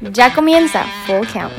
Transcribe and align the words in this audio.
Ya 0.00 0.32
comienza 0.34 0.84
Full 1.06 1.26
Count. 1.32 1.52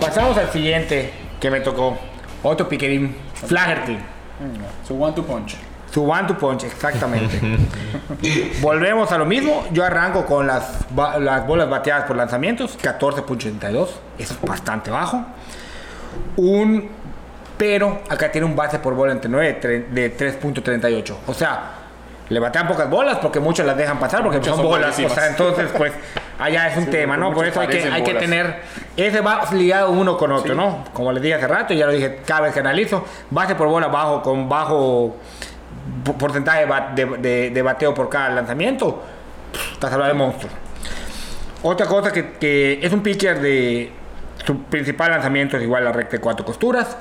Pasamos 0.00 0.36
al 0.38 0.50
siguiente 0.50 1.12
que 1.40 1.50
me 1.50 1.60
tocó. 1.60 1.98
Otro 2.42 2.68
piquerín. 2.68 3.14
Flaherty. 3.34 3.98
Su 4.86 5.00
one 5.02 5.12
to 5.14 5.22
punch. 5.24 5.56
Su 5.92 6.08
one 6.08 6.26
to 6.28 6.38
punch, 6.38 6.64
exactamente. 6.64 7.38
Volvemos 8.60 9.10
a 9.12 9.18
lo 9.18 9.26
mismo. 9.26 9.66
Yo 9.72 9.84
arranco 9.84 10.24
con 10.24 10.46
las, 10.46 10.86
ba- 10.94 11.18
las 11.18 11.46
bolas 11.46 11.68
bateadas 11.68 12.04
por 12.04 12.16
lanzamientos, 12.16 12.78
14.82. 12.80 13.88
Eso 14.18 14.34
es 14.34 14.40
bastante 14.42 14.90
bajo. 14.90 15.24
Un. 16.36 16.88
Pero 17.58 18.00
acá 18.08 18.32
tiene 18.32 18.46
un 18.46 18.56
base 18.56 18.78
por 18.78 18.94
bola 18.94 19.12
entre 19.12 19.30
9 19.30 19.58
tre- 19.60 19.88
de 19.88 20.16
3.38. 20.16 21.14
O 21.26 21.34
sea, 21.34 21.70
le 22.30 22.40
batean 22.40 22.66
pocas 22.66 22.88
bolas 22.88 23.18
porque 23.18 23.38
muchos 23.40 23.66
las 23.66 23.76
dejan 23.76 23.98
pasar 23.98 24.22
porque 24.22 24.38
Muchas 24.38 24.54
son 24.54 24.62
son 24.62 24.70
bolas. 24.72 24.98
O 24.98 25.08
sea, 25.10 25.26
entonces, 25.26 25.68
pues, 25.76 25.92
allá 26.38 26.68
es 26.68 26.76
un 26.78 26.84
Sí, 26.86 26.90
tema, 26.90 27.16
¿no? 27.18 27.34
Por 27.34 27.44
eso 27.44 27.60
hay 27.60 27.66
que, 27.68 27.82
hay 27.84 28.02
que 28.02 28.14
tener. 28.14 28.62
Ese 28.96 29.20
va 29.20 29.42
ligado 29.52 29.90
uno 29.90 30.16
con 30.16 30.32
otro, 30.32 30.52
Sí. 30.54 30.56
¿no? 30.56 30.84
Como 30.94 31.12
les 31.12 31.22
dije 31.22 31.34
hace 31.34 31.46
rato, 31.46 31.74
ya 31.74 31.86
lo 31.86 31.92
dije 31.92 32.20
cada 32.24 32.42
vez 32.42 32.54
que 32.54 32.60
analizo. 32.60 33.04
Base 33.30 33.54
por 33.56 33.68
bola 33.68 33.88
bajo 33.88 34.22
con 34.22 34.48
bajo 34.48 35.16
porcentaje 36.18 36.66
de, 36.94 37.50
de- 37.50 37.62
bateo 37.62 37.92
por 37.94 38.08
cada 38.08 38.28
lanzamiento, 38.30 39.02
estás 39.72 39.92
hablando 39.92 40.14
de 40.14 40.18
monstruos. 40.18 40.52
Otra 41.62 41.86
cosa 41.86 42.12
que, 42.12 42.32
que 42.34 42.78
es 42.82 42.92
un 42.92 43.02
pitcher 43.02 43.40
de 43.40 43.92
su 44.46 44.62
principal 44.64 45.10
lanzamiento 45.10 45.56
es 45.56 45.62
igual 45.62 45.82
a 45.82 45.86
la 45.86 45.92
recta 45.92 46.12
de 46.12 46.20
cuatro 46.20 46.44
costuras. 46.46 46.96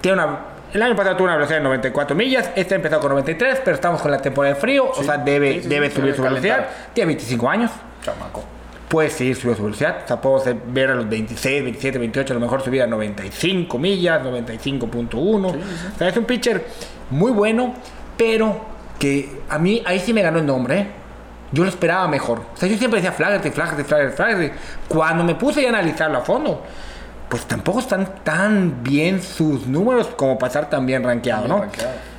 Tiene 0.00 0.22
una, 0.22 0.38
el 0.72 0.82
año 0.82 0.94
pasado 0.96 1.16
tuvo 1.16 1.26
una 1.26 1.34
velocidad 1.36 1.58
de 1.58 1.64
94 1.64 2.16
millas, 2.16 2.50
este 2.56 2.74
ha 2.74 2.76
empezado 2.76 3.00
con 3.00 3.10
93, 3.10 3.60
pero 3.64 3.74
estamos 3.74 4.00
con 4.02 4.10
la 4.10 4.18
temporada 4.22 4.54
de 4.54 4.60
frío, 4.60 4.90
o 4.90 5.02
sea, 5.02 5.16
debe, 5.18 5.54
sí, 5.54 5.62
sí, 5.62 5.68
debe 5.68 5.90
sí, 5.90 5.96
subir 5.96 6.14
su 6.14 6.22
velocidad. 6.22 6.56
calentar. 6.56 6.86
Tiene 6.92 7.06
25 7.08 7.50
años, 7.50 7.70
Chamaco. 8.02 8.44
puede 8.88 9.10
seguir 9.10 9.34
subiendo 9.36 9.56
su 9.56 9.64
velocidad. 9.64 9.98
O 10.04 10.38
sea, 10.38 10.52
ser- 10.52 10.60
ver 10.66 10.90
a 10.90 10.94
los 10.94 11.08
26, 11.08 11.62
27, 11.64 11.98
28, 11.98 12.32
a 12.32 12.34
lo 12.34 12.40
mejor 12.40 12.62
subir 12.62 12.82
a 12.82 12.86
95 12.86 13.78
millas, 13.78 14.22
95.1. 14.22 15.48
O 15.94 15.98
sea, 15.98 16.08
es 16.08 16.16
un 16.16 16.24
pitcher 16.24 16.64
muy 17.10 17.32
bueno, 17.32 17.74
pero 18.16 18.60
que 18.98 19.40
a 19.48 19.58
mí 19.58 19.82
ahí 19.86 19.98
sí 20.00 20.12
me 20.12 20.22
ganó 20.22 20.38
el 20.38 20.46
nombre. 20.46 20.78
¿eh? 20.78 20.86
Yo 21.52 21.62
lo 21.64 21.68
esperaba 21.68 22.06
mejor. 22.08 22.40
O 22.54 22.56
sea, 22.56 22.68
yo 22.68 22.76
siempre 22.76 23.00
decía 23.00 23.12
Flaherty, 23.12 23.50
Flaherty, 23.50 23.82
Flaherty, 23.84 24.16
Flaherty. 24.16 24.52
Cuando 24.88 25.24
me 25.24 25.34
puse 25.34 25.64
a 25.66 25.68
analizarlo 25.68 26.18
a 26.18 26.20
fondo, 26.22 26.62
pues 27.28 27.44
tampoco 27.46 27.80
están 27.80 28.22
tan 28.22 28.82
bien 28.82 29.22
sus 29.22 29.66
números 29.66 30.08
como 30.16 30.38
para 30.38 30.48
estar 30.48 30.70
tan 30.70 30.86
bien 30.86 31.02
rankeado, 31.02 31.48
¿no? 31.48 31.64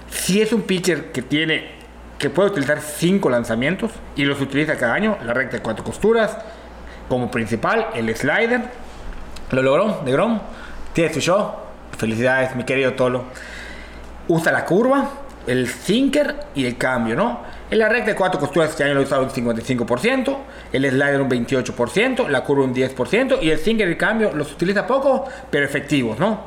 Si 0.09 0.41
es 0.41 0.51
un 0.51 0.63
pitcher 0.63 1.11
que 1.11 1.21
tiene, 1.21 1.71
que 2.17 2.29
puede 2.29 2.49
utilizar 2.49 2.81
cinco 2.81 3.29
lanzamientos 3.29 3.91
y 4.15 4.25
los 4.25 4.41
utiliza 4.41 4.75
cada 4.77 4.93
año, 4.93 5.17
la 5.23 5.33
recta 5.33 5.57
de 5.57 5.63
cuatro 5.63 5.83
costuras, 5.83 6.37
como 7.07 7.31
principal, 7.31 7.87
el 7.93 8.13
slider, 8.15 8.61
lo 9.51 9.61
logró, 9.61 10.01
de 10.03 10.11
Grom, 10.11 10.39
tiene 10.93 11.13
su 11.13 11.21
show, 11.21 11.51
felicidades 11.97 12.55
mi 12.55 12.65
querido 12.65 12.93
Tolo, 12.93 13.25
usa 14.27 14.51
la 14.51 14.65
curva, 14.65 15.09
el 15.45 15.67
sinker 15.67 16.35
y 16.53 16.65
el 16.65 16.77
cambio, 16.77 17.15
¿no? 17.15 17.39
En 17.69 17.79
la 17.79 17.89
recta 17.89 18.11
de 18.11 18.15
cuatro 18.15 18.39
costuras 18.39 18.69
este 18.69 18.83
año 18.85 18.93
lo 18.93 19.01
usaba 19.01 19.23
un 19.23 19.29
55%, 19.29 20.37
el 20.71 20.89
slider 20.89 21.19
un 21.21 21.29
28%, 21.29 22.29
la 22.29 22.41
curva 22.43 22.63
un 22.63 22.73
10% 22.73 23.39
y 23.41 23.49
el 23.49 23.59
sinker 23.59 23.87
el 23.87 23.97
cambio 23.97 24.31
los 24.33 24.53
utiliza 24.53 24.87
poco, 24.87 25.25
pero 25.49 25.65
efectivos, 25.65 26.17
¿no? 26.17 26.43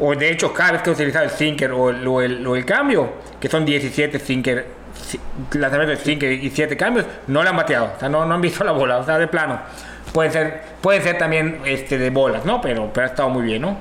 O 0.00 0.14
de 0.16 0.30
hecho, 0.30 0.52
cada 0.52 0.72
vez 0.72 0.82
que 0.82 0.90
he 0.90 0.92
utilizado 0.92 1.24
el 1.26 1.30
sinker 1.30 1.70
o 1.72 1.90
el, 1.90 2.06
o 2.08 2.20
el- 2.20 2.44
o 2.46 2.56
el 2.56 2.64
cambio, 2.64 3.12
que 3.38 3.48
son 3.48 3.64
17 3.64 4.18
sinker, 4.18 4.66
si- 5.00 5.20
lanzamientos 5.58 5.98
de 5.98 6.04
sinker 6.04 6.32
y 6.32 6.50
7 6.50 6.76
cambios, 6.76 7.06
no 7.28 7.42
le 7.44 7.48
han 7.50 7.56
bateado. 7.56 7.92
O 7.96 8.00
sea, 8.00 8.08
no, 8.08 8.24
no 8.24 8.34
han 8.34 8.40
visto 8.40 8.64
la 8.64 8.72
bola, 8.72 8.98
o 8.98 9.04
sea, 9.04 9.18
de 9.18 9.28
plano. 9.28 9.60
Puede 10.12 10.30
ser, 10.32 10.62
puede 10.80 11.00
ser 11.02 11.16
también 11.18 11.60
este, 11.64 11.96
de 11.98 12.10
bolas, 12.10 12.44
¿no? 12.44 12.60
Pero, 12.60 12.90
pero 12.92 13.06
ha 13.06 13.10
estado 13.10 13.28
muy 13.28 13.44
bien, 13.44 13.62
¿no? 13.62 13.76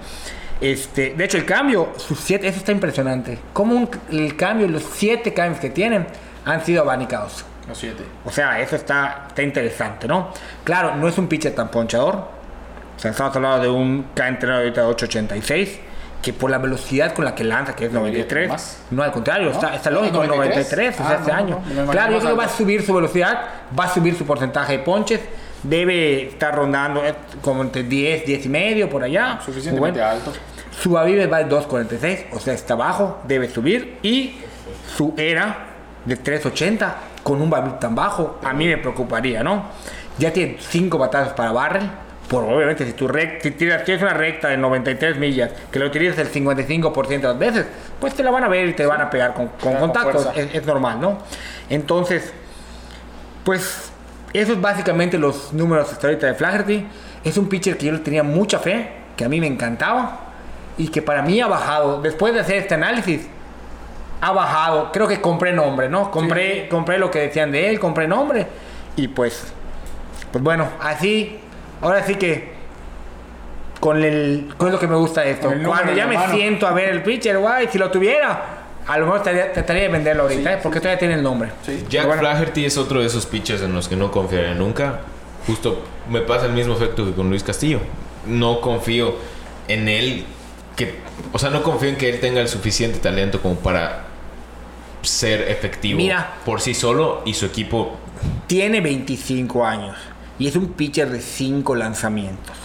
Este, 0.61 1.13
de 1.15 1.23
hecho, 1.23 1.37
el 1.37 1.45
cambio, 1.45 1.93
sus 1.97 2.19
7, 2.19 2.47
eso 2.47 2.57
está 2.59 2.73
impresionante. 2.73 3.39
Como 3.53 3.73
un- 3.75 3.89
el 4.11 4.35
cambio, 4.35 4.67
los 4.67 4.83
7 4.83 5.33
cambios 5.33 5.59
que 5.61 5.69
tienen, 5.69 6.05
han 6.49 6.63
sido 6.65 6.81
abanicados. 6.83 7.45
Los 7.67 7.77
siete. 7.77 8.03
O 8.25 8.31
sea, 8.31 8.59
eso 8.59 8.75
está, 8.75 9.25
está 9.27 9.41
interesante, 9.43 10.07
¿no? 10.07 10.29
Claro, 10.63 10.95
no 10.95 11.07
es 11.07 11.17
un 11.17 11.27
pitcher 11.27 11.53
tan 11.53 11.69
ponchador. 11.69 12.15
O 12.15 12.99
sea, 12.99 13.11
estamos 13.11 13.35
hablando 13.35 13.61
de 13.63 13.69
un 13.69 14.07
que 14.15 14.21
ha 14.23 14.27
entrenado 14.27 14.61
ahorita 14.61 14.81
de 14.81 14.87
886, 14.87 15.79
que 16.21 16.33
por 16.33 16.49
la 16.51 16.57
velocidad 16.57 17.13
con 17.13 17.23
la 17.25 17.33
que 17.35 17.43
lanza, 17.45 17.75
que 17.75 17.85
es 17.85 17.93
Debería 17.93 18.23
93, 18.23 18.27
tener 18.27 18.49
más. 18.49 18.81
no 18.91 19.03
al 19.03 19.11
contrario, 19.11 19.51
está, 19.51 19.73
está 19.75 19.89
No, 19.89 19.99
lógico, 20.01 20.25
93, 20.25 20.35
93, 20.35 20.93
o 20.93 20.97
sea, 20.97 21.09
ah, 21.09 21.15
este 21.19 21.31
no, 21.31 21.37
año. 21.37 21.61
no, 21.85 21.91
claro, 21.91 22.11
yo 22.13 22.19
creo 22.19 22.31
que 22.31 22.37
va 22.37 22.45
a 22.45 22.49
subir 22.49 22.81
su 22.85 22.93
velocidad, 22.93 23.41
va 23.79 23.85
a 23.85 23.93
subir 23.93 24.15
su 24.17 24.25
porcentaje 24.25 24.73
de 24.73 24.79
ponches, 24.79 25.21
debe 25.63 26.27
estar 26.27 26.53
rondando 26.55 27.05
eh, 27.05 27.13
como 27.41 27.61
entre 27.61 27.83
10, 27.83 28.25
10 28.25 28.45
y 28.45 28.49
medio, 28.49 28.89
por 28.89 29.03
allá. 29.03 29.35
Muy 29.35 29.45
Suficientemente 29.45 29.99
bueno. 29.99 30.11
alto. 30.13 30.33
Su 30.81 30.97
Avive 30.97 31.27
va 31.27 31.37
al 31.37 31.49
2.46, 31.49 32.25
o 32.33 32.39
sea, 32.39 32.53
está 32.53 32.75
bajo, 32.75 33.19
debe 33.25 33.47
subir. 33.49 33.97
Y 34.01 34.39
su 34.97 35.13
era 35.15 35.67
de 36.09 36.17
3.80 36.21 36.93
con 37.23 37.41
un 37.41 37.53
Avive 37.53 37.77
tan 37.79 37.95
bajo, 37.95 38.39
a 38.43 38.53
mí 38.53 38.67
me 38.67 38.77
preocuparía, 38.77 39.43
¿no? 39.43 39.65
Ya 40.17 40.33
tiene 40.33 40.57
5 40.59 40.97
batazos 40.97 41.33
para 41.33 41.51
barrel. 41.51 41.89
Por 42.27 42.43
obviamente, 42.43 42.85
si 42.85 42.93
tu 42.93 43.07
rec- 43.07 43.41
si 43.41 43.51
tiras, 43.51 43.83
tienes 43.85 44.03
una 44.03 44.13
recta 44.13 44.49
de 44.49 44.57
93 44.57 45.17
millas 45.17 45.49
que 45.71 45.79
lo 45.79 45.87
utilizas 45.87 46.19
el 46.19 46.31
55% 46.31 47.07
de 47.07 47.19
las 47.27 47.39
veces, 47.39 47.65
pues 47.99 48.13
te 48.13 48.21
la 48.21 48.29
van 48.29 48.43
a 48.43 48.47
ver 48.47 48.67
y 48.67 48.73
te 48.73 48.85
van 48.85 49.01
a 49.01 49.09
pegar 49.09 49.33
con, 49.33 49.47
con 49.47 49.71
con 49.71 49.77
contacto. 49.79 50.19
fuerza. 50.19 50.33
Es, 50.39 50.53
es 50.53 50.65
normal, 50.65 50.99
¿no? 51.01 51.17
Entonces, 51.71 52.31
pues 53.43 53.91
esos 54.33 54.55
es 54.57 54.61
básicamente 54.61 55.17
los 55.17 55.53
números 55.53 55.91
hasta 55.91 56.07
ahorita 56.07 56.27
de 56.27 56.33
Flaherty. 56.35 56.85
Es 57.23 57.37
un 57.37 57.49
pitcher 57.49 57.77
que 57.77 57.87
yo 57.87 57.91
le 57.93 57.99
tenía 57.99 58.21
mucha 58.23 58.59
fe, 58.59 58.89
que 59.17 59.25
a 59.25 59.29
mí 59.29 59.39
me 59.39 59.47
encantaba 59.47 60.19
y 60.77 60.87
que 60.89 61.01
para 61.01 61.21
mí 61.23 61.41
ha 61.41 61.47
bajado. 61.47 62.01
Después 62.01 62.33
de 62.33 62.41
hacer 62.41 62.57
este 62.57 62.75
análisis, 62.75 63.27
ha 64.21 64.31
bajado. 64.31 64.91
Creo 64.91 65.07
que 65.07 65.21
compré 65.21 65.53
nombre, 65.53 65.89
¿no? 65.89 66.11
Compré, 66.11 66.67
compré 66.69 66.97
lo 66.99 67.09
que 67.11 67.19
decían 67.19 67.51
de 67.51 67.69
él, 67.69 67.79
compré 67.79 68.07
nombre 68.07 68.47
y 68.95 69.07
pues, 69.07 69.53
pues 70.31 70.43
bueno, 70.43 70.67
así, 70.81 71.39
ahora 71.81 72.03
sí 72.05 72.15
que 72.15 72.51
con 73.79 74.03
el, 74.03 74.53
con 74.57 74.71
lo 74.71 74.79
que 74.79 74.87
me 74.87 74.95
gusta 74.95 75.21
de 75.21 75.31
esto. 75.31 75.51
Cuando 75.65 75.93
ya 75.93 76.05
me 76.05 76.15
mano. 76.15 76.33
siento 76.33 76.67
a 76.67 76.71
ver 76.73 76.89
el 76.89 77.01
pitcher, 77.01 77.37
guay, 77.37 77.67
si 77.71 77.77
lo 77.77 77.89
tuviera, 77.89 78.57
a 78.85 78.97
lo 78.97 79.05
mejor 79.05 79.23
trataría, 79.23 79.83
de 79.83 79.87
venderlo 79.87 80.23
ahorita, 80.23 80.49
Sí, 80.49 80.55
¿eh? 80.57 80.59
porque 80.61 80.79
todavía 80.79 80.99
tiene 80.99 81.13
el 81.13 81.23
nombre. 81.23 81.51
Sí. 81.63 81.85
Jack 81.89 82.07
Bueno. 82.07 82.21
Flaherty 82.21 82.65
es 82.65 82.77
otro 82.77 82.99
de 82.99 83.05
esos 83.07 83.25
pitchers 83.25 83.61
en 83.61 83.73
los 83.73 83.87
que 83.87 83.95
no 83.95 84.11
confiaré 84.11 84.53
nunca. 84.55 84.99
Justo 85.47 85.81
me 86.09 86.21
pasa 86.21 86.47
el 86.47 86.51
mismo 86.51 86.73
efecto 86.73 87.05
que 87.05 87.13
con 87.13 87.29
Luis 87.29 87.43
Castillo. 87.43 87.79
No 88.25 88.59
confío 88.59 89.15
en 89.69 89.87
él 89.87 90.25
que, 90.75 90.95
o 91.31 91.39
sea, 91.39 91.49
no 91.49 91.63
confío 91.63 91.89
en 91.89 91.95
que 91.95 92.09
él 92.09 92.19
tenga 92.19 92.41
el 92.41 92.49
suficiente 92.49 92.99
talento 92.99 93.41
como 93.41 93.55
para 93.55 94.07
ser 95.01 95.41
efectivo 95.49 95.97
Mira. 95.97 96.33
por 96.45 96.61
sí 96.61 96.73
solo 96.73 97.21
y 97.25 97.33
su 97.33 97.45
equipo 97.45 97.95
Tiene 98.47 98.81
25 98.81 99.65
años 99.65 99.95
y 100.37 100.47
es 100.47 100.55
un 100.55 100.67
pitcher 100.69 101.09
de 101.09 101.19
5 101.21 101.75
lanzamientos. 101.75 102.55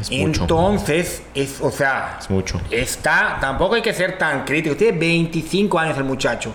es 0.00 0.10
mucho. 0.10 0.42
Entonces, 0.42 1.22
es, 1.34 1.60
o 1.62 1.70
sea, 1.70 2.18
Es 2.20 2.28
mucho. 2.30 2.60
está, 2.70 3.38
tampoco 3.40 3.74
hay 3.76 3.82
que 3.82 3.94
ser 3.94 4.18
tan 4.18 4.44
crítico. 4.44 4.76
Tiene 4.76 4.98
25 4.98 5.78
años 5.78 5.96
el 5.96 6.04
muchacho. 6.04 6.52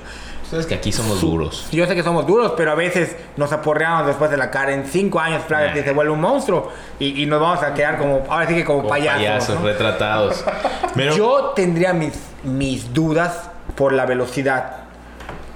Sabes 0.50 0.66
que 0.68 0.76
aquí 0.76 0.92
somos 0.92 1.22
duros. 1.22 1.66
Yo 1.72 1.88
sé 1.88 1.96
que 1.96 2.04
somos 2.04 2.28
duros, 2.28 2.54
pero 2.58 2.72
a 2.72 2.76
veces 2.76 3.16
nos 3.38 3.52
aporreamos 3.54 4.06
después 4.06 4.30
de 4.30 4.38
la 4.38 4.52
cara. 4.52 4.74
En 4.74 4.86
5 4.86 5.20
años, 5.20 5.42
Flaherty 5.48 5.80
Nah. 5.80 5.86
se 5.86 5.94
vuelve 5.94 6.12
un 6.12 6.22
monstruo 6.22 6.72
y, 7.00 7.24
y 7.24 7.26
nos 7.26 7.40
vamos 7.42 7.64
a 7.64 7.74
quedar 7.74 7.98
como, 7.98 8.24
ahora 8.30 8.48
sí 8.48 8.54
que 8.54 8.64
como, 8.66 8.80
Como 8.80 8.90
payasos. 8.90 9.18
payasos 9.18 9.60
¿no? 9.62 9.66
retratados. 9.66 10.44
Pero 10.94 11.16
Yo 11.16 11.54
tendría 11.56 11.94
mis, 11.94 12.14
mis 12.44 12.94
dudas 12.94 13.50
por 13.76 13.94
la 13.94 14.06
velocidad. 14.06 14.76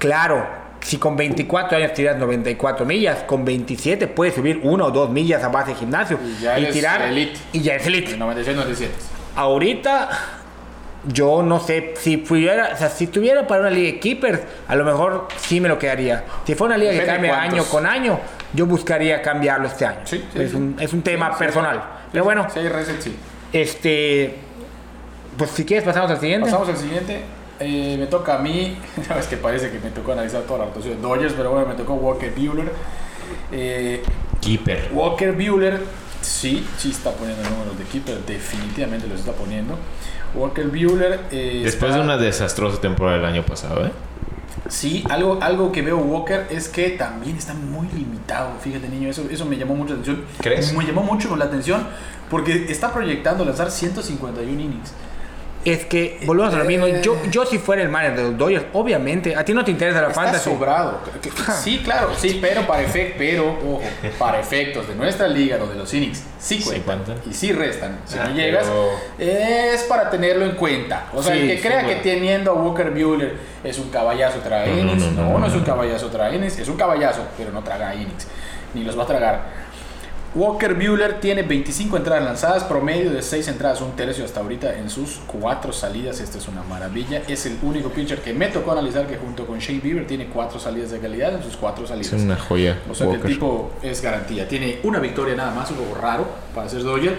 Claro, 0.06 0.46
si 0.82 0.98
con 0.98 1.18
24 1.18 1.78
años 1.80 1.94
tiras 1.94 2.16
94 2.18 2.86
millas, 2.86 3.24
con 3.24 3.44
27 3.44 4.06
puedes 4.08 4.36
subir 4.36 4.60
1 4.62 4.86
o 4.86 4.92
2 4.92 5.10
millas 5.10 5.44
a 5.44 5.48
base 5.48 5.72
de 5.72 5.78
gimnasio 5.78 6.20
Y 6.24 6.42
ya 6.44 6.58
eres 6.58 6.74
tirar 6.74 7.02
elite. 7.02 7.40
y 7.54 7.62
ya 7.62 7.74
es 7.74 7.88
elite. 7.88 8.12
De 8.12 8.18
96, 8.18 8.56
97. 8.56 8.94
Ahorita 9.36 10.10
yo 11.08 11.42
no 11.42 11.60
sé 11.60 11.96
si 11.98 12.18
pudiera, 12.18 12.72
o 12.74 12.78
sea, 12.78 12.90
si 12.90 13.08
tuviera 13.08 13.48
para 13.48 13.62
una 13.62 13.70
liga 13.72 13.94
de 13.94 14.00
keepers, 14.00 14.42
a 14.68 14.76
lo 14.76 14.86
mejor 14.86 15.28
sí 15.38 15.60
me 15.60 15.70
lo 15.70 15.80
quedaría. 15.80 16.24
Si 16.46 16.54
fuera 16.54 16.76
una 16.76 16.84
liga 16.84 17.00
que 17.00 17.06
cambia 17.08 17.42
año 17.42 17.64
con 17.66 17.88
año, 17.88 18.20
yo 18.54 18.68
buscaría 18.68 19.24
cambiarlo 19.24 19.66
este 19.68 19.88
año. 19.88 20.02
Sí, 20.04 20.24
sí, 20.32 20.40
es. 20.40 20.54
Un, 20.54 20.76
es 20.80 20.94
un 20.94 21.02
tema 21.02 21.32
Sí, 21.34 21.40
personal. 21.40 21.84
Pero 22.12 22.24
bueno, 22.24 22.46
este 23.54 24.36
pues 25.36 25.50
si 25.50 25.66
quieres 25.66 25.84
pasamos 25.84 26.12
al 26.12 26.20
siguiente. 26.20 26.46
Pasamos 26.46 26.70
al 26.70 26.78
siguiente. 26.78 27.22
Eh, 27.60 27.96
me 28.00 28.08
toca 28.08 28.36
a 28.36 28.40
mí. 28.40 28.78
es 29.20 29.28
que 29.28 29.38
parece 29.38 29.72
que 29.72 29.80
me 29.80 29.90
tocó 29.92 30.12
analizar 30.14 30.42
toda 30.44 30.60
la 30.60 30.66
rotación 30.66 30.96
de 30.96 31.02
Dodgers, 31.02 31.34
pero 31.34 31.52
bueno, 31.52 31.68
me 31.68 31.76
tocó 31.76 31.94
Walker 31.96 32.32
Bueller. 32.36 32.72
Eh, 33.52 34.04
Keeper. 34.42 34.90
Walker 34.94 35.32
Bueller, 35.34 35.80
sí, 36.22 36.66
sí 36.78 36.92
está 36.92 37.12
poniendo 37.12 37.42
números 37.50 37.78
de 37.78 37.84
keeper, 37.86 38.20
definitivamente 38.26 39.08
los 39.08 39.20
está 39.20 39.32
poniendo. 39.32 39.76
Walker 40.36 40.68
Bueller. 40.68 41.22
eh, 41.32 41.62
Después 41.64 41.90
está- 41.92 41.98
de 42.00 42.02
una 42.06 42.18
desastrosa 42.18 42.80
temporada 42.82 43.18
del 43.18 43.26
año 43.26 43.44
pasado, 43.46 43.86
¿eh? 43.86 43.92
Sí, 44.68 45.04
algo, 45.10 45.38
algo 45.42 45.72
que 45.72 45.82
veo 45.84 45.98
Walker 45.98 46.48
es 46.50 46.68
que 46.70 46.90
también 46.92 47.38
está 47.38 47.54
muy 47.54 47.88
limitado. 47.90 48.50
Fíjate, 48.62 48.90
niño, 48.90 49.10
eso, 49.10 49.24
eso 49.30 49.46
me 49.46 49.58
llamó 49.58 49.76
mucho 49.76 49.94
la 49.94 50.00
atención. 50.02 50.26
¿Crees? 50.42 50.74
Me 50.74 50.84
llamó 50.86 51.04
mucho 51.04 51.36
la 51.36 51.46
atención 51.46 51.86
porque 52.32 52.66
está 52.70 52.92
proyectando 52.92 53.46
lanzar 53.46 53.70
151 53.70 54.60
innings. 54.60 54.92
Es 55.66 55.84
que, 55.86 56.20
volvemos 56.28 56.54
a 56.54 56.60
lo 56.60 56.66
mismo. 56.66 56.88
Yo, 56.88 57.18
yo 57.32 57.44
si 57.46 57.58
fuera 57.58 57.82
el 57.82 57.90
manager 57.90 58.18
de 58.18 58.24
los 58.24 58.38
Dodgers, 58.38 58.66
obviamente, 58.74 59.36
a 59.36 59.44
ti 59.44 59.52
no 59.52 59.66
te 59.66 59.72
interesa 59.72 60.00
la 60.00 60.10
Está 60.10 60.22
fantasy. 60.22 60.50
sobrado. 60.52 61.00
Sí, 61.64 61.82
claro, 61.84 62.12
sí, 62.16 62.38
pero 62.40 62.68
para 62.68 62.84
efectos, 62.84 63.16
pero 63.18 63.50
ojo, 63.50 63.82
para 64.20 64.40
efectos 64.40 64.88
de 64.88 64.94
nuestra 64.96 65.28
liga, 65.28 65.58
donde 65.58 65.74
los 65.76 65.92
innings 65.94 66.24
sí 66.38 66.62
Sí 66.62 66.64
cuentan 66.64 67.04
cuentan. 67.04 67.32
y 67.32 67.34
sí 67.34 67.52
restan, 67.52 68.00
si 68.06 68.18
Ah, 68.20 68.28
no 68.28 68.36
llegas, 68.36 68.68
pero- 69.18 69.32
es 69.74 69.84
para 69.84 70.10
tenerlo 70.12 70.46
en 70.46 70.52
cuenta. 70.56 71.08
O 71.14 71.24
sea, 71.24 71.34
Sí, 71.34 71.42
el 71.42 71.48
que 71.48 71.58
sí, 71.58 71.64
crea 71.64 71.82
bueno. 71.84 71.90
que 72.04 72.10
teniendo 72.10 72.52
a 72.52 72.54
Walker 72.54 72.92
Buehler 72.92 73.36
es 73.64 73.80
un 73.80 73.90
caballazo 73.90 74.40
traga 74.40 74.68
No, 74.68 74.74
no, 74.76 74.80
innings, 74.82 75.02
no, 75.04 75.12
no, 75.12 75.30
no, 75.32 75.40
no, 75.40 75.46
es 75.48 75.54
no, 75.54 75.58
un 75.60 75.66
caballazo 75.66 76.08
traga 76.10 76.36
innings, 76.36 76.60
es 76.60 76.68
un 76.68 76.78
caballazo, 76.78 77.22
pero 77.38 77.52
no 77.52 77.64
traga 77.64 77.96
innings, 77.96 78.28
ni 78.76 78.84
los 78.84 78.98
va 78.98 79.04
a 79.04 79.08
tragar. 79.08 79.65
Walker 80.36 80.74
Buehler 80.74 81.22
tiene 81.22 81.44
25 81.44 81.96
entradas 81.96 82.24
lanzadas, 82.26 82.66
promedio 82.66 83.10
de 83.12 83.22
6 83.22 83.48
entradas, 83.48 83.80
un 83.80 83.96
tercio 83.96 84.26
hasta 84.26 84.42
ahorita 84.42 84.76
en 84.78 84.90
sus 84.90 85.20
4 85.28 85.72
salidas. 85.72 86.20
Esta 86.20 86.38
es 86.40 86.48
una 86.50 86.62
maravilla. 86.64 87.22
Es 87.28 87.46
el 87.46 87.58
único 87.62 87.90
pitcher 87.90 88.20
que 88.20 88.34
me 88.34 88.48
tocó 88.48 88.74
analizar 88.74 89.08
que 89.08 89.16
junto 89.16 89.48
con 89.48 89.60
Shane 89.60 89.80
Bieber 89.80 90.06
tiene 90.06 90.28
4 90.28 90.60
salidas 90.60 90.92
de 90.92 91.00
calidad 91.00 91.34
en 91.36 91.42
sus 91.42 91.56
4 91.56 91.88
salidas. 91.88 92.12
Es 92.12 92.22
una 92.22 92.36
joya. 92.36 92.78
O 92.92 92.94
sea 92.94 93.08
que 93.08 93.14
el 93.14 93.20
Walker. 93.20 93.32
tipo 93.32 93.72
es 93.82 94.02
garantía. 94.02 94.46
Tiene 94.46 94.80
una 94.84 95.00
victoria 95.00 95.36
nada 95.36 95.54
más, 95.54 95.70
algo 95.72 95.96
raro 95.96 96.28
para 96.54 96.68
ser 96.68 96.84
Dodger. 96.84 97.18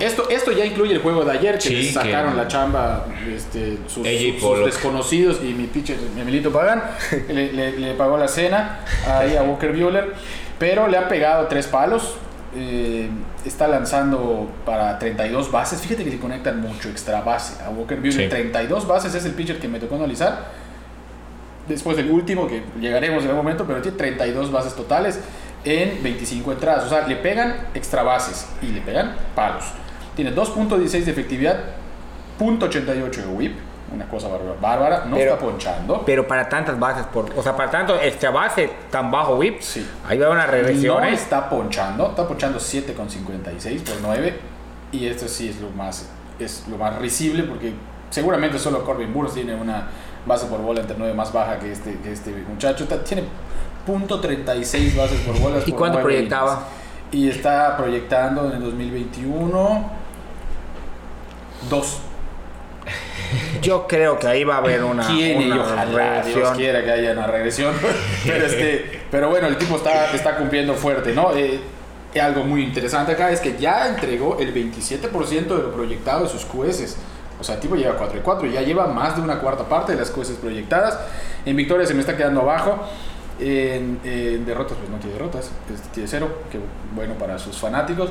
Esto, 0.00 0.28
esto 0.28 0.52
ya 0.52 0.66
incluye 0.66 0.92
el 0.92 1.00
juego 1.00 1.24
de 1.24 1.30
ayer, 1.32 1.54
que 1.54 1.60
Sí, 1.62 1.74
les 1.76 1.94
sacaron 1.94 2.32
que- 2.32 2.36
la 2.36 2.48
chamba 2.48 3.06
este, 3.34 3.78
sus, 3.88 4.06
sus- 4.06 4.40
sus 4.40 4.64
desconocidos 4.66 5.40
y 5.42 5.54
mi 5.54 5.66
pitcher, 5.68 5.96
mi 6.14 6.20
Emilito 6.20 6.52
Pagan, 6.52 6.82
le, 7.28 7.52
le- 7.54 7.72
le 7.78 7.94
pagó 7.94 8.18
la 8.18 8.28
cena 8.28 8.80
ahí 9.08 9.34
a 9.34 9.42
Walker 9.42 9.72
Buehler. 9.72 10.12
Pero 10.58 10.86
le 10.88 10.98
ha 10.98 11.08
pegado 11.08 11.46
tres 11.48 11.66
palos. 11.66 12.16
Eh, 12.56 13.08
está 13.44 13.68
lanzando 13.68 14.50
para 14.64 14.98
32 14.98 15.50
bases. 15.50 15.80
Fíjate 15.80 16.04
que 16.04 16.10
le 16.10 16.18
conectan 16.18 16.60
mucho 16.60 16.88
extra 16.88 17.20
base 17.20 17.62
a 17.62 17.70
Walker 17.70 17.98
Buehler. 18.00 18.24
Sí. 18.24 18.28
32 18.28 18.86
bases 18.86 19.14
es 19.14 19.24
el 19.24 19.32
pitcher 19.32 19.58
que 19.58 19.68
me 19.68 19.78
tocó 19.78 19.96
analizar 19.96 20.64
después 21.68 21.96
del 21.96 22.10
último, 22.10 22.46
que 22.46 22.62
llegaremos 22.80 23.22
en 23.24 23.30
algún 23.30 23.44
momento, 23.44 23.64
pero 23.66 23.80
tiene 23.80 23.96
32 23.96 24.52
bases 24.52 24.74
totales 24.74 25.20
en 25.64 26.02
25 26.02 26.52
entradas. 26.52 26.84
O 26.84 26.88
sea, 26.88 27.06
le 27.06 27.16
pegan 27.16 27.68
extra 27.74 28.02
bases 28.02 28.46
y 28.62 28.66
le 28.66 28.80
pegan 28.80 29.14
palos. 29.34 29.64
Tiene 30.16 30.34
2.16 30.34 31.04
de 31.04 31.10
efectividad, 31.10 31.60
.88 32.38 33.10
de 33.10 33.26
whip, 33.26 33.58
una 33.94 34.08
cosa 34.08 34.28
bárbara, 34.28 34.54
bárbara. 34.60 35.04
no 35.06 35.16
Pero- 35.16 35.32
está 35.34 35.44
ponchando. 35.44 36.02
Pero 36.04 36.26
para 36.26 36.48
tantas 36.48 36.78
bases, 36.78 37.06
por, 37.06 37.30
o 37.36 37.42
sea, 37.42 37.56
para 37.56 37.70
tanto 37.70 38.00
extra 38.00 38.30
base 38.30 38.70
tan 38.90 39.10
bajo 39.10 39.36
whip, 39.36 39.60
Sí. 39.60 39.88
ahí 40.06 40.18
va 40.18 40.30
una 40.30 40.46
regresión. 40.46 41.00
No 41.00 41.06
¿eh? 41.06 41.12
está 41.14 41.48
ponchando, 41.48 42.08
está 42.08 42.26
ponchando 42.26 42.58
7,56 42.58 43.82
por 43.82 43.94
9 44.02 44.38
y 44.92 45.06
esto 45.06 45.28
sí 45.28 45.48
es 45.48 45.60
lo 45.60 45.70
más 45.70 46.08
es 46.38 46.66
lo 46.68 46.76
más 46.76 46.98
risible 46.98 47.44
porque 47.44 47.72
seguramente 48.10 48.58
solo 48.58 48.84
Corbin 48.84 49.12
Burns 49.14 49.34
tiene 49.34 49.54
una 49.54 49.86
base 50.26 50.46
por 50.46 50.60
bola 50.60 50.80
entre 50.80 50.96
9 50.98 51.14
más 51.14 51.32
baja 51.32 51.58
que 51.60 51.70
este, 51.70 51.96
que 52.00 52.12
este 52.12 52.30
muchacho, 52.48 52.86
tiene 53.04 53.24
.36 53.86 54.96
bases 54.96 55.20
por 55.20 55.38
bola. 55.38 55.58
¿Y 55.64 55.70
por 55.70 55.78
cuánto 55.78 56.00
proyectaba? 56.00 56.64
Y 57.12 57.28
está 57.28 57.76
proyectando 57.76 58.46
en 58.46 58.56
el 58.56 58.62
2021 58.62 59.90
2. 61.70 61.98
Yo 63.62 63.86
creo 63.86 64.18
que 64.18 64.26
ahí 64.26 64.44
va 64.44 64.56
a 64.56 64.58
haber 64.58 64.84
una, 64.84 65.08
una 65.08 65.62
ojalá 65.62 66.22
Dios 66.22 66.26
regresión. 66.26 66.56
quiera 66.56 66.84
que 66.84 66.90
haya 66.90 67.12
una 67.12 67.26
regresión. 67.26 67.74
pero, 68.26 68.46
este, 68.46 69.00
pero 69.10 69.30
bueno, 69.30 69.46
el 69.46 69.56
tipo 69.56 69.76
está, 69.76 70.12
está 70.12 70.36
cumpliendo 70.36 70.74
fuerte, 70.74 71.12
¿no? 71.12 71.34
Eh, 71.34 71.60
y 72.14 72.18
algo 72.18 72.44
muy 72.44 72.62
interesante 72.62 73.12
acá 73.12 73.30
es 73.30 73.40
que 73.40 73.56
ya 73.58 73.88
entregó 73.88 74.38
el 74.38 74.54
27% 74.54 75.10
de 75.46 75.62
lo 75.62 75.72
proyectado 75.72 76.24
de 76.24 76.28
sus 76.28 76.44
QS. 76.44 76.96
O 77.40 77.42
sea, 77.42 77.56
el 77.56 77.60
tipo 77.60 77.74
lleva 77.74 77.96
4 77.96 78.18
y 78.18 78.20
4 78.20 78.46
y 78.46 78.52
ya 78.52 78.62
lleva 78.62 78.86
más 78.86 79.16
de 79.16 79.22
una 79.22 79.40
cuarta 79.40 79.64
parte 79.64 79.92
de 79.92 79.98
las 79.98 80.10
QS 80.10 80.30
proyectadas. 80.40 80.98
En 81.44 81.56
victorias 81.56 81.88
se 81.88 81.94
me 81.94 82.00
está 82.00 82.16
quedando 82.16 82.42
abajo. 82.42 82.78
En, 83.40 83.98
en 84.04 84.46
derrotas, 84.46 84.78
pues 84.78 84.88
no 84.88 84.96
tiene 84.98 85.14
derrotas, 85.14 85.50
tiene 85.92 86.08
cero, 86.08 86.42
que 86.52 86.60
bueno 86.94 87.14
para 87.14 87.38
sus 87.38 87.56
fanáticos. 87.56 88.10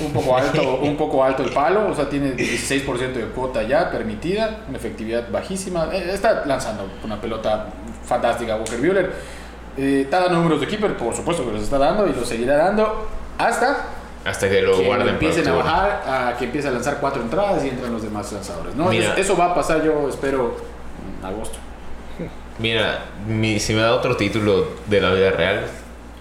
Un 0.00 0.12
poco 0.12 0.36
alto, 0.36 0.80
un 0.82 0.96
poco 0.96 1.22
alto 1.22 1.44
el 1.44 1.50
palo, 1.50 1.88
o 1.88 1.94
sea, 1.94 2.08
tiene 2.08 2.34
16% 2.34 3.12
de 3.12 3.24
cuota 3.26 3.62
ya 3.62 3.90
permitida, 3.90 4.64
una 4.68 4.76
efectividad 4.76 5.30
bajísima. 5.30 5.88
Eh, 5.92 6.10
está 6.12 6.44
lanzando 6.44 6.88
una 7.04 7.20
pelota 7.20 7.68
fantástica 8.04 8.56
Walker 8.56 8.78
Buehler. 8.80 9.12
Eh, 9.76 10.02
está 10.04 10.20
dando 10.20 10.38
números 10.38 10.60
de 10.60 10.66
keeper, 10.66 10.96
por 10.96 11.14
supuesto 11.14 11.44
que 11.44 11.52
los 11.52 11.62
está 11.62 11.78
dando 11.78 12.06
y 12.06 12.12
los 12.12 12.26
seguirá 12.26 12.56
dando 12.56 13.08
hasta 13.38 13.86
Hasta 14.24 14.48
que 14.48 14.62
lo 14.62 14.76
que 14.76 14.86
guarden 14.86 15.08
empiecen 15.08 15.48
a 15.48 15.52
bajar, 15.54 16.02
a 16.06 16.36
que 16.38 16.44
empiece 16.46 16.68
a 16.68 16.70
lanzar 16.70 16.98
cuatro 17.00 17.22
entradas 17.22 17.64
y 17.64 17.68
entran 17.68 17.92
los 17.92 18.02
demás 18.02 18.30
lanzadores. 18.32 18.74
¿no? 18.74 18.86
Mira. 18.86 19.04
Entonces, 19.04 19.24
eso 19.24 19.36
va 19.36 19.46
a 19.46 19.54
pasar, 19.54 19.82
yo 19.82 20.08
espero, 20.08 20.56
en 21.20 21.24
agosto. 21.24 21.58
Mira, 22.58 23.04
mi- 23.26 23.58
si 23.58 23.74
me 23.74 23.82
da 23.82 23.94
otro 23.94 24.16
título 24.16 24.68
de 24.86 25.00
la 25.00 25.10
vida 25.12 25.30
real, 25.30 25.66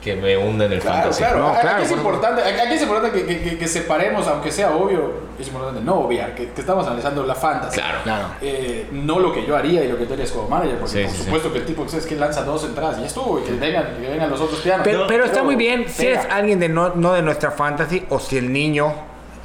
que 0.03 0.15
me 0.17 0.35
hunda 0.35 0.65
en 0.65 0.73
el 0.73 0.79
Claro, 0.81 0.97
fantasy. 0.97 1.19
claro. 1.19 1.39
No, 1.39 1.47
Aquí 1.51 1.61
claro, 1.61 1.81
es 1.83 1.87
por- 1.89 1.97
importante, 1.97 2.41
aquí 2.43 2.73
es 2.73 2.81
importante 2.81 3.17
que, 3.21 3.25
que- 3.25 3.41
que- 3.51 3.57
que 3.57 3.67
separemos, 3.69 4.27
aunque 4.27 4.51
sea 4.51 4.71
obvio, 4.75 5.13
es 5.39 5.47
importante 5.47 5.79
no 5.79 5.95
obviar, 6.01 6.35
que, 6.35 6.49
que 6.49 6.59
estamos 6.59 6.85
analizando 6.85 7.23
la 7.23 7.35
fantasy. 7.35 7.79
Claro. 7.79 7.99
Claro. 8.03 8.25
Eh, 8.41 8.89
no 8.91 9.19
lo 9.19 9.31
que 9.33 9.45
yo 9.45 9.55
haría 9.55 9.81
y 9.83 9.87
lo 9.87 9.97
que 9.97 10.05
tú 10.05 10.13
harías 10.13 10.31
como 10.31 10.49
manager, 10.49 10.77
porque 10.79 10.91
Sí, 10.91 11.01
por 11.03 11.11
sí, 11.11 11.17
sí. 11.17 11.23
supuesto 11.23 11.53
que 11.53 11.59
el 11.59 11.65
tipo 11.65 11.85
que 11.85 11.95
es 11.97 12.05
que 12.05 12.15
lanza 12.15 12.43
dos 12.43 12.65
entradas 12.65 12.97
y 12.97 13.01
ya 13.01 13.07
estuvo, 13.07 13.39
y 13.39 13.43
que 13.43 13.51
vengan, 13.53 13.95
que 14.01 14.09
vengan 14.09 14.29
los 14.29 14.41
otros 14.41 14.59
pianos. 14.59 14.81
Pero, 14.83 15.07
pero 15.07 15.23
está 15.23 15.41
muy 15.41 15.55
bien 15.55 15.85
si 15.87 16.03
pega. 16.03 16.19
es 16.21 16.27
alguien 16.29 16.59
de 16.59 16.67
no, 16.67 16.89
no 16.95 17.13
de 17.13 17.21
nuestra 17.21 17.51
fantasy 17.51 18.05
o 18.09 18.19
si 18.19 18.37
el 18.37 18.51
niño 18.51 18.93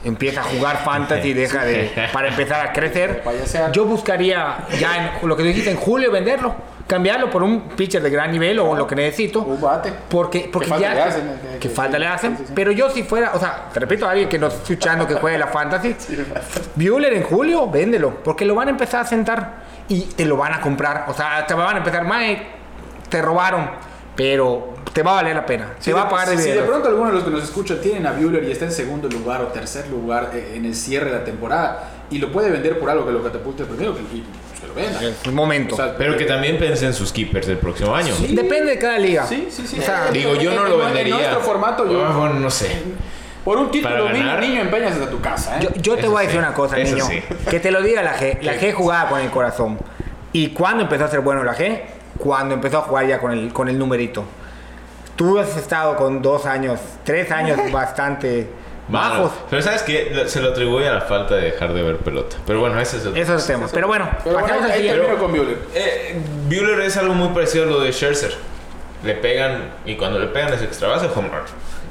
empieza 0.05 0.41
a 0.41 0.45
jugar 0.45 0.79
fantasy 0.85 1.29
y 1.29 1.35
deja 1.35 1.65
de 1.65 2.09
para 2.13 2.29
empezar 2.31 2.67
a 2.67 2.73
crecer. 2.73 3.23
Yo 3.73 3.85
buscaría 3.85 4.59
ya 4.81 5.13
en 5.21 5.29
lo 5.29 5.37
que 5.37 5.43
tú 5.45 5.49
dijiste 5.49 5.71
en 5.71 5.77
julio 5.77 6.11
venderlo, 6.11 6.55
cambiarlo 6.89 7.31
por 7.31 7.45
un 7.45 7.69
pitcher 7.69 8.03
de 8.03 8.11
gran 8.11 8.33
nivel 8.33 8.59
o 8.59 8.75
lo 8.75 8.85
que 8.87 8.97
necesito. 8.97 9.43
Un 9.43 9.61
bate. 9.61 9.93
Porque, 10.09 10.49
porque 10.53 10.67
falta 10.69 10.89
ya. 10.89 10.95
le 10.95 11.03
hacen, 11.03 11.23
que, 11.41 11.49
que 11.53 11.59
que- 11.61 11.69
falta 11.69 11.99
le 11.99 12.07
hacen. 12.09 12.37
sí, 12.37 12.45
sí. 12.49 12.53
Pero 12.57 12.73
yo 12.73 12.91
si 12.91 13.05
fuera, 13.05 13.33
o 13.35 13.39
sea, 13.39 13.69
te 13.73 13.79
repito 13.79 14.07
a 14.07 14.11
alguien 14.11 14.29
que 14.29 14.39
nos 14.39 14.53
está 14.55 14.63
escuchando 14.73 15.07
que 15.07 15.15
juegue 15.15 15.39
la 15.39 15.47
fantasy, 15.49 15.95
Bueller 16.75 17.13
en 17.13 17.23
julio, 17.23 17.69
véndelo. 17.71 18.15
Porque 18.25 18.45
lo 18.45 18.55
van 18.57 18.67
a 18.69 18.71
empezar 18.73 19.03
a 19.03 19.05
sentar 19.05 19.53
y 19.89 20.01
te 20.03 20.25
lo 20.25 20.37
van 20.37 20.55
a 20.55 20.61
comprar. 20.61 21.05
O 21.09 21.15
sea, 21.15 21.47
te 21.47 21.55
van 21.55 21.75
a 21.77 21.79
empezar, 21.79 22.05
Mike, 22.05 22.47
te 23.09 23.23
robaron. 23.23 23.71
Pero 24.17 24.75
te 24.93 25.05
va 25.05 25.13
a 25.13 25.15
valer 25.17 25.37
la 25.37 25.47
pena. 25.47 25.75
Si 25.79 25.85
Se 25.91 25.93
va 25.93 26.01
a 26.01 26.05
de- 26.07 26.11
pagar 26.11 26.29
de 26.31 26.37
si, 26.39 26.43
si 26.43 26.51
de 26.51 26.63
pronto 26.63 26.89
alguno 26.89 27.07
de 27.11 27.15
los 27.15 27.23
que 27.25 27.31
nos 27.31 27.45
escuchan 27.45 27.79
tienen 27.81 28.05
a 28.05 28.11
Bueller 28.13 28.43
y 28.43 28.51
está 28.51 28.65
en 28.65 28.73
segundo 28.73 29.09
lugar 29.09 29.41
o 29.43 29.47
tercer 29.49 29.89
lugar 29.91 30.31
eh, 30.35 30.55
en 30.57 30.65
el 30.65 30.75
cierre 30.75 31.11
de 31.13 31.19
la 31.19 31.25
temporada 31.25 31.85
y 32.11 32.19
lo 32.19 32.33
puede 32.33 32.51
vender 32.51 32.81
por 32.81 32.91
algo 32.91 33.07
que 33.07 33.13
lo 33.13 33.23
catapulte 33.23 33.63
primero, 33.65 33.95
que 33.95 34.03
lo 34.67 35.09
el 35.31 35.33
momento. 35.33 35.75
O 35.75 35.79
sea, 35.79 35.97
Pero 35.97 36.17
que 36.17 36.25
también 36.25 36.59
piense 36.59 36.87
en 36.87 36.95
sus 36.95 37.13
keepers 37.13 37.47
del 37.47 37.59
próximo 37.59 37.95
año. 37.95 38.15
Sí. 38.15 38.35
Depende 38.35 38.71
de 38.73 38.79
cada 38.79 38.99
liga. 38.99 39.27
Sí, 39.27 39.49
sí, 39.51 39.67
sí. 39.67 39.79
O 39.79 39.83
sea, 39.83 40.11
Digo, 40.11 40.35
yo 40.37 40.53
no 40.55 40.65
lo 40.67 40.75
en- 40.81 40.87
vendería. 40.87 41.15
En 41.15 41.21
nuestro 41.21 41.41
formato, 41.41 41.91
yo. 41.91 42.05
Ah, 42.05 42.17
bueno, 42.17 42.35
no 42.35 42.51
sé. 42.51 42.71
Por 43.45 43.57
un 43.57 43.71
título, 43.71 44.11
niño, 44.11 44.39
niño, 44.41 44.61
empeñas 44.61 44.93
hasta 44.93 45.09
tu 45.09 45.21
casa, 45.21 45.59
¿eh? 45.59 45.63
Yo, 45.63 45.71
yo 45.81 45.95
te 45.95 46.03
Eso 46.03 46.11
voy 46.11 46.19
a 46.19 46.23
decir 46.27 46.33
sí, 46.33 46.39
una 46.39 46.55
cosa, 46.55 46.77
eso 46.79 46.95
niño. 46.97 47.07
sí. 47.07 47.23
Que 47.49 47.61
te 47.61 47.71
lo 47.71 47.81
diga 47.83 48.03
la 48.03 48.15
G. 48.19 48.43
La 48.43 48.55
G 48.57 48.73
jugaba 48.75 49.09
con 49.09 49.21
el 49.21 49.31
corazón. 49.31 49.79
¿Y 50.33 50.49
cuándo 50.49 50.83
empezó 50.83 51.05
a 51.05 51.09
ser 51.09 51.21
bueno 51.21 51.43
la 51.45 51.55
G? 51.57 51.81
Cuando 52.19 52.55
empezó 52.55 52.79
a 52.79 52.81
jugar 52.83 53.07
ya 53.07 53.19
con 53.21 53.33
el, 53.33 53.53
con 53.53 53.69
el 53.69 53.79
numerito. 53.79 54.25
Tú 55.17 55.39
has 55.39 55.57
estado 55.57 55.97
con 55.97 56.21
dos 56.21 56.45
años, 56.47 56.79
tres 57.05 57.31
años 57.31 57.59
bastante 57.73 58.49
Pero 59.51 59.63
sabes 59.63 59.83
que 59.83 60.25
se 60.27 60.41
lo 60.41 60.51
atribuye 60.51 60.89
a 60.89 60.95
la 60.95 61.01
falta 61.03 61.35
de 61.37 61.43
dejar 61.51 61.73
de 61.75 61.83
ver 61.83 61.97
pelota. 61.99 62.37
Pero 62.47 62.61
bueno, 62.61 62.81
ese 62.81 62.97
es 62.99 63.05
el. 63.07 63.17
Eso 63.17 63.35
es 63.35 63.43
el 63.43 63.55
tema. 63.57 63.69
Pero 63.73 63.87
bueno, 63.87 64.09
Pero 64.25 64.39
bueno, 64.39 64.55
ahí 64.73 64.87
termino 64.89 65.19
con 65.19 65.31
Bueller. 65.33 65.59
Eh, 65.75 66.17
Bueller 66.49 66.81
es 66.81 66.97
algo 66.97 67.15
muy 67.15 67.29
parecido 67.35 67.65
a 67.65 67.67
lo 67.69 67.81
de 67.81 67.93
Scherzer. 67.93 68.35
Le 69.05 69.15
pegan 69.15 69.75
y 69.85 69.97
cuando 69.97 70.19
le 70.19 70.27
pegan 70.29 70.53
es 70.55 70.63
extra 70.63 70.89
base 70.89 71.07
home 71.15 71.29
run. 71.29 71.43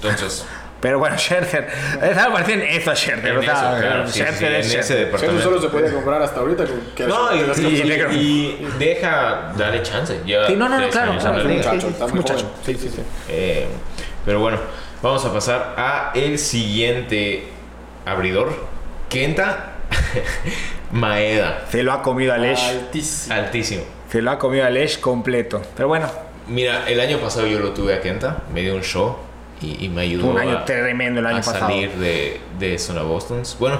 Entonces, 0.02 0.46
Pero 0.82 1.00
bueno, 1.00 1.18
Scherzer. 1.18 1.68
Es 2.04 2.18
algo 2.18 2.34
parecido 2.34 2.62
en 2.64 2.68
eso, 2.70 2.96
Scherzer. 2.96 3.32
en 3.32 3.38
o 3.38 3.42
sea, 3.42 3.54
eso, 3.78 3.82
claro, 3.88 4.08
sí, 4.08 4.14
sí, 4.14 4.20
Scherzer 4.20 4.52
en 4.54 4.60
es 4.60 4.66
ese 4.68 4.74
Scherzer. 4.76 4.98
Eso 4.98 5.06
departamento. 5.06 5.44
solo 5.44 5.62
se 5.62 5.70
puede 5.70 5.92
comprar 5.94 6.22
hasta 6.22 6.40
ahorita. 6.40 6.66
con- 6.66 6.82
que 6.96 7.08
No, 7.08 7.36
y, 7.36 7.40
y- 7.40 8.18
y 8.62 8.68
deja, 8.78 9.54
dale 9.58 9.82
chance. 9.82 10.20
Ya 10.26 10.46
Sí, 10.48 10.56
no, 10.56 10.70
no, 10.70 10.80
no, 10.80 10.88
claro, 10.90 11.18
claro, 11.20 11.44
muchacho, 11.50 11.88
está 11.88 12.06
sí, 12.06 12.12
muy 12.12 12.22
muchacho. 12.22 12.46
joven. 12.46 12.56
Sí, 12.64 12.76
sí, 12.76 12.90
sí. 12.96 13.02
Eh, 13.30 13.68
pero 14.26 14.40
bueno, 14.40 14.60
vamos 15.02 15.24
a 15.26 15.34
pasar 15.34 15.76
a 15.78 16.12
el 16.16 16.38
siguiente 16.40 17.48
abridor. 18.06 18.54
Kenta 19.10 19.74
Maeda. 20.92 21.66
Se 21.70 21.84
lo 21.84 21.94
ha 21.94 22.02
comido 22.02 22.34
a 22.34 22.38
Lesh. 22.38 22.62
Altísimo. 22.70 23.36
Altísimo. 23.36 23.84
Se 24.10 24.22
lo 24.22 24.32
ha 24.32 24.40
comido 24.40 24.66
a 24.66 24.70
Lesh 24.70 25.00
completo. 25.00 25.62
Pero 25.76 25.88
bueno, 25.90 26.08
Mira, 26.48 26.88
el 26.88 27.00
año 27.02 27.18
pasado 27.20 27.46
yo 27.46 27.60
lo 27.60 27.72
tuve 27.74 27.94
a 27.94 28.00
Kenta, 28.00 28.38
me 28.54 28.62
dio 28.62 28.74
un 28.74 28.82
show 28.82 29.18
y, 29.62 29.84
y 29.86 29.90
me 29.90 30.04
ayudó 30.04 30.24
fue 30.24 30.32
un 30.32 30.40
año 30.40 30.58
a, 30.60 30.64
tremendo 30.66 31.20
el 31.20 31.26
año 31.26 31.36
a 31.38 31.42
pasado. 31.42 31.60
salir 31.68 31.92
de, 31.96 32.40
de 32.58 32.78
zona 32.80 33.02
Bostons. 33.02 33.58
Bueno, 33.60 33.80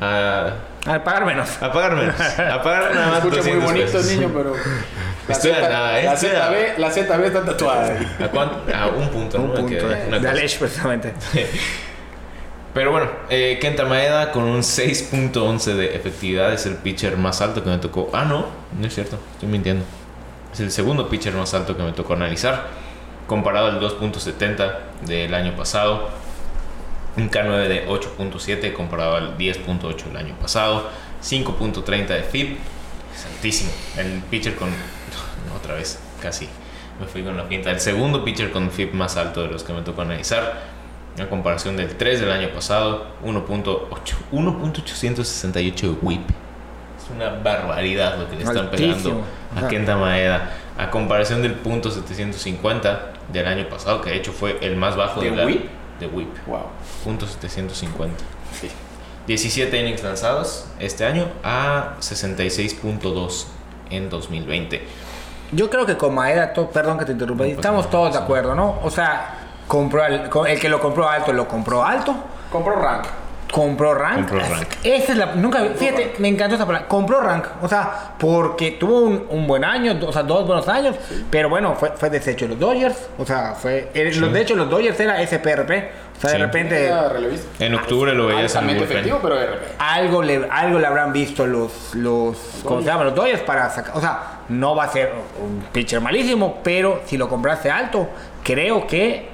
a, 0.00 0.54
Al 0.86 1.02
pagar 1.04 1.24
menos. 1.24 1.62
a 1.62 1.72
pagar 1.72 1.94
menos. 1.94 2.20
A 2.20 2.60
pagar 2.62 2.92
nada 2.92 3.06
más 3.06 3.18
Escucha 3.24 3.42
muy 3.42 3.60
200 3.60 3.64
bonito 3.64 3.86
el 3.86 3.92
pesos. 3.92 4.06
niño, 4.10 4.30
pero. 4.34 4.54
La 5.28 5.34
Estoy 5.34 5.50
a 5.52 5.54
Z- 5.56 5.68
nada, 5.68 6.00
¿eh? 6.00 6.04
La 6.04 6.12
a- 6.12 6.16
ZB, 6.16 6.78
la 6.78 6.90
ZB 6.90 7.24
está 7.26 7.44
tatuada. 7.44 7.86
ahí. 7.96 8.16
¿A 8.24 8.28
cuánto? 8.28 8.60
A 8.76 8.86
un 8.88 9.08
punto, 9.08 9.38
Un 9.38 9.52
punto 9.54 9.86
una 10.08 10.18
de 10.18 10.56
precisamente. 10.58 11.14
Pero 12.74 12.90
bueno, 12.90 13.10
eh, 13.28 13.58
Kenta 13.60 13.84
Maeda 13.84 14.32
con 14.32 14.44
un 14.44 14.60
6.11 14.60 15.74
de 15.74 15.94
efectividad 15.94 16.52
es 16.54 16.64
el 16.64 16.76
pitcher 16.76 17.16
más 17.18 17.42
alto 17.42 17.62
que 17.62 17.68
me 17.68 17.76
tocó. 17.78 18.10
Ah, 18.14 18.24
no, 18.24 18.46
no 18.78 18.86
es 18.86 18.94
cierto, 18.94 19.18
estoy 19.34 19.48
mintiendo. 19.50 19.84
Es 20.52 20.60
el 20.60 20.70
segundo 20.70 21.08
pitcher 21.08 21.34
más 21.34 21.52
alto 21.54 21.76
que 21.76 21.82
me 21.82 21.92
tocó 21.92 22.14
analizar, 22.14 22.68
comparado 23.26 23.66
al 23.66 23.78
2.70 23.80 24.72
del 25.06 25.34
año 25.34 25.54
pasado. 25.54 26.08
Un 27.18 27.30
K9 27.30 27.68
de 27.68 27.86
8.7 27.88 28.72
comparado 28.72 29.16
al 29.16 29.36
10.8 29.36 30.04
del 30.04 30.16
año 30.16 30.34
pasado. 30.40 30.88
5.30 31.22 32.06
de 32.06 32.22
FIP. 32.22 32.58
Es 33.14 33.26
altísimo. 33.26 33.70
El 33.98 34.22
pitcher 34.30 34.56
con... 34.56 34.70
Otra 35.72 35.78
vez, 35.80 35.98
casi. 36.20 36.48
Me 37.00 37.06
fui 37.06 37.22
con 37.22 37.34
la 37.36 37.48
pinta. 37.48 37.70
El 37.70 37.80
segundo 37.80 38.22
pitcher 38.24 38.52
con 38.52 38.70
FIP 38.70 38.92
más 38.92 39.16
alto 39.16 39.42
de 39.42 39.48
los 39.48 39.64
que 39.64 39.72
me 39.72 39.80
tocó 39.80 40.02
analizar. 40.02 40.60
En 41.16 41.26
comparación 41.28 41.76
del 41.78 41.96
3 41.96 42.20
del 42.20 42.30
año 42.30 42.50
pasado. 42.50 43.06
1.8 43.24 43.88
1.868 44.32 45.80
de 45.80 45.88
WHIP. 46.02 46.28
Es 47.02 47.10
una 47.14 47.30
barbaridad 47.30 48.18
lo 48.18 48.28
que 48.28 48.36
le 48.36 48.42
están 48.42 48.66
Altísimo. 48.68 49.24
pegando 49.56 49.66
a. 49.66 49.68
Kenta 49.68 49.96
Maeda. 49.96 50.52
A 50.76 50.90
comparación 50.90 51.40
del 51.42 51.54
punto 51.54 51.90
750 51.90 53.12
del 53.32 53.46
año 53.46 53.68
pasado, 53.70 54.00
que 54.02 54.10
de 54.10 54.16
hecho 54.16 54.32
fue 54.32 54.58
el 54.60 54.76
más 54.76 54.94
bajo 54.96 55.20
¿De 55.22 55.30
la- 55.30 55.46
whip? 55.46 55.68
De 56.00 56.06
whip. 56.06 56.28
Wow. 56.46 56.66
Punto 57.04 57.26
750. 57.26 58.22
Sí. 58.60 58.68
17 59.26 59.80
innings 59.80 60.02
lanzados 60.02 60.66
este 60.80 61.04
año 61.06 61.28
a 61.44 61.94
66.2 62.00 63.46
en 63.90 64.10
2020. 64.10 64.82
Yo 65.52 65.68
creo 65.70 65.84
que 65.86 65.96
con 65.96 66.14
Maeda, 66.14 66.52
to- 66.52 66.68
perdón 66.70 66.98
que 66.98 67.04
te 67.04 67.12
interrumpa, 67.12 67.44
estamos 67.46 67.88
todos 67.90 68.12
de 68.14 68.18
acuerdo, 68.18 68.54
¿no? 68.54 68.78
O 68.82 68.90
sea, 68.90 69.34
compró 69.68 70.02
co- 70.30 70.46
el 70.46 70.58
que 70.58 70.68
lo 70.68 70.80
compró 70.80 71.08
alto, 71.08 71.32
lo 71.32 71.46
compró 71.46 71.84
alto. 71.84 72.14
Compró 72.50 72.74
rank. 72.76 73.04
Compró 73.52 73.94
rank. 73.94 74.28
Compró 74.28 74.40
rank. 74.40 74.66
Esa 74.82 75.12
es 75.12 75.18
la. 75.18 75.26
Nunca. 75.34 75.60
Fíjate, 75.76 76.04
rank. 76.06 76.18
me 76.18 76.28
encantó 76.28 76.56
esa 76.56 76.66
palabra. 76.66 76.88
Compró 76.88 77.20
rank. 77.20 77.44
O 77.62 77.68
sea, 77.68 78.14
porque 78.18 78.72
tuvo 78.72 79.00
un, 79.02 79.26
un 79.28 79.46
buen 79.46 79.62
año, 79.62 79.96
o 80.04 80.12
sea, 80.12 80.22
dos 80.24 80.46
buenos 80.46 80.66
años. 80.68 80.96
Pero 81.30 81.48
bueno, 81.50 81.76
fue, 81.78 81.90
fue 81.90 82.08
deshecho 82.10 82.46
de 82.46 82.52
los 82.52 82.58
Dodgers. 82.58 82.96
O 83.18 83.24
sea, 83.26 83.52
fue. 83.54 83.90
eh, 83.94 84.10
los- 84.16 84.32
de 84.32 84.40
hecho, 84.40 84.56
los 84.56 84.68
Dodgers 84.68 84.98
era 84.98 85.20
SPRP. 85.24 85.70
O 86.16 86.20
sea, 86.22 86.30
de 86.30 86.38
repente. 86.38 86.86
Era. 86.86 87.12
En 87.58 87.74
octubre 87.74 88.14
lo 88.14 88.26
veías 88.28 88.54
en 88.54 88.70
efectivo, 88.70 89.18
pero 89.22 89.36
RP. 89.38 89.62
Algo 89.78 90.22
le, 90.22 90.46
algo 90.50 90.78
le 90.78 90.86
habrán 90.86 91.12
visto 91.12 91.46
los, 91.46 91.94
los, 91.94 92.38
¿cómo 92.64 92.80
se 92.80 92.86
llama? 92.86 93.04
Los 93.04 93.14
Dodgers 93.14 93.42
para 93.42 93.68
sacar, 93.70 93.96
o 93.96 94.00
sea, 94.00 94.40
no 94.48 94.74
va 94.74 94.84
a 94.84 94.88
ser 94.88 95.12
un 95.42 95.62
pitcher 95.72 96.00
malísimo, 96.00 96.60
pero 96.62 97.02
si 97.06 97.16
lo 97.18 97.28
compraste 97.28 97.70
alto, 97.70 98.08
creo 98.44 98.86
que 98.86 99.31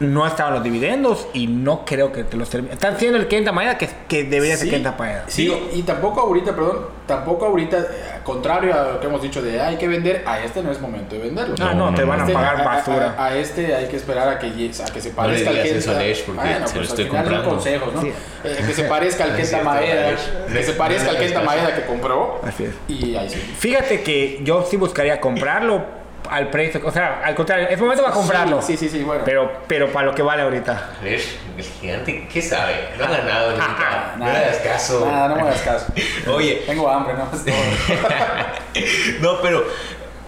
no 0.00 0.26
estaban 0.26 0.54
los 0.54 0.62
dividendos 0.62 1.26
y 1.34 1.46
no 1.48 1.84
creo 1.84 2.12
que 2.12 2.22
te 2.24 2.36
los 2.36 2.48
termine. 2.48 2.74
Están 2.74 2.98
siendo 2.98 3.18
el 3.18 3.26
Kenta 3.26 3.50
Maeda 3.52 3.76
que, 3.78 3.88
que 4.08 4.24
debería 4.24 4.56
ser 4.56 4.66
Sí, 4.66 4.70
Kenta 4.70 4.94
Maeda. 4.98 5.24
Sí, 5.26 5.52
y 5.74 5.82
tampoco 5.82 6.20
ahorita, 6.20 6.54
perdón, 6.54 6.86
tampoco 7.06 7.46
ahorita, 7.46 7.78
eh, 7.78 7.84
contrario 8.22 8.74
a 8.78 8.92
lo 8.92 9.00
que 9.00 9.06
hemos 9.08 9.20
dicho 9.22 9.42
de 9.42 9.60
hay 9.60 9.76
que 9.76 9.88
vender, 9.88 10.22
a 10.26 10.40
este 10.40 10.62
no 10.62 10.70
es 10.70 10.80
momento 10.80 11.16
de 11.16 11.22
venderlo. 11.22 11.54
Ah, 11.60 11.74
no, 11.74 11.90
No, 11.90 11.96
te 11.96 12.02
no, 12.02 12.08
van 12.08 12.20
a 12.20 12.22
Este, 12.22 12.32
pagar 12.34 12.64
basura. 12.64 13.14
A, 13.18 13.26
a 13.26 13.36
este 13.36 13.74
hay 13.74 13.88
que 13.88 13.96
esperar 13.96 14.28
a 14.28 14.38
que, 14.38 14.46
a 14.46 14.92
que 14.92 15.00
se 15.00 15.10
parezca 15.10 15.50
al 15.50 15.62
Kenta. 15.62 15.72
pues, 15.72 15.86
estoy 15.88 15.96
al 15.96 16.16
final 16.16 16.86
son 16.86 17.08
comprando. 17.08 17.48
consejos, 17.50 17.94
¿no? 17.94 18.02
Sí. 18.02 18.12
Eh, 18.44 18.56
que 18.66 18.72
se 18.74 18.84
parezca 18.84 19.24
al 19.24 19.30
No 19.32 19.36
Kenta 19.36 19.62
Maeda, 19.62 20.10
que 20.52 20.62
se 20.62 20.72
No, 20.72 20.78
parezca 20.78 21.04
no 21.04 21.10
al 21.10 21.18
Kenta. 21.18 21.40
Maeda 21.42 21.74
que 21.74 21.82
compró. 21.86 22.40
Así 22.44 22.64
es. 22.64 22.74
Y 22.88 23.16
ahí 23.16 23.28
sí. 23.28 23.36
Fíjate 23.58 24.02
que 24.02 24.40
yo 24.44 24.64
sí 24.70 24.76
buscaría 24.76 25.20
comprarlo 25.20 25.97
al 26.30 26.48
precio, 26.50 26.80
o 26.84 26.90
sea, 26.90 27.20
al 27.24 27.34
contrario, 27.34 27.68
es 27.68 27.80
momento 27.80 28.02
para 28.02 28.14
comprarlo. 28.14 28.62
Sí, 28.62 28.76
sí, 28.76 28.88
sí, 28.88 29.02
bueno. 29.02 29.22
Pero, 29.24 29.50
pero 29.66 29.92
para 29.92 30.06
lo 30.06 30.14
que 30.14 30.22
vale 30.22 30.42
ahorita. 30.42 30.90
Lesh, 31.02 31.38
el 31.56 31.64
gigante, 31.64 32.28
¿qué 32.32 32.42
sabe? 32.42 32.90
No 32.98 33.04
ha 33.04 33.08
ganado 33.08 33.50
nunca. 33.52 34.14
no 34.16 34.24
le 34.24 34.32
Nada, 34.32 34.46
hagas 34.46 34.58
caso. 34.58 35.06
Nada, 35.06 35.28
no 35.28 35.36
me 35.36 35.42
hagas 35.42 35.62
caso. 35.62 35.86
Oye, 36.30 36.62
Tengo 36.66 36.88
hambre, 36.88 37.14
¿no? 37.14 37.28
No, 39.20 39.40
pero, 39.42 39.64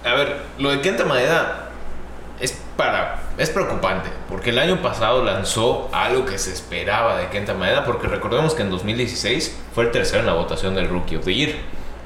a 0.04 0.14
ver, 0.14 0.36
lo 0.58 0.70
de 0.70 0.80
Kenta 0.80 1.04
Maeda 1.04 1.68
es 2.40 2.60
para. 2.76 3.20
Es 3.38 3.48
preocupante, 3.50 4.10
porque 4.28 4.50
el 4.50 4.58
año 4.58 4.82
pasado 4.82 5.24
lanzó 5.24 5.88
algo 5.92 6.26
que 6.26 6.36
se 6.38 6.52
esperaba 6.52 7.16
de 7.16 7.28
Kenta 7.28 7.54
Maeda, 7.54 7.84
porque 7.84 8.06
recordemos 8.06 8.54
que 8.54 8.62
en 8.62 8.70
2016 8.70 9.58
fue 9.74 9.84
el 9.84 9.90
tercero 9.90 10.20
en 10.20 10.26
la 10.26 10.34
votación 10.34 10.74
del 10.74 10.88
Rookie 10.88 11.16
of 11.16 11.24
the 11.24 11.34
Year. 11.34 11.52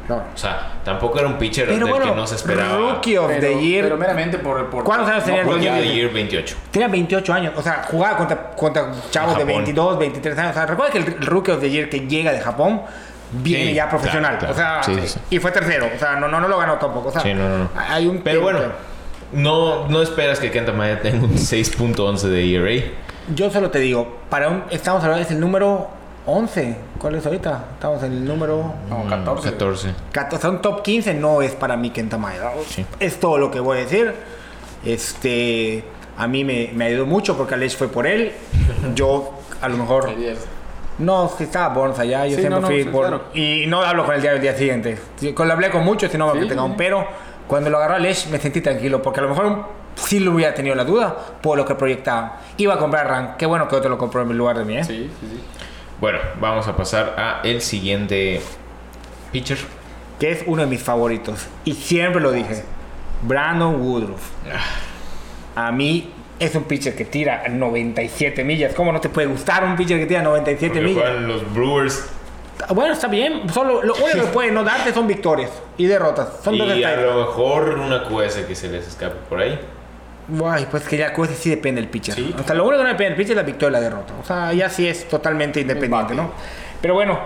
No. 0.08 0.16
O 0.16 0.37
sea, 0.37 0.73
tampoco 0.84 1.18
era 1.18 1.28
un 1.28 1.38
pitcher 1.38 1.66
Pero 1.66 1.87
del 1.87 1.88
bueno, 1.94 2.11
que 2.11 2.16
no 2.20 2.26
se 2.26 2.34
esperaba. 2.34 2.76
Rookie 2.76 3.16
of 3.16 3.26
pero, 3.28 3.40
the 3.40 3.61
Year. 3.62 3.84
pero 3.84 3.96
meramente 3.96 4.38
por, 4.38 4.68
por 4.68 4.84
¿Cuántos 4.84 5.08
años 5.08 5.25
tenía 5.25 5.40
el 5.40 5.46
por- 5.46 5.54
Rookie 5.56 5.68
of 5.68 5.75
the 5.76 5.80
2016? 5.82 5.96
Year 6.02 6.12
28. 6.12 6.56
Tenía 6.70 6.88
28 6.88 7.32
años, 7.32 7.52
o 7.56 7.62
sea, 7.62 7.84
jugaba 7.90 8.16
contra, 8.18 8.50
contra 8.50 8.92
chavos 9.11 9.34
de 9.37 9.40
Japón. 9.40 9.46
22, 9.56 9.99
23 9.99 10.38
años. 10.38 10.50
O 10.50 10.54
sea, 10.54 10.66
recuerda 10.66 10.92
que 10.92 10.99
el 10.99 11.06
Rookie 11.26 11.50
of 11.52 11.61
the 11.61 11.70
Year 11.70 11.88
que 11.88 12.00
llega 12.00 12.32
de 12.32 12.40
Japón 12.40 12.82
viene 13.32 13.68
Sí, 13.70 13.75
ya 13.75 13.88
profesional. 13.88 14.38
claro, 14.38 14.52
O 14.52 14.56
sea. 14.56 14.82
Sí, 14.82 14.96
sí, 15.06 15.18
y 15.30 15.38
fue 15.38 15.50
tercero. 15.50 15.88
O 15.94 15.99
sea, 15.99 16.16
no, 16.16 16.28
no, 16.28 16.40
no 16.40 16.49
lo 16.49 16.58
ganó 16.58 16.75
tampoco. 16.75 17.08
O 17.08 17.12
sea, 17.12 17.23
Sí, 17.23 17.32
no, 17.34 17.49
no, 17.49 17.58
no. 17.58 17.68
hay 17.76 18.06
un 18.06 18.18
Pero 18.23 18.42
bueno, 18.42 18.61
no, 19.32 19.88
no 19.88 20.02
esperas 20.02 20.38
que 20.38 20.50
Kenta 20.50 20.73
Maeda 20.73 21.00
tenga 21.00 21.25
un 21.25 21.32
6.11 21.37 22.20
de 22.28 22.54
ERA. 22.54 22.84
Yo 23.34 23.50
solo 23.50 23.70
te 23.70 23.78
digo, 23.78 24.18
para 24.28 24.49
un, 24.50 24.64
estamos 24.70 25.02
hablando, 25.02 25.25
es 25.25 25.30
el 25.30 25.40
número 25.40 25.88
11. 26.26 26.76
¿Cuál 26.99 27.16
es 27.16 27.26
ahorita? 27.26 27.64
Estamos 27.75 28.02
en 28.02 28.12
el 28.12 28.25
número 28.25 28.73
No, 28.88 29.04
14. 29.09 29.50
14. 29.50 29.95
14. 30.12 30.37
O 30.37 30.40
sea, 30.40 30.50
un 30.50 30.62
top 30.62 30.83
15 30.83 31.14
no 31.14 31.43
es 31.43 31.52
para 31.52 31.76
mí 31.76 31.90
Kenta 31.90 32.16
Maeda. 32.19 32.52
Sí. 32.69 32.85
Es 33.00 33.21
todo 33.21 33.38
lo 33.38 33.50
que 33.50 33.61
voy 33.61 33.78
a 33.78 33.81
decir. 33.81 34.14
Este, 34.85 35.85
a 36.16 36.26
mí 36.26 36.45
me, 36.45 36.71
me 36.75 36.87
ayudó 36.87 37.07
mucho 37.07 37.37
porque 37.37 37.54
Alex 37.54 37.76
fue 37.76 37.88
por 37.88 38.07
él. 38.07 38.33
Yo, 38.95 39.33
a 39.61 39.69
lo 39.69 39.76
mejor. 39.76 40.11
No, 40.99 41.31
estaba 41.40 41.75
Burns 41.75 41.99
allá, 41.99 42.25
yo 42.25 42.37
Sí, 42.37 42.43
siempre 42.43 42.50
no, 42.50 42.61
no, 42.61 42.66
fui 42.69 42.85
sí, 42.85 42.88
por... 42.88 43.09
claro. 43.09 43.25
Y 43.35 43.64
no 43.66 43.83
hablo 43.83 44.04
con 44.07 44.14
el 44.14 44.21
diario 44.21 44.37
el 44.37 44.43
día 44.43 44.57
siguiente. 44.57 44.97
Con- 45.35 45.49
Lo 45.49 45.54
hablé 45.54 45.69
con 45.69 45.83
muchos 45.85 46.14
y 46.14 46.16
no 46.19 46.33
me 46.33 46.40
Sí, 46.43 46.49
tenga 46.49 46.62
un 46.62 46.76
pero. 46.76 47.04
Cuando 47.49 47.69
lo 47.69 47.78
agarró 47.78 47.97
a 47.97 47.99
Lesh 47.99 48.28
me 48.28 48.38
sentí 48.38 48.61
tranquilo, 48.61 49.02
porque 49.02 49.19
a 49.19 49.25
lo 49.25 49.31
mejor 49.31 49.64
sí 49.97 50.21
lo 50.21 50.33
hubiera 50.33 50.54
tenido 50.54 50.76
la 50.76 50.85
duda 50.85 51.14
por 51.43 51.59
lo 51.59 51.64
que 51.64 51.75
proyectaba. 51.75 52.38
Iba 52.59 52.75
a 52.75 52.78
comprar 52.78 53.09
Rank, 53.09 53.37
qué 53.37 53.45
bueno 53.45 53.66
que 53.69 53.75
otro 53.76 53.90
lo 53.90 53.99
compró 53.99 54.23
en 54.23 54.38
lugar 54.38 54.57
de 54.57 54.64
mí, 54.64 54.76
¿eh? 54.78 54.85
Sí, 54.85 55.11
sí, 55.21 55.26
sí. 55.31 55.40
Bueno, 56.04 56.18
vamos 56.38 56.68
a 56.68 56.76
pasar 56.76 57.14
a 57.16 57.40
el 57.44 57.62
siguiente 57.62 58.42
pitcher. 59.32 59.56
Que 60.20 60.32
es 60.32 60.44
uno 60.46 60.61
de 60.61 60.68
mis 60.68 60.82
favoritos. 60.82 61.46
Y 61.64 61.73
siempre 61.73 62.20
lo 62.20 62.30
dije. 62.30 62.62
Brandon 63.23 63.80
Woodruff. 63.80 64.20
A 65.56 65.73
mí 65.73 66.12
es 66.38 66.54
un 66.56 66.64
pitcher 66.64 66.94
que 66.94 67.06
tira 67.06 67.44
a 67.46 67.49
97 67.49 68.44
millas. 68.44 68.75
¿Cómo 68.75 68.92
no 68.92 69.00
te 69.00 69.08
puede 69.08 69.28
gustar 69.28 69.64
un 69.64 69.76
pitcher 69.76 69.99
que 69.99 70.04
tira 70.04 70.20
a 70.20 70.25
97 70.25 70.75
Porque 70.75 70.87
millas? 70.87 71.20
los 71.23 71.54
Brewers 71.54 72.06
Bueno, 72.75 72.92
está 72.92 73.06
bien. 73.06 73.49
Solo 73.49 73.82
lo 73.82 73.94
único 73.94 74.26
que 74.26 74.26
puede 74.34 74.50
no 74.50 74.62
darte 74.62 74.92
son 74.92 75.06
victorias 75.06 75.52
y 75.78 75.87
derrotas. 75.87 76.28
Son 76.44 76.58
dos 76.58 76.68
y 76.68 76.84
a 76.84 76.90
estadísticas. 76.90 77.14
lo 77.14 77.20
mejor 77.26 77.78
una 77.78 78.04
QS 78.04 78.34
que 78.46 78.54
se 78.54 78.68
les 78.68 78.87
escape 78.87 79.16
por 79.30 79.40
ahí. 79.40 79.58
Ay, 80.47 80.66
pues 80.71 80.85
que 80.88 80.97
ya 80.97 81.12
cosa 81.12 81.35
sí 81.35 81.50
depende 81.50 81.81
del 81.81 81.90
pitcher. 81.90 82.14
Sí. 82.14 82.35
O 82.38 82.43
sea, 82.43 82.54
lo 82.54 82.64
único 82.64 82.78
que 82.78 82.85
no 82.85 82.88
depende 82.90 83.11
del 83.11 83.16
pitcher 83.16 83.33
es 83.33 83.37
la 83.37 83.43
victoria 83.43 83.78
y 83.78 83.83
la 83.83 83.88
derrota. 83.90 84.14
O 84.23 84.25
sea, 84.25 84.52
ya 84.52 84.71
sí 84.71 84.88
es 84.88 85.09
totalmente 85.09 85.61
independiente, 85.61 86.14
¿no? 86.14 86.31
Pero 86.81 86.95
bueno, 86.95 87.19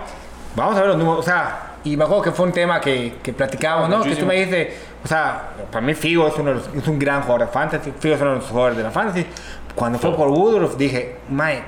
vamos 0.55 0.75
a 0.75 0.79
ver 0.79 0.87
los 0.89 0.97
números. 0.97 1.19
O 1.19 1.23
sea, 1.23 1.65
y 1.85 1.95
me 1.95 2.03
acuerdo 2.03 2.23
que 2.23 2.31
fue 2.31 2.45
un 2.47 2.51
tema 2.51 2.81
que, 2.81 3.15
que 3.23 3.31
platicábamos, 3.31 3.89
¿no? 3.89 3.97
Que 3.97 4.15
tú 4.15 4.25
Muchísimo. 4.25 4.27
me 4.27 4.35
dices, 4.45 4.73
o 5.03 5.07
sea, 5.07 5.51
para 5.71 5.85
mí 5.85 5.93
Figo 5.93 6.27
es, 6.27 6.33
uno 6.37 6.49
de 6.49 6.55
los- 6.57 6.69
es 6.75 6.87
un 6.87 6.99
gran 6.99 7.21
jugador 7.21 7.47
de 7.47 7.53
fantasy. 7.53 7.93
Figo 7.99 8.15
es 8.15 8.21
uno 8.21 8.31
de 8.31 8.35
los 8.37 8.45
jugadores 8.47 8.77
de 8.77 8.83
la 8.83 8.91
fantasy. 8.91 9.25
Cuando 9.75 9.97
fue 9.97 10.13
por 10.13 10.27
Woodruff 10.27 10.75
dije, 10.75 11.15
Mae, 11.29 11.63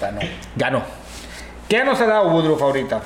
Ganó. 0.00 0.20
ganó. 0.56 0.82
¿Qué 1.68 1.82
nos 1.84 1.98
ha 2.00 2.06
dado 2.06 2.28
Woodruff 2.28 2.60
ahorita? 2.60 3.00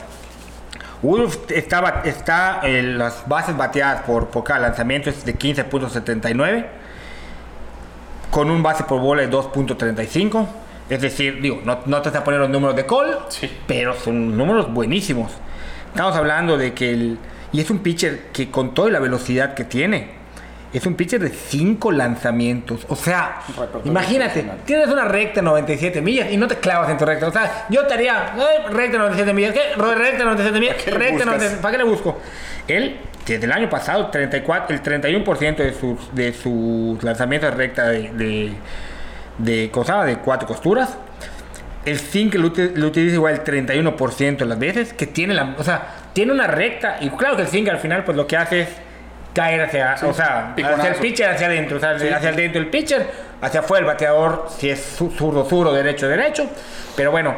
Woodruff 1.02 1.50
estaba, 1.50 2.02
está 2.04 2.60
en 2.64 2.98
las 2.98 3.28
bases 3.28 3.56
bateadas 3.56 4.02
por, 4.02 4.28
por 4.28 4.42
cada 4.42 4.60
lanzamiento 4.60 5.10
es 5.10 5.24
de 5.24 5.36
15.79 5.38 6.66
con 8.34 8.50
un 8.50 8.64
base 8.64 8.82
por 8.82 9.00
bola 9.00 9.22
de 9.22 9.30
2.35 9.30 10.44
es 10.90 11.00
decir, 11.00 11.40
digo, 11.40 11.60
no, 11.64 11.78
no 11.86 12.02
te 12.02 12.08
está 12.08 12.24
poniendo 12.24 12.48
los 12.48 12.52
números 12.52 12.74
de 12.74 12.84
Cole, 12.84 13.12
Sí. 13.28 13.48
pero 13.68 13.94
son 13.94 14.36
números 14.36 14.72
buenísimos. 14.74 15.30
Estamos 15.90 16.16
hablando 16.16 16.58
de 16.58 16.74
que 16.74 16.90
el... 16.90 17.18
Y 17.52 17.60
es 17.60 17.70
un 17.70 17.78
pitcher 17.78 18.24
que 18.32 18.50
con 18.50 18.74
toda 18.74 18.90
la 18.90 18.98
velocidad 18.98 19.54
que 19.54 19.62
tiene, 19.62 20.10
es 20.72 20.84
un 20.84 20.96
pitcher 20.96 21.20
de 21.20 21.28
5 21.30 21.92
lanzamientos. 21.92 22.84
O 22.88 22.96
sea, 22.96 23.38
imagínate, 23.84 24.44
tienes 24.66 24.88
una 24.88 25.04
recta 25.04 25.36
de 25.36 25.42
97 25.42 26.02
millas 26.02 26.32
y 26.32 26.36
no 26.36 26.48
te 26.48 26.56
clavas 26.56 26.90
en 26.90 26.98
tu 26.98 27.06
recta. 27.06 27.28
O 27.28 27.32
sea, 27.32 27.66
yo 27.70 27.86
te 27.86 27.94
haría 27.94 28.34
eh, 28.36 28.68
recta 28.70 28.92
de 28.92 28.98
97 28.98 29.32
millas. 29.32 29.54
¿Qué? 29.54 29.80
Recta 29.80 30.18
de 30.18 30.24
97 30.24 30.58
millas. 30.60 30.76
le 30.86 30.92
Recta 30.92 31.04
de 31.06 31.12
buscas? 31.12 31.26
97 31.26 31.62
¿Para 31.62 31.72
qué 31.72 31.78
le 31.78 31.88
busco? 31.88 32.20
Él, 32.66 32.96
desde 33.26 33.46
el 33.46 33.52
año 33.52 33.68
pasado, 33.70 34.08
34, 34.10 34.76
el 34.76 34.82
31% 34.82 35.56
de 35.56 35.72
sus, 35.72 36.14
de 36.14 36.32
sus 36.32 37.02
lanzamientos 37.02 37.54
recta 37.54 37.88
de, 37.88 38.10
de, 38.12 38.52
de, 39.38 39.70
¿cómo 39.70 39.84
se 39.84 39.92
llama? 39.92 40.04
de 40.04 40.16
cuatro 40.18 40.46
costuras. 40.46 40.96
El 41.84 41.98
zinc 41.98 42.34
lo, 42.34 42.50
lo 42.74 42.86
utiliza 42.86 43.14
igual 43.16 43.34
el 43.34 43.44
31% 43.44 44.36
de 44.38 44.44
las 44.46 44.58
veces, 44.58 44.92
que 44.94 45.06
tiene 45.06 45.34
la, 45.34 45.54
o 45.58 45.62
sea, 45.64 45.82
tiene 46.12 46.32
una 46.32 46.46
recta, 46.46 46.96
y 47.00 47.10
claro 47.10 47.36
que 47.36 47.42
el 47.42 47.48
zinc 47.48 47.68
al 47.68 47.78
final 47.78 48.04
pues 48.04 48.16
lo 48.16 48.26
que 48.26 48.36
hace 48.36 48.62
es 48.62 48.68
caer 49.34 49.60
hacia, 49.62 49.96
o 50.06 50.14
sea, 50.14 50.54
hacia 50.56 50.88
el 50.88 50.94
pitcher, 50.96 51.28
hacia 51.28 51.46
adentro, 51.48 51.76
o 51.76 51.80
sea, 51.80 51.90
hacia 51.90 52.16
adentro 52.30 52.60
el 52.60 52.68
pitcher, 52.70 53.06
hacia 53.42 53.60
afuera 53.60 53.80
el 53.80 53.86
bateador, 53.86 54.46
si 54.56 54.70
es 54.70 54.98
zu- 54.98 55.10
zurdo, 55.14 55.44
zurdo, 55.44 55.74
derecho, 55.74 56.08
derecho. 56.08 56.48
Pero 56.96 57.10
bueno, 57.10 57.34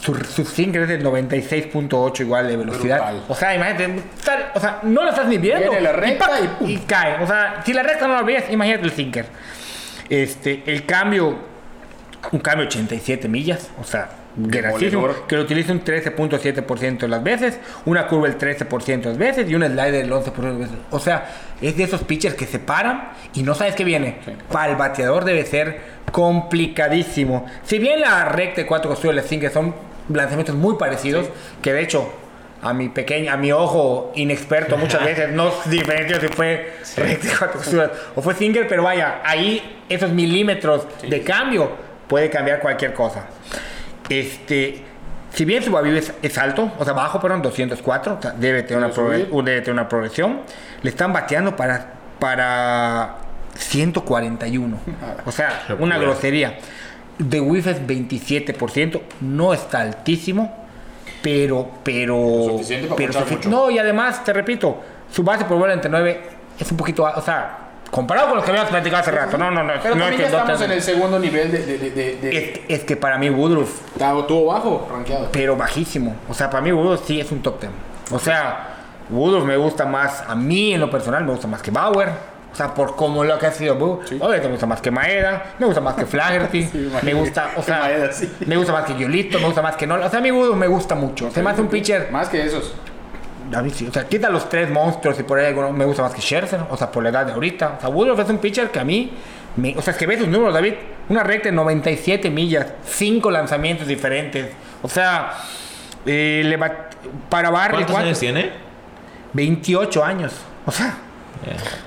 su, 0.00 0.14
su 0.14 0.44
sinker 0.44 0.82
es 0.82 0.88
del 0.88 1.04
96.8 1.04 2.20
igual 2.20 2.46
de 2.48 2.56
velocidad. 2.56 2.96
Brutal. 2.98 3.24
O 3.28 3.34
sea, 3.34 3.54
imagínate, 3.54 4.02
tal- 4.24 4.52
o 4.54 4.60
sea, 4.60 4.78
no 4.82 5.02
lo 5.04 5.10
estás 5.10 5.26
ni 5.26 5.38
viendo. 5.38 5.70
Viene 5.70 5.80
la 5.80 5.92
recta 5.92 6.26
¡pac! 6.28 6.40
y 6.60 6.76
cae. 6.78 7.22
O 7.22 7.26
sea, 7.26 7.62
si 7.64 7.72
la 7.72 7.82
recta 7.82 8.06
no 8.06 8.14
la 8.14 8.22
ves, 8.22 8.44
imagínate 8.50 8.84
el 8.84 8.92
sinker. 8.92 9.26
Este, 10.08 10.62
el 10.66 10.86
cambio, 10.86 11.38
un 12.32 12.38
cambio 12.40 12.66
87 12.66 13.28
millas, 13.28 13.68
o 13.80 13.84
sea, 13.84 14.08
Demoledor. 14.38 15.26
que 15.26 15.34
lo 15.34 15.42
utiliza 15.42 15.72
un 15.72 15.82
13.7% 15.82 16.98
de 16.98 17.08
las 17.08 17.22
veces, 17.22 17.58
una 17.86 18.06
curva 18.06 18.28
el 18.28 18.38
13% 18.38 19.00
de 19.00 19.06
las 19.06 19.18
veces 19.18 19.50
y 19.50 19.54
un 19.56 19.62
slider 19.62 19.96
el 19.96 20.10
11% 20.12 20.32
de 20.36 20.48
las 20.48 20.58
veces. 20.58 20.76
O 20.90 21.00
sea, 21.00 21.28
es 21.60 21.76
de 21.76 21.82
esos 21.82 22.02
pitchers 22.02 22.36
que 22.36 22.46
se 22.46 22.60
paran 22.60 23.10
y 23.34 23.42
no 23.42 23.54
sabes 23.54 23.74
qué 23.74 23.82
viene. 23.82 24.18
Para 24.50 24.70
el 24.70 24.76
bateador 24.76 25.24
debe 25.24 25.44
ser 25.44 25.80
complicadísimo. 26.12 27.46
Si 27.64 27.78
bien 27.78 28.00
la 28.00 28.26
recta 28.26 28.60
de 28.60 28.66
cuatro 28.66 28.90
costuras 28.90 29.14
y 29.14 29.16
la 29.16 29.22
sinker 29.22 29.50
son 29.50 29.74
lanzamientos 30.08 30.54
muy 30.54 30.76
parecidos, 30.76 31.26
que 31.60 31.72
de 31.72 31.82
hecho 31.82 32.08
a 32.62 32.72
mi 32.72 32.88
pequeño, 32.88 33.32
a 33.32 33.36
mi 33.36 33.52
ojo 33.52 34.12
inexperto 34.14 34.76
muchas 34.76 35.04
veces 35.04 35.30
no 35.30 35.52
diferencio 35.66 36.20
si 36.20 36.28
fue 36.28 36.74
recta 36.96 37.48
de 37.48 37.90
o 38.14 38.22
fue 38.22 38.34
sinker, 38.34 38.68
pero 38.68 38.84
vaya, 38.84 39.20
ahí 39.24 39.80
esos 39.88 40.10
milímetros 40.10 40.86
de 41.02 41.22
cambio 41.22 41.70
puede 42.06 42.30
cambiar 42.30 42.60
cualquier 42.60 42.94
cosa. 42.94 43.26
Este, 44.08 44.82
si 45.32 45.44
bien 45.44 45.62
su 45.62 45.70
BABIP 45.70 45.94
es, 45.96 46.12
es 46.22 46.38
alto, 46.38 46.72
o 46.78 46.84
sea, 46.84 46.94
bajo, 46.94 47.20
perdón, 47.20 47.42
204, 47.42 48.16
o 48.18 48.22
sea, 48.22 48.32
debe 48.32 48.62
tener, 48.62 48.84
una 48.84 49.42
Debe 49.42 49.60
tener 49.60 49.88
progresión, 49.88 50.40
le 50.82 50.90
están 50.90 51.12
bateando 51.12 51.54
para, 51.56 51.92
para 52.18 53.16
141. 53.56 54.78
O 55.26 55.32
sea, 55.32 55.64
una 55.78 55.98
grosería. 55.98 56.58
De 57.18 57.40
whiff 57.40 57.66
es 57.66 57.84
27%, 57.84 59.00
no 59.22 59.52
está 59.52 59.80
altísimo, 59.80 60.54
pero, 61.20 61.68
pero, 61.82 62.16
Suficiente 62.50 62.86
para 62.86 62.96
pero 62.96 63.12
ponchar 63.12 63.28
sufi- 63.28 63.36
mucho. 63.36 63.48
no, 63.50 63.70
y 63.70 63.78
además, 63.78 64.22
te 64.24 64.32
repito, 64.32 64.80
su 65.10 65.24
base 65.24 65.44
por 65.44 65.58
bola 65.58 65.72
entre 65.72 65.90
9 65.90 66.20
es 66.60 66.70
un 66.70 66.76
poquito, 66.76 67.02
o 67.02 67.20
sea, 67.20 67.67
comparado 67.90 68.28
con 68.28 68.36
los 68.36 68.44
que 68.44 68.50
habíamos 68.50 68.70
platicado 68.70 69.00
hace 69.02 69.10
rato, 69.10 69.38
no, 69.38 69.50
no, 69.50 69.62
no. 69.62 69.72
Pero 69.82 69.94
no 69.94 70.02
también 70.04 70.12
es 70.12 70.18
ya 70.18 70.24
que 70.26 70.32
no 70.32 70.38
estamos 70.52 70.62
en 70.62 70.70
el 70.72 70.82
segundo 70.82 71.18
nivel 71.18 71.50
de... 71.52 71.58
de, 71.64 71.78
de, 71.78 71.90
de- 71.90 72.16
de- 72.16 72.38
es, 72.38 72.60
es 72.80 72.84
que 72.84 72.96
para 72.96 73.18
mí 73.18 73.30
Woodruff 73.30 73.80
Estuvo 74.00 74.46
bajo, 74.46 74.88
rankeado. 74.92 75.28
pero 75.32 75.56
bajísimo. 75.56 76.16
O 76.28 76.34
sea, 76.34 76.50
para 76.50 76.60
mí 76.62 76.72
Woodruff 76.72 77.06
sí 77.06 77.20
es 77.20 77.30
un 77.32 77.40
top 77.42 77.60
10. 77.60 77.72
O 78.10 78.18
sea, 78.18 78.76
Woodruff 79.10 79.44
me 79.44 79.56
gusta 79.56 79.84
más, 79.86 80.22
a 80.26 80.34
mí 80.34 80.72
en 80.74 80.80
lo 80.80 80.90
personal 80.90 81.24
me 81.24 81.30
gusta 81.32 81.46
más 81.46 81.62
que 81.62 81.70
Bauer. 81.70 82.08
O 82.50 82.56
sea, 82.58 82.72
por 82.74 82.96
como 82.96 83.22
lo 83.24 83.38
que 83.38 83.46
ha 83.46 83.52
sido 83.52 83.74
Woodruff. 83.76 84.10
Obviamente 84.20 84.46
me 84.48 84.52
gusta 84.52 84.66
más 84.66 84.80
que 84.80 84.90
Maeda, 84.90 85.52
me 85.58 85.66
gusta 85.66 85.80
más 85.80 85.94
que 85.94 86.06
Flaherty, 86.06 86.62
Sí, 86.64 86.90
me 87.02 87.14
gusta, 87.14 87.50
o 87.56 87.62
sea, 87.62 87.80
Maeda, 87.80 88.12
sí. 88.12 88.30
me 88.46 88.56
gusta 88.56 88.72
más 88.72 88.84
que 88.84 88.94
Giolito, 88.94 89.38
me 89.38 89.44
gusta 89.46 89.62
más 89.62 89.76
que 89.76 89.86
Nola. 89.86 90.06
O 90.06 90.10
sea, 90.10 90.18
a 90.18 90.22
mí 90.22 90.30
Woodruff 90.30 90.56
me 90.56 90.66
gusta 90.66 90.94
mucho. 90.94 91.30
Se 91.30 91.42
me 91.42 91.50
hace 91.50 91.60
un 91.60 91.68
pitcher, 91.68 92.10
Más 92.10 92.28
que 92.28 92.44
esos. 92.44 92.74
A 93.54 93.62
mí 93.62 93.70
sí, 93.70 93.86
o 93.88 93.92
sea, 93.92 94.06
quita 94.06 94.28
los 94.30 94.48
tres 94.48 94.70
monstruos 94.70 95.18
y 95.18 95.22
por 95.22 95.38
ahí 95.38 95.46
alguno 95.46 95.72
me 95.72 95.84
gusta 95.84 96.02
más 96.02 96.12
que 96.14 96.20
Scherzer, 96.20 96.60
o 96.70 96.76
sea, 96.76 96.90
por 96.90 97.02
la 97.02 97.08
edad 97.10 97.26
de 97.26 97.32
ahorita. 97.32 97.74
O 97.78 97.80
sea, 97.80 97.88
Woodruff 97.90 98.18
es 98.20 98.28
un 98.30 98.38
pitcher 98.38 98.70
que 98.70 98.78
a 98.80 98.84
mí, 98.84 99.12
me- 99.56 99.74
o 99.76 99.82
sea, 99.82 99.92
es 99.92 99.98
que 99.98 100.06
ves 100.06 100.18
sus 100.18 100.28
números, 100.28 100.54
David, 100.54 100.74
una 101.08 101.22
recta 101.22 101.48
de 101.48 101.54
97 101.54 102.30
millas, 102.30 102.66
cinco 102.86 103.30
lanzamientos 103.30 103.86
diferentes. 103.86 104.48
O 104.82 104.88
sea, 104.88 105.32
eh, 106.06 106.42
le 106.44 106.58
bat- 106.58 106.94
para 107.28 107.50
Barry, 107.50 107.74
¿Cuántos 107.76 107.92
¿cuánto? 107.92 108.06
años 108.08 108.18
tiene? 108.20 108.50
28 109.32 110.04
años. 110.04 110.32
O 110.66 110.70
sea, 110.70 110.94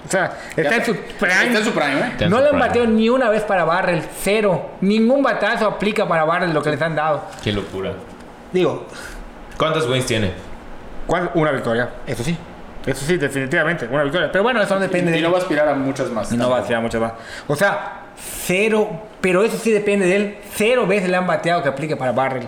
o 0.07 0.09
sea, 0.11 0.37
está 0.55 0.75
en 0.77 0.85
su 0.85 0.95
prime. 0.95 1.45
Está 1.47 1.59
en 1.59 1.65
su 1.65 1.71
prime, 1.71 1.99
¿eh? 2.19 2.29
No 2.29 2.39
le 2.41 2.49
han 2.49 2.59
bateado 2.59 2.87
ni 2.87 3.09
una 3.09 3.29
vez 3.29 3.43
para 3.43 3.65
Barrel, 3.65 4.01
cero. 4.21 4.71
Ningún 4.81 5.21
batazo 5.21 5.67
aplica 5.67 6.07
para 6.07 6.23
Barrel 6.23 6.53
lo 6.53 6.61
que 6.63 6.71
les 6.71 6.81
han 6.81 6.95
dado. 6.95 7.23
Qué 7.43 7.51
locura. 7.51 7.93
Digo, 8.51 8.87
¿Cuántos 9.57 9.87
wins 9.87 10.05
tiene? 10.07 10.31
¿Cuál? 11.11 11.29
Una 11.33 11.51
victoria, 11.51 11.89
eso 12.07 12.23
sí. 12.23 12.37
Eso 12.85 13.05
sí, 13.05 13.17
definitivamente, 13.17 13.85
una 13.91 14.03
victoria. 14.03 14.31
Pero 14.31 14.43
bueno, 14.45 14.61
eso 14.61 14.73
no 14.75 14.79
depende 14.79 15.11
de 15.11 15.19
Y 15.19 15.21
no 15.21 15.29
va 15.29 15.39
a 15.39 15.41
aspirar 15.41 15.67
a 15.67 15.73
muchas 15.75 16.09
más. 16.09 16.31
No 16.31 16.49
va 16.49 16.59
a 16.59 16.63
tirar 16.63 16.81
muchas 16.81 17.01
más. 17.01 17.11
O 17.47 17.55
sea, 17.55 18.03
cero, 18.45 18.89
pero 19.19 19.43
eso 19.43 19.57
sí 19.57 19.71
depende 19.71 20.05
de 20.07 20.15
él. 20.15 20.37
Cero 20.55 20.87
veces 20.87 21.09
le 21.09 21.17
han 21.17 21.27
bateado 21.27 21.61
que 21.61 21.67
aplique 21.69 21.97
para 21.97 22.13
Barrel. 22.13 22.47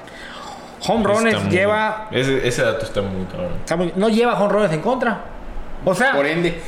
Home 0.88 1.04
runs 1.04 1.44
muy- 1.44 1.52
lleva. 1.52 2.08
Ese, 2.10 2.48
ese 2.48 2.64
dato 2.64 2.86
está 2.86 3.02
muy 3.02 3.26
cabrón. 3.26 3.52
está 3.60 3.76
muy- 3.76 3.92
no 3.98 4.08
lleva 4.08 4.40
home 4.42 4.54
runs 4.54 4.72
en 4.72 4.80
contra. 4.82 5.20
O 5.86 5.94
sea, 5.94 6.14
Por 6.14 6.26
ende. 6.26 6.62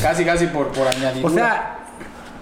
casi, 0.00 0.24
casi 0.24 0.46
por, 0.46 0.68
por 0.68 0.86
añadidura. 0.86 1.26
o 1.28 1.34
sea, 1.34 1.76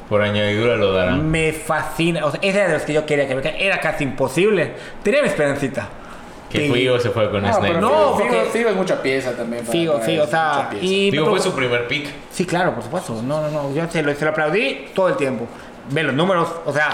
Por 0.09 0.21
añadidura 0.23 0.77
lo 0.77 0.93
darán. 0.93 1.31
me 1.31 1.53
fascina. 1.53 2.27
O 2.27 2.31
sea, 2.31 2.39
esa 2.43 2.59
era 2.59 2.67
de 2.69 2.75
los 2.75 2.83
que 2.83 2.93
yo 2.93 3.07
quería 3.07 3.27
que 3.27 3.35
me 3.35 3.41
caiga. 3.43 3.59
Era 3.59 3.81
casi 3.81 4.05
imposible. 4.05 4.75
Tenía 5.03 5.23
mi 5.23 5.29
esperancita. 5.29 5.89
Que 6.51 6.67
Sí. 6.67 6.73
Figo 6.73 6.99
se 6.99 7.11
fue 7.11 7.31
con 7.31 7.43
no, 7.43 7.49
Snake. 7.53 7.69
pero 7.69 7.81
No, 7.81 7.89
Figo, 7.89 8.11
porque- 8.19 8.31
Figo- 8.41 8.51
Figo 8.51 8.71
es 8.71 8.77
mucha 8.77 9.01
pieza 9.03 9.33
también. 9.37 9.63
para- 9.65 9.73
Figo, 9.73 10.01
Figo, 10.01 10.25
o 10.25 10.27
sea, 10.27 10.69
y 10.81 11.11
Figo 11.13 11.25
pero- 11.27 11.37
fue 11.37 11.41
su 11.41 11.55
primer 11.55 11.87
pick. 11.87 12.09
Sí, 12.33 12.45
claro, 12.45 12.75
por 12.75 12.83
supuesto. 12.83 13.23
No, 13.23 13.41
no, 13.43 13.51
no. 13.51 13.75
Yo 13.75 13.89
se 13.89 14.03
lo, 14.03 14.13
se 14.15 14.25
lo 14.25 14.33
aplaudí 14.33 14.87
todo 14.95 15.09
el 15.09 15.17
tiempo. 15.17 15.47
Ve 15.91 16.03
los 16.03 16.15
números, 16.15 16.49
o 16.67 16.73
sea, 16.73 16.91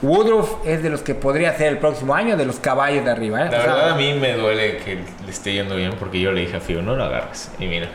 Woodruff 0.00 0.54
es 0.64 0.82
de 0.82 0.90
los 0.90 1.02
que 1.02 1.14
podría 1.14 1.56
ser 1.56 1.68
el 1.68 1.78
próximo 1.78 2.14
año 2.14 2.36
de 2.36 2.44
los 2.44 2.56
caballos 2.56 3.04
de 3.04 3.10
arriba. 3.10 3.40
¿eh? 3.42 3.48
La 3.50 3.58
O 3.58 3.62
sea, 3.62 3.74
verdad 3.74 3.90
a 3.90 3.94
mí 3.96 4.12
me 4.14 4.32
duele 4.34 4.78
que 4.78 4.96
le 5.24 5.30
esté 5.30 5.52
yendo 5.52 5.76
bien 5.76 5.92
porque 5.98 6.20
yo 6.20 6.32
le 6.32 6.40
dije 6.42 6.56
a 6.56 6.60
Figo, 6.60 6.82
no 6.82 6.96
lo 6.96 7.04
agarres. 7.04 7.50
Y 7.58 7.66
mira. 7.66 7.88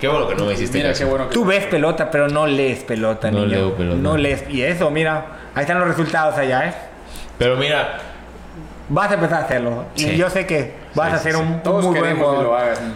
Qué 0.00 0.08
bueno 0.08 0.26
que 0.26 0.34
no 0.34 0.44
me 0.46 0.54
hiciste 0.54 0.78
Mira 0.78 0.90
caso. 0.90 1.04
qué 1.04 1.10
bueno 1.10 1.28
que 1.28 1.34
Tú 1.34 1.44
ves 1.44 1.64
pelota, 1.66 2.10
pero 2.10 2.28
no 2.28 2.46
lees 2.46 2.82
pelota, 2.82 3.30
No 3.30 3.40
niño. 3.40 3.48
leo 3.50 3.74
pelota. 3.76 3.98
No 4.00 4.16
lees. 4.16 4.44
Y 4.50 4.62
eso, 4.62 4.90
mira, 4.90 5.26
ahí 5.54 5.60
están 5.62 5.78
los 5.78 5.86
resultados 5.88 6.36
allá, 6.36 6.66
¿eh? 6.68 6.74
Pero 7.38 7.56
mira, 7.56 7.98
Vas 8.88 9.10
a 9.10 9.14
empezar 9.14 9.42
a 9.42 9.44
hacerlo. 9.44 9.84
Y 9.96 10.00
Sí. 10.00 10.16
yo 10.16 10.28
sé 10.30 10.46
que 10.46 10.74
vas 10.94 11.10
Sí, 11.10 11.14
a 11.16 11.18
ser 11.18 11.32
sí. 11.34 11.40
un, 11.40 11.62
Todos 11.62 11.84
muy 11.84 11.92
buen 11.98 12.02
queremos 12.02 12.26
que 12.36 12.42
lo 12.42 12.48
jugador. 12.48 12.64
hagas, 12.68 12.80
niño. 12.82 12.94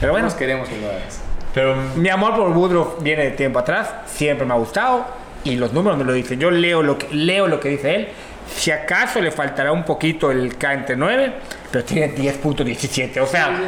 Pero 0.00 0.12
bueno, 0.12 0.28
Todos 0.28 0.38
queremos 0.38 0.68
que 0.68 0.80
lo 0.80 0.86
hagas. 0.88 1.20
pero 1.54 1.76
mi 1.96 2.08
amor 2.08 2.36
por 2.36 2.48
Woodruff 2.50 3.02
viene 3.02 3.24
de 3.24 3.30
tiempo 3.32 3.58
atrás. 3.58 3.90
Siempre 4.06 4.46
me 4.46 4.54
ha 4.54 4.56
gustado. 4.56 5.04
Y 5.44 5.56
los 5.56 5.72
números 5.72 5.98
me 5.98 6.04
lo 6.04 6.12
dicen. 6.12 6.38
Yo 6.40 6.50
leo 6.50 6.82
lo 6.82 6.98
que, 6.98 7.08
leo 7.14 7.46
lo 7.46 7.60
que 7.60 7.68
dice 7.70 7.94
él. 7.94 8.08
Si 8.48 8.70
acaso 8.70 9.20
le 9.20 9.30
faltará 9.30 9.72
un 9.72 9.84
poquito 9.84 10.30
el 10.30 10.56
K 10.56 10.72
entre 10.74 10.96
9, 10.96 11.32
pero 11.70 11.84
tiene 11.84 12.14
10.17. 12.14 13.20
O 13.20 13.26
sea, 13.26 13.46
Sí, 13.56 13.62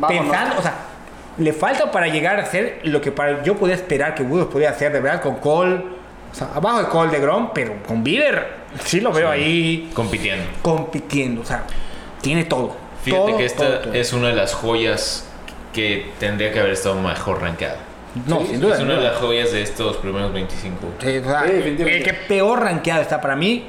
no, 0.00 0.08
pensando, 0.08 0.58
o 0.58 0.62
sea, 0.62 0.74
le 1.38 1.52
falta 1.52 1.90
para 1.90 2.08
llegar 2.08 2.40
a 2.40 2.46
ser 2.46 2.80
lo 2.84 3.00
que 3.00 3.12
para, 3.12 3.42
yo 3.42 3.56
podía 3.56 3.74
esperar 3.74 4.14
que 4.14 4.22
Woodruff 4.22 4.50
podía 4.52 4.70
hacer 4.70 4.92
de 4.92 5.00
verdad 5.00 5.20
con 5.22 5.36
Cole. 5.36 5.82
O 6.32 6.34
sea, 6.34 6.48
abajo 6.54 6.78
de 6.80 6.88
Cole 6.88 7.10
de 7.12 7.20
Grom, 7.20 7.50
pero 7.54 7.82
con 7.86 8.02
Bieber 8.02 8.62
sí 8.84 9.00
lo 9.00 9.12
veo 9.12 9.30
ahí 9.30 9.90
compitiendo. 9.94 10.44
compitiendo. 10.62 11.42
O 11.42 11.44
sea, 11.44 11.64
tiene 12.20 12.44
todo. 12.44 12.74
Fíjate 13.04 13.22
Todo, 13.26 13.36
que 13.36 13.44
esta 13.44 13.66
todo, 13.66 13.78
todo. 13.80 13.92
es 13.94 14.12
una 14.12 14.28
de 14.28 14.34
las 14.34 14.54
joyas 14.54 15.28
que 15.72 16.10
tendría 16.18 16.52
que 16.52 16.60
haber 16.60 16.72
estado 16.72 16.94
mejor 17.00 17.40
rankeada. 17.42 17.76
No, 18.26 18.40
Sí, 18.40 18.46
sin 18.48 18.60
duda. 18.60 18.74
Es 18.76 18.80
una 18.80 18.94
de 18.94 19.00
las 19.02 19.16
joyas 19.16 19.52
de 19.52 19.62
estos 19.62 19.96
primeros 19.96 20.32
25. 20.32 20.76
Sí, 21.00 21.16
o 21.18 21.24
sea, 21.24 21.44
el 21.46 21.76
que 22.04 22.14
peor 22.28 22.60
rankeado 22.60 23.00
está 23.02 23.20
para 23.20 23.34
mí 23.36 23.64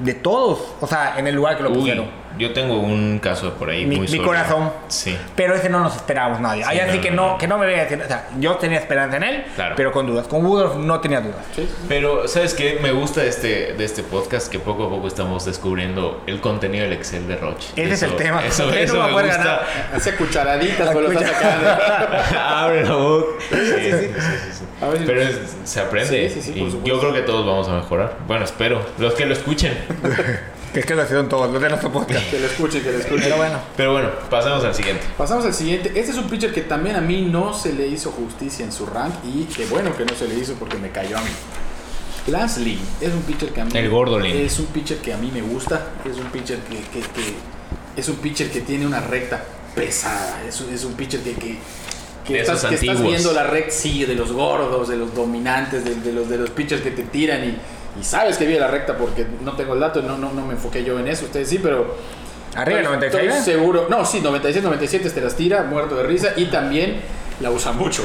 de 0.00 0.14
todos. 0.14 0.74
O 0.80 0.86
sea, 0.86 1.14
en 1.18 1.26
el 1.26 1.34
lugar 1.34 1.56
que 1.56 1.62
lo 1.62 1.70
Uy, 1.70 1.76
pusieron. 1.76 2.06
Yo 2.38 2.52
tengo 2.52 2.78
un 2.80 3.18
caso 3.18 3.54
por 3.54 3.70
ahí 3.70 3.84
Mi- 3.86 3.96
muy 3.96 4.08
mi 4.08 4.18
corazón. 4.18 4.70
Sí. 4.88 5.16
Pero 5.36 5.54
ese 5.54 5.68
no 5.68 5.80
nos 5.80 5.94
esperábamos 5.96 6.40
nadie. 6.40 6.64
Ahí 6.64 6.76
Sí, 6.78 6.82
así 6.82 6.96
no, 6.96 7.02
que 7.02 7.10
no, 7.10 7.26
no, 7.32 7.38
que 7.38 7.46
no 7.46 7.58
me 7.58 7.66
vea 7.66 7.82
decir. 7.84 8.00
O 8.02 8.06
sea, 8.08 8.28
yo 8.38 8.56
tenía 8.56 8.78
esperanza 8.78 9.16
en 9.16 9.22
él, 9.22 9.44
Claro. 9.54 9.74
pero 9.76 9.92
con 9.92 10.06
dudas. 10.06 10.26
Con 10.26 10.44
Woodruff 10.44 10.76
no 10.76 11.00
tenía 11.00 11.20
dudas. 11.20 11.44
Pero, 11.88 12.26
¿sabes 12.28 12.54
qué? 12.54 12.78
Me 12.82 12.92
gusta 12.92 13.20
de 13.22 13.28
este, 13.28 13.72
de 13.74 13.84
este 13.84 14.02
podcast 14.02 14.50
que 14.50 14.58
poco 14.58 14.84
a 14.86 14.88
poco 14.90 15.08
estamos 15.08 15.44
descubriendo 15.44 16.22
el 16.26 16.40
contenido 16.40 16.84
del 16.84 16.92
Excel 16.94 17.26
de 17.28 17.36
Roche. 17.36 17.68
Ese 17.76 17.94
es 17.94 18.02
el 18.02 18.16
tema. 18.16 18.44
Eso, 18.44 18.70
eso 18.74 18.96
no 18.96 19.06
me 19.06 19.12
puede 19.12 19.26
gusta. 19.28 19.42
ganar. 19.44 19.66
Hace 19.94 20.14
cucharaditas, 20.16 20.94
lo 20.94 21.12
está 21.12 21.26
sacando. 21.32 22.38
Abre 22.40 22.84
la 22.84 22.94
boca. 22.94 23.26
Sí, 23.50 23.56
sí, 23.56 23.90
sí, 23.90 24.08
sí, 24.14 24.52
sí. 24.58 24.64
A 24.84 24.90
Pero 25.06 25.22
es- 25.22 25.38
se 25.64 25.80
aprende. 25.80 26.28
Sí, 26.28 26.40
sí, 26.40 26.52
sí, 26.52 26.60
y 26.84 26.88
yo 26.88 26.98
creo 27.00 27.12
que 27.12 27.20
todos 27.20 27.46
vamos 27.46 27.68
a 27.68 27.72
mejorar. 27.74 28.14
Bueno, 28.26 28.44
espero. 28.44 28.84
Los 28.98 29.14
que 29.14 29.26
lo 29.26 29.32
escuchen. 29.32 29.72
Que 30.72 30.80
es 30.80 30.86
que 30.86 30.94
lo 30.94 31.02
hicieron 31.04 31.28
todos, 31.28 31.50
los 31.52 31.60
de 31.60 31.68
nuestro 31.68 31.92
podcast. 31.92 32.30
Que 32.30 32.38
lo 32.40 32.46
escuche, 32.46 32.80
que 32.82 32.92
lo 32.92 32.98
escuche. 32.98 33.24
Pero 33.24 33.36
bueno. 33.36 33.58
Pero 33.76 33.92
bueno, 33.92 34.08
pasamos 34.30 34.64
al 34.64 34.74
siguiente. 34.74 35.02
Pasamos 35.18 35.44
al 35.44 35.52
siguiente. 35.52 35.88
Este 35.94 36.12
es 36.12 36.16
un 36.16 36.28
pitcher 36.30 36.52
que 36.52 36.62
también 36.62 36.96
a 36.96 37.00
mí 37.02 37.22
no 37.22 37.52
se 37.52 37.72
le 37.74 37.86
hizo 37.88 38.10
justicia 38.10 38.64
en 38.64 38.72
su 38.72 38.86
rank 38.86 39.12
y 39.24 39.44
qué 39.44 39.66
bueno 39.66 39.94
que 39.96 40.04
no 40.06 40.14
se 40.14 40.26
le 40.28 40.34
hizo 40.36 40.54
porque 40.54 40.78
me 40.78 40.90
cayó 40.90 41.18
a 41.18 41.20
mí. 41.20 41.30
Lance 42.28 42.60
Lee 42.60 42.78
es 43.00 43.12
un 43.12 43.22
pitcher 43.22 43.50
que 43.50 43.60
a 43.60 43.64
mí 43.64 43.70
El 43.74 43.90
gordo 43.90 44.18
Lee. 44.18 44.42
es 44.44 44.58
un 44.60 44.66
pitcher 44.66 44.98
que 44.98 45.12
a 45.12 45.16
mí 45.16 45.30
me 45.34 45.42
gusta, 45.42 45.88
es 46.08 46.16
un 46.18 46.26
pitcher 46.26 46.58
que, 46.60 46.76
que- 46.76 47.00
que- 47.00 47.34
es 48.00 48.08
un 48.08 48.16
pitcher 48.16 48.48
que 48.50 48.60
tiene 48.60 48.86
una 48.86 49.00
recta 49.00 49.42
pesada, 49.74 50.40
es 50.48 50.60
un, 50.60 50.72
es 50.72 50.84
un 50.84 50.92
pitcher 50.94 51.20
que, 51.20 51.34
que, 51.34 51.58
que 52.24 52.40
estás, 52.40 52.64
que 52.64 52.76
viendo 52.76 53.32
la 53.32 53.42
recta 53.42 53.72
sí, 53.72 54.04
de 54.04 54.14
los 54.14 54.32
gordos, 54.32 54.88
de 54.88 54.96
los 54.96 55.12
dominantes, 55.14 55.84
de, 55.84 55.96
de 55.96 56.12
los 56.12 56.28
de 56.28 56.38
los 56.38 56.50
pitchers 56.50 56.80
que 56.80 56.92
te 56.92 57.02
tiran 57.02 57.44
y, 57.44 57.56
y 58.00 58.04
sabes 58.04 58.36
que 58.38 58.46
viene 58.46 58.60
la 58.60 58.68
recta 58.68 58.96
porque 58.96 59.26
no 59.42 59.52
tengo 59.52 59.74
el 59.74 59.80
dato, 59.80 60.00
no, 60.02 60.16
no, 60.18 60.32
no 60.32 60.46
me 60.46 60.54
enfoqué 60.54 60.82
yo 60.84 60.98
en 60.98 61.08
eso, 61.08 61.24
ustedes 61.26 61.48
sí, 61.48 61.58
pero 61.62 61.96
Arriba 62.54 62.80
el 62.80 62.84
Estoy- 62.84 62.96
96. 62.98 63.34
Estoy 63.38 63.54
seguro. 63.54 63.86
No, 63.88 64.04
sí, 64.04 64.20
96, 64.20 64.62
97 64.62 65.08
te 65.08 65.20
las 65.22 65.34
tira, 65.34 65.62
muerto 65.62 65.96
de 65.96 66.02
risa. 66.02 66.34
Y 66.36 66.46
también 66.50 67.00
la 67.40 67.50
usa 67.50 67.72
mucho. 67.72 68.02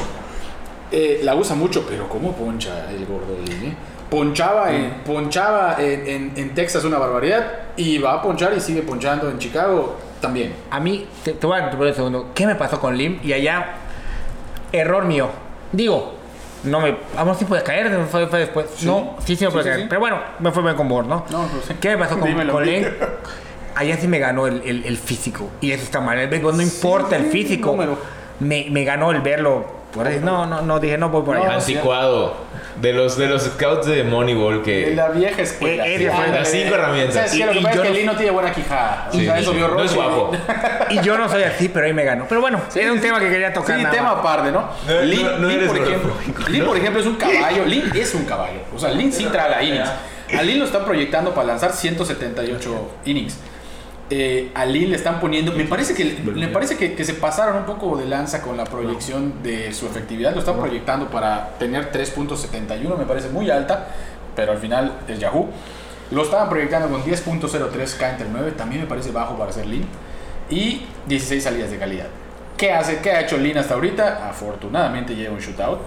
Eh, 0.90 1.20
la 1.22 1.34
usa 1.34 1.54
mucho, 1.54 1.84
pero 1.86 2.08
¿cómo 2.08 2.34
poncha 2.34 2.90
el 2.90 3.04
gordo 3.04 3.36
eh? 3.46 3.74
Ponchaba, 4.08 4.72
en, 4.74 5.02
ponchaba 5.04 5.76
en, 5.78 6.06
en- 6.08 6.32
en 6.34 6.54
Texas 6.54 6.82
una 6.84 6.96
barbaridad 6.96 7.46
y 7.76 7.98
va 7.98 8.14
a 8.14 8.22
ponchar 8.22 8.54
y 8.56 8.60
sigue 8.60 8.80
ponchando 8.80 9.28
en 9.28 9.38
Chicago 9.38 9.98
también. 10.22 10.54
A 10.70 10.80
mí, 10.80 11.06
te, 11.22 11.32
te 11.34 11.46
voy 11.46 11.58
a 11.60 11.64
un 11.90 11.94
segundo. 11.94 12.30
¿Qué 12.34 12.46
me 12.46 12.54
pasó 12.54 12.80
con 12.80 12.96
Lim? 12.96 13.18
Y 13.22 13.34
allá, 13.34 13.74
error 14.72 15.04
mío. 15.04 15.28
Digo, 15.72 16.14
no 16.64 16.80
me. 16.80 16.96
Vamos, 17.14 17.38
sí 17.38 17.44
puede 17.44 17.62
caer, 17.62 17.90
fue, 18.10 18.26
fue 18.26 18.38
después. 18.40 18.66
Sí. 18.76 18.86
No, 18.86 19.16
sí, 19.24 19.36
sí 19.36 19.44
me 19.44 19.50
puede 19.50 19.64
sí, 19.64 19.68
caer. 19.70 19.80
sí. 19.82 19.86
Pero 19.88 20.00
bueno, 20.00 20.18
me 20.38 20.50
fue 20.52 20.62
bien 20.62 20.74
con 20.76 20.88
Bord, 20.88 21.06
¿no? 21.06 21.24
No, 21.30 21.42
no 21.42 21.48
sé. 21.66 21.76
¿Qué 21.80 21.90
me 21.90 21.98
pasó 21.98 22.18
con, 22.18 22.28
Dímelo 22.28 22.52
con 22.52 22.62
a 22.62 22.66
mí. 22.66 22.72
Lim? 22.72 22.86
Allá 23.74 23.96
sí 23.96 24.08
me 24.08 24.18
ganó 24.18 24.46
el, 24.46 24.62
el- 24.64 24.84
el 24.84 24.96
físico. 24.96 25.50
Y 25.60 25.70
eso 25.70 25.84
está 25.84 26.00
mal. 26.00 26.18
El 26.18 26.28
béisbol 26.28 26.56
no 26.56 26.62
importa 26.62 27.16
el 27.16 27.26
físico. 27.26 27.76
Me, 28.40 28.66
me 28.70 28.84
ganó 28.84 29.10
el 29.12 29.20
verlo. 29.20 29.78
Por 29.92 30.06
ahí. 30.06 30.20
No, 30.22 30.46
no, 30.46 30.60
no, 30.62 30.80
dije, 30.80 30.98
no 30.98 31.08
voy 31.10 31.22
por 31.22 31.36
No, 31.36 31.44
allá. 31.44 31.54
Anticuado. 31.54 32.34
De 32.80 32.92
los, 32.92 33.16
de 33.16 33.26
los 33.26 33.42
scouts 33.42 33.86
de 33.86 34.04
Moneyball 34.04 34.58
De 34.58 34.62
que. 34.62 34.94
la 34.94 35.08
vieja 35.08 35.42
escuela. 35.42 35.86
Eh, 35.86 35.94
eh, 35.94 35.98
Sí, 35.98 36.04
de 36.04 36.10
ándale. 36.12 36.38
las 36.38 36.48
cinco 36.50 36.74
herramientas. 36.74 37.14
¿Sabes 37.14 37.32
qué? 37.32 37.46
Lo 37.46 37.52
que 37.52 37.58
Y- 37.58 37.60
y 37.60 37.64
pasa 37.64 37.74
yo 37.76 37.82
es 37.82 37.86
que 37.88 37.92
no- 37.92 37.96
Lin 37.98 38.06
no 38.06 38.16
tiene 38.16 38.30
buena 38.32 38.52
quijada. 38.52 39.08
Sí, 39.10 39.18
o 39.18 39.20
sea, 39.24 39.34
sí, 39.36 39.42
eso 39.42 39.50
sí. 39.50 39.56
vio 39.56 39.68
No 39.68 39.82
es 39.82 39.94
guapo. 39.94 40.32
Y 40.90 41.00
yo 41.00 41.18
no 41.18 41.28
soy 41.28 41.42
así, 41.42 41.68
pero 41.68 41.86
ahí 41.86 41.92
me 41.92 42.04
ganó. 42.04 42.26
Pero 42.28 42.40
bueno, 42.40 42.60
era 42.74 42.92
un 42.92 43.00
tema 43.00 43.18
que 43.20 43.28
quería 43.28 43.52
tocar. 43.52 43.76
Sí, 43.76 43.82
nada 43.82 43.94
tema 43.94 44.10
aparte, 44.12 44.52
¿no? 44.52 44.68
No, 44.86 45.00
Lin, 45.02 45.28
no, 45.40 45.50
eres 45.50 45.68
por 45.68 45.78
ejemplo, 45.78 46.12
Lin, 46.48 46.64
por 46.64 46.76
ejemplo, 46.76 47.00
es 47.00 47.06
un 47.06 47.16
caballo. 47.16 47.64
Lin 47.64 47.90
es 47.94 48.14
un 48.14 48.24
caballo. 48.24 48.60
O 48.74 48.78
sea, 48.78 48.90
Lin 48.90 49.12
sí 49.12 49.24
traga 49.26 49.62
innings. 49.62 49.88
A 50.38 50.42
Lin 50.42 50.58
lo 50.58 50.64
están 50.66 50.84
proyectando 50.84 51.32
para 51.34 51.46
lanzar 51.48 51.72
178 51.72 52.90
innings. 53.06 53.38
Eh, 54.10 54.50
a 54.54 54.64
Lin 54.64 54.90
le 54.90 54.96
están 54.96 55.20
poniendo. 55.20 55.52
Me 55.52 55.64
parece 55.64 55.94
que 55.94 56.04
me 56.24 56.48
parece 56.48 56.76
que, 56.76 56.94
que 56.94 57.04
se 57.04 57.14
pasaron 57.14 57.58
un 57.58 57.64
poco 57.64 57.96
de 57.96 58.06
lanza 58.06 58.40
con 58.40 58.56
la 58.56 58.64
proyección 58.64 59.42
de 59.42 59.72
su 59.74 59.86
efectividad. 59.86 60.32
Lo 60.32 60.40
están 60.40 60.58
proyectando 60.58 61.10
para 61.10 61.58
tener 61.58 61.92
3.71, 61.92 62.96
me 62.96 63.04
parece 63.04 63.28
muy 63.28 63.50
alta, 63.50 63.88
pero 64.34 64.52
al 64.52 64.58
final 64.58 65.00
es 65.08 65.18
Yahoo. 65.18 65.48
Lo 66.10 66.22
estaban 66.22 66.48
proyectando 66.48 66.88
con 66.88 67.04
10.03 67.04 67.96
K 67.98 68.10
entre 68.10 68.28
9, 68.30 68.52
también 68.52 68.80
me 68.80 68.86
parece 68.86 69.10
bajo 69.10 69.36
para 69.36 69.52
ser 69.52 69.66
Lin. 69.66 69.86
Y 70.48 70.86
16 71.06 71.44
salidas 71.44 71.70
de 71.70 71.76
calidad. 71.76 72.06
¿Qué, 72.56 72.72
hace, 72.72 73.00
¿Qué 73.00 73.10
ha 73.10 73.20
hecho 73.20 73.36
Lin 73.36 73.58
hasta 73.58 73.74
ahorita? 73.74 74.28
Afortunadamente 74.28 75.14
lleva 75.14 75.34
un 75.34 75.40
shootout. 75.40 75.80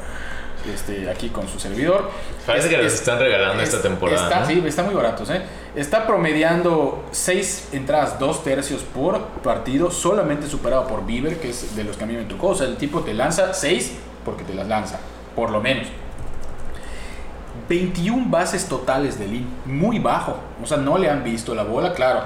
Este, 0.71 1.09
aquí 1.09 1.29
con 1.29 1.47
su 1.47 1.59
servidor. 1.59 2.09
Parece 2.45 2.69
que 2.69 2.75
Es- 2.75 2.83
los 2.83 2.93
están 2.93 3.17
regalando 3.19 3.63
esta 3.63 3.81
temporada. 3.81 4.23
Está, 4.23 4.39
¿no? 4.41 4.45
Sí, 4.47 4.63
están 4.67 4.85
muy 4.85 4.93
baratos. 4.93 5.29
¿eh? 5.31 5.41
Está 5.75 6.05
promediando 6.05 7.03
6 7.11 7.69
entradas, 7.71 8.19
2 8.19 8.43
tercios 8.43 8.81
por 8.83 9.19
partido, 9.41 9.89
solamente 9.89 10.47
superado 10.47 10.85
por 10.87 11.05
Bieber, 11.05 11.39
que 11.39 11.49
es 11.49 11.75
de 11.75 11.83
los 11.83 11.97
que 11.97 12.03
a 12.03 12.07
mí 12.07 12.13
me 12.13 12.25
tocó. 12.25 12.49
O 12.49 12.55
sea, 12.55 12.67
el 12.67 12.77
tipo 12.77 12.99
te 13.01 13.13
lanza 13.15 13.53
6 13.55 13.93
porque 14.23 14.43
te 14.43 14.53
las 14.53 14.67
lanza, 14.67 14.99
por 15.35 15.49
lo 15.49 15.61
menos. 15.61 15.87
21 17.69 18.29
bases 18.29 18.67
totales 18.67 19.17
de 19.17 19.27
Lin, 19.27 19.47
muy 19.65 19.99
bajo. 19.99 20.37
O 20.61 20.67
sea, 20.67 20.77
no 20.77 20.97
le 20.97 21.09
han 21.09 21.23
visto 21.23 21.55
la 21.55 21.63
bola, 21.63 21.93
claro. 21.93 22.21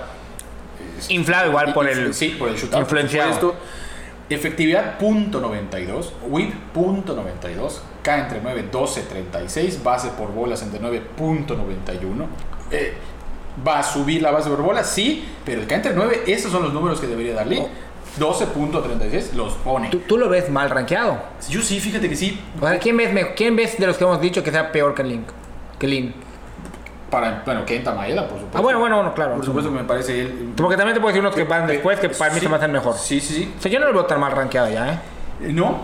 Inflado 1.09 1.49
igual 1.49 1.73
por 1.73 1.87
el. 1.87 2.13
Sí, 2.13 2.29
por 2.37 2.49
el 2.49 2.55
shootout. 2.55 2.81
influenciado. 2.81 3.55
Efectividad 4.29 4.97
.92, 4.99 6.11
whip 6.27 6.51
.92, 6.73 7.79
K 8.05 8.19
entre 8.19 8.39
9, 8.41 8.65
12, 8.71 9.01
36, 9.01 9.83
base 9.83 10.09
por 10.09 10.31
bolas 10.31 10.61
entre 10.61 10.79
9, 10.79 11.01
.91. 11.19 12.25
Eh, 12.71 12.93
¿Va 13.67 13.79
a 13.79 13.83
subir 13.83 14.21
la 14.21 14.29
base 14.31 14.49
por 14.49 14.61
bolas? 14.61 14.87
Sí, 14.87 15.25
pero 15.43 15.61
el 15.61 15.67
K 15.67 15.75
entre 15.75 15.93
9, 15.95 16.23
esos 16.27 16.51
son 16.51 16.61
los 16.63 16.71
números 16.71 17.01
que 17.01 17.07
debería 17.07 17.33
darle. 17.33 17.65
12.36 18.19 19.33
los 19.33 19.53
pone. 19.55 19.89
¿Tú, 19.89 19.99
tú 19.99 20.17
lo 20.17 20.29
ves 20.29 20.49
mal 20.49 20.69
rankeado. 20.69 21.17
Yo 21.49 21.61
sí, 21.61 21.79
fíjate 21.79 22.07
que 22.07 22.15
sí. 22.15 22.39
O 22.61 22.67
sea, 22.67 22.79
¿quién 22.79 22.95
ves, 22.95 23.09
¿quién 23.35 23.55
ves 23.55 23.77
de 23.77 23.87
los 23.87 23.97
que 23.97 24.03
hemos 24.05 24.21
dicho 24.21 24.41
que 24.43 24.51
sea 24.51 24.71
peor 24.71 24.93
que 24.95 25.03
Link? 25.03 25.27
Que 25.79 25.87
Lin. 25.87 26.13
Para, 27.09 27.43
bueno, 27.45 27.65
Kenta 27.65 27.93
Maeda, 27.93 28.21
por 28.23 28.37
supuesto. 28.37 28.57
Ah, 28.57 28.61
bueno, 28.61 28.79
bueno, 28.79 28.95
bueno, 28.97 29.13
claro. 29.13 29.35
Por 29.35 29.45
supuesto 29.45 29.71
que 29.71 29.77
me 29.79 29.83
parece 29.83 30.21
él. 30.21 30.53
Porque 30.55 30.77
también 30.77 30.93
te 30.95 31.01
puedo 31.01 31.11
decir 31.13 31.21
unos 31.21 31.35
que 31.35 31.43
van 31.43 31.67
después 31.67 31.99
que 31.99 32.09
para 32.09 32.31
mí 32.33 32.39
Sí. 32.39 32.45
se 32.45 32.49
me 32.49 32.55
hacen 32.55 32.71
mejor. 32.71 32.95
Sí, 32.95 33.19
sí, 33.19 33.33
sí. 33.33 33.53
O 33.57 33.61
sea, 33.61 33.71
yo 33.71 33.79
no 33.79 33.87
lo 33.87 33.93
veo 33.93 34.05
tan 34.05 34.19
mal 34.19 34.31
rankeado 34.31 34.69
ya, 34.69 34.93
¿eh? 34.93 34.99
No, 35.39 35.81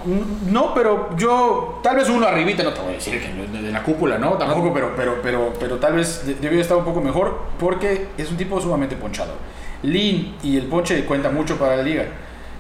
no, 0.50 0.74
pero 0.74 1.10
yo 1.18 1.80
tal 1.84 1.98
vez 1.98 2.08
uno 2.10 2.26
arribita, 2.26 2.64
no 2.64 2.74
te 2.74 2.80
voy 2.82 2.92
a 2.92 2.94
decir 2.94 3.22
que 3.22 3.58
de, 3.62 3.72
la 3.72 3.84
cúpula, 3.84 4.18
¿no? 4.18 4.34
Tampoco, 4.34 4.74
pero, 4.74 4.94
pero, 4.96 5.20
pero, 5.22 5.54
pero 5.60 5.78
tal 5.78 5.94
vez 5.94 6.26
de- 6.26 6.36
debió 6.36 6.62
estar 6.62 6.78
un 6.78 6.86
poco 6.86 7.02
mejor 7.02 7.38
porque 7.60 8.08
es 8.18 8.32
un 8.32 8.38
tipo 8.38 8.60
sumamente 8.62 8.96
ponchado. 8.96 9.34
Lin 9.84 10.36
y 10.42 10.56
el 10.58 10.68
ponche 10.68 11.04
cuenta 11.06 11.30
mucho 11.30 11.58
para 11.58 11.76
la 11.76 11.84
liga. 11.84 12.06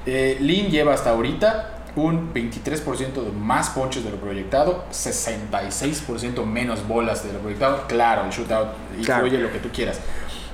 Eh, 0.06 0.38
Lin 0.42 0.70
lleva 0.70 0.94
hasta 0.94 1.12
ahorita 1.12 1.78
un 1.96 2.34
23% 2.34 3.24
de 3.24 3.32
más 3.32 3.70
ponches 3.70 4.04
de 4.04 4.12
lo 4.12 4.18
proyectado, 4.18 4.84
66% 4.92 6.46
menos 6.46 6.88
bolas 6.88 7.24
de 7.26 7.34
lo 7.34 7.40
proyectado. 7.40 7.84
Claro, 7.88 8.26
el 8.26 8.32
shootout 8.32 8.68
Claro. 9.06 9.26
influye 9.26 9.42
lo 9.44 9.52
que 9.52 9.60
tú 9.60 9.70
quieras. 9.74 10.00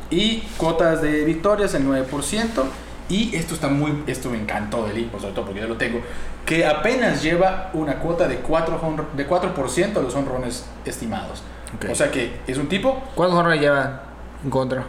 Y 0.09 0.41
cotas 0.57 1.01
de 1.01 1.23
victorias, 1.25 1.73
el 1.73 1.83
9%. 1.85 2.63
Y 3.09 3.35
esto 3.35 3.53
está 3.53 3.67
muy, 3.69 4.03
esto 4.07 4.29
me 4.29 4.37
encantó 4.37 4.85
de 4.85 4.93
Limpo, 4.93 5.19
sobre 5.19 5.33
todo 5.33 5.45
porque 5.45 5.61
yo 5.61 5.67
lo 5.67 5.77
tengo, 5.77 6.01
que 6.45 6.65
apenas 6.65 7.23
lleva 7.23 7.69
una 7.73 7.95
cuota 7.99 8.27
de 8.27 8.43
4%, 8.43 8.79
hon- 8.81 9.05
de 9.15 9.25
4 9.25 9.53
de 9.53 10.01
los 10.01 10.15
honrones 10.15 10.65
estimados. 10.85 11.43
O 11.89 11.95
sea 11.95 12.11
que 12.11 12.39
es 12.47 12.57
un 12.57 12.67
tipo, 12.67 13.01
¿Cuántos 13.15 13.37
honrones 13.39 13.61
lleva 13.61 14.01
en 14.43 14.49
contra? 14.49 14.83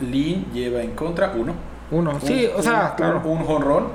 Lin 0.00 0.46
lleva 0.52 0.82
en 0.82 0.92
contra 0.94 1.32
uno. 1.34 1.54
Uno. 1.90 2.18
Sí, 2.22 2.48
Un- 2.52 2.60
o 2.60 2.62
sea, 2.62 2.90
un, 2.90 2.96
claro. 2.96 3.22
un, 3.24 3.44
jonrón. 3.44 3.88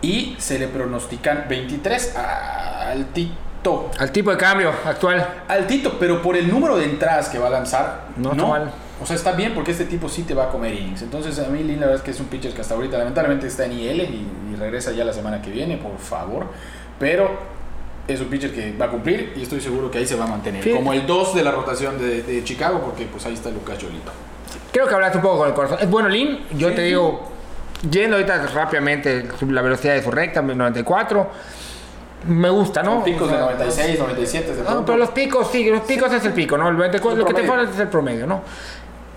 Y 0.00 0.36
se 0.38 0.58
le 0.58 0.68
pronostican 0.68 1.46
23 1.48 2.14
altito. 2.16 3.90
Al 3.98 4.12
tipo 4.12 4.30
de 4.30 4.36
cambio 4.36 4.72
actual. 4.86 5.26
Altito, 5.48 5.98
pero 5.98 6.22
por 6.22 6.36
el 6.36 6.48
número 6.48 6.76
de 6.76 6.84
entradas 6.84 7.28
que 7.28 7.38
va 7.38 7.48
a 7.48 7.50
lanzar, 7.50 8.02
No 8.16 8.32
no. 8.32 8.48
mal. 8.48 8.70
O 9.00 9.06
sea, 9.06 9.14
está 9.16 9.32
bien 9.32 9.54
porque 9.54 9.70
este 9.70 9.84
tipo 9.84 10.08
sí 10.08 10.22
te 10.24 10.34
va 10.34 10.44
a 10.44 10.48
comer 10.48 10.74
innings. 10.74 11.02
Entonces, 11.02 11.38
a 11.38 11.48
mí 11.48 11.62
Lin, 11.62 11.76
la 11.80 11.86
verdad 11.86 11.96
es 11.96 12.02
que 12.02 12.10
es 12.10 12.20
un 12.20 12.26
pitcher 12.26 12.52
que 12.52 12.60
hasta 12.62 12.74
ahorita 12.74 12.98
lamentablemente 12.98 13.46
está 13.46 13.64
en 13.66 13.72
IL 13.72 14.00
y, 14.02 14.26
y 14.52 14.56
regresa 14.56 14.90
ya 14.92 15.04
la 15.04 15.12
semana 15.12 15.40
que 15.40 15.50
viene, 15.50 15.76
por 15.76 15.96
favor. 15.98 16.46
Pero 16.98 17.30
es 18.08 18.20
un 18.20 18.26
pitcher 18.28 18.52
que 18.52 18.74
va 18.76 18.86
a 18.86 18.90
cumplir 18.90 19.34
y 19.36 19.42
estoy 19.42 19.60
seguro 19.60 19.90
que 19.90 19.98
ahí 19.98 20.06
se 20.06 20.16
va 20.16 20.24
a 20.24 20.28
mantener. 20.28 20.68
Como 20.74 20.92
el 20.92 21.06
2 21.06 21.34
de 21.36 21.44
la 21.44 21.50
rotación 21.52 21.98
de, 21.98 22.22
de 22.22 22.42
Chicago, 22.42 22.80
porque 22.84 23.04
pues 23.06 23.24
ahí 23.26 23.34
está 23.34 23.50
Lucas 23.50 23.78
Yolito. 23.78 24.10
Creo 24.72 24.86
que 24.88 24.94
hablaste 24.94 25.18
un 25.18 25.22
poco 25.22 25.38
con 25.38 25.48
el 25.48 25.54
corazón. 25.54 25.78
Es 25.80 25.88
bueno, 25.90 26.08
Lin. 26.08 26.40
Yo 26.56 26.70
Sí. 26.70 26.74
te 26.74 26.82
digo, 26.82 27.28
yendo 27.88 28.16
ahorita 28.16 28.46
rápidamente 28.48 29.28
la 29.48 29.62
velocidad 29.62 29.94
de 29.94 30.02
su 30.02 30.10
recta, 30.10 30.42
94. 30.42 31.28
Me 32.26 32.50
gusta, 32.50 32.82
¿no? 32.82 32.94
Son 32.96 33.04
picos 33.04 33.28
O 33.28 33.30
sea, 33.30 33.38
de 33.38 33.44
96, 33.44 33.98
97. 34.00 34.54
de 34.56 34.62
No, 34.64 34.84
pero 34.84 34.98
los 34.98 35.10
picos, 35.10 35.48
sí, 35.52 35.70
los 35.70 35.82
picos 35.82 36.12
es 36.12 36.24
el 36.24 36.32
pico, 36.32 36.58
¿no? 36.58 36.68
El 36.68 36.76
24, 36.76 37.12
El 37.12 37.20
lo 37.20 37.26
que 37.26 37.40
te 37.42 37.46
falta 37.46 37.70
es 37.72 37.78
el 37.78 37.88
promedio, 37.88 38.26
¿no? 38.26 38.42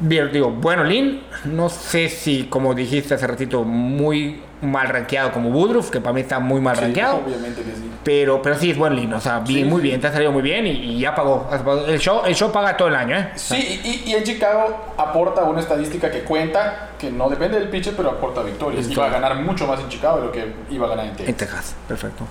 Bien, 0.03 0.31
digo, 0.31 0.49
bueno, 0.49 0.83
Lin, 0.83 1.21
no 1.45 1.69
sé 1.69 2.09
si, 2.09 2.45
como 2.45 2.73
dijiste 2.73 3.13
hace 3.13 3.27
ratito, 3.27 3.63
muy 3.63 4.41
mal 4.61 4.87
rankeado 4.89 5.31
como 5.31 5.49
Woodruff, 5.49 5.89
que 5.91 6.01
para 6.01 6.13
mí 6.13 6.21
está 6.21 6.39
muy 6.39 6.59
mal 6.59 6.75
Sí, 6.75 6.81
rankeado. 6.81 7.17
Obviamente 7.25 7.61
que 7.61 7.71
sí. 7.71 7.91
Pero, 8.03 8.41
pero 8.41 8.57
sí 8.57 8.71
es 8.71 8.77
buen 8.77 8.95
Lin, 8.95 9.13
o 9.13 9.21
sea, 9.21 9.39
bien, 9.39 9.65
Sí, 9.65 9.69
muy 9.69 9.81
sí. 9.81 9.87
bien, 9.89 10.01
te 10.01 10.07
ha 10.07 10.11
salido 10.11 10.31
muy 10.31 10.41
bien 10.41 10.65
y, 10.65 10.71
y 10.71 10.99
ya 10.99 11.13
pagó. 11.13 11.47
El 11.87 11.99
show, 11.99 12.21
el 12.25 12.33
show 12.33 12.51
paga 12.51 12.75
todo 12.75 12.87
el 12.87 12.95
año, 12.95 13.15
¿eh? 13.15 13.29
Sí, 13.35 13.79
y, 13.83 14.09
y 14.09 14.13
en 14.15 14.23
Chicago 14.23 14.93
aporta 14.97 15.43
una 15.43 15.59
estadística 15.59 16.09
que 16.09 16.21
cuenta, 16.21 16.89
que 16.97 17.11
no 17.11 17.29
depende 17.29 17.59
del 17.59 17.69
pitcher, 17.69 17.93
pero 17.95 18.09
aporta 18.09 18.41
victorias. 18.41 18.89
Iba 18.89 19.05
a 19.05 19.09
ganar 19.09 19.35
mucho 19.35 19.67
más 19.67 19.79
en 19.81 19.89
Chicago 19.89 20.17
de 20.17 20.25
lo 20.25 20.31
que 20.31 20.51
iba 20.71 20.87
a 20.87 20.89
ganar 20.89 21.05
en 21.05 21.11
En 21.11 21.17
Texas. 21.17 21.37
Texas, 21.37 21.75
perfecto. 21.87 22.23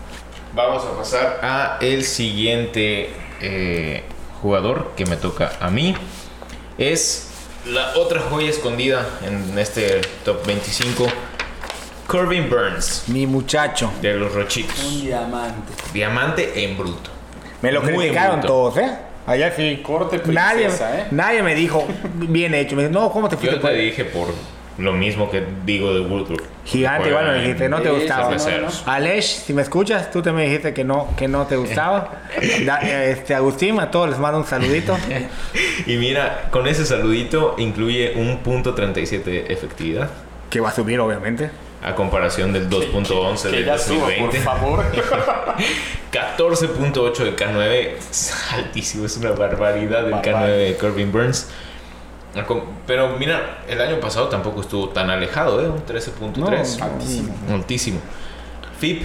Vamos 0.55 0.85
a 0.85 0.97
pasar 0.99 1.39
a 1.41 1.79
el 1.81 2.03
siguiente 2.03 3.11
eh, 3.41 4.03
jugador 4.43 4.91
que 4.97 5.07
me 5.07 5.17
toca 5.17 5.53
a 5.61 5.71
mí. 5.71 5.95
Es 6.79 7.30
la 7.67 7.93
otra 7.97 8.21
joya 8.21 8.51
escondida 8.51 9.07
en 9.25 9.59
este 9.59 10.01
top 10.25 10.47
25. 10.47 11.07
Corbin 12.07 12.51
Burns, 12.51 13.05
Mi 13.09 13.27
muchacho. 13.27 13.93
de 14.03 14.15
los 14.15 14.33
Rochitos. 14.35 15.03
diamante. 15.03 15.73
Diamante 15.93 16.65
en 16.65 16.77
bruto. 16.77 17.11
Me 17.63 17.71
lo 17.71 17.83
Muy 17.83 17.93
criticaron 17.95 18.41
todos, 18.41 18.77
¿eh? 18.79 18.91
Allá 19.27 19.53
sí. 19.55 19.81
Corte 19.85 20.21
nadie, 20.27 20.63
princesa, 20.65 20.99
¿eh? 20.99 21.07
nadie 21.13 21.43
me 21.43 21.55
dijo, 21.55 21.87
bien 22.15 22.55
hecho. 22.55 22.75
Me 22.75 22.89
dijo, 22.89 22.93
no, 23.01 23.13
¿cómo 23.13 23.29
te 23.29 23.37
fuiste 23.37 23.57
Yo 23.57 23.61
por 23.63 23.71
te 23.71 23.77
dije 23.77 24.05
por 24.07 24.29
lo 24.81 24.93
mismo 24.93 25.31
que 25.31 25.45
digo 25.65 25.93
de 25.95 26.01
Woodruff. 26.01 26.41
Gigante, 26.65 27.11
Juega 27.11 27.21
igual 27.23 27.37
me 27.37 27.43
dijiste, 27.43 27.69
no 27.69 27.81
te 27.81 27.91
gustaba. 27.91 28.37
Alesh, 28.87 29.43
si 29.45 29.53
me 29.53 29.63
escuchas, 29.63 30.11
tú 30.11 30.23
te 30.23 30.33
me 30.33 30.45
dijiste 30.45 30.73
que 30.75 30.85
no, 30.85 31.09
que 31.17 31.29
no 31.29 31.47
te 31.47 31.57
gustaba. 31.57 32.23
Da- 32.65 32.81
este, 32.81 33.35
Agustín, 33.35 33.79
a 33.81 33.91
todos 33.91 34.09
les 34.11 34.19
mando 34.19 34.39
un 34.39 34.47
saludito. 34.47 34.97
Y 35.87 35.97
mira, 35.97 36.49
con 36.51 36.67
ese 36.69 36.85
saludito 36.85 37.55
incluye 37.59 38.13
un 38.17 38.39
punto 38.39 38.75
37 38.75 39.31
de 39.31 39.53
efectividad. 39.53 40.11
Que 40.51 40.61
va 40.61 40.69
a 40.69 40.73
subir, 40.73 41.01
obviamente. 41.01 41.51
A 41.83 41.95
comparación 41.95 42.53
del 42.53 42.69
2.11 42.69 43.43
Que 43.51 43.57
del 43.57 43.65
ya 43.65 43.79
suba, 43.79 44.07
por 44.19 44.31
2020. 44.33 44.41
favor. 44.41 44.85
14.8 46.13 47.17
de 47.25 47.37
K9 47.37 47.91
es 48.11 48.35
altísimo, 48.53 49.07
es 49.07 49.17
una 49.17 49.31
barbaridad 49.31 50.05
el 50.07 50.11
Bárbaro. 50.13 50.39
K9 50.39 50.47
de 50.57 50.77
Corbin 50.77 51.13
Burns. 51.13 51.49
Pero 52.87 53.17
mira, 53.19 53.65
el 53.69 53.81
año 53.81 53.99
pasado 54.01 54.29
tampoco 54.29 54.61
estuvo 54.61 54.89
tan 54.91 55.11
alejado, 55.11 55.61
¿eh? 55.61 55.69
Un 55.69 55.85
13.3. 55.85 56.37
No, 56.37 56.47
Altísimo. 56.85 57.35
Altísimo. 57.51 58.01
FIP 58.79 59.03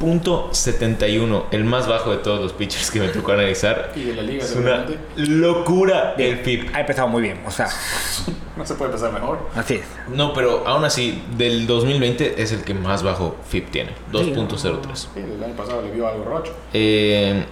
.71, 0.00 1.44
el 1.50 1.64
más 1.64 1.86
bajo 1.86 2.10
de 2.10 2.18
todos 2.18 2.40
los 2.40 2.52
pitchers 2.52 2.90
que 2.90 3.00
me 3.00 3.08
tocó 3.08 3.32
analizar. 3.32 3.92
Y 3.94 4.02
de 4.04 4.14
la 4.14 4.22
liga, 4.22 4.44
Es 4.44 4.54
una 4.54 4.86
locura 5.16 6.14
el 6.18 6.38
FIP. 6.38 6.74
Ha 6.74 6.80
empezado 6.80 7.08
muy 7.08 7.22
bien, 7.22 7.40
o 7.46 7.50
sea, 7.50 7.68
No 8.56 8.64
se 8.64 8.74
puede 8.74 8.92
empezar 8.92 9.12
mejor. 9.12 9.38
así 9.56 9.74
es. 9.76 9.84
No, 10.08 10.32
pero 10.32 10.66
aún 10.66 10.84
así, 10.84 11.22
del 11.36 11.66
2020 11.66 12.40
es 12.40 12.52
el 12.52 12.62
que 12.62 12.74
más 12.74 13.02
bajo 13.02 13.36
FIP 13.48 13.70
tiene, 13.70 13.90
2.03. 14.12 14.94
Sí, 14.94 15.08
el 15.16 15.42
año 15.42 15.54
pasado 15.54 15.82
le 15.82 15.90
vio 15.90 16.06
algo 16.06 16.24
rocho. 16.24 16.52
Eh, 16.72 17.44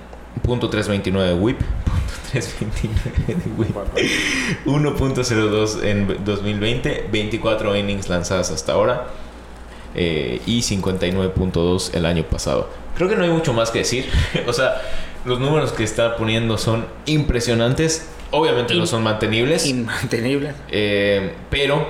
punto 0.42 0.68
329 0.68 1.28
de 1.34 1.34
whip. 3.56 3.72
Punto 4.96 5.22
329 5.24 5.34
de 5.44 5.50
whip. 5.56 5.76
1.02 5.76 5.84
en 5.84 6.24
2020. 6.24 7.08
24 7.10 7.76
innings 7.76 8.08
lanzadas 8.08 8.50
hasta 8.50 8.72
ahora. 8.72 9.06
eh, 9.94 10.40
y 10.46 10.60
59.2 10.60 11.94
el 11.94 12.06
año 12.06 12.24
pasado. 12.24 12.68
Creo 12.96 13.08
que 13.08 13.16
no 13.16 13.24
hay 13.24 13.30
mucho 13.30 13.52
más 13.52 13.70
que 13.70 13.80
decir. 13.80 14.08
o 14.46 14.52
sea, 14.52 14.80
los 15.24 15.38
números 15.40 15.72
que 15.72 15.84
está 15.84 16.16
poniendo 16.16 16.58
son 16.58 16.86
impresionantes. 17.06 18.08
Obviamente 18.30 18.74
no 18.74 18.86
son 18.86 19.02
mantenibles. 19.02 19.66
Inmantenible. 19.66 20.54
eh, 20.70 21.34
pero 21.50 21.86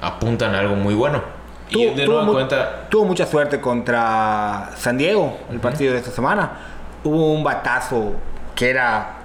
apuntan 0.00 0.54
a 0.54 0.58
algo 0.60 0.76
muy 0.76 0.94
bueno. 0.94 1.22
Y 1.70 1.86
de 1.86 2.04
tuvo 2.04 2.18
nueva 2.18 2.32
cuenta, 2.32 2.86
Tuvo 2.90 3.06
mucha 3.06 3.26
suerte 3.26 3.60
contra 3.60 4.70
San 4.76 4.98
Diego, 4.98 5.38
el 5.50 5.58
partido 5.58 5.94
de 5.94 5.98
esta 5.98 6.10
semana. 6.12 6.52
Hubo 7.02 7.32
un 7.32 7.42
batazo 7.42 8.12
que 8.54 8.70
era 8.70 9.15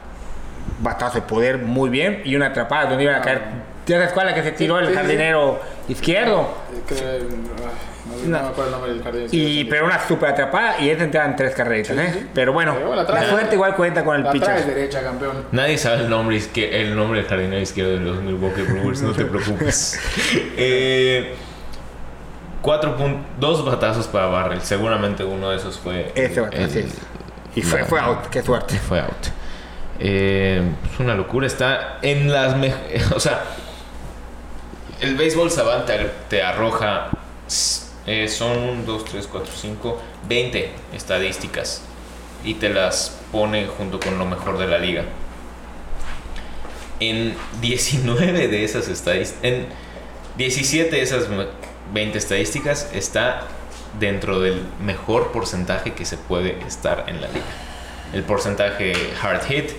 batazo 0.81 1.15
de 1.15 1.21
poder 1.21 1.57
muy 1.59 1.89
bien 1.89 2.21
y 2.25 2.35
una 2.35 2.47
atrapada 2.47 2.89
donde 2.89 3.03
iban 3.03 3.15
a 3.15 3.21
caer. 3.21 3.41
¿Ya 3.87 3.97
sabes 3.97 4.13
cuál? 4.13 4.27
La 4.27 4.33
que 4.35 4.43
se 4.43 4.51
tiró 4.51 4.77
Sí, 4.79 4.83
el 4.85 4.89
sí, 4.91 4.95
jardinero 4.95 5.59
izquierdo. 5.89 6.41
Eh, 6.71 6.81
que, 6.87 8.25
no, 8.27 8.37
no 8.37 8.43
me 8.43 8.49
acuerdo 8.49 8.65
el 8.65 8.71
nombre 8.71 8.93
del 8.93 9.03
jardín. 9.03 9.27
Y, 9.31 9.63
pero 9.65 9.85
una 9.85 9.99
super 10.07 10.29
atrapada 10.29 10.79
y 10.79 10.89
esa 10.89 11.03
entraban 11.03 11.35
tres 11.35 11.55
carreritas, 11.55 11.95
Sí, 11.95 12.01
¿eh? 12.01 12.09
sí. 12.13 12.27
Pero 12.33 12.53
bueno, 12.53 12.75
Pero 12.75 12.95
la 12.95 13.29
suerte 13.29 13.55
igual 13.55 13.75
cuenta 13.75 14.03
con 14.03 14.15
el 14.17 14.23
La 14.23 14.31
pitcher. 14.31 14.65
derecha, 14.65 15.01
campeón. 15.01 15.45
Nadie 15.51 15.77
sabe 15.77 16.01
el 16.01 16.09
nombre, 16.09 16.35
izquier- 16.37 16.73
el 16.73 16.95
nombre 16.95 17.19
del 17.21 17.29
jardinero 17.29 17.61
izquierdo 17.61 17.91
de 17.93 17.99
los 17.99 18.21
Milwaukee 18.21 18.61
Brewers, 18.61 19.01
no 19.01 19.11
te 19.13 19.25
preocupes. 19.25 19.99
Eh, 20.57 21.33
cuatro 22.61 22.95
pun- 22.97 23.23
dos 23.39 23.65
batazos 23.65 24.07
para 24.07 24.27
Barrel, 24.27 24.61
seguramente 24.61 25.23
uno 25.23 25.49
de 25.49 25.57
esos 25.57 25.79
fue. 25.79 26.11
Ese 26.15 26.39
batazo, 26.41 26.61
el- 26.61 26.77
es. 26.85 26.97
Y 27.55 27.61
fue, 27.61 27.79
la- 27.81 27.85
fue 27.85 27.99
out, 27.99 28.27
qué 28.27 28.41
suerte. 28.41 28.75
Fue 28.77 28.99
out. 28.99 29.27
Eh, 30.03 30.63
es 30.91 30.99
una 30.99 31.13
locura, 31.13 31.45
está 31.45 31.99
en 32.01 32.31
las. 32.31 32.55
O 33.15 33.19
sea, 33.19 33.43
el 34.99 35.15
béisbol 35.15 35.51
Savant 35.51 35.85
te, 35.85 35.97
te 36.27 36.41
arroja. 36.41 37.09
eh, 38.07 38.27
son 38.27 38.85
2, 38.85 39.05
3, 39.05 39.27
4, 39.27 39.53
5, 39.55 40.01
20 40.27 40.71
estadísticas 40.93 41.83
y 42.43 42.55
te 42.55 42.69
las 42.69 43.19
pone 43.31 43.67
junto 43.67 43.99
con 43.99 44.17
lo 44.17 44.25
mejor 44.25 44.57
de 44.57 44.67
la 44.67 44.79
liga. 44.79 45.03
En 46.99 47.35
19 47.61 48.47
de 48.47 48.63
esas 48.63 48.87
estadísticas, 48.87 49.43
en 49.43 49.67
17 50.37 50.95
de 50.95 51.01
esas 51.01 51.27
20 51.93 52.17
estadísticas 52.17 52.89
está 52.93 53.43
dentro 53.99 54.39
del 54.39 54.63
mejor 54.83 55.31
porcentaje 55.31 55.93
que 55.93 56.05
se 56.05 56.17
puede 56.17 56.57
estar 56.65 57.05
en 57.07 57.21
la 57.21 57.27
liga. 57.27 57.45
El 58.13 58.23
porcentaje 58.23 58.93
hard 59.21 59.43
hit, 59.45 59.71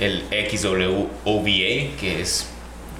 el 0.00 0.24
XWOVA, 0.30 1.96
que 1.98 2.20
es... 2.20 2.48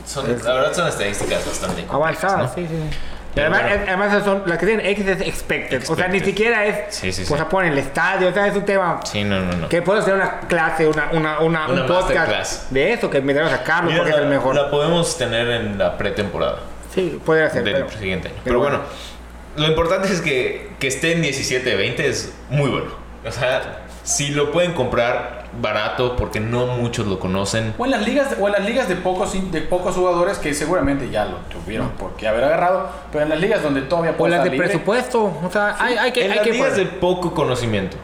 Son, 0.06 0.24
la 0.42 0.52
verdad 0.54 0.72
son 0.74 0.88
estadísticas 0.88 1.44
bastante 1.46 1.84
complejas, 1.84 2.24
Avanzada, 2.24 2.42
¿no? 2.48 2.54
sí, 2.54 2.66
sí. 2.68 2.74
sí. 2.90 2.98
Pero 3.34 3.54
además, 3.54 3.78
además 3.86 4.24
son, 4.24 4.42
las 4.46 4.58
que 4.58 4.66
tienen 4.66 4.84
X 4.86 5.06
es 5.06 5.20
expected. 5.20 5.82
O 5.88 5.94
sea, 5.94 6.08
ni 6.08 6.16
Expected. 6.16 6.24
siquiera 6.26 6.66
es. 6.66 6.94
Sí, 6.94 7.12
sí, 7.12 7.24
Pues 7.28 7.38
sí. 7.38 7.44
se 7.44 7.50
pone 7.50 7.66
en 7.68 7.74
el 7.74 7.78
estadio. 7.80 8.28
O 8.28 8.32
sea, 8.32 8.46
es 8.48 8.56
un 8.56 8.64
tema. 8.64 9.00
Sí, 9.04 9.22
no, 9.22 9.38
no, 9.40 9.52
no. 9.54 9.68
Que 9.68 9.82
puedo 9.82 10.00
hacer 10.00 10.14
una 10.14 10.40
clase, 10.40 10.88
una, 10.88 11.10
una, 11.12 11.38
una, 11.40 11.68
Una 11.68 11.82
un 11.82 11.86
podcast 11.86 12.70
de 12.70 12.94
eso, 12.94 13.10
que 13.10 13.20
me 13.20 13.34
debemos 13.34 13.52
Mira, 13.60 13.82
porque 13.98 14.10
es 14.10 14.16
el 14.16 14.24
la, 14.24 14.28
mejor. 14.30 14.54
la 14.56 14.70
podemos 14.70 15.16
tener 15.18 15.46
en 15.50 15.78
la 15.78 15.96
pretemporada 15.98 16.60
Sí, 16.92 17.20
podría 17.24 17.50
ser. 17.50 17.62
del 17.64 17.74
Pero, 17.74 17.90
siguiente 17.90 18.28
año. 18.28 18.36
pero 18.42 18.44
Pero, 18.44 18.58
bueno, 18.60 18.78
bueno. 18.78 19.66
lo 19.66 19.68
importante 19.68 20.12
es 20.12 20.20
que, 20.22 20.70
que 20.80 20.88
esté 20.88 21.12
en 21.12 21.22
17-20 21.22 22.00
es 22.00 22.32
muy 22.48 22.70
bueno. 22.70 22.90
O 23.24 23.30
sea, 23.30 23.82
si 24.08 24.28
lo 24.30 24.50
pueden 24.52 24.72
comprar 24.72 25.44
barato 25.60 26.16
porque 26.16 26.40
no 26.40 26.66
muchos 26.66 27.06
lo 27.06 27.18
conocen. 27.18 27.74
O 27.76 27.84
en 27.84 27.90
las 27.90 28.06
ligas, 28.06 28.36
o 28.40 28.46
en 28.46 28.52
las 28.52 28.64
ligas 28.64 28.88
de 28.88 28.96
pocos 28.96 29.32
de 29.52 29.60
pocos 29.60 29.94
jugadores 29.94 30.38
que 30.38 30.54
seguramente 30.54 31.10
ya 31.10 31.26
lo 31.26 31.36
tuvieron 31.50 31.90
por 31.90 32.14
qué 32.16 32.26
haber 32.26 32.44
agarrado, 32.44 32.88
pero 33.12 33.24
en 33.24 33.28
las 33.30 33.38
ligas 33.40 33.62
donde 33.62 33.82
todavía 33.82 34.12
o 34.12 34.16
puede 34.16 34.30
las 34.30 34.38
estar 34.38 34.50
de 34.50 34.56
libre, 34.56 34.68
presupuesto. 34.68 35.24
O 35.44 35.50
sea, 35.52 35.76
hay, 35.78 35.96
hay 35.98 36.12
que. 36.12 36.24
en 36.24 36.30
hay 36.32 36.36
las 36.38 36.46
que 36.46 36.52
ligas 36.52 36.76
de 36.76 36.84
poner- 36.86 37.00
poco 37.00 37.34
conocimiento. 37.34 37.96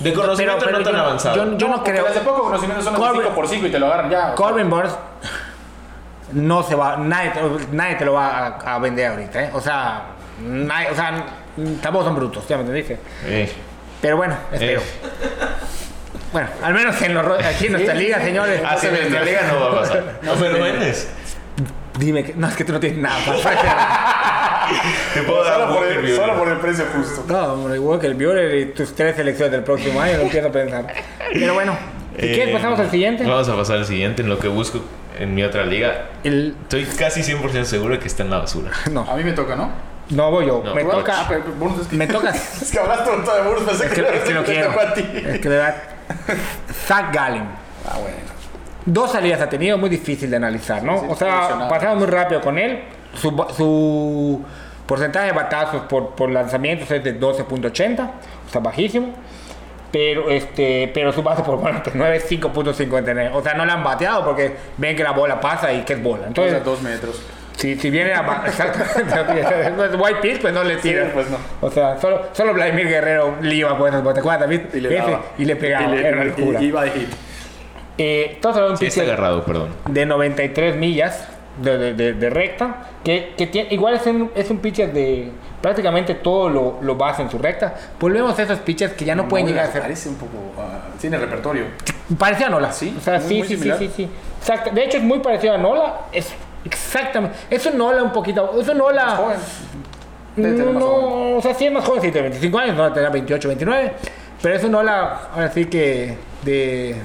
De 0.00 0.12
conocimiento 0.12 0.64
pero 0.66 0.78
no 0.78 0.84
tan 0.84 0.94
yo- 0.94 1.00
avanzado. 1.00 1.36
yo- 1.36 1.56
yo 1.56 1.68
no 1.68 1.74
porque 1.76 1.92
creo- 1.92 2.04
Las 2.04 2.14
de 2.14 2.20
poco 2.20 2.42
conocimiento 2.42 2.82
son 2.82 2.92
las 2.92 3.00
de 3.02 3.08
Corbin- 3.08 3.22
5 3.22 3.34
por 3.34 3.48
5 3.48 3.66
y 3.66 3.70
te 3.70 3.78
lo 3.78 3.86
agarran 3.86 4.10
ya. 4.10 4.34
Corbin 4.34 4.68
Burns 4.68 4.92
no 6.32 6.62
se 6.62 6.74
va, 6.74 6.96
nadie, 6.96 7.30
te- 7.30 7.40
nadie 7.76 7.94
te 7.96 8.04
lo 8.04 8.14
va 8.14 8.46
a, 8.58 8.74
a 8.74 8.78
vender 8.78 9.10
ahorita, 9.10 9.44
¿eh? 9.44 9.50
O 9.54 9.60
sea, 9.60 10.02
nadie- 10.42 10.90
o 10.90 10.94
sea, 10.94 11.24
tampoco 11.82 12.04
son 12.04 12.16
brutos, 12.16 12.46
ya 12.48 12.56
me 12.56 12.62
entendiste. 12.62 12.98
Eh, 13.26 13.52
Pero 14.02 14.16
bueno, 14.18 14.36
espero. 14.52 14.80
eh. 14.80 14.84
Bueno, 16.32 16.48
al 16.62 16.74
menos 16.74 17.00
en 17.02 17.14
los, 17.14 17.44
aquí 17.44 17.66
en 17.66 17.72
nuestra 17.72 17.94
Sí, 17.94 18.00
liga, 18.00 18.18
sí. 18.18 18.24
señores. 18.26 18.60
Ah, 18.64 18.76
sí, 18.78 18.86
en 18.88 18.94
nuestra 18.94 19.22
liga 19.22 19.40
no 19.50 19.60
va 19.60 19.66
a 19.66 19.80
pasar. 19.80 20.18
No 20.22 20.36
me 20.36 20.48
lo 20.50 20.62
vendes. 20.62 21.08
Dime 21.98 22.24
que 22.24 22.34
no 22.34 22.48
es 22.48 22.56
que 22.56 22.64
tú 22.64 22.72
no 22.72 22.80
tienes 22.80 22.98
nada. 22.98 23.18
Te 25.14 25.22
puedo 25.22 25.44
dar 25.44 25.60
Solo 25.60 25.74
por, 25.74 25.86
el, 25.86 26.16
solo 26.16 26.38
por 26.38 26.48
el 26.48 26.56
precio 26.58 26.84
justo. 26.96 27.24
No, 27.28 27.52
hombre, 27.54 27.78
Walker 27.78 28.14
Buehler 28.14 28.54
y 28.56 28.64
tus 28.72 28.94
tres 28.94 29.16
selecciones 29.16 29.52
del 29.52 29.62
próximo 29.62 30.00
año, 30.00 30.16
no 30.16 30.22
empiezo 30.22 30.48
a 30.48 30.52
pensar. 30.52 30.86
Pero 31.32 31.54
bueno, 31.54 31.76
si 32.18 32.26
Eh, 32.26 32.32
quieres 32.32 32.54
pasamos 32.54 32.80
al 32.80 32.90
siguiente. 32.90 33.24
Vamos 33.24 33.48
a 33.48 33.56
pasar 33.56 33.76
al 33.78 33.84
siguiente. 33.86 34.22
En 34.22 34.28
lo 34.30 34.38
que 34.38 34.48
busco 34.48 34.80
en 35.18 35.34
mi 35.34 35.42
otra 35.42 35.64
liga, 35.66 36.06
El, 36.24 36.56
estoy 36.62 36.84
casi 36.86 37.20
100% 37.20 37.64
seguro 37.64 37.94
de 37.94 38.00
que 38.00 38.08
está 38.08 38.22
en 38.22 38.30
la 38.30 38.38
basura. 38.38 38.70
no, 38.90 39.02
A 39.02 39.14
mí 39.16 39.24
me 39.24 39.32
toca, 39.32 39.54
¿no? 39.54 39.70
No 40.12 40.30
voy 40.30 40.46
yo. 40.46 40.62
No. 40.64 40.74
me 40.74 40.82
Ah, 40.82 40.88
toca. 40.90 41.24
pero 41.28 41.42
Burns 41.58 41.80
es 41.82 41.86
que- 41.88 41.96
Me 41.96 42.06
toca. 42.06 42.30
Es 42.62 42.70
que 42.70 42.78
hablaste 42.78 43.10
un 43.10 43.16
montón 43.18 43.36
de 43.42 43.48
Burns, 43.50 43.62
pensé 43.68 43.86
Es 43.86 43.92
que, 43.92 44.02
que, 44.04 44.16
es 44.16 44.22
que 44.24 44.34
lo 44.34 44.44
quiero. 44.44 44.68
tocó 44.68 44.80
a 44.80 44.94
ti. 44.94 45.00
Es 45.26 45.38
que 45.40 45.48
de 45.48 45.56
verdad. 45.56 45.74
Zach 46.86 47.12
Gallen. 47.14 47.44
Ah, 47.88 47.98
bueno. 48.00 48.16
Dos 48.84 49.12
salidas 49.12 49.40
ha 49.40 49.48
tenido, 49.48 49.78
muy 49.78 49.88
difícil 49.90 50.28
de 50.30 50.36
analizar, 50.36 50.82
¿no? 50.82 50.98
Sí, 51.00 51.06
o 51.08 51.14
sea, 51.16 51.66
pasamos 51.68 51.98
muy 51.98 52.06
rápido 52.06 52.40
con 52.40 52.58
él. 52.58 52.82
Su, 53.14 53.30
su 53.56 54.42
porcentaje 54.86 55.26
de 55.26 55.32
batazos 55.32 55.82
por, 55.82 56.10
por 56.16 56.30
lanzamientos 56.30 56.90
es 56.90 57.04
de 57.04 57.18
12.80, 57.20 58.00
o 58.48 58.50
sea, 58.50 58.60
bajísimo. 58.60 59.14
Pero, 59.92 60.30
este, 60.30 60.90
pero 60.94 61.12
su 61.12 61.22
base 61.22 61.42
por 61.42 61.58
bola 61.58 61.82
9 61.92 62.16
es 62.16 62.28
5.59. 62.30 63.30
O 63.34 63.42
sea, 63.42 63.52
no 63.54 63.64
la 63.66 63.74
han 63.74 63.84
bateado 63.84 64.24
porque 64.24 64.56
ven 64.78 64.96
que 64.96 65.04
la 65.04 65.12
bola 65.12 65.38
pasa 65.38 65.70
y 65.72 65.82
que 65.82 65.92
es 65.92 66.02
bola. 66.02 66.24
O 66.24 66.26
Entonces, 66.28 66.54
sea, 66.54 66.60
dos 66.64 66.80
metros. 66.82 67.22
Si, 67.62 67.76
si 67.78 67.90
viene 67.90 68.12
a 68.12 68.42
exactamente, 68.46 69.70
no 69.76 69.84
es 69.84 69.94
white 69.94 70.20
pitch, 70.20 70.40
pues 70.40 70.52
no 70.52 70.64
le 70.64 70.76
tira. 70.76 71.04
Sí, 71.04 71.10
pues 71.14 71.30
no. 71.30 71.36
O 71.60 71.70
sea, 71.70 71.96
solo, 72.00 72.22
solo 72.32 72.52
Vladimir 72.54 72.88
Guerrero 72.88 73.36
le 73.40 73.54
iba 73.54 73.78
por 73.78 73.88
esas 73.88 74.02
botas. 74.02 74.14
¿Te 74.14 74.20
acuerdas, 74.20 74.40
David? 74.40 74.60
Y 74.74 74.80
le, 74.80 74.88
Ese, 74.88 75.10
daba. 75.10 75.22
y 75.38 75.44
le 75.44 75.56
pegaba. 75.56 75.84
Y 75.86 75.90
le- 75.96 76.08
era 76.08 76.24
locura. 76.24 76.60
y- 76.60 76.64
iba 76.66 76.82
de 76.82 76.90
hit. 76.90 77.08
Eh, 77.98 78.38
de 78.42 78.48
un 78.70 78.76
Sí, 78.76 78.86
pitcher 78.86 79.04
agarrado, 79.04 79.44
perdón. 79.44 79.68
de 79.88 80.06
93 80.06 80.76
millas 80.76 81.28
de, 81.62 81.78
de- 81.78 81.94
de- 81.94 82.12
de 82.14 82.30
recta, 82.30 82.86
que, 83.04 83.34
que 83.36 83.46
tiene, 83.46 83.72
igual 83.74 83.94
es 83.94 84.06
un, 84.06 84.30
es 84.34 84.50
un 84.50 84.58
pitcher 84.58 84.92
de 84.92 85.30
prácticamente 85.60 86.14
todo 86.14 86.48
lo, 86.48 86.78
lo 86.82 86.96
basa 86.96 87.22
en 87.22 87.30
su 87.30 87.38
recta. 87.38 87.74
Volvemos 88.00 88.36
a 88.38 88.42
esos 88.42 88.58
pitchers 88.60 88.94
que 88.94 89.04
ya 89.04 89.14
no 89.14 89.28
pueden 89.28 89.46
llegar 89.46 89.66
a 89.66 89.70
ser. 89.72 89.82
Parece 89.82 90.08
un 90.08 90.16
poco. 90.16 90.32
ah, 90.58 90.88
tiene 91.00 91.16
repertorio. 91.18 91.64
Parecía 92.18 92.46
a 92.48 92.50
Nola. 92.50 92.72
Sí, 92.72 92.92
o 92.98 93.00
sea, 93.00 93.20
muy- 93.20 93.28
sí, 93.28 93.38
muy 93.38 93.46
sí, 93.48 93.56
sí, 93.58 93.72
sí, 93.78 93.90
sí. 93.94 94.08
Exacto. 94.40 94.70
De 94.72 94.84
hecho, 94.84 94.96
es 94.96 95.04
muy 95.04 95.20
parecido 95.20 95.54
a 95.54 95.58
Nola. 95.58 96.00
Es 96.12 96.32
exactamente. 96.64 97.36
Es 97.50 97.64
un 97.66 97.78
Nola 97.78 98.02
un 98.02 98.12
poquito. 98.12 98.58
Es 98.60 98.68
un 98.68 98.78
Nola. 98.78 99.04
Más 99.04 99.16
joven. 99.16 99.38
Debe 100.36 100.56
tener 100.56 100.72
más 100.72 100.82
joven. 100.82 101.30
No, 101.32 101.36
o 101.36 101.42
sea, 101.42 101.54
sí 101.54 101.66
es 101.66 101.72
más 101.72 101.84
joven, 101.84 102.02
sí, 102.02 102.10
tiene 102.10 102.28
25 102.28 102.58
años, 102.58 102.76
no 102.76 102.92
tendrá 102.92 103.10
28, 103.10 103.48
29. 103.48 103.92
Pero 104.40 104.54
es 104.54 104.64
un 104.64 104.72
Nola, 104.72 105.28
ahora 105.34 105.50
sí 105.50 105.66
que 105.66 106.16
de 106.42 106.96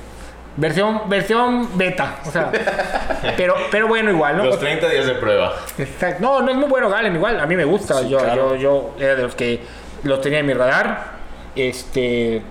versión, 0.58 1.02
versión 1.08 1.78
beta. 1.78 2.18
O 2.26 2.32
sea, 2.32 2.52
pero, 3.38 3.56
pero 3.72 3.88
bueno, 3.88 4.12
igual, 4.12 4.38
¿no? 4.38 4.46
Los 4.46 4.60
30 4.60 4.90
días 4.90 5.06
de 5.06 5.14
prueba. 5.16 5.54
Exacto. 5.78 6.22
No, 6.22 6.42
no 6.42 6.52
es 6.52 6.58
muy 6.58 6.68
bueno 6.68 6.90
Galen, 6.90 7.16
igual. 7.16 7.40
A 7.40 7.46
mí 7.46 7.56
me 7.56 7.66
gusta. 7.66 8.00
Sí, 8.02 8.10
yo, 8.10 8.18
claro. 8.18 8.56
yo, 8.56 8.94
yo 8.96 8.96
era 9.00 9.16
de 9.16 9.24
los 9.24 9.36
que 9.36 9.62
los 10.04 10.20
tenía 10.22 10.40
en 10.40 10.46
mi 10.46 10.54
radar. 10.54 11.18
Este. 11.56 12.42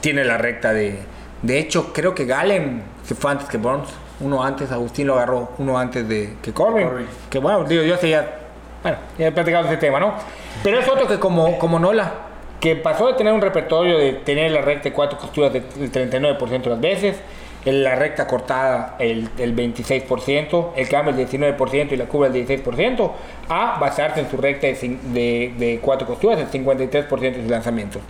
Tiene 0.00 0.24
la 0.24 0.38
recta 0.38 0.72
de. 0.72 0.98
De 1.42 1.58
hecho, 1.58 1.92
creo 1.92 2.14
que 2.14 2.26
Galen 2.26 2.82
se 3.04 3.14
fue 3.14 3.30
antes 3.30 3.48
que 3.48 3.56
Burns. 3.56 3.88
Uno 4.20 4.42
antes, 4.42 4.70
Agustín 4.70 5.06
lo 5.06 5.14
agarró 5.14 5.50
uno 5.58 5.78
antes 5.78 6.06
de 6.08 6.36
que 6.42 6.52
Corbin. 6.52 6.86
Corbin. 6.86 7.06
Que 7.28 7.38
bueno, 7.38 7.64
digo, 7.64 7.82
yo 7.82 7.96
sé 7.96 8.10
ya. 8.10 8.38
Bueno, 8.82 8.98
ya 9.18 9.26
he 9.26 9.32
platicado 9.32 9.66
ese 9.66 9.76
tema, 9.76 10.00
¿no? 10.00 10.14
Pero 10.62 10.78
es 10.78 10.88
otro 10.88 11.06
que 11.06 11.18
como, 11.18 11.58
como 11.58 11.78
Nola, 11.78 12.12
que 12.60 12.76
pasó 12.76 13.06
de 13.06 13.14
tener 13.14 13.32
un 13.32 13.40
repertorio 13.40 13.98
de 13.98 14.12
tener 14.12 14.50
la 14.52 14.60
recta 14.60 14.84
de 14.84 14.92
cuatro 14.92 15.18
costuras 15.18 15.52
del 15.52 15.64
39% 15.64 16.62
de 16.62 16.70
las 16.70 16.80
veces, 16.80 17.16
la 17.64 17.94
recta 17.94 18.26
cortada 18.26 18.96
el, 18.98 19.28
el 19.38 19.54
26%, 19.54 20.70
el 20.76 20.88
cambio 20.88 21.14
el 21.14 21.28
19% 21.28 21.92
y 21.92 21.96
la 21.96 22.06
curva 22.06 22.28
el 22.28 22.34
16%, 22.34 23.10
a 23.48 23.78
basarse 23.78 24.20
en 24.20 24.30
su 24.30 24.36
recta 24.36 24.66
de, 24.66 24.98
de, 25.12 25.54
de 25.58 25.78
cuatro 25.82 26.06
costuras, 26.06 26.38
el 26.40 26.50
53% 26.50 27.20
de 27.20 27.34
sus 27.34 27.50
lanzamientos. 27.50 28.02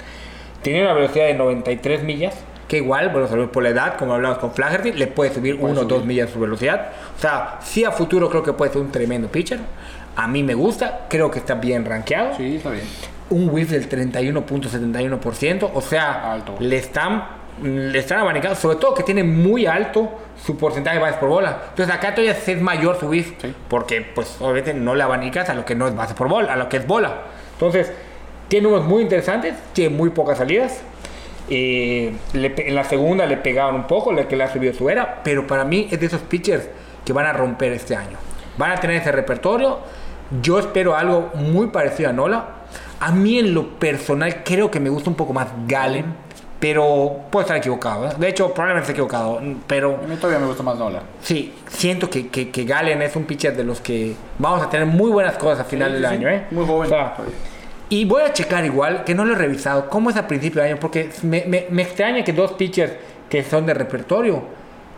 Tiene 0.63 0.83
una 0.83 0.93
velocidad 0.93 1.27
de 1.27 1.35
93 1.35 2.03
millas, 2.03 2.35
que 2.71 2.77
igual, 2.77 3.09
bueno, 3.11 3.27
sobre- 3.27 3.49
por 3.49 3.63
la 3.65 3.71
edad, 3.71 3.97
como 3.97 4.15
hablamos 4.15 4.39
con 4.39 4.53
Flaherty, 4.53 4.93
le 4.93 5.09
puede 5.09 5.35
subir 5.35 5.59
Puede 5.59 5.73
1 5.73 5.81
o 5.81 5.85
2 5.85 5.99
subir. 5.99 6.07
millas 6.07 6.31
su 6.31 6.39
velocidad. 6.39 6.87
O 7.17 7.21
sea, 7.21 7.59
sí 7.63 7.85
a 7.85 7.91
futuro 7.91 8.31
creo 8.31 8.43
que 8.45 8.53
puede 8.53 8.71
ser 8.73 8.81
un 8.81 8.93
tremendo 8.93 9.27
pitcher. 9.29 9.59
A 10.15 10.29
mí 10.29 10.43
me 10.45 10.55
gusta, 10.55 11.01
creo 11.09 11.31
que 11.33 11.41
está 11.41 11.55
bien 11.57 11.85
rankeado 11.85 12.37
Sí, 12.37 12.57
está 12.57 12.71
bien. 12.71 12.85
un 13.31 13.51
whiff 13.51 13.71
del 13.71 13.89
31.71%, 13.89 15.71
o 15.75 15.81
sea, 15.81 16.33
Alto. 16.33 16.55
le 16.61 16.77
están 16.77 17.41
le 17.63 17.99
están 17.99 18.21
abanicando, 18.21 18.57
sobre 18.57 18.77
todo 18.77 18.95
que 18.95 19.03
tiene 19.03 19.23
muy 19.23 19.67
alto 19.67 20.09
su 20.43 20.57
porcentaje 20.57 20.97
de 20.97 21.03
bases 21.03 21.19
por 21.19 21.29
bola. 21.29 21.59
Entonces 21.71 21.95
acá 21.95 22.15
todavía 22.15 22.33
es 22.33 22.63
mayor 22.63 22.99
su 22.99 23.07
whiff, 23.09 23.33
Sí. 23.39 23.55
porque 23.69 24.01
pues 24.01 24.37
obviamente 24.41 24.73
no 24.73 24.95
le 24.95 25.03
abanicas 25.03 25.51
a 25.51 25.55
lo 25.55 25.67
que 25.67 25.75
no 25.75 25.87
es 25.87 25.95
base 25.95 26.15
por 26.15 26.29
bola, 26.29 26.55
a 26.55 26.57
lo 26.57 26.71
que 26.71 26.79
es 26.79 26.87
bola. 26.87 27.17
Entonces, 27.55 27.93
tiene 28.49 28.63
números 28.65 28.87
muy 28.87 29.03
interesantes, 29.03 29.55
tiene 29.75 29.95
muy 29.95 30.09
pocas 30.09 30.39
salidas. 30.39 30.81
Eh, 31.51 32.13
le 32.33 32.55
en 32.57 32.75
la 32.77 32.85
segunda 32.85 33.27
le 33.27 33.37
pegaban 33.37 33.75
un 33.75 33.87
poco, 33.87 34.13
le 34.13 34.27
que 34.29 34.37
le 34.37 34.45
ha 34.45 34.53
subido 34.53 34.73
su 34.73 34.89
era, 34.89 35.21
pero 35.25 35.47
para 35.47 35.65
mí 35.65 35.89
es 35.91 35.99
de 35.99 36.07
esos 36.07 36.21
pitchers 36.21 36.69
que 37.05 37.13
van 37.13 37.27
a 37.27 37.33
romper 37.33 37.73
este 37.73 37.97
año. 37.97 38.17
Van 38.57 38.71
a 38.71 38.77
tener 38.77 38.97
ese 39.01 39.11
repertorio. 39.11 39.79
Yo 40.43 40.59
espero 40.61 40.95
algo 40.95 41.31
muy 41.35 41.69
parecido 41.69 42.11
a 42.11 42.13
Nola. 42.13 42.45
A 43.01 43.11
mí 43.11 43.39
en 43.39 43.53
lo 43.55 43.69
personal 43.81 44.43
creo 44.45 44.71
que 44.71 44.79
me 44.79 44.91
gusta 44.91 45.11
un 45.11 45.17
poco 45.17 45.33
más 45.33 45.49
Galen, 45.67 46.05
pero 46.61 47.17
puedo 47.31 47.43
estar 47.43 47.57
equivocado. 47.57 48.07
¿eh? 48.07 48.13
De 48.19 48.29
hecho, 48.29 48.53
probablemente 48.53 48.83
esté 48.85 48.93
equivocado, 48.93 49.41
pero 49.67 49.99
A 50.05 50.07
mí 50.07 50.15
todavía 50.17 50.39
me 50.39 50.47
gusta 50.47 50.63
más 50.63 50.77
Nola. 50.79 51.01
sí, 51.23 51.55
siento 51.67 52.09
que, 52.11 52.29
que, 52.29 52.51
que 52.51 52.65
Galen 52.65 53.01
es 53.03 53.17
un 53.17 53.25
pitcher 53.25 53.57
de 53.57 53.65
los 53.65 53.81
que 53.81 54.15
vamos 54.39 54.63
a 54.63 54.69
tener 54.71 54.87
muy 54.87 55.11
buenas 55.11 55.37
cosas 55.37 55.61
a 55.61 55.65
final 55.65 55.89
Sí, 55.89 55.95
del 55.95 56.03
sí, 56.07 56.15
año. 56.15 56.29
¿eh? 56.29 56.47
Muy 56.53 56.67
joven. 56.67 56.87
O 56.87 56.89
sea, 56.91 57.17
y 57.91 58.07
voy 58.07 58.23
a 58.23 58.33
checar 58.33 58.65
igual, 58.65 59.05
que 59.05 59.15
no 59.15 59.25
lo 59.27 59.35
he 59.35 59.37
revisado, 59.37 59.91
cómo 59.91 60.09
es 60.09 60.17
a 60.17 60.27
principio 60.27 60.63
de 60.63 60.69
año, 60.71 60.79
porque 60.81 61.11
me, 61.23 61.45
me- 61.47 61.67
me 61.71 61.83
extraña 61.83 62.25
que 62.25 62.33
dos 62.33 62.53
pitchers 62.53 62.93
que 63.29 63.45
son 63.45 63.67
de 63.67 63.75
repertorio 63.75 64.43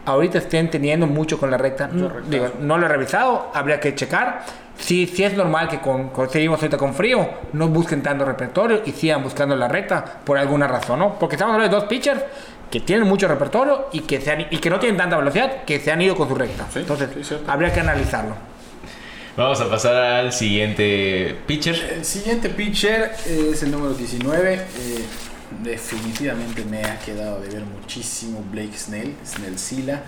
ahorita 0.05 0.39
estén 0.39 0.71
teniendo 0.71 1.07
mucho 1.07 1.39
con 1.39 1.51
la 1.51 1.57
recta. 1.59 1.89
No, 1.89 2.09
rectazo. 2.09 2.31
digo, 2.31 2.49
no 2.61 2.77
lo 2.79 2.87
he 2.87 2.89
revisado, 2.89 3.51
habría 3.55 3.79
que 3.81 3.95
checar. 3.95 4.43
Si, 4.77 5.07
si 5.07 5.23
es 5.23 5.35
normal 5.37 5.69
que 5.69 5.79
con, 5.81 6.09
con- 6.11 6.29
seguimos 6.31 6.59
ahorita 6.61 6.77
con 6.77 6.93
frío, 6.95 7.29
no 7.53 7.69
busquen 7.69 8.03
tanto 8.03 8.25
repertorio 8.25 8.83
y 8.85 8.93
sigan 8.93 9.23
buscando 9.23 9.55
la 9.55 9.69
recta 9.69 10.05
por 10.25 10.39
alguna 10.39 10.67
razón, 10.67 10.99
¿no? 10.99 11.15
Porque 11.19 11.37
estamos 11.37 11.55
hablando 11.55 11.75
de 11.77 11.81
dos 11.83 11.89
pitchers 11.89 12.21
que 12.71 12.81
tienen 12.81 13.07
mucho 13.07 13.29
repertorio 13.29 13.89
y 13.93 14.01
que, 14.01 14.21
se 14.21 14.33
han- 14.33 14.47
y 14.51 14.59
que 14.59 14.71
no 14.71 14.79
tienen 14.81 14.97
tanta 14.97 15.17
velocidad, 15.17 15.63
que 15.65 15.79
se 15.79 15.93
han 15.93 16.01
ido 16.03 16.17
con 16.17 16.27
su 16.29 16.35
recta. 16.35 16.67
Sí, 16.73 16.81
Entonces, 16.81 17.11
sí, 17.23 17.37
habría 17.47 17.73
que 17.73 17.81
analizarlo. 17.81 18.35
Vamos 19.37 19.61
a 19.63 19.71
pasar 19.71 19.97
al 19.97 20.33
siguiente 20.33 21.37
pitcher. 21.47 21.75
El 21.99 22.05
siguiente 22.05 22.51
pitcher 22.51 23.13
es 23.27 23.63
el 23.63 23.71
número 23.71 23.95
19. 23.95 24.55
eh, 24.55 25.05
definitivamente 25.63 26.65
me 26.65 26.85
ha 26.85 26.99
quedado 26.99 27.41
de 27.41 27.49
ver 27.49 27.63
muchísimo 27.65 28.45
Blake 28.51 28.77
Snell, 28.77 29.15
Snell 29.25 29.59
Sila. 29.59 30.03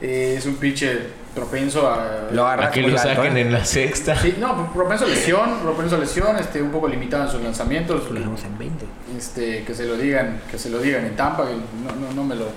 Eh, 0.00 0.34
es 0.36 0.44
un 0.44 0.56
pitcher 0.56 1.10
propenso 1.34 1.88
a. 1.88 2.28
Lo 2.32 2.46
A 2.46 2.70
que 2.70 2.82
lo 2.82 2.98
saquen 2.98 3.36
¿eh? 3.38 3.42
en 3.42 3.52
la 3.52 3.64
sexta. 3.64 4.20
Sí, 4.20 4.34
no, 4.38 4.70
propenso 4.74 5.06
a 5.06 5.08
lesión, 5.08 5.60
propenso 5.62 5.96
a 5.96 5.98
lesión, 5.98 6.36
este, 6.36 6.60
un 6.60 6.70
poco 6.70 6.88
limitado 6.88 7.24
en 7.24 7.30
sus 7.30 7.40
lanzamientos. 7.40 8.10
Lo 8.10 8.18
en 8.18 8.58
20. 8.58 8.86
Este, 9.16 9.64
que 9.64 9.74
se 9.74 9.86
lo 9.86 9.96
digan, 9.96 10.42
que 10.50 10.58
se 10.58 10.68
lo 10.68 10.80
digan 10.80 11.06
en 11.06 11.16
Tampa, 11.16 11.46
que 11.46 11.54
no, 11.54 11.94
no, 11.98 12.12
no 12.12 12.24
me 12.24 12.34
lo. 12.34 12.48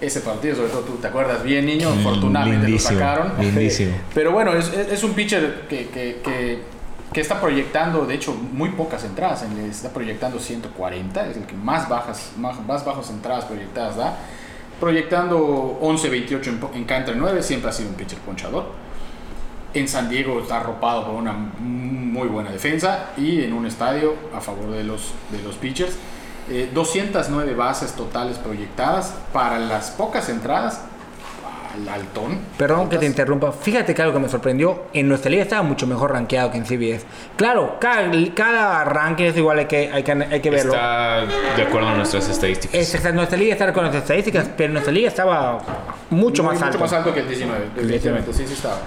Ese 0.00 0.20
partido, 0.20 0.54
sobre 0.56 0.68
todo 0.68 0.82
tú 0.82 0.92
te 0.96 1.06
acuerdas 1.06 1.42
bien, 1.42 1.64
niño, 1.64 1.88
afortunadamente 1.88 2.66
Lindísimo, 2.66 2.92
lo 2.92 2.98
sacaron. 3.06 3.32
lindísimo. 3.40 3.92
Pero 4.14 4.32
bueno, 4.32 4.52
es, 4.52 4.68
es- 4.72 4.92
es 4.92 5.04
un 5.04 5.14
pitcher 5.14 5.62
que, 5.70 5.88
que, 5.88 6.20
que, 6.22 6.58
que 7.12 7.20
está 7.22 7.40
proyectando, 7.40 8.04
de 8.04 8.14
hecho, 8.14 8.34
muy 8.34 8.70
pocas 8.70 9.04
entradas. 9.04 9.42
Está 9.70 9.88
proyectando 9.90 10.38
140, 10.38 11.30
es 11.30 11.36
el 11.38 11.44
que 11.44 11.54
más 11.54 11.88
bajas, 11.88 12.32
más, 12.36 12.60
más 12.66 12.84
bajas 12.84 13.08
entradas 13.10 13.46
proyectadas 13.46 13.96
da. 13.96 14.18
Proyectando 14.80 15.78
11-28 15.80 16.46
en, 16.48 16.60
en 16.84 16.92
entre 16.92 17.14
9, 17.16 17.42
siempre 17.42 17.70
ha 17.70 17.72
sido 17.72 17.88
un 17.88 17.94
pitcher 17.94 18.18
ponchador. 18.18 18.66
En 19.72 19.88
San 19.88 20.08
Diego 20.10 20.40
está 20.40 20.60
arropado 20.60 21.06
por 21.06 21.14
una 21.14 21.32
muy 21.32 22.28
buena 22.28 22.50
defensa 22.50 23.10
y 23.16 23.42
en 23.42 23.52
un 23.54 23.66
estadio 23.66 24.14
a 24.34 24.40
favor 24.40 24.70
de 24.70 24.84
los, 24.84 25.12
de 25.30 25.42
los 25.42 25.54
pitchers. 25.56 25.96
Eh, 26.48 26.70
209 26.72 27.54
bases 27.54 27.92
totales 27.92 28.38
proyectadas 28.38 29.12
para 29.32 29.58
las 29.58 29.90
pocas 29.90 30.28
entradas 30.28 30.80
al 31.74 31.88
altón. 31.88 32.38
Perdón 32.56 32.88
que 32.88 32.98
te 32.98 33.06
interrumpa. 33.06 33.50
Fíjate 33.52 33.94
que 33.94 34.00
algo 34.02 34.14
que 34.14 34.20
me 34.20 34.28
sorprendió. 34.28 34.84
En 34.92 35.08
nuestra 35.08 35.30
liga 35.30 35.42
estaba 35.42 35.62
mucho 35.62 35.86
mejor 35.86 36.12
rankeado 36.12 36.50
que 36.52 36.58
en 36.58 36.64
CBS. 36.64 37.04
Claro, 37.36 37.76
cada, 37.80 38.10
cada 38.34 38.84
ranking 38.84 39.24
es 39.24 39.36
igual, 39.36 39.58
hay 39.58 39.66
que, 39.66 39.90
hay 39.92 40.02
que, 40.02 40.12
hay 40.12 40.40
que 40.40 40.50
verlo. 40.50 40.72
Está 40.72 41.24
de 41.56 41.62
acuerdo 41.62 41.88
a 41.88 41.94
nuestras 41.94 42.28
estadísticas. 42.28 42.74
Es, 42.74 42.94
exacto, 42.94 43.16
nuestra 43.16 43.36
liga 43.38 43.52
está 43.52 43.72
con 43.72 43.84
las 43.84 43.94
estadísticas, 43.94 44.48
pero 44.56 44.72
nuestra 44.72 44.92
liga 44.92 45.08
estaba 45.08 45.58
mucho 46.10 46.42
Muy- 46.44 46.54
más 46.54 46.62
alto. 46.62 46.78
Mucho 46.78 46.84
más 46.84 46.92
alto 46.92 47.12
que 47.12 47.20
el 47.20 47.28
19, 47.28 47.64
definitivamente, 47.74 48.32
sí, 48.32 48.46
sí 48.46 48.54
estaba. 48.54 48.78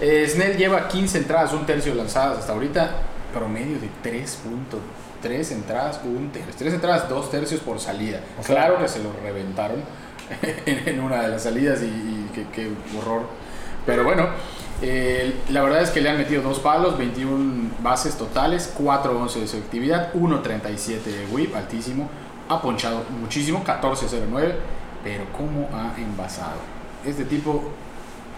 Eh, 0.00 0.26
Snell 0.28 0.56
lleva 0.56 0.88
15 0.88 1.18
entradas, 1.18 1.52
un 1.52 1.64
tercio 1.64 1.94
lanzadas 1.94 2.38
hasta 2.40 2.52
ahorita, 2.52 2.90
promedio 3.34 3.78
de 3.80 3.88
3.3 4.02 5.52
entradas, 5.52 6.00
un 6.04 6.30
tercio. 6.30 6.54
3 6.56 6.74
entradas, 6.74 7.08
dos 7.08 7.30
tercios 7.30 7.60
por 7.60 7.80
salida. 7.80 8.20
claro 8.46 8.78
que 8.78 8.88
se 8.88 9.02
lo 9.02 9.12
reventaron 9.22 9.82
en, 10.66 11.00
una 11.00 11.22
de 11.22 11.28
las 11.28 11.42
salidas 11.42 11.82
y, 11.82 11.86
y 11.86 12.30
qué, 12.32 12.46
qué 12.54 12.70
horror. 12.96 13.22
Pero 13.84 14.04
bueno, 14.04 14.28
eh, 14.82 15.34
la 15.50 15.62
verdad 15.62 15.82
es 15.82 15.90
que 15.90 16.00
le 16.00 16.10
han 16.10 16.18
metido 16.18 16.42
dos 16.42 16.58
palos, 16.58 16.98
21 16.98 17.70
bases 17.80 18.16
totales, 18.16 18.74
4.11 18.78 19.40
de 19.40 19.46
selectividad, 19.46 20.12
1.37 20.14 21.02
de 21.02 21.26
whip, 21.30 21.54
altísimo. 21.54 22.08
Ha 22.48 22.60
ponchado 22.60 23.04
muchísimo, 23.20 23.62
14.09, 23.64 24.54
pero 25.02 25.24
¿cómo 25.36 25.68
ha 25.72 25.98
envasado? 25.98 26.56
Este 27.04 27.24
tipo, 27.24 27.70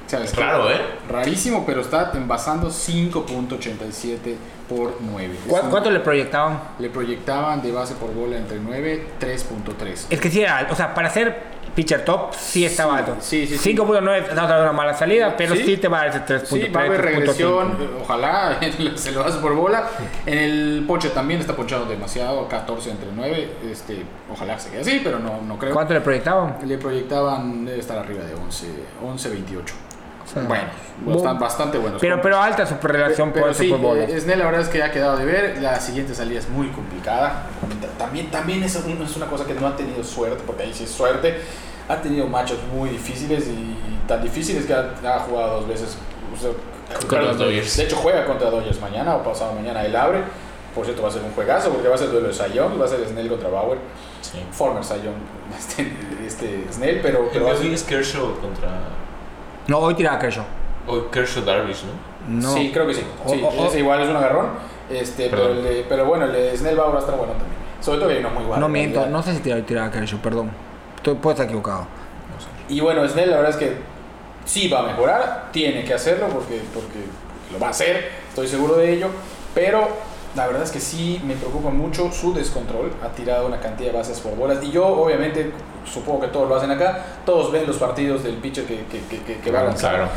¿sabes? 0.06 0.35
Raro, 0.37 0.70
¿eh? 0.70 0.80
Rarísimo, 1.09 1.64
pero 1.66 1.80
está 1.80 2.12
envasando 2.14 2.68
5.87 2.68 4.37
por 4.68 4.96
9. 5.00 5.35
Es 5.35 5.52
¿Cu- 5.52 5.57
un- 5.64 5.70
¿Cuánto 5.70 5.90
le 5.90 6.00
proyectaban? 6.00 6.61
Le 6.79 6.90
proyectaban 6.90 7.62
de 7.62 7.72
base 7.72 7.94
por 7.94 8.12
bola 8.14 8.37
entre 8.37 8.59
9 8.59 9.07
3.3. 9.20 10.07
Es 10.11 10.20
que 10.20 10.31
sí 10.31 10.40
era. 10.42 10.66
O 10.70 10.74
sea, 10.74 10.94
para 10.94 11.09
ser 11.11 11.57
pitcher 11.74 12.07
top, 12.07 12.33
sí 12.33 12.64
estaba 12.64 12.96
alto. 12.96 13.16
sí, 13.20 13.46
sí, 13.46 13.59
sí. 13.59 13.74
5.9 13.76 14.16
estamos 14.22 14.44
hablando 14.44 14.55
de 14.57 14.62
una 14.62 14.72
mala 14.72 14.94
salida, 14.94 15.35
pero 15.37 15.55
sí, 15.55 15.76
te 15.76 15.88
va 15.88 16.00
a 16.00 16.07
dar 16.07 16.09
ese 16.16 16.20
3.3. 16.24 16.46
Sí, 16.66 16.68
va 16.72 16.81
a 16.81 16.85
haber 16.85 17.00
3.5. 17.02 17.05
regresión, 17.05 17.76
eh, 17.81 17.88
ojalá 18.02 18.59
se 18.94 19.12
lo 19.12 19.22
hace 19.24 19.38
por 19.40 19.55
bola. 19.55 19.85
En 20.24 20.38
el 20.38 20.85
ponche 20.87 21.11
también 21.11 21.40
está 21.40 21.55
ponchado 21.55 21.85
demasiado, 21.85 22.48
14 22.48 22.90
entre 22.92 23.09
9. 23.14 23.50
Este, 23.70 24.05
ojalá 24.33 24.59
se 24.59 24.70
quede 24.70 24.81
así, 24.81 25.00
pero 25.05 25.18
no, 25.18 25.42
no 25.42 25.59
creo. 25.59 25.74
¿Cuánto 25.74 25.92
le 25.92 26.00
proyectaban? 26.00 26.57
Le 26.64 26.79
proyectaban 26.79 27.66
debe 27.66 27.79
estar 27.81 27.98
arriba 27.98 28.24
de 28.24 28.35
11, 28.35 28.66
11 29.05 29.29
28. 30.26 30.32
sea, 30.32 30.42
bueno, 30.42 30.64
bu- 31.04 31.14
bastante, 31.14 31.42
bastante 31.44 31.78
buenos. 31.78 32.00
Pero, 32.00 32.20
pero 32.20 32.40
alta 32.40 32.66
su 32.66 32.74
relación 32.82 33.32
por 33.32 33.54
sí, 33.54 33.68
Super 33.68 33.80
Bowl. 33.80 33.98
eh, 33.98 34.20
Snell 34.20 34.38
la 34.38 34.44
verdad 34.46 34.60
es 34.62 34.68
que 34.68 34.82
ha 34.82 34.90
quedado 34.90 35.16
de 35.16 35.24
ver. 35.24 35.58
La 35.62 35.78
siguiente 35.80 36.14
salida 36.14 36.38
es 36.40 36.48
muy 36.48 36.68
complicada. 36.68 37.46
También, 37.98 38.30
también 38.30 38.62
es, 38.62 38.76
un- 38.76 39.02
es 39.02 39.16
una 39.16 39.26
cosa 39.26 39.44
que 39.44 39.54
no 39.54 39.66
ha 39.66 39.76
tenido 39.76 40.02
suerte, 40.04 40.42
porque 40.46 40.64
ahí 40.64 40.72
sí 40.74 40.84
es 40.84 40.90
suerte. 40.90 41.40
Ha 41.88 41.96
tenido 41.96 42.26
machos 42.26 42.58
muy 42.74 42.90
difíciles 42.90 43.46
y 43.46 43.76
tan 44.08 44.22
difíciles 44.22 44.64
que 44.66 44.74
ha, 44.74 44.92
ha 45.04 45.20
jugado 45.20 45.60
dos 45.60 45.68
veces. 45.68 45.96
o 46.34 46.40
sea, 46.40 46.50
Contra 47.00 47.22
los 47.22 47.38
Dodgers. 47.38 47.76
De 47.76 47.82
hecho, 47.84 47.96
juega 47.96 48.24
contra 48.26 48.48
Dodgers 48.50 48.80
mañana 48.80 49.16
o 49.16 49.22
pasado 49.22 49.52
mañana. 49.52 49.84
Él 49.84 49.94
abre. 49.96 50.20
Por 50.74 50.84
cierto, 50.84 51.02
va 51.02 51.08
a 51.08 51.10
ser 51.12 51.22
un 51.22 51.32
juegazo 51.32 51.70
porque 51.70 51.88
va 51.88 51.94
a 51.94 51.98
ser 51.98 52.10
duelo 52.10 52.28
de 52.28 52.34
Sayón. 52.34 52.80
Va 52.80 52.84
a 52.84 52.88
ser 52.88 53.06
Snell 53.08 53.28
contra 53.28 53.48
Bauer. 53.48 53.78
Sí. 54.20 54.38
Former 54.52 54.84
Sayón, 54.84 55.14
este, 55.58 55.92
este 56.26 56.64
Snell, 56.72 57.00
pero, 57.00 57.28
pero 57.32 57.46
va 57.46 57.52
a 57.52 57.56
ser- 57.56 57.72
es 57.72 57.82
Kershaw 57.82 58.38
contra. 58.40 58.68
No, 59.66 59.79
hoy 59.79 59.94
tiraba 59.94 60.18
Kershaw. 60.18 60.44
O 60.87 61.10
Kershaw 61.10 61.44
Darvish, 61.44 61.83
¿no? 61.85 62.40
No. 62.42 62.54
Sí, 62.54 62.71
creo 62.73 62.87
que 62.87 62.94
sí. 62.94 63.02
Sí, 63.27 63.42
O- 63.42 63.48
o- 63.48 63.67
es 63.67 63.77
igual, 63.77 64.02
es 64.02 64.08
un 64.08 64.17
agarrón. 64.17 64.48
Este, 64.90 65.29
pero, 65.29 65.42
Perdón. 65.48 65.58
el 65.58 65.64
de- 65.64 65.87
pero 65.88 66.04
bueno, 66.04 66.25
el 66.27 66.33
de 66.33 66.56
Snell 66.56 66.79
va 66.79 66.94
a 66.94 66.98
estar 66.98 67.17
bueno 67.17 67.33
también. 67.33 67.56
Sobre 67.81 67.98
todo 67.98 68.08
que 68.08 68.14
hay 68.14 68.21
uno 68.21 68.31
muy 68.31 68.44
bueno. 68.44 68.60
No 68.60 68.67
en 68.67 68.73
miento, 68.73 69.00
realidad. 69.00 69.17
no 69.19 69.23
sé 69.23 69.35
si 69.35 69.40
tiraba, 69.40 69.62
tiraba 69.62 69.90
Kershaw, 69.90 70.19
perdón. 70.21 70.50
Estoy, 70.96 71.14
puedo 71.17 71.33
estar 71.35 71.46
equivocado. 71.46 71.87
Y 72.69 72.81
bueno, 72.81 73.06
Snell 73.08 73.31
la 73.31 73.37
verdad 73.37 73.50
es 73.52 73.56
que 73.56 73.77
sí 74.44 74.69
va 74.69 74.81
a 74.81 74.83
mejorar, 74.85 75.48
tiene 75.52 75.85
que 75.85 75.94
hacerlo 75.94 76.29
porque, 76.29 76.60
porque 76.75 76.98
lo 77.52 77.58
va 77.60 77.69
a 77.69 77.71
hacer, 77.71 78.10
estoy 78.29 78.46
seguro 78.48 78.77
de 78.77 78.92
ello. 78.92 79.08
Pero 79.54 79.88
la 80.37 80.46
verdad 80.46 80.62
es 80.62 80.70
que 80.70 80.80
sí 80.80 81.20
me 81.24 81.34
preocupa 81.34 81.70
mucho 81.70 82.12
su 82.12 82.34
descontrol. 82.34 82.92
Ha 83.02 83.08
tirado 83.08 83.46
una 83.46 83.58
cantidad 83.58 83.90
de 83.92 83.96
bases 83.98 84.20
por 84.20 84.37
bolas. 84.37 84.62
Y 84.62 84.70
yo, 84.70 84.87
obviamente, 84.87 85.50
supongo 85.90 86.20
que 86.20 86.28
todos 86.28 86.48
lo 86.48 86.56
hacen 86.56 86.70
acá. 86.70 87.04
Todos 87.24 87.50
ven 87.50 87.66
los 87.66 87.76
partidos 87.78 88.22
del 88.22 88.37
pitcher 88.37 88.64
que, 88.66 88.84
que, 88.84 89.00
que, 89.08 89.22
que- 89.22 89.38
que 89.38 89.50
va 89.50 89.60
a 89.60 89.64
lanzar. 89.64 89.94
Claro. 89.94 90.10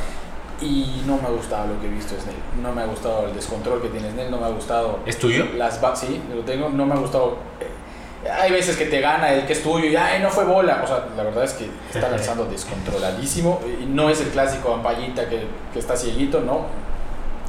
Y 0.61 1.03
no 1.07 1.15
me 1.15 1.24
ha 1.28 1.32
gustado 1.32 1.67
lo 1.74 1.80
que 1.80 1.88
he 1.88 1.89
visto 1.89 2.15
de 2.15 2.22
Snell. 2.22 2.36
No 2.61 2.74
me 2.74 2.82
ha 2.82 2.86
gustado 2.86 3.28
el 3.28 3.34
descontrol 3.34 3.82
que 3.82 3.88
tiene 3.88 4.11
Snell. 4.11 4.30
No 4.30 4.38
me 4.39 4.45
ha 4.45 4.49
gustado 4.49 4.99
¿Es 5.05 5.17
tuyo? 5.17 5.45
las 5.55 5.80
sí, 5.95 6.22
lo 6.36 6.41
tengo. 6.41 6.67
No 6.70 6.86
me 6.86 6.95
ha 6.95 6.97
gustado. 6.97 7.38
eh, 7.61 8.30
Hay 8.30 8.51
veces 8.51 8.76
que 8.76 8.86
te 8.88 8.99
gana 8.99 9.32
el 9.32 9.45
que 9.45 9.53
es 9.53 9.63
tuyo 9.63 9.86
y 9.86 9.95
ay, 9.95 10.22
no 10.22 10.30
fue 10.30 10.43
bola. 10.43 10.82
O 10.84 10.88
sea, 10.88 11.05
la 11.15 11.24
verdad 11.24 11.45
es 11.45 11.53
que 11.53 11.70
está 11.93 12.09
lanzando 12.11 12.43
descontroladísimo. 12.43 13.61
Y 13.82 13.86
no 13.86 14.09
es 14.09 14.20
el 14.20 14.28
clásico 14.30 14.74
ampallita 14.74 15.30
que, 15.30 15.45
que 15.72 15.80
está 15.80 15.95
cieguito, 15.95 16.41
no. 16.41 16.65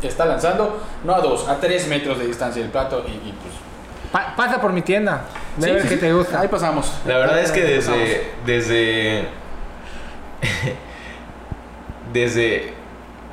Está 0.02 0.24
lanzando, 0.26 0.80
no 1.04 1.14
a 1.14 1.20
dos, 1.20 1.48
a 1.48 1.58
tres 1.60 1.86
metros 1.88 2.18
de 2.18 2.26
distancia 2.26 2.62
del 2.62 2.70
plato 2.70 3.04
y, 3.06 3.10
y 3.10 3.32
pues. 3.40 3.54
Pa- 4.12 4.34
pasa 4.34 4.60
por 4.60 4.72
mi 4.72 4.82
tienda. 4.82 5.22
Ve 5.56 5.64
Sí, 5.64 5.70
a 5.70 5.72
ver 5.74 5.82
sí, 5.82 5.88
qué 5.88 5.94
sí. 5.94 6.00
te 6.00 6.12
gusta. 6.12 6.40
Ahí 6.40 6.48
pasamos. 6.48 6.92
La 7.06 7.18
verdad 7.18 7.38
es 7.40 7.52
que 7.52 7.62
desde. 7.62 8.32
Desde. 8.46 9.24
desde. 12.12 12.74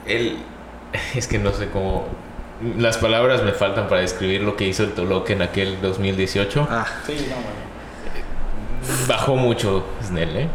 El. 0.05 0.37
Es 1.15 1.27
que 1.27 1.37
no 1.39 1.51
sé 1.53 1.69
cómo. 1.69 2.05
Las 2.77 2.97
palabras 2.97 3.43
me 3.43 3.51
faltan 3.51 3.87
para 3.87 4.01
describir 4.01 4.41
lo 4.41 4.55
que 4.55 4.65
hizo 4.65 4.83
el 4.83 4.93
Toloque 4.93 5.33
en 5.33 5.41
aquel 5.43 5.79
2018. 5.81 6.67
Ah, 6.71 6.85
Sí, 7.05 7.13
no, 7.29 7.35
bueno. 7.35 7.67
Bajó 9.07 9.35
mucho 9.35 9.85
Snell, 10.03 10.37
¿eh? 10.37 10.47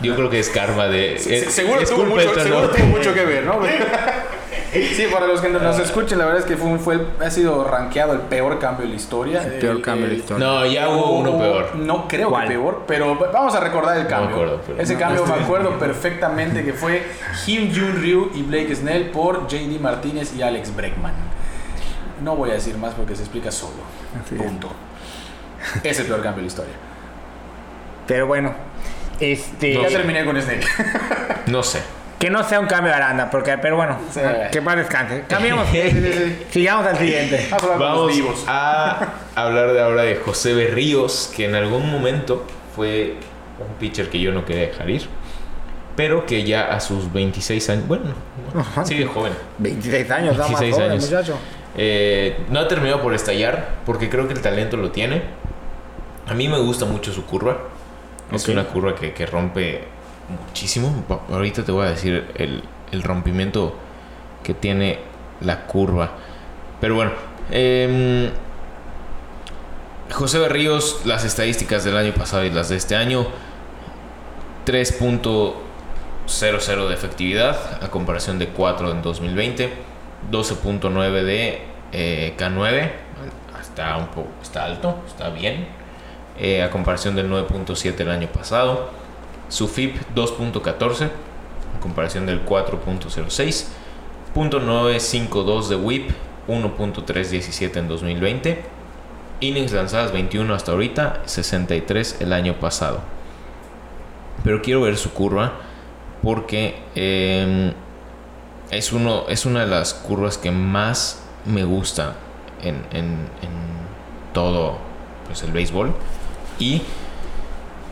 Yo 0.00 0.14
creo 0.14 0.28
que 0.30 0.38
es 0.40 0.48
karma 0.50 0.86
de. 0.88 1.18
Se- 1.18 1.36
es- 1.38 1.44
se- 1.46 1.50
seguro 1.50 1.80
es 1.80 1.90
tuvo, 1.90 2.04
mucho, 2.04 2.34
seguro 2.34 2.70
tuvo 2.70 2.86
mucho 2.86 3.14
que 3.14 3.24
ver, 3.24 3.44
¿no? 3.44 3.58
Sí, 4.72 5.06
para 5.12 5.26
los 5.26 5.40
que 5.40 5.48
no 5.48 5.58
nos 5.58 5.78
escuchen, 5.78 6.18
la 6.18 6.24
verdad 6.26 6.40
es 6.40 6.46
que 6.46 6.56
fue, 6.56 6.78
fue 6.78 7.00
ha 7.24 7.30
sido 7.30 7.64
rankeado 7.64 8.12
el 8.12 8.20
peor 8.20 8.58
cambio 8.58 8.84
de 8.84 8.90
la 8.90 8.96
historia. 8.96 9.42
El 9.42 9.58
peor 9.58 9.80
cambio 9.80 10.06
de 10.06 10.12
la 10.12 10.18
historia. 10.18 10.46
No, 10.46 10.66
ya 10.66 10.88
hubo 10.90 11.18
uno 11.18 11.38
peor. 11.38 11.74
No 11.76 12.06
creo 12.06 12.28
¿Cuál? 12.28 12.48
que 12.48 12.54
peor, 12.54 12.84
pero 12.86 13.16
vamos 13.32 13.54
a 13.54 13.60
recordar 13.60 13.96
el 13.96 14.04
me 14.04 14.08
cambio. 14.10 14.30
acuerdo, 14.36 14.60
pero- 14.66 14.80
Ese 14.80 14.94
no, 14.94 15.00
cambio 15.00 15.26
no 15.26 15.36
me 15.36 15.42
acuerdo 15.42 15.78
perfectamente 15.78 16.64
que 16.64 16.72
fue 16.74 17.02
Kim 17.46 17.72
Jun 17.74 18.00
Ryu 18.02 18.30
y 18.34 18.42
Blake 18.42 18.74
Snell 18.76 19.10
por 19.10 19.46
JD 19.48 19.78
Martínez 19.80 20.34
y 20.36 20.42
Alex 20.42 20.74
Breckman. 20.76 21.14
No 22.22 22.36
voy 22.36 22.50
a 22.50 22.54
decir 22.54 22.76
más 22.76 22.94
porque 22.94 23.14
se 23.16 23.22
explica 23.22 23.50
solo. 23.50 23.74
Punto. 24.36 24.68
Es 25.82 25.98
el 26.00 26.06
peor 26.06 26.20
cambio 26.22 26.36
de 26.36 26.42
la 26.42 26.46
historia. 26.48 26.74
pero 28.06 28.26
bueno. 28.26 28.52
Este. 29.20 29.72
Ya 29.74 29.82
No 29.82 29.88
sé. 29.88 29.96
terminé 29.96 30.24
con 30.24 30.40
Snell. 30.40 30.60
No 31.46 31.62
sé. 31.62 31.80
Que 32.18 32.30
no 32.30 32.42
sea 32.42 32.58
un 32.58 32.66
cambio 32.66 32.90
de 32.90 32.96
Aranda, 32.96 33.30
porque, 33.30 33.56
pero 33.58 33.76
bueno, 33.76 33.96
Sí. 34.10 34.20
que 34.50 34.60
más 34.60 34.76
descanse. 34.76 35.24
Cambiamos. 35.28 35.68
Sigamos 36.50 36.86
al 36.86 36.98
siguiente. 36.98 37.48
Vamos 37.78 38.44
a 38.48 39.12
hablar 39.36 39.72
de 39.72 39.80
ahora 39.80 40.02
de 40.02 40.16
José 40.16 40.52
Berríos, 40.54 41.32
que 41.34 41.44
en 41.44 41.54
algún 41.54 41.90
momento 41.90 42.44
fue 42.74 43.14
un 43.60 43.74
pitcher 43.78 44.08
que 44.08 44.18
yo 44.18 44.32
no 44.32 44.44
quería 44.44 44.62
dejar 44.68 44.90
ir, 44.90 45.06
pero 45.94 46.26
que 46.26 46.42
ya 46.44 46.72
a 46.74 46.80
sus 46.80 47.12
26 47.12 47.70
años, 47.70 47.86
bueno, 47.86 48.04
Ajá. 48.56 48.84
sigue 48.84 49.06
joven, 49.06 49.32
26 49.58 50.10
años, 50.10 50.36
da 50.36 50.48
más 50.48 50.60
26 50.60 50.74
joven, 50.74 50.90
años. 50.92 51.04
muchacho. 51.10 51.38
Eh, 51.76 52.36
no 52.50 52.58
ha 52.60 52.66
terminado 52.68 53.00
por 53.00 53.14
estallar, 53.14 53.68
porque 53.86 54.08
creo 54.08 54.26
que 54.26 54.34
el 54.34 54.40
talento 54.40 54.76
lo 54.76 54.90
tiene. 54.90 55.22
A 56.28 56.34
mí 56.34 56.48
me 56.48 56.58
gusta 56.58 56.84
mucho 56.84 57.12
su 57.12 57.24
curva. 57.26 57.58
Es 58.32 58.48
una 58.48 58.64
curva 58.64 58.94
que, 58.96 59.12
que 59.12 59.24
rompe 59.26 59.84
muchísimo. 60.28 61.04
Ahorita 61.30 61.64
te 61.64 61.72
voy 61.72 61.86
a 61.86 61.90
decir 61.90 62.30
el, 62.36 62.62
el 62.92 63.02
rompimiento 63.02 63.74
que 64.42 64.54
tiene 64.54 64.98
la 65.40 65.66
curva. 65.66 66.10
Pero 66.80 66.94
bueno, 66.94 67.10
em, 67.50 68.30
José 70.10 70.38
Berríos, 70.38 71.02
las 71.04 71.24
estadísticas 71.24 71.84
del 71.84 71.96
año 71.96 72.12
pasado 72.12 72.44
y 72.44 72.50
las 72.50 72.68
de 72.68 72.76
este 72.76 72.94
año, 72.96 73.26
3.00 74.66 76.88
de 76.88 76.94
efectividad 76.94 77.82
a 77.82 77.88
comparación 77.90 78.38
de 78.38 78.48
4 78.48 78.92
en 78.92 79.02
2020, 79.02 79.72
12.9 80.30 81.22
de 81.22 81.62
eh, 81.92 82.34
K9, 82.38 82.90
está 83.60 83.96
un 83.96 84.08
poco, 84.08 84.28
está 84.42 84.64
alto, 84.64 84.98
está 85.06 85.30
bien, 85.30 85.68
eh, 86.38 86.62
a 86.62 86.70
comparación 86.70 87.16
del 87.16 87.30
9.7 87.30 88.00
el 88.00 88.10
año 88.10 88.28
pasado, 88.28 88.90
su 89.48 89.68
FIP 89.68 89.96
2.14 90.14 91.04
a 91.76 91.80
comparación 91.80 92.26
del 92.26 92.44
4.06, 92.44 93.66
.952 94.34 95.68
de 95.68 95.76
WHIP, 95.76 96.10
1.317 96.48 97.76
en 97.76 97.88
2020, 97.88 98.62
innings 99.40 99.72
lanzadas 99.72 100.12
21 100.12 100.52
hasta 100.54 100.72
ahorita, 100.72 101.22
63 101.26 102.18
el 102.20 102.32
año 102.32 102.54
pasado. 102.60 103.00
Pero 104.44 104.62
quiero 104.62 104.82
ver 104.82 104.96
su 104.96 105.12
curva 105.12 105.52
porque 106.22 106.78
eh, 106.94 107.72
es, 108.70 108.92
uno, 108.92 109.24
es 109.28 109.46
una 109.46 109.60
de 109.60 109.66
las 109.66 109.94
curvas 109.94 110.38
que 110.38 110.50
más 110.50 111.22
me 111.44 111.64
gusta 111.64 112.14
en, 112.62 112.76
en- 112.92 113.28
en 113.42 113.68
todo 114.32 114.78
pues, 115.26 115.42
el 115.42 115.52
béisbol. 115.52 115.94
Y 116.58 116.82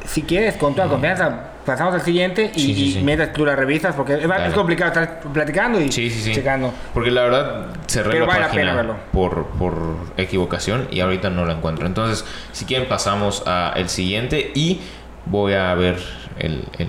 Si 0.06 0.22
quieres, 0.22 0.54
con 0.56 0.74
toda 0.74 0.88
confianza, 0.88 1.50
pasamos 1.64 1.94
al 1.94 2.00
siguiente 2.02 2.50
y, 2.54 2.60
Sí, 2.60 2.74
sí, 2.74 2.84
y 2.84 2.92
sí. 2.92 3.00
mientras 3.02 3.32
tú 3.32 3.44
la 3.44 3.56
revisas, 3.56 3.94
porque 3.94 4.14
es, 4.14 4.54
complicado 4.54 4.92
estar 4.92 5.20
platicando 5.32 5.80
y 5.80 5.88
checando. 5.88 6.72
Porque 6.94 7.10
la 7.10 7.22
verdad 7.24 7.66
cerré 7.88 8.10
Pero 8.12 8.26
la 8.26 8.26
vale 8.26 8.40
la 8.40 8.46
página 8.46 8.62
pena 8.62 8.74
verlo. 8.76 8.96
por, 9.12 9.46
por 9.58 9.74
equivocación 10.16 10.88
y 10.90 11.00
ahorita 11.00 11.28
no 11.30 11.44
la 11.44 11.54
encuentro. 11.54 11.86
Entonces, 11.86 12.24
si 12.52 12.64
quieren 12.66 12.88
pasamos 12.88 13.42
a 13.46 13.72
el 13.76 13.88
siguiente 13.88 14.52
y 14.54 14.80
voy 15.26 15.54
a 15.54 15.74
ver 15.74 15.96
el, 16.38 16.64
el 16.78 16.88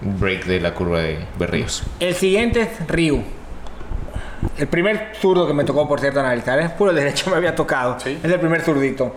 break 0.00 0.46
de 0.46 0.60
la 0.60 0.74
curva 0.74 0.98
de 1.00 1.18
Berríos. 1.38 1.84
El 2.00 2.14
siguiente 2.14 2.62
es 2.62 2.88
Ryu. 2.88 3.22
El 4.56 4.66
primer 4.68 5.12
zurdo 5.20 5.46
que 5.46 5.52
me 5.54 5.64
tocó, 5.64 5.88
por 5.88 6.00
cierto, 6.00 6.20
analizar. 6.20 6.58
Es 6.60 6.70
puro 6.70 6.92
derecho, 6.92 7.30
me 7.30 7.36
había 7.36 7.54
tocado. 7.54 7.96
Es 8.04 8.24
el 8.24 8.40
primer 8.40 8.60
zurdito. 8.62 9.14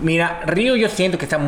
Mira, 0.00 0.40
Ryu 0.46 0.76
yo 0.76 0.88
siento 0.88 1.18
que 1.18 1.24
está 1.24 1.38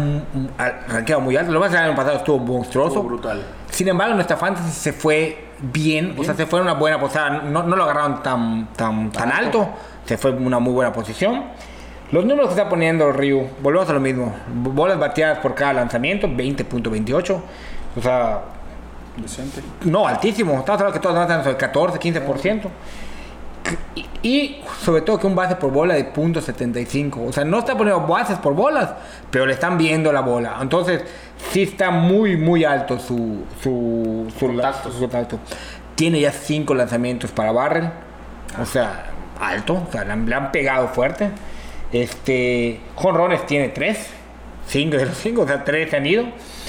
rankeado 0.89 1.21
muy 1.21 1.37
alto. 1.37 1.53
Lo 1.53 1.61
más 1.61 1.73
el 1.73 1.79
año 1.79 1.97
pasado 1.97 2.17
estuvo 2.19 2.39
monstruoso. 2.39 2.97
Estuvo 2.97 3.09
brutal. 3.09 3.43
Sin 3.71 3.89
embargo, 3.89 4.15
nuestra 4.15 4.37
fantasy 4.37 4.71
se 4.71 4.93
fue 4.93 5.47
bien, 5.61 6.15
o 6.19 6.25
sea, 6.25 6.35
se 6.35 6.45
fue 6.47 6.59
en 6.59 6.65
una 6.65 6.75
buena 6.75 7.01
posición. 7.01 7.53
No, 7.53 7.63
no 7.63 7.77
lo 7.77 7.85
agarraron 7.85 8.23
tan, 8.23 8.69
tan, 8.75 9.11
tan 9.11 9.33
alto, 9.33 9.69
se 10.05 10.19
fue 10.19 10.33
en 10.33 10.45
una 10.45 10.59
muy 10.59 10.75
buena 10.75 10.93
posición. 10.93 11.45
Los 12.11 12.27
números 12.27 12.49
que 12.49 12.61
está 12.61 12.69
poniendo 12.69 13.11
Ryu, 13.11 13.49
volvemos 13.63 13.89
a 13.89 13.95
lo 13.95 14.01
mismo. 14.01 14.35
Bolas 14.49 14.99
bateadas 14.99 15.39
por 15.39 15.55
cada 15.55 15.73
lanzamiento, 15.73 16.29
20.28. 16.29 17.41
O 17.97 18.03
sea, 18.03 18.41
Decente. 19.17 19.63
no, 19.85 20.07
altísimo. 20.07 20.59
Estamos 20.59 20.81
hablando 20.81 20.93
que 20.93 21.03
todos 21.03 21.15
lanzan 21.17 21.43
sobre 21.43 21.57
14, 21.57 21.99
15%. 21.99 22.69
Y, 24.23 24.61
sobre 24.81 25.03
todo 25.03 25.19
que 25.19 25.27
un 25.27 25.35
base 25.35 25.57
por 25.57 25.73
bola 25.73 25.95
de 25.95 26.13
.75. 26.13 27.29
O 27.29 27.33
sea, 27.33 27.45
no 27.45 27.59
está 27.59 27.77
poniendo 27.77 28.07
bases 28.07 28.39
por 28.39 28.55
bolas, 28.55 28.91
pero 29.31 29.47
le 29.47 29.53
están 29.53 29.79
viendo 29.79 30.13
la 30.13 30.21
bola. 30.21 30.59
Entonces, 30.61 31.03
sí 31.51 31.63
está 31.63 31.91
muy, 31.91 32.37
muy 32.37 32.65
alto 32.65 32.99
su, 32.99 33.45
su, 33.63 34.33
su, 34.39 34.47
contacto. 35.01 35.39
Tiene 35.95 36.21
ya 36.21 36.33
5 36.33 36.75
lanzamientos 36.75 37.31
para 37.33 37.53
Barrel. 37.53 37.91
O 38.61 38.67
sea, 38.67 39.07
alto. 39.41 39.85
O 39.89 39.93
sea, 39.93 40.05
le 40.05 40.13
han, 40.13 40.29
le 40.29 40.35
han 40.35 40.53
pegado 40.53 40.89
fuerte. 40.89 41.31
Este, 41.93 42.81
Jonrones 42.95 43.45
tiene 43.47 43.69
3. 43.69 44.23
5 44.67 44.97
de 44.97 45.07
los 45.07 45.19
5, 45.19 45.43
o 45.43 45.47
sea, 45.47 45.65
3 45.65 45.91
se 45.91 45.97
han 45.97 46.07
ido. 46.07 46.25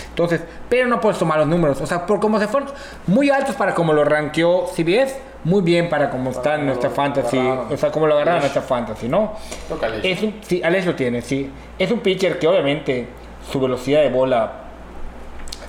Entonces, 0.10 0.42
pero 0.70 0.88
no 0.88 1.00
puedes 1.00 1.18
tomar 1.18 1.40
los 1.40 1.48
números. 1.48 1.82
O 1.82 1.88
sea, 1.88 2.06
por 2.06 2.20
como 2.20 2.40
se 2.40 2.48
fueron 2.48 2.70
muy 3.08 3.30
altos 3.30 3.56
para 3.56 3.74
como 3.74 3.94
lo 3.94 4.04
rankeó 4.04 4.68
CBS, 4.68 5.18
muy 5.44 5.62
bien 5.62 5.90
para 5.90 6.10
como 6.10 6.32
está 6.32 6.58
nuestra 6.58 6.90
lo 6.90 6.96
fantasy. 6.96 7.38
agarraron. 7.38 7.74
O 7.74 7.78
sea, 7.78 7.92
como 7.92 8.08
lo 8.08 8.16
agarraron 8.16 8.42
nuestra 8.42 8.62
fantasy, 8.62 9.08
¿no? 9.08 9.34
Toca 9.68 9.88
Alex. 9.88 10.06
Es 10.06 10.24
un, 10.24 10.36
sí, 10.42 10.62
Alex 10.64 10.86
lo 10.86 10.96
tiene, 10.96 11.22
sí. 11.22 11.50
Es 11.78 11.92
un 11.92 12.00
pitcher 12.00 12.40
que 12.40 12.48
obviamente 12.48 13.08
su 13.52 13.60
velocidad 13.60 14.02
de 14.02 14.10
bola, 14.10 14.54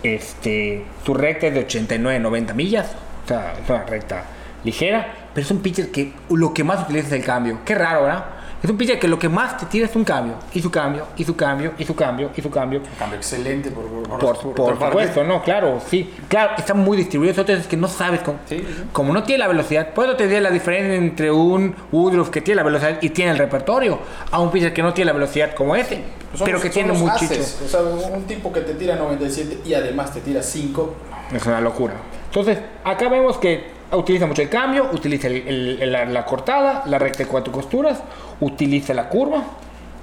este, 0.02 0.84
su 1.04 1.14
recta 1.14 1.48
es 1.48 1.54
de 1.54 1.60
89, 1.60 2.20
90 2.20 2.54
millas. 2.54 2.92
O 3.24 3.28
sea, 3.28 3.54
es 3.62 3.68
una 3.68 3.84
recta 3.84 4.24
ligera. 4.62 5.12
Pero 5.34 5.44
es 5.44 5.50
un 5.50 5.60
pitcher 5.60 5.90
que 5.90 6.12
lo 6.30 6.54
que 6.54 6.62
más 6.62 6.82
utiliza 6.84 7.08
es 7.08 7.12
el 7.12 7.24
cambio. 7.24 7.58
Qué 7.64 7.74
raro, 7.74 8.02
¿verdad? 8.02 8.24
Es 8.64 8.70
un 8.70 8.78
pitcher 8.78 8.98
que 8.98 9.08
lo 9.08 9.18
que 9.18 9.28
más 9.28 9.58
te 9.58 9.66
tira 9.66 9.84
es 9.84 9.94
un 9.94 10.04
cambio. 10.04 10.36
Y 10.54 10.62
su 10.62 10.70
cambio, 10.70 11.04
y 11.18 11.24
su 11.26 11.36
cambio, 11.36 11.72
y 11.76 11.84
su 11.84 11.94
cambio, 11.94 12.30
y 12.34 12.40
su 12.40 12.50
cambio. 12.50 12.80
Cambio 12.98 13.18
excelente 13.18 13.70
por, 13.70 13.84
por, 13.84 14.38
Por, 14.38 14.54
por 14.54 14.78
supuesto, 14.88 15.22
no, 15.22 15.42
claro, 15.42 15.82
sí. 15.86 16.10
Claro, 16.28 16.52
está 16.56 16.72
muy 16.72 16.96
distribuido. 16.96 17.32
Entonces 17.32 17.58
es 17.60 17.66
que 17.66 17.76
no 17.76 17.88
sabes 17.88 18.20
cómo. 18.22 18.38
Sí. 18.48 18.64
Como 18.90 19.12
no 19.12 19.22
tiene 19.22 19.40
la 19.40 19.48
velocidad, 19.48 19.90
por 19.92 20.06
eso 20.06 20.16
te 20.16 20.22
diría 20.24 20.40
la 20.40 20.50
diferencia 20.50 20.94
entre 20.94 21.30
un 21.30 21.74
Woodruff 21.92 22.30
que 22.30 22.40
tiene 22.40 22.56
la 22.56 22.62
velocidad 22.62 22.96
y 23.02 23.10
tiene 23.10 23.32
el 23.32 23.36
repertorio, 23.38 23.98
a 24.30 24.40
un 24.40 24.50
pitcher 24.50 24.72
que 24.72 24.82
no 24.82 24.94
tiene 24.94 25.08
la 25.08 25.12
velocidad 25.12 25.54
como 25.54 25.76
ese, 25.76 25.96
Son 26.34 26.46
pero 26.46 26.52
los- 26.52 26.62
que 26.62 26.70
tiene 26.70 26.94
muchísimo. 26.94 27.44
O 27.66 27.68
sea, 27.68 27.80
un 27.82 28.22
tipo 28.24 28.50
que 28.50 28.62
te 28.62 28.72
tira 28.72 28.96
97 28.96 29.58
y 29.66 29.74
además 29.74 30.10
te 30.14 30.22
tira 30.22 30.42
5. 30.42 30.94
Es 31.34 31.44
una 31.44 31.60
locura. 31.60 31.92
Entonces, 32.28 32.58
acá 32.82 33.10
vemos 33.10 33.36
que 33.36 33.73
utiliza 33.96 34.26
mucho 34.26 34.42
el 34.42 34.48
cambio, 34.48 34.88
utiliza 34.92 35.26
el- 35.28 35.46
el- 35.48 35.82
el- 35.82 35.92
la, 35.92 36.04
la 36.04 36.24
cortada, 36.24 36.82
la 36.86 36.98
recta 36.98 37.18
de 37.24 37.26
cuatro 37.26 37.52
costuras, 37.52 38.02
utiliza 38.40 38.94
la 38.94 39.08
curva. 39.08 39.42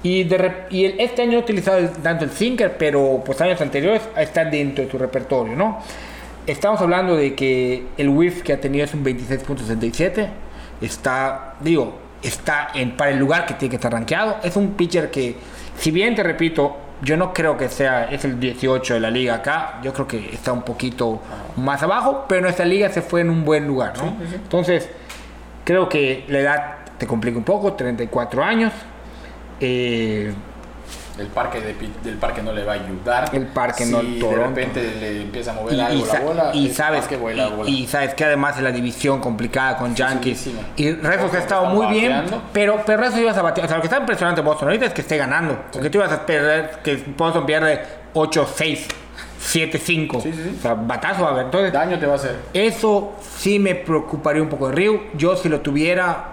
Y, 0.04 0.24
de 0.24 0.52
y 0.70 0.84
este 1.00 1.22
año 1.22 1.38
ha 1.38 1.40
utilizado 1.42 1.88
tanto 2.02 2.24
el 2.24 2.30
sinker, 2.30 2.76
pero 2.76 3.22
pues 3.24 3.40
años 3.40 3.60
anteriores 3.60 4.02
está 4.16 4.44
dentro 4.44 4.84
de 4.84 4.90
su 4.90 4.98
repertorio, 4.98 5.54
¿no? 5.54 5.78
Estamos 6.44 6.80
hablando 6.80 7.14
de 7.14 7.34
que 7.36 7.84
el 7.96 8.08
whiff 8.08 8.42
que 8.42 8.52
ha 8.52 8.60
tenido 8.60 8.84
es 8.84 8.92
un 8.94 9.04
26.67. 9.04 10.28
Está, 10.80 11.54
digo, 11.60 11.94
está 12.22 12.68
en, 12.74 12.96
para 12.96 13.12
el 13.12 13.18
lugar 13.18 13.46
que 13.46 13.54
tiene 13.54 13.70
que 13.70 13.76
estar 13.76 13.92
rankeado. 13.92 14.38
Es 14.42 14.56
un 14.56 14.72
pitcher 14.72 15.10
que, 15.12 15.36
si 15.78 15.92
bien 15.92 16.16
te 16.16 16.24
repito, 16.24 16.76
yo 17.02 17.16
no 17.16 17.32
creo 17.34 17.56
que 17.56 17.68
sea, 17.68 18.04
es 18.04 18.24
el 18.24 18.38
18 18.38 18.94
de 18.94 19.00
la 19.00 19.10
liga 19.10 19.34
acá, 19.34 19.80
yo 19.82 19.92
creo 19.92 20.06
que 20.06 20.30
está 20.32 20.52
un 20.52 20.62
poquito 20.62 21.20
más 21.56 21.82
abajo, 21.82 22.24
pero 22.28 22.40
nuestra 22.40 22.64
liga 22.64 22.88
se 22.90 23.02
fue 23.02 23.20
en 23.20 23.30
un 23.30 23.44
buen 23.44 23.66
lugar, 23.66 23.98
¿no? 23.98 24.16
Entonces, 24.32 24.88
creo 25.64 25.88
que 25.88 26.24
la 26.28 26.38
edad 26.38 26.76
te 26.98 27.06
complica 27.06 27.36
un 27.36 27.44
poco, 27.44 27.72
34 27.72 28.44
años. 28.44 28.72
Eh, 29.58 30.32
El 31.18 31.26
parque 31.26 31.60
de 31.60 31.74
del 32.02 32.16
parque 32.16 32.42
no 32.42 32.52
le 32.52 32.64
va 32.64 32.72
a 32.72 32.76
ayudar. 32.76 33.28
El 33.34 33.46
parque 33.48 33.84
si 33.84 33.92
no, 33.92 34.02
de 34.02 34.18
Toronto. 34.18 34.46
repente 34.48 34.82
le 34.98 35.20
empieza 35.22 35.50
a 35.50 35.54
mover 35.54 35.74
y, 35.74 35.80
algo 35.80 36.04
y 36.04 36.08
la 36.12 36.20
bola. 36.20 36.50
y 36.54 36.66
el 36.68 36.74
sabes 36.74 37.00
parque 37.00 37.16
vuela, 37.18 37.48
y- 37.48 37.50
bola. 37.52 37.70
y 37.70 37.86
sabes 37.86 38.14
que 38.14 38.24
además 38.24 38.56
es 38.56 38.62
la 38.62 38.72
división 38.72 39.20
complicada 39.20 39.76
con 39.76 39.94
Yankees 39.94 40.42
Dificilísima. 40.44 40.68
y 40.76 40.92
Red 41.06 41.20
Sox 41.20 41.34
ha 41.34 41.38
estado 41.38 41.66
muy 41.66 41.86
bien 41.88 42.24
pero 42.54 42.80
pero 42.86 43.02
Red 43.02 43.10
Sox 43.10 43.20
ibas 43.20 43.36
a 43.36 43.42
batear 43.42 43.66
o 43.66 43.68
sea 43.68 43.76
lo 43.76 43.82
que 43.82 43.88
está 43.88 43.98
impresionante 43.98 44.40
de 44.40 44.46
Boston 44.46 44.68
ahorita 44.68 44.86
es 44.86 44.94
que 44.94 45.02
esté 45.02 45.18
ganando 45.18 45.58
porque 45.70 45.90
tú 45.90 45.98
ibas 45.98 46.12
a 46.12 46.24
perder 46.24 46.78
que 46.82 46.96
Boston 47.16 47.44
pierde 47.44 47.82
8-6 48.14 48.78
7-5 49.40 50.22
Sí, 50.22 50.32
sí, 50.32 50.42
sí. 50.44 50.56
o 50.58 50.62
sea 50.62 50.74
batazo 50.74 51.26
a 51.26 51.30
haber 51.30 51.44
entonces 51.46 51.72
Daño 51.72 51.98
te 51.98 52.06
va 52.06 52.12
a 52.14 52.16
hacer. 52.16 52.36
eso 52.54 53.12
sí 53.36 53.58
me 53.58 53.74
preocuparía 53.74 54.40
un 54.42 54.48
poco 54.48 54.68
de 54.68 54.76
Ryu 54.76 55.00
yo 55.14 55.36
si 55.36 55.48
lo 55.48 55.60
tuviera 55.60 56.24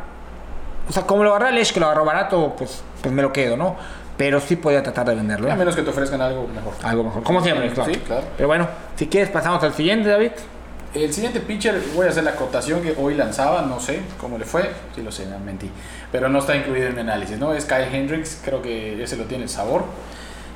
o 0.88 0.92
sea 0.94 1.04
como 1.04 1.24
lo 1.24 1.36
agarré 1.36 1.52
Lesh 1.54 1.74
que 1.74 1.80
lo 1.80 1.88
agarró 1.88 2.06
barato 2.06 2.56
pues 2.58 2.82
pues 3.02 3.14
me 3.14 3.22
lo 3.22 3.32
quedo 3.34 3.58
no 3.58 3.76
pero 4.20 4.42
sí 4.42 4.58
podía 4.58 4.84
tratar 4.84 5.08
de 5.08 5.16
venderlo 5.16 5.48
¿eh? 5.48 5.52
A 5.52 5.56
menos 5.56 5.78
que 5.78 5.82
te 5.82 5.90
ofrezcan 5.90 6.20
algo 6.22 6.46
mejor. 6.46 6.74
algo 6.84 7.06
mejor 7.06 7.24
como 7.24 7.42
siempre 7.42 7.72
claro. 7.72 7.94
Sí, 7.94 8.00
claro. 8.02 8.26
pero 8.36 8.48
bueno 8.50 8.68
si 8.98 9.08
quieres 9.08 9.30
pasamos 9.30 9.64
al 9.64 9.74
siguiente 9.74 10.10
David 10.10 10.32
El 10.94 11.14
siguiente 11.14 11.40
pitcher, 11.40 11.80
voy 11.96 12.08
a 12.08 12.10
hacer 12.10 12.26
la 12.26 12.32
acotación 12.32 12.82
que 12.82 12.96
hoy 12.98 13.16
lanzaba, 13.16 13.62
no 13.62 13.80
sé 13.80 14.02
cómo 14.20 14.38
le 14.38 14.44
fue, 14.44 14.70
sí 14.94 15.02
lo 15.02 15.12
sé, 15.12 15.26
mentí, 15.46 15.70
pero 16.12 16.28
no 16.28 16.40
está 16.40 16.56
incluido 16.56 16.88
en 16.88 16.96
mi 16.96 17.02
análisis, 17.02 17.38
¿no? 17.38 17.54
Es 17.54 17.66
Kyle 17.66 17.88
Hendricks, 17.94 18.42
creo 18.44 18.62
que 18.62 19.02
ese 19.02 19.16
lo 19.16 19.26
tiene 19.26 19.44
el 19.44 19.50
sabor. 19.50 19.86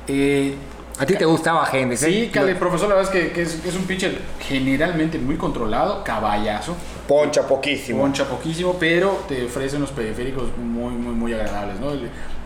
Eh, 0.08 0.56
A 0.96 1.04
ti 1.04 1.16
te 1.16 1.24
gustaba 1.24 1.68
Hendrix, 1.72 2.04
¿eh? 2.04 2.06
sí, 2.06 2.30
Kyle, 2.32 2.54
profesor, 2.54 2.88
la 2.88 2.94
verdad 2.94 3.12
es 3.14 3.22
que, 3.22 3.32
que 3.32 3.42
es, 3.42 3.64
es 3.64 3.74
un 3.74 3.82
pitcher 3.82 4.16
generalmente 4.38 5.18
muy 5.18 5.36
controlado, 5.36 6.04
caballazo, 6.04 6.76
Poncha 7.08 7.42
poquísimo. 7.48 8.00
poncha 8.00 8.24
poquísimo, 8.24 8.76
pero 8.78 9.24
te 9.26 9.44
ofrece 9.44 9.76
unos 9.76 9.90
periféricos 9.90 10.56
muy, 10.56 10.92
muy, 10.94 11.12
muy 11.14 11.32
agradables, 11.34 11.80
¿no? 11.80 11.88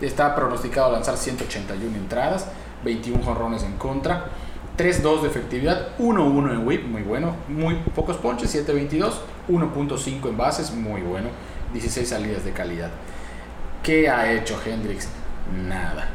Está 0.01 0.35
pronosticado 0.35 0.87
a 0.87 0.91
lanzar 0.93 1.15
181 1.15 1.95
entradas, 1.95 2.47
21 2.83 3.23
jonrones 3.23 3.61
en 3.63 3.73
contra, 3.73 4.25
3-2 4.79 5.21
de 5.21 5.27
efectividad, 5.27 5.97
1-1 5.99 6.51
en 6.51 6.67
whip, 6.67 6.85
muy 6.87 7.03
bueno, 7.03 7.35
muy 7.47 7.75
pocos 7.93 8.17
ponches, 8.17 8.55
7-22, 8.55 9.11
1.5 9.47 10.27
en 10.27 10.37
bases, 10.37 10.71
muy 10.71 11.01
bueno, 11.01 11.29
16 11.73 12.09
salidas 12.09 12.43
de 12.43 12.51
calidad. 12.51 12.89
¿Qué 13.83 14.09
ha 14.09 14.31
hecho 14.31 14.59
Hendrix? 14.65 15.07
Nada. 15.67 16.09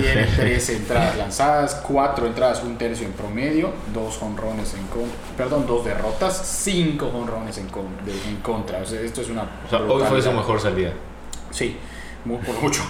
Tiene 0.00 0.24
13 0.36 0.76
entradas 0.76 1.16
lanzadas, 1.16 1.74
4 1.86 2.26
entradas, 2.26 2.62
un 2.62 2.76
tercio 2.76 3.06
en 3.06 3.12
promedio, 3.12 3.70
2 3.92 4.16
jonrones 4.18 4.74
en 4.74 4.86
contra, 4.86 5.16
perdón, 5.36 5.64
2 5.66 5.84
derrotas, 5.84 6.36
5 6.62 7.10
jonrones 7.10 7.58
en, 7.58 7.68
con- 7.68 7.86
de- 8.04 8.12
en 8.28 8.36
contra. 8.42 8.78
O 8.78 8.86
sea, 8.86 9.00
esto 9.00 9.20
es 9.20 9.30
una. 9.30 9.42
O 9.66 9.70
sea, 9.70 9.80
hoy 9.80 10.02
fue 10.08 10.20
su 10.22 10.32
mejor 10.32 10.60
salida. 10.60 10.90
Sí, 11.50 11.76
por 12.24 12.60
mucho. 12.62 12.82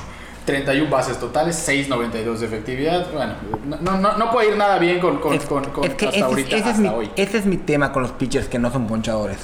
31 0.46 0.90
bases 0.90 1.18
totales, 1.18 1.56
6.92 1.66 2.36
de 2.38 2.46
efectividad. 2.46 3.06
Bueno, 3.12 3.32
no, 3.80 3.96
no, 3.98 4.18
no, 4.18 4.30
puede 4.30 4.50
ir 4.50 4.56
nada 4.58 4.78
bien 4.78 5.00
con, 5.00 5.18
con, 5.18 5.32
Es- 5.34 5.44
con- 5.46 5.64
con- 5.64 5.84
es 5.84 5.94
que 5.94 6.04
hasta 6.06 6.18
ese, 6.18 6.24
ahorita, 6.26 6.56
ese 6.56 6.70
es 6.70 6.78
mi, 6.78 6.88
hoy. 6.88 7.10
ese 7.16 7.38
es 7.38 7.46
mi 7.46 7.56
tema 7.56 7.92
con 7.92 8.02
los 8.02 8.12
pitchers 8.12 8.46
que 8.48 8.58
no 8.58 8.70
son 8.70 8.86
ponchadores. 8.86 9.38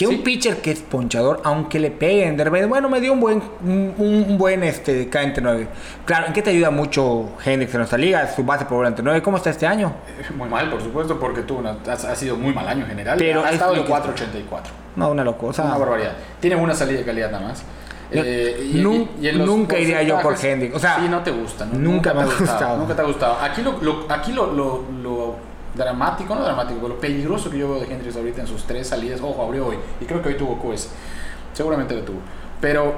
Que 0.00 0.06
Sí. 0.06 0.14
un 0.14 0.22
pitcher 0.22 0.62
que 0.62 0.70
es 0.70 0.80
ponchador, 0.80 1.42
aunque 1.44 1.78
le 1.78 1.90
peguen, 1.90 2.34
de 2.34 2.44
repente, 2.44 2.66
bueno, 2.66 2.88
me 2.88 3.02
dio 3.02 3.12
un 3.12 3.20
buen, 3.20 3.42
un, 3.62 3.94
un 3.98 4.38
buen 4.38 4.64
este, 4.64 5.10
K9. 5.10 5.66
Claro, 6.06 6.26
¿en 6.28 6.32
qué 6.32 6.40
te 6.40 6.48
ayuda 6.48 6.70
mucho 6.70 7.28
Hendrix 7.44 7.74
en 7.74 7.78
nuestra 7.80 7.98
liga? 7.98 8.26
Su 8.34 8.42
base 8.42 8.64
por 8.64 8.86
entre 8.86 9.04
9. 9.04 9.20
¿Cómo 9.20 9.36
está 9.36 9.50
este 9.50 9.66
año? 9.66 9.92
Muy 10.38 10.48
mal, 10.48 10.70
por 10.70 10.80
supuesto, 10.82 11.20
porque 11.20 11.42
tuvo 11.42 11.58
una, 11.58 11.76
ha, 11.86 11.92
ha 11.92 12.16
sido 12.16 12.36
muy 12.36 12.54
mal 12.54 12.66
año 12.66 12.84
en 12.84 12.88
general. 12.88 13.18
Pero 13.18 13.44
ha 13.44 13.48
es 13.48 13.52
estado 13.56 13.76
en 13.76 13.84
que- 13.84 13.92
4.84. 13.92 14.70
No, 14.96 15.10
una 15.10 15.22
locura. 15.22 15.62
Una 15.64 15.76
barbaridad. 15.76 16.12
Tiene 16.40 16.56
una 16.56 16.74
salida 16.74 17.00
de 17.00 17.04
calidad 17.04 17.30
nada 17.30 17.48
más. 17.48 17.62
Eh, 18.10 18.70
nun- 18.76 19.06
en 19.22 19.36
los 19.38 19.46
nunca 19.46 19.78
iría 19.78 20.02
yo 20.02 20.18
por 20.20 20.34
Hendrix. 20.42 20.74
O 20.74 20.78
sea, 20.78 20.96
sí, 20.96 21.08
no 21.10 21.22
te 21.22 21.30
gusta. 21.30 21.66
¿no? 21.66 21.78
nunca 21.78 22.14
me 22.14 22.22
ha 22.22 22.24
gustado. 22.24 22.78
Nunca 22.78 22.96
te 22.96 23.02
ha 23.02 23.04
gustado. 23.04 23.36
Aquí 23.42 23.60
lo, 23.62 23.78
lo- 23.82 24.06
aquí 24.08 24.32
lo, 24.32 24.46
lo, 24.50 24.84
lo 25.02 25.49
dramático, 25.74 26.34
no 26.34 26.42
dramático, 26.42 26.88
lo 26.88 26.98
peligroso 26.98 27.50
que 27.50 27.58
yo 27.58 27.70
veo 27.70 27.80
de 27.80 27.92
Hendrix 27.92 28.16
ahorita 28.16 28.40
en 28.42 28.46
sus 28.46 28.64
tres 28.64 28.88
salidas. 28.88 29.20
Ojo, 29.20 29.42
abrió 29.42 29.68
hoy. 29.68 29.76
Y 30.00 30.04
creo 30.04 30.22
que 30.22 30.30
hoy 30.30 30.36
tuvo 30.36 30.58
QS. 30.58 30.88
Seguramente 31.52 31.94
lo 31.94 32.02
tuvo. 32.02 32.18
Pero 32.60 32.94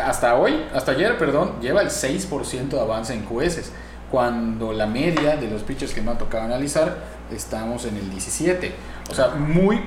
hasta 0.00 0.34
hoy, 0.36 0.64
hasta 0.74 0.92
ayer, 0.92 1.16
perdón, 1.18 1.54
lleva 1.60 1.80
el 1.80 1.88
6% 1.88 2.68
de 2.68 2.80
avance 2.80 3.14
en 3.14 3.24
QS. 3.24 3.70
Cuando 4.10 4.72
la 4.72 4.86
media 4.86 5.36
de 5.36 5.48
los 5.50 5.62
pitchers 5.62 5.92
que 5.92 6.00
me 6.00 6.12
ha 6.12 6.18
tocado 6.18 6.44
analizar, 6.44 6.96
estamos 7.32 7.84
en 7.86 7.96
el 7.96 8.08
17. 8.10 8.72
O 9.10 9.14
sea, 9.14 9.28
muy 9.30 9.80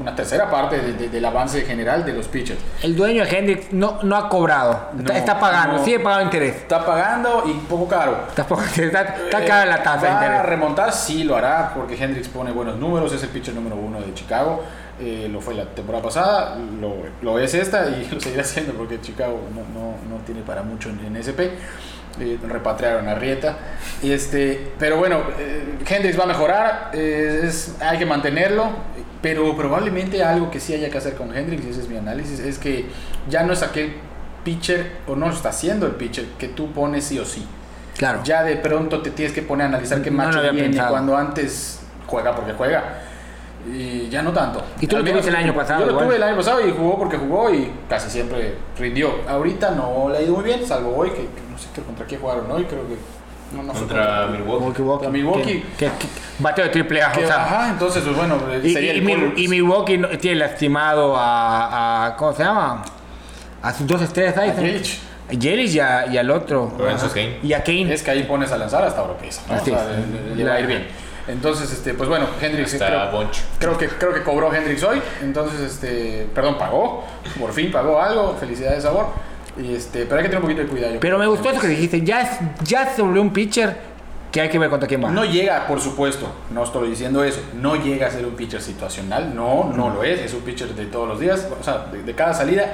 una 0.00 0.14
tercera 0.14 0.50
parte 0.50 0.78
de- 0.78 0.92
de- 0.94 1.08
del 1.08 1.24
avance 1.24 1.62
general 1.62 2.04
de 2.04 2.12
los 2.14 2.28
pitchers. 2.28 2.58
El 2.82 2.96
dueño 2.96 3.24
de 3.24 3.30
Hendrix 3.38 3.72
no, 3.72 3.98
no 4.02 4.16
ha 4.16 4.28
cobrado. 4.28 4.88
Está, 4.98 5.12
No, 5.12 5.18
está 5.18 5.38
pagando, 5.40 5.78
no. 5.78 5.84
sigue 5.84 6.00
pagando 6.00 6.24
interés. 6.24 6.56
Está 6.56 6.84
pagando 6.84 7.44
y 7.46 7.52
poco 7.68 7.86
caro. 7.88 8.18
Está, 8.28 8.46
poco- 8.46 8.62
está, 8.76 9.02
está 9.02 9.44
cara 9.44 9.66
la 9.66 9.82
tasa 9.82 10.06
de 10.06 10.28
¿Va 10.28 10.40
a 10.40 10.42
remontar? 10.42 10.92
Sí, 10.92 11.24
lo 11.24 11.36
hará, 11.36 11.72
porque 11.74 11.94
Hendrix 12.02 12.28
pone 12.28 12.52
buenos 12.52 12.76
números, 12.78 13.12
es 13.12 13.22
el 13.22 13.28
pitcher 13.30 13.54
número 13.54 13.76
uno 13.76 14.00
de 14.00 14.12
Chicago. 14.14 14.62
eh, 14.98 15.28
lo 15.30 15.42
fue 15.42 15.52
la 15.54 15.66
temporada 15.66 16.02
pasada, 16.02 16.56
lo, 16.80 16.94
lo 17.20 17.38
es 17.38 17.52
esta 17.52 17.86
y 17.90 18.08
lo 18.12 18.18
seguirá 18.18 18.40
haciendo 18.40 18.72
porque 18.72 18.98
Chicago 19.02 19.38
no, 19.54 19.60
no, 19.78 19.90
no 20.08 20.22
tiene 20.24 20.40
para 20.40 20.62
mucho 20.62 20.88
en, 20.88 21.00
en 21.04 21.16
SP. 21.20 21.52
Eh, 22.20 22.38
repatriaron 22.48 23.08
a 23.08 23.14
Rieta. 23.14 23.56
Y 24.02 24.10
este, 24.12 24.72
pero 24.78 24.96
bueno, 24.96 25.22
eh, 25.38 25.78
Hendrix 25.86 26.18
va 26.18 26.24
a 26.24 26.26
mejorar, 26.28 26.90
eh, 26.94 27.42
es, 27.44 27.76
hay 27.80 27.98
que 27.98 28.06
mantenerlo, 28.06 28.70
pero 29.20 29.54
probablemente 29.56 30.22
algo 30.22 30.50
que 30.50 30.58
sí 30.60 30.72
haya 30.74 30.88
que 30.90 30.98
hacer 30.98 31.14
con 31.14 31.36
Hendrix, 31.36 31.64
y 31.66 31.70
ese 31.70 31.80
es 31.82 31.88
mi 31.88 31.96
análisis, 31.96 32.40
es 32.40 32.58
que 32.58 32.86
ya 33.28 33.42
no 33.42 33.52
es 33.52 33.62
aquel 33.62 33.94
pitcher, 34.44 34.92
o 35.06 35.16
no 35.16 35.28
lo 35.28 35.34
está 35.34 35.50
haciendo 35.50 35.86
el 35.86 35.92
pitcher, 35.92 36.24
que 36.38 36.48
tú 36.48 36.72
pones 36.72 37.04
sí 37.04 37.18
o 37.18 37.24
sí 37.24 37.46
Claro. 37.98 38.20
ya 38.24 38.42
de 38.44 38.56
pronto 38.56 39.00
te 39.02 39.10
tienes 39.10 39.34
que 39.34 39.42
poner 39.42 39.64
a 39.66 39.68
analizar 39.70 40.02
qué 40.02 40.10
No 40.10 40.18
macho 40.18 40.40
viene 40.42 40.68
pensado. 40.68 40.90
cuando 40.90 41.16
antes 41.16 41.80
juega 42.06 42.34
porque 42.36 42.52
juega. 42.52 43.00
Y 43.68 44.08
ya 44.08 44.22
no 44.22 44.32
tanto. 44.32 44.62
Y 44.80 44.86
tú 44.86 44.96
lo 44.98 45.04
tuviste 45.04 45.28
el 45.28 45.36
año 45.36 45.54
pasado 45.54 45.80
Yo 45.80 45.86
lo 45.86 45.92
igual. 45.92 46.06
tuve 46.06 46.16
el 46.16 46.22
año 46.22 46.36
pasado 46.36 46.66
y 46.66 46.70
jugó 46.70 46.98
porque 46.98 47.16
jugó 47.16 47.52
y 47.52 47.72
casi 47.88 48.08
siempre 48.10 48.54
rindió. 48.78 49.10
Ahorita 49.28 49.70
no 49.72 50.08
le 50.10 50.18
ha 50.18 50.22
ido 50.22 50.34
muy 50.34 50.44
bien, 50.44 50.64
salvo 50.66 50.94
hoy, 50.96 51.10
que, 51.10 51.16
que 51.22 51.40
no 51.50 51.58
sé 51.58 51.68
qué- 51.74 51.82
contra 51.82 52.06
quién 52.06 52.20
jugaron 52.20 52.50
hoy, 52.50 52.64
creo 52.64 52.86
que 52.86 52.96
no, 53.56 53.62
no 53.62 53.72
Contra 53.72 54.26
Milwaukee. 54.26 55.08
Milwaukee. 55.08 55.64
Que, 55.78 55.86
que- 55.86 55.90
que- 55.92 56.08
bateo 56.38 56.64
de 56.64 56.70
triple 56.70 57.02
A. 57.02 57.12
que- 57.12 57.24
o 57.24 57.26
sea, 57.26 57.44
ajá, 57.44 57.68
entonces, 57.70 58.02
pues 58.04 58.16
bueno, 58.16 58.38
y, 58.62 58.72
sería 58.72 58.92
y- 58.94 58.98
el 58.98 59.04
Cole- 59.04 59.32
y 59.36 59.48
Milwaukee 59.48 59.98
no- 59.98 60.08
tiene 60.18 60.36
lastimado 60.38 61.16
a, 61.16 62.06
a- 62.06 62.16
¿Cómo 62.16 62.32
se 62.32 62.44
llama? 62.44 62.82
A 63.62 63.72
sus 63.72 63.86
dos 63.86 64.02
estrellas 64.02 64.36
ahí. 64.36 64.50
A 64.50 65.32
Yelich. 65.32 65.74
Y, 65.74 65.80
a- 65.80 66.06
y 66.06 66.18
al 66.18 66.30
otro. 66.30 66.72
Kane. 67.12 67.38
Y 67.42 67.52
a 67.52 67.62
Kane. 67.64 67.92
Es 67.92 68.02
que 68.02 68.10
ahí 68.12 68.22
pones 68.24 68.52
a 68.52 68.58
lanzar 68.58 68.84
hasta 68.84 69.00
ahora 69.00 69.16
que 69.20 69.28
es. 69.28 69.40
¿no? 69.48 69.56
O 69.60 69.64
sea, 69.64 69.74
es. 69.90 70.08
le, 70.08 70.28
le- 70.30 70.36
le 70.36 70.44
va 70.44 70.54
a 70.54 70.60
ir 70.60 70.66
bien. 70.66 70.86
Entonces, 71.28 71.72
este, 71.72 71.94
pues 71.94 72.08
bueno, 72.08 72.26
Hendrix 72.40 72.74
Está 72.74 73.10
creo, 73.10 73.30
creo 73.58 73.78
que 73.78 73.88
creo 73.88 74.14
que 74.14 74.22
cobró 74.22 74.54
Hendrix 74.54 74.82
hoy, 74.84 75.02
entonces 75.22 75.60
este, 75.60 76.26
perdón, 76.34 76.56
pagó, 76.56 77.04
por 77.40 77.52
fin 77.52 77.72
pagó 77.72 78.00
algo, 78.00 78.36
felicidades 78.38 78.84
sabor. 78.84 79.06
Y 79.60 79.74
este, 79.74 80.04
pero 80.04 80.16
hay 80.18 80.22
que 80.22 80.28
tener 80.28 80.36
un 80.38 80.42
poquito 80.42 80.62
de 80.62 80.68
cuidado. 80.68 80.94
yo 80.94 81.00
Pero 81.00 81.18
me 81.18 81.26
gustó 81.26 81.50
eso 81.50 81.60
que 81.60 81.68
dijiste. 81.68 82.02
Ya, 82.02 82.20
es- 82.20 82.38
ya 82.62 82.86
se 82.94 83.00
volvió 83.02 83.22
un 83.22 83.32
pitcher 83.32 83.74
que 84.30 84.42
hay 84.42 84.50
que 84.50 84.58
ver 84.58 84.68
contra 84.68 84.86
quién 84.86 85.02
va. 85.02 85.10
No 85.10 85.24
llega, 85.24 85.66
por 85.66 85.80
supuesto, 85.80 86.26
no 86.50 86.62
estoy 86.62 86.90
diciendo 86.90 87.24
eso, 87.24 87.40
no 87.54 87.76
llega 87.76 88.06
a 88.06 88.10
ser 88.10 88.26
un 88.26 88.32
pitcher 88.34 88.60
situacional, 88.60 89.34
no, 89.34 89.72
no 89.74 89.88
lo 89.88 90.04
es, 90.04 90.20
es 90.20 90.34
un 90.34 90.42
pitcher 90.42 90.68
de 90.74 90.84
todos 90.86 91.08
los 91.08 91.18
días, 91.18 91.48
o 91.58 91.64
sea, 91.64 91.86
de, 91.90 92.02
de 92.02 92.14
cada 92.14 92.34
salida, 92.34 92.70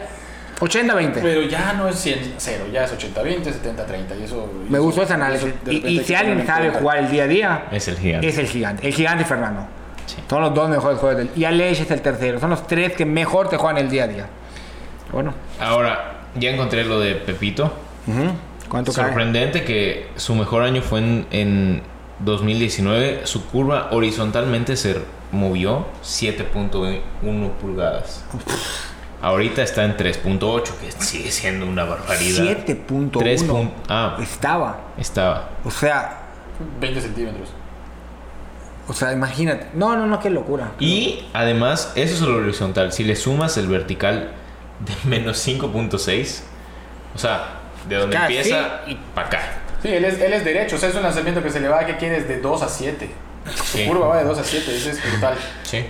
80-20. 0.63 1.13
pero 1.23 1.43
ya 1.43 1.73
no 1.73 1.89
es 1.89 1.97
100 1.97 2.35
0, 2.39 2.65
ya 2.73 2.85
es 2.85 2.93
80-20, 2.97 3.43
70-30 3.45 4.21
y 4.21 4.25
eso... 4.25 4.51
Me 4.69 4.77
eso- 4.79 4.83
gustó 4.85 5.03
ese 5.03 5.13
análisis. 5.15 5.49
eso 5.49 5.73
Y, 5.73 5.87
y 6.01 6.05
si 6.05 6.15
alguien 6.15 6.47
sabe 6.47 6.71
jugar 6.71 6.99
el 6.99 7.11
día 7.11 7.25
a 7.25 7.27
día, 7.27 7.65
Es 7.73 7.89
el 7.89 7.99
gigante. 7.99 8.29
es 8.29 8.39
el 8.39 8.47
gigante. 8.47 8.87
El 8.87 8.95
gigante 8.95 9.23
y 9.23 9.27
Fernando. 9.27 9.67
Sí. 10.07 10.17
Son 10.29 10.41
los 10.43 10.55
dos 10.55 10.69
mejores 10.69 10.99
jugadores 10.99 11.29
del. 11.31 11.39
Y 11.41 11.45
Aleix 11.45 11.81
es 11.81 11.91
el 11.91 12.01
tercero. 12.03 12.41
Son 12.41 12.51
los 12.51 12.67
tres 12.67 12.93
que 12.95 13.05
mejor 13.07 13.49
te 13.49 13.57
juegan 13.57 13.79
el 13.79 13.89
día 13.89 14.05
a 14.05 14.09
día. 14.09 14.27
Bueno. 15.13 15.33
Ahora, 15.61 16.23
ya 16.35 16.51
encontré 16.51 16.85
lo 16.85 16.99
de 16.99 17.15
Pepito. 17.15 17.73
¿Cuánto 18.69 18.93
cae? 18.93 19.05
Sorprendente 19.07 19.63
que 19.65 20.09
su 20.17 20.35
mejor 20.35 20.63
año 20.65 20.83
fue 20.83 20.99
en, 20.99 21.27
en 21.31 21.83
2019. 22.19 23.21
Su 23.25 23.47
curva 23.47 23.89
horizontalmente 23.93 24.77
se 24.77 24.97
movió 25.31 25.87
7.1 26.03 27.51
pulgadas. 27.61 28.25
Ahorita 29.23 29.63
está 29.63 29.85
en 29.85 29.97
3.8, 29.97 30.63
que 30.81 30.91
sigue 31.03 31.31
siendo 31.31 31.65
una 31.67 31.85
barbaridad. 31.85 32.45
7.1. 32.45 33.19
3 33.21 33.47
pun- 33.49 33.71
ah. 33.89 34.19
Estaba. 34.21 34.81
Estaba. 34.99 35.51
O 35.65 35.71
sea, 35.71 36.19
20 36.81 37.01
centímetros. 37.01 37.49
o 38.89 38.93
sea, 38.93 39.13
imagínate. 39.13 39.69
No, 39.75 39.95
no, 39.97 40.07
no, 40.07 40.19
qué 40.19 40.29
locura. 40.29 40.73
Y 40.81 41.25
además, 41.33 41.93
eso 41.95 42.15
es 42.15 42.21
lo 42.23 42.37
horizontal. 42.39 42.93
Si 42.93 43.05
le 43.05 43.15
sumas 43.15 43.57
el 43.57 43.69
vertical, 43.69 44.33
de 44.81 44.93
menos 45.09 45.47
5.6. 45.47 46.41
O 47.15 47.19
sea, 47.19 47.45
de 47.89 47.97
donde 47.97 48.17
Casi. 48.17 48.35
empieza 48.35 48.81
y 48.89 48.95
para 49.15 49.27
acá. 49.29 49.41
Sí, 49.83 49.89
él 49.89 50.05
es, 50.05 50.21
él 50.21 50.33
es 50.33 50.45
derecho, 50.45 50.77
o 50.77 50.79
sea, 50.79 50.89
es 50.89 50.95
un 50.95 51.03
lanzamiento 51.03 51.43
que 51.43 51.51
se 51.51 51.61
le 51.61 51.69
va, 51.69 51.85
que 51.87 51.97
quieres? 51.97 52.27
De 52.29 52.41
2 52.41 52.63
a 52.63 52.69
7. 52.69 53.09
Sí. 53.65 53.83
Su 53.83 53.89
curva 53.89 54.07
va 54.09 54.19
de 54.19 54.25
2 54.25 54.39
a 54.39 54.45
7, 54.45 54.77
ese 54.77 54.91
es 54.91 55.11
brutal. 55.13 55.35
Sí. 55.65 55.85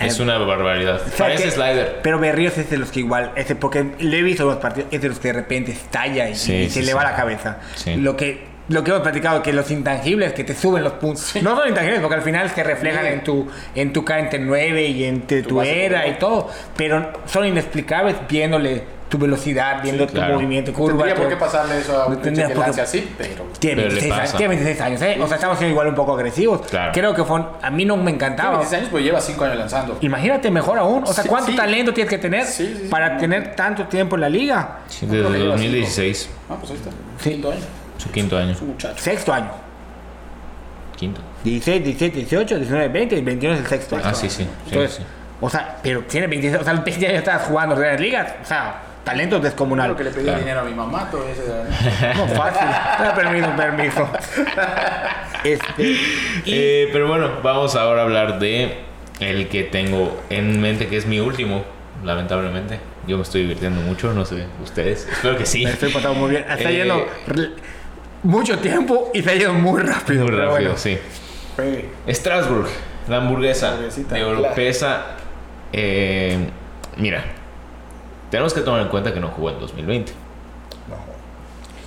Es 0.00 0.18
una 0.20 0.38
barbaridad. 0.38 0.96
O 0.96 1.08
sea, 1.08 1.16
Parece 1.18 1.44
que- 1.44 1.50
slider. 1.50 1.98
Pero 2.02 2.18
Berríos 2.18 2.56
es 2.58 2.70
de 2.70 2.78
los 2.78 2.90
que 2.90 3.00
igual, 3.00 3.32
ese, 3.36 3.54
porque 3.54 3.84
le 3.98 4.18
he 4.18 4.22
visto 4.22 4.44
los 4.44 4.56
partidos, 4.56 4.88
es 4.92 5.00
de 5.02 5.08
los 5.08 5.18
que 5.18 5.28
de 5.28 5.34
repente 5.34 5.72
estalla 5.72 6.28
y, 6.28 6.34
Sí, 6.34 6.54
y 6.54 6.64
sí, 6.70 6.80
se 6.80 6.86
le 6.86 6.94
va 6.94 7.02
sí. 7.02 7.06
la 7.08 7.16
cabeza. 7.16 7.58
Sí. 7.76 7.96
Lo 7.96 8.16
que 8.16 8.48
lo 8.68 8.84
que 8.84 8.90
hemos 8.92 9.02
platicado, 9.02 9.42
que 9.42 9.52
los 9.52 9.68
intangibles 9.72 10.32
que 10.32 10.44
te 10.44 10.54
suben 10.54 10.84
los 10.84 10.92
puntos. 10.92 11.34
No 11.42 11.56
son 11.56 11.68
intangibles, 11.70 11.98
porque 12.00 12.14
al 12.14 12.22
final 12.22 12.48
se 12.50 12.62
reflejan 12.62 13.04
Sí. 13.04 13.12
en 13.14 13.24
tu 13.24 13.48
en 13.74 13.92
tu 13.92 14.04
K 14.04 14.20
entre 14.20 14.38
9 14.38 14.86
y 14.86 15.02
entre 15.04 15.42
Tu 15.42 15.48
tu, 15.48 15.60
era 15.62 16.06
y 16.06 16.18
todo. 16.20 16.48
Pero 16.76 17.12
son 17.26 17.46
inexplicables 17.48 18.14
viéndole 18.28 18.84
tu 19.10 19.18
velocidad, 19.18 19.82
viendo 19.82 20.06
tu 20.06 20.14
claro. 20.14 20.34
movimiento, 20.34 20.72
curva. 20.72 21.04
Tendría 21.04 21.14
por 21.16 21.28
qué 21.28 21.36
pasarle 21.36 21.78
eso 21.80 22.00
a 22.00 22.08
No 22.08 22.14
un 22.14 22.20
que 22.22 22.54
lance 22.54 22.80
así, 22.80 23.12
pero... 23.18 23.44
Tiene 23.58 23.82
Pero 23.82 23.88
le 23.94 24.00
26, 24.00 24.12
años, 24.20 24.30
tiene 24.36 24.48
26 24.54 24.80
años, 24.80 25.02
¿eh? 25.02 25.18
O 25.20 25.26
sea, 25.26 25.34
estamos 25.34 25.58
siendo 25.58 25.72
igual 25.72 25.88
un 25.88 25.94
poco 25.96 26.14
agresivos. 26.14 26.62
Claro. 26.70 26.92
Creo 26.94 27.12
que 27.14 27.24
fue, 27.24 27.42
a 27.60 27.70
mí 27.70 27.84
no 27.84 27.96
me 27.96 28.04
Tiene 28.04 28.16
encantaba. 28.16 28.58
16 28.58 28.78
años, 28.78 28.88
pero 28.92 29.04
lleva 29.04 29.20
5 29.20 29.44
años 29.44 29.56
lanzando. 29.58 29.98
Imagínate 30.00 30.50
mejor 30.50 30.78
aún. 30.78 31.02
O 31.04 31.12
sea, 31.12 31.24
Sí, 31.24 31.28
¿cuánto 31.28 31.50
sí. 31.50 31.56
talento 31.56 31.92
tienes 31.92 32.08
que 32.08 32.18
tener 32.18 32.46
Sí, 32.46 32.66
sí, 32.66 32.82
sí. 32.84 32.88
para 32.88 33.18
tener 33.18 33.54
tanto 33.56 33.84
tiempo 33.86 34.14
en 34.14 34.20
la 34.22 34.28
liga? 34.28 34.78
Sí, 34.86 35.06
desde 35.06 35.26
que 35.26 35.38
lleva 35.38 35.50
2016. 35.52 36.30
Ah, 36.48 36.54
pues 36.60 36.70
ahí 36.70 36.76
está. 36.78 36.90
Sí. 37.22 37.30
Quinto 37.30 37.50
año. 37.50 37.60
Su 37.98 38.10
quinto 38.10 38.38
año. 38.38 38.56
Muchacho. 38.62 39.02
Sexto 39.02 39.32
año. 39.32 39.50
Quinto. 40.96 41.20
16, 41.44 41.82
17, 41.84 42.16
18, 42.18 42.56
19, 42.58 42.88
20 42.88 43.16
y 43.16 43.20
21 43.22 43.54
es 43.56 43.60
el 43.62 43.66
sexto 43.66 43.96
año. 43.96 44.04
Ah, 44.06 44.14
sí, 44.14 44.28
sí. 44.28 44.44
sí, 44.44 44.48
Entonces, 44.66 44.96
sí. 44.98 45.02
o 45.40 45.50
sea, 45.50 45.78
pero 45.82 46.02
tiene 46.02 46.26
26, 46.26 46.60
o 46.60 46.64
sea, 46.64 46.74
los 46.74 46.84
20 46.84 47.06
años 47.06 47.18
estabas 47.18 47.42
jugando 47.48 47.74
en 47.74 47.80
grandes 47.80 48.00
ligas. 48.02 48.32
O 48.42 48.44
sea, 48.46 48.82
talento 49.10 49.40
descomunal. 49.40 49.86
Creo 49.94 49.96
que 49.96 50.04
le 50.04 50.10
pedí 50.10 50.24
Claro. 50.24 50.38
dinero 50.40 50.60
a 50.60 50.64
mi 50.64 50.74
mamá, 50.74 51.08
todo 51.10 51.24
ese... 51.28 51.42
de- 51.42 52.14
No, 52.14 52.26
fácil. 52.28 52.66
Ah, 52.68 53.12
permiso, 53.14 53.48
permiso. 53.56 54.08
Este, 55.44 55.82
y 56.44 56.52
Eh, 56.52 56.88
pero 56.92 57.08
bueno, 57.08 57.30
vamos 57.42 57.74
ahora 57.74 58.02
a 58.02 58.04
hablar 58.04 58.38
de 58.38 58.78
el 59.20 59.48
que 59.48 59.62
tengo 59.64 60.20
en 60.28 60.60
mente, 60.60 60.86
que 60.86 60.98
es 60.98 61.06
mi 61.06 61.18
último, 61.18 61.64
lamentablemente. 62.04 62.78
Yo 63.06 63.16
me 63.16 63.22
estoy 63.22 63.42
divirtiendo 63.42 63.80
mucho, 63.80 64.12
no 64.12 64.24
sé, 64.26 64.44
ustedes. 64.62 65.08
Espero 65.10 65.38
que 65.38 65.46
sí. 65.46 65.64
me 65.64 65.70
estoy 65.70 65.90
pasando 65.92 66.18
muy 66.18 66.30
bien. 66.30 66.44
Está 66.48 66.70
Eh, 66.70 66.76
yendo 66.76 67.06
mucho 68.22 68.58
tiempo 68.58 69.10
y 69.14 69.20
está 69.20 69.32
yendo 69.32 69.54
muy 69.54 69.80
rápido. 69.82 70.24
Muy 70.26 70.32
rápido, 70.36 70.50
bueno. 70.50 70.76
sí. 70.76 70.98
Strasbourg, 72.08 72.68
la 73.08 73.16
hamburguesa 73.18 73.68
Hamburguesita, 73.70 74.14
de 74.14 74.20
claro. 74.22 74.40
Oropesa. 74.40 75.02
Eh, 75.72 76.36
mira, 76.98 77.24
tenemos 78.30 78.54
que 78.54 78.60
tomar 78.60 78.80
en 78.82 78.88
cuenta 78.88 79.12
que 79.12 79.20
no 79.20 79.28
jugó 79.28 79.50
en 79.50 79.60
2020. 79.60 80.12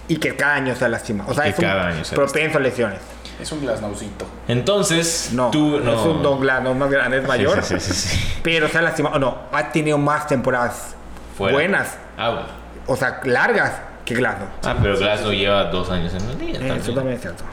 Y 0.09 0.17
que 0.17 0.35
cada 0.35 0.55
año 0.55 0.75
se 0.75 0.87
lastima. 0.89 1.25
O 1.27 1.33
sea, 1.33 1.45
que 1.45 1.49
es 1.51 1.57
un 1.59 1.63
cada 1.63 1.87
año 1.87 2.03
se 2.03 2.13
propenso 2.15 2.57
a 2.57 2.61
lesiones. 2.61 2.99
Es 3.41 3.51
un 3.51 3.61
glasnaucito. 3.61 4.25
Entonces, 4.47 5.29
No, 5.33 5.49
tú 5.49 5.79
no. 5.79 5.93
es 5.93 5.99
un 6.05 6.21
Don 6.21 6.39
Glass, 6.41 6.61
más 6.75 6.91
grande, 6.91 7.17
es 7.19 7.27
mayor. 7.27 7.63
Sí, 7.63 7.75
sí, 7.79 7.93
sí, 7.93 8.09
sí. 8.09 8.39
Pero 8.43 8.67
se 8.67 8.77
ha 8.77 8.81
lastimado. 8.81 9.17
No, 9.17 9.37
ha 9.51 9.71
tenido 9.71 9.97
más 9.97 10.27
temporadas 10.27 10.95
Fuera. 11.37 11.53
buenas, 11.53 11.97
Ah, 12.17 12.29
bueno. 12.29 12.45
o 12.87 12.95
sea, 12.97 13.21
largas 13.23 13.73
que 14.05 14.13
Glasnow. 14.15 14.47
Ah, 14.63 14.75
pero 14.81 14.97
Glasgow 14.97 15.31
lleva 15.31 15.63
dos 15.65 15.89
años 15.89 16.13
en 16.13 16.27
la 16.27 16.33
liga. 16.33 16.59
Eh, 16.59 16.77
Eso 16.79 16.93
también. 16.93 17.15
es 17.15 17.21
cierto. 17.21 17.43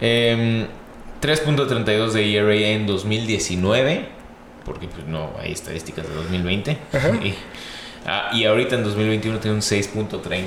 Em, 0.00 0.66
3.32 1.20 2.12
de 2.12 2.34
ERA 2.36 2.54
en 2.54 2.86
2019, 2.86 4.08
porque 4.64 4.88
pues 4.88 5.06
no 5.06 5.30
hay 5.40 5.52
estadísticas 5.52 6.08
de 6.08 6.14
2020. 6.14 6.78
Y, 7.22 7.34
ah, 8.06 8.30
y 8.32 8.44
ahorita 8.44 8.74
en 8.76 8.84
2021 8.84 9.38
tiene 9.38 9.54
un 9.56 9.62
6.30. 9.62 10.46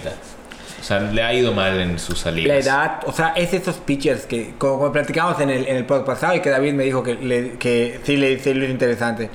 O 0.80 0.84
sea, 0.88 1.00
le 1.00 1.24
ha 1.24 1.34
ido 1.34 1.52
mal 1.52 1.80
en 1.80 1.98
sus 1.98 2.20
salidas. 2.20 2.48
La 2.50 2.58
edad, 2.74 3.00
o 3.08 3.12
sea, 3.12 3.30
es 3.36 3.54
esos 3.54 3.78
pitchers 3.78 4.26
que, 4.28 4.54
como, 4.58 4.78
como 4.78 4.92
platicamos 4.92 5.40
en 5.40 5.50
el, 5.50 5.68
en 5.68 5.78
el 5.78 5.86
podcast 5.86 6.06
pasado 6.06 6.36
y 6.36 6.42
que 6.42 6.50
David 6.52 6.74
me 6.74 6.84
dijo 6.84 7.02
que, 7.02 7.16
le- 7.16 7.54
que 7.58 8.00
sí 8.04 8.18
le 8.18 8.36
le 8.38 8.66
es 8.66 8.70
interesante. 8.72 9.30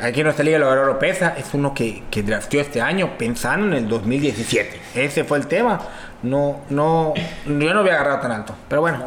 Aquí 0.00 0.20
en 0.20 0.24
nuestra 0.24 0.44
liga 0.44 0.58
lo 0.58 0.70
agarró 0.70 0.98
Pesa, 0.98 1.34
es 1.36 1.46
uno 1.52 1.74
que, 1.74 2.04
que 2.10 2.22
drafteó 2.22 2.60
este 2.60 2.80
año 2.80 3.18
pensando 3.18 3.66
en 3.66 3.72
el 3.84 3.88
2017. 3.88 4.80
Ese 4.94 5.24
fue 5.24 5.38
el 5.38 5.46
tema. 5.46 5.80
No, 6.22 6.60
no, 6.70 7.12
yo 7.44 7.52
no 7.52 7.74
lo 7.74 7.80
había 7.80 7.94
agarrado 7.94 8.20
tan 8.20 8.30
alto. 8.32 8.54
Pero 8.68 8.80
bueno, 8.80 8.98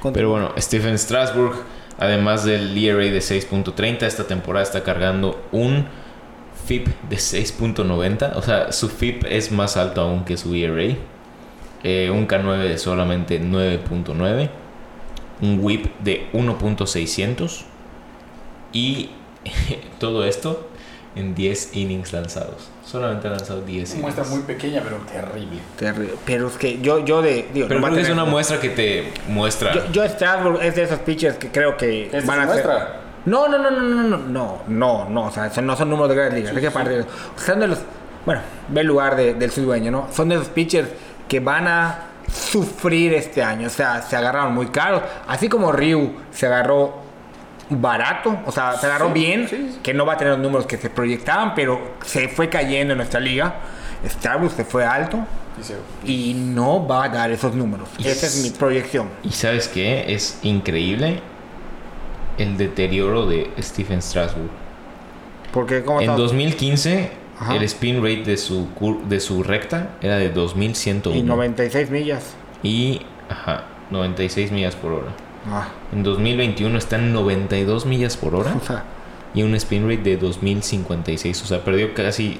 continúa. 0.00 0.12
Pero 0.14 0.30
bueno, 0.30 0.52
Stephen 0.58 0.98
Strasburg, 0.98 1.54
además 1.98 2.44
del 2.44 2.76
ERA 2.76 2.98
de 2.98 3.18
6.30, 3.18 4.02
esta 4.02 4.26
temporada 4.26 4.64
está 4.64 4.82
cargando 4.82 5.46
un 5.52 5.86
FIP 6.68 6.86
de 7.08 7.16
6.90. 7.16 8.36
O 8.36 8.42
sea, 8.42 8.72
su 8.72 8.88
FIP 8.90 9.24
es 9.28 9.50
más 9.50 9.76
alto 9.78 10.02
aún 10.02 10.24
que 10.24 10.36
su 10.36 10.54
ERA. 10.54 10.94
Eh, 11.82 12.10
un 12.10 12.28
K9 12.28 12.58
de 12.58 12.78
solamente 12.78 13.40
9.9. 13.40 14.50
Un 15.40 15.60
WHIP 15.64 15.86
de 16.00 16.26
1.600. 16.32 17.62
Y 18.72 19.10
todo 19.98 20.24
esto 20.24 20.68
en 21.16 21.34
10 21.34 21.74
innings 21.74 22.12
lanzados. 22.12 22.68
Solamente 22.84 23.28
ha 23.28 23.30
lanzado 23.30 23.62
10 23.62 23.92
Una 23.94 24.02
muestra 24.02 24.24
innings. 24.24 24.36
muy 24.36 24.46
pequeña, 24.54 24.82
pero 24.82 24.96
terrible. 25.10 25.60
Terrible. 25.78 26.14
Pero 26.26 26.48
es 26.48 26.56
que 26.56 26.80
yo, 26.80 27.04
yo 27.04 27.22
de. 27.22 27.48
Digo, 27.54 27.66
Pero 27.68 27.80
no 27.80 27.86
creo 27.86 27.96
que 27.96 28.02
es 28.02 28.10
una 28.10 28.24
muestra 28.24 28.60
que 28.60 28.68
te 28.70 29.12
muestra. 29.28 29.72
Yo, 29.72 29.90
yo 29.92 30.08
Strasbourg 30.08 30.62
es 30.62 30.74
de 30.74 30.82
esos 30.82 30.98
pitchers 31.00 31.38
que 31.38 31.48
creo 31.50 31.76
que 31.76 32.06
¿Esta 32.06 32.20
van 32.26 32.40
es 32.42 32.48
a 32.48 32.48
su 32.48 32.58
ser. 32.58 32.66
No, 33.26 33.48
no, 33.48 33.58
no, 33.58 33.70
no, 33.70 33.80
no, 33.80 34.02
no, 34.04 34.18
no, 34.18 34.58
no, 34.68 35.08
no, 35.08 35.24
o 35.26 35.30
sea, 35.30 35.50
son- 35.50 35.66
no 35.66 35.76
son 35.76 35.90
números 35.90 36.08
de 36.10 36.14
grandes 36.16 36.38
ligas. 36.40 36.56
hay 36.56 36.62
que 36.62 36.70
partir- 36.70 37.06
Son 37.36 37.60
de 37.60 37.66
los, 37.68 37.78
bueno, 38.24 38.40
ve 38.68 38.80
el 38.80 38.86
lugar 38.86 39.16
de- 39.16 39.34
del 39.34 39.50
su 39.50 39.62
dueño, 39.62 39.90
¿no? 39.90 40.08
Son 40.12 40.28
de 40.28 40.36
esos 40.36 40.48
pitchers 40.48 40.88
que 41.28 41.40
van 41.40 41.66
a 41.68 41.98
sufrir 42.32 43.14
este 43.14 43.42
año, 43.42 43.66
o 43.66 43.70
sea, 43.70 44.02
se 44.02 44.16
agarraron 44.16 44.54
muy 44.54 44.66
caros, 44.68 45.02
así 45.26 45.48
como 45.48 45.72
Ryu 45.72 46.12
se 46.30 46.46
agarró 46.46 46.96
barato, 47.70 48.38
o 48.46 48.52
sea, 48.52 48.76
se 48.78 48.86
agarró 48.86 49.08
Sí, 49.08 49.12
bien, 49.14 49.48
sí, 49.48 49.70
sí. 49.74 49.78
que 49.82 49.92
no 49.92 50.06
va 50.06 50.14
a 50.14 50.16
tener 50.16 50.34
los 50.34 50.42
números 50.42 50.66
que 50.66 50.76
se 50.78 50.88
proyectaban, 50.90 51.54
pero 51.54 51.96
se 52.04 52.28
fue 52.28 52.48
cayendo 52.48 52.92
en 52.92 52.98
nuestra 52.98 53.20
liga. 53.20 53.56
Starbucks 54.06 54.54
se 54.54 54.64
fue 54.64 54.84
alto 54.86 55.18
y 56.04 56.34
no 56.34 56.86
va 56.86 57.04
a 57.04 57.08
dar 57.08 57.30
esos 57.30 57.54
números. 57.54 57.88
Esa 57.98 58.26
es 58.26 58.42
mi 58.42 58.50
proyección. 58.50 59.08
Y 59.24 59.30
sabes 59.32 59.68
qué? 59.68 60.12
Es 60.14 60.38
increíble 60.42 61.20
el 62.38 62.56
deterioro 62.56 63.26
de 63.26 63.50
Stephen 63.60 64.00
Strasburg. 64.02 64.50
Porque 65.52 65.78
En 66.00 66.16
2015, 66.16 67.10
Ajá. 67.40 67.56
el 67.56 67.62
spin 67.64 67.96
rate 68.02 68.24
de 68.24 68.36
su, 68.36 68.68
cur- 68.78 69.02
de 69.04 69.20
su 69.20 69.42
recta 69.42 69.90
era 70.02 70.16
de 70.16 70.30
2101. 70.30 71.16
y 71.18 71.22
96 71.22 71.90
millas. 71.90 72.34
Y, 72.62 73.00
ajá, 73.28 73.64
96 73.90 74.52
millas 74.52 74.76
por 74.76 74.92
hora. 74.92 75.08
Ah, 75.50 75.68
En 75.92 76.02
2021 76.02 76.76
está 76.76 76.96
en 76.96 77.12
92 77.12 77.86
millas 77.86 78.16
por 78.16 78.34
hora 78.34 78.54
o 78.60 78.64
sea, 78.64 78.84
y 79.34 79.42
un 79.42 79.54
spin 79.54 79.88
rate 79.88 80.02
de 80.02 80.16
2056. 80.16 81.42
O 81.42 81.46
sea, 81.46 81.64
perdió 81.64 81.94
casi 81.94 82.38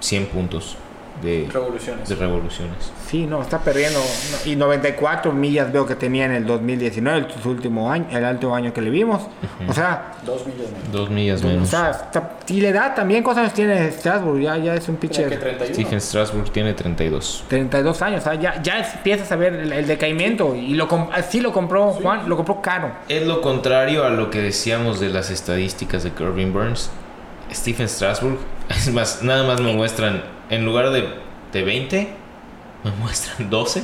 100 0.00 0.26
puntos 0.26 0.76
de, 1.22 1.48
revoluciones. 1.52 2.08
de 2.08 2.14
revoluciones. 2.16 2.92
Sí, 3.12 3.26
no, 3.26 3.42
está 3.42 3.58
perdiendo. 3.60 4.00
Y 4.46 4.56
94 4.56 5.32
millas 5.32 5.70
veo 5.70 5.86
que 5.86 5.94
tenía 5.94 6.24
en 6.24 6.32
el 6.32 6.46
2019, 6.46 7.18
el, 7.18 7.42
su 7.42 7.50
último 7.50 7.92
año, 7.92 8.06
el 8.10 8.24
último 8.24 8.56
año 8.56 8.72
que 8.72 8.80
le 8.80 8.88
vimos. 8.90 9.22
O 9.68 9.72
sea, 9.72 10.14
Dos 10.26 10.46
millas 10.46 10.70
menos. 10.72 10.92
Dos 10.92 11.10
millas 11.10 11.44
o 11.44 11.46
menos. 11.48 11.68
sea, 11.68 11.90
está- 11.90 12.38
y 12.48 12.60
le 12.60 12.72
da 12.72 12.94
también 12.94 13.22
cosas 13.22 13.52
tiene 13.54 13.90
Strasbourg, 13.92 14.40
ya, 14.40 14.56
ya 14.56 14.74
es 14.74 14.88
un 14.88 14.96
pitcher. 14.96 15.28
31. 15.38 15.74
Stephen 15.74 16.00
Strasburg 16.00 16.50
tiene 16.50 16.72
32. 16.74 17.44
32 17.48 18.02
años, 18.02 18.20
o 18.22 18.24
sea, 18.24 18.34
ya, 18.34 18.60
ya 18.62 18.78
empiezas 18.78 19.30
a 19.30 19.36
ver 19.36 19.52
el, 19.54 19.72
el 19.72 19.86
decaimiento. 19.86 20.54
Y 20.56 20.74
lo, 20.74 20.88
com- 20.88 21.10
así 21.12 21.40
lo 21.40 21.52
compró 21.52 21.90
Juan, 21.92 22.28
lo 22.28 22.36
compró 22.36 22.60
caro. 22.62 22.90
Es 23.08 23.26
lo 23.26 23.40
contrario 23.42 24.04
a 24.06 24.10
lo 24.10 24.30
que 24.30 24.40
decíamos 24.40 25.00
de 25.00 25.10
las 25.10 25.30
estadísticas 25.30 26.02
de 26.02 26.10
Corbin 26.12 26.52
Burns. 26.52 26.90
Stephen 27.52 27.88
Strasburg, 27.88 28.38
es 28.70 28.90
más, 28.90 29.22
nada 29.22 29.44
más 29.46 29.60
me 29.60 29.74
muestran, 29.74 30.22
en 30.48 30.64
lugar 30.64 30.90
de, 30.90 31.06
de 31.52 31.62
20, 31.62 32.08
me 32.84 32.90
muestran 32.92 33.48
12. 33.50 33.82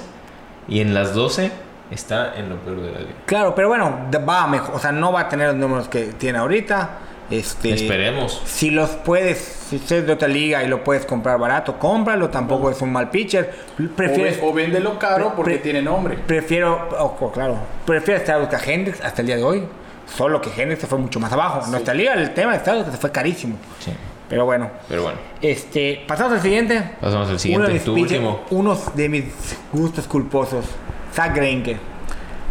Y 0.68 0.80
en 0.80 0.92
las 0.94 1.14
12 1.14 1.51
está 1.90 2.36
en 2.36 2.49
lo 2.51 2.57
peor 2.57 2.80
de 2.82 2.92
la 2.92 2.99
liga. 3.01 3.12
Claro, 3.26 3.55
pero 3.55 3.68
bueno, 3.68 3.99
va 4.28 4.44
a 4.44 4.46
mejor, 4.46 4.74
o 4.74 4.78
sea, 4.78 4.92
no 4.92 5.12
va 5.12 5.20
a 5.20 5.28
tener 5.28 5.49
los 5.49 5.57
números 5.57 5.88
que 5.88 6.07
tiene 6.12 6.38
ahorita. 6.38 6.90
Este, 7.30 7.74
Esperemos. 7.74 8.40
Si 8.46 8.70
los 8.70 8.88
puedes, 8.90 9.38
si 9.38 9.76
usted 9.76 9.96
es 9.99 10.07
de 10.07 10.12
otra 10.14 10.28
liga 10.28 10.62
y 10.62 10.68
lo 10.68 10.82
puedes 10.82 11.05
comprar 11.05 11.38
barato, 11.38 11.78
cómpralo, 11.78 12.30
tampoco 12.30 12.70
es 12.70 12.80
un 12.80 12.90
mal 12.90 13.11
pitcher. 13.11 13.53
O, 13.78 13.94
Prefieres, 13.96 14.40
ve- 14.40 14.46
o 14.46 14.53
véndelo 14.55 14.99
caro 14.99 15.34
porque 15.36 15.53
pre- 15.57 15.62
tiene 15.62 15.82
nombre. 15.82 16.16
prefiero, 16.16 16.88
claro, 17.34 17.57
prefiero 17.84 18.18
estar 18.20 18.40
a 18.40 18.64
Hendrix 18.70 19.03
hasta 19.03 19.20
el 19.20 19.26
día 19.26 19.36
de 19.36 19.44
hoy. 19.44 19.64
Solo 20.07 20.40
que 20.40 20.49
Hendrix 20.57 20.80
se 20.80 20.86
fue 20.86 20.96
mucho 20.99 21.20
más 21.20 21.30
abajo. 21.30 21.62
En 21.66 21.70
nuestra 21.70 21.92
liga 21.92 22.14
el 22.14 22.32
tema 22.32 22.53
de 22.53 22.59
Estados 22.59 22.86
se 22.90 22.96
fue 22.96 23.12
carísimo. 23.12 23.57
Sí. 23.78 23.92
Pero 24.29 24.45
bueno, 24.45 24.70
Pero 24.89 25.03
bueno, 25.05 25.18
este, 25.41 26.05
pasamos 26.07 26.35
al 26.35 26.41
siguiente. 26.43 26.83
pasamos 27.01 27.14
al 27.14 27.22
Uno 27.24 27.33
de 27.33 27.39
siguiente, 27.39 27.72
mis 27.72 27.85
tu 27.85 27.95
pitchers- 27.95 28.03
último. 28.03 28.41
Uno 28.51 28.79
de 28.95 29.09
mis 29.09 29.24
gustos 29.72 30.07
culposos, 30.07 30.66
Zach 31.14 31.35
Greinke. 31.35 31.76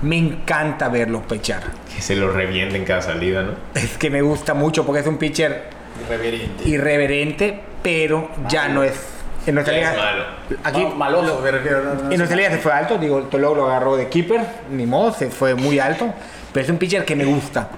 Me 0.01 0.17
encanta 0.17 0.89
verlo 0.89 1.21
pechar. 1.23 1.63
Que 1.93 2.01
se 2.01 2.15
lo 2.15 2.31
revienten 2.31 2.83
cada 2.85 3.01
salida, 3.01 3.43
¿no? 3.43 3.51
Es 3.79 3.97
que 3.97 4.09
me 4.09 4.21
gusta 4.21 4.53
mucho 4.53 4.85
porque 4.85 5.01
es 5.01 5.07
un 5.07 5.17
pitcher 5.17 5.63
Irreverente. 6.05 6.69
irreverente, 6.69 7.59
pero 7.83 8.29
ya 8.47 8.67
no 8.69 8.83
es. 8.83 8.93
En 9.47 9.55
nuestra 9.55 9.73
liga. 9.75 9.93
malo. 9.95 10.23
Aquí, 10.63 10.83
No, 10.83 10.95
maloso, 10.95 11.39
me 11.41 11.49
refiero. 11.51 11.81
no, 11.83 11.93
no, 12.03 12.11
en 12.11 12.17
nuestra 12.17 12.35
liga 12.35 12.49
se 12.51 12.57
fue 12.57 12.73
alto, 12.73 12.97
digo, 12.97 13.21
Toló 13.23 13.55
lo 13.55 13.65
agarró 13.67 13.95
de 13.95 14.07
keeper, 14.09 14.41
ni 14.71 14.85
modo, 14.85 15.13
se 15.13 15.29
fue 15.29 15.55
muy 15.55 15.79
alto, 15.79 16.13
pero 16.51 16.65
es 16.65 16.69
un 16.69 16.77
pitcher 16.77 17.05
que 17.05 17.15
me 17.15 17.23
gusta. 17.25 17.69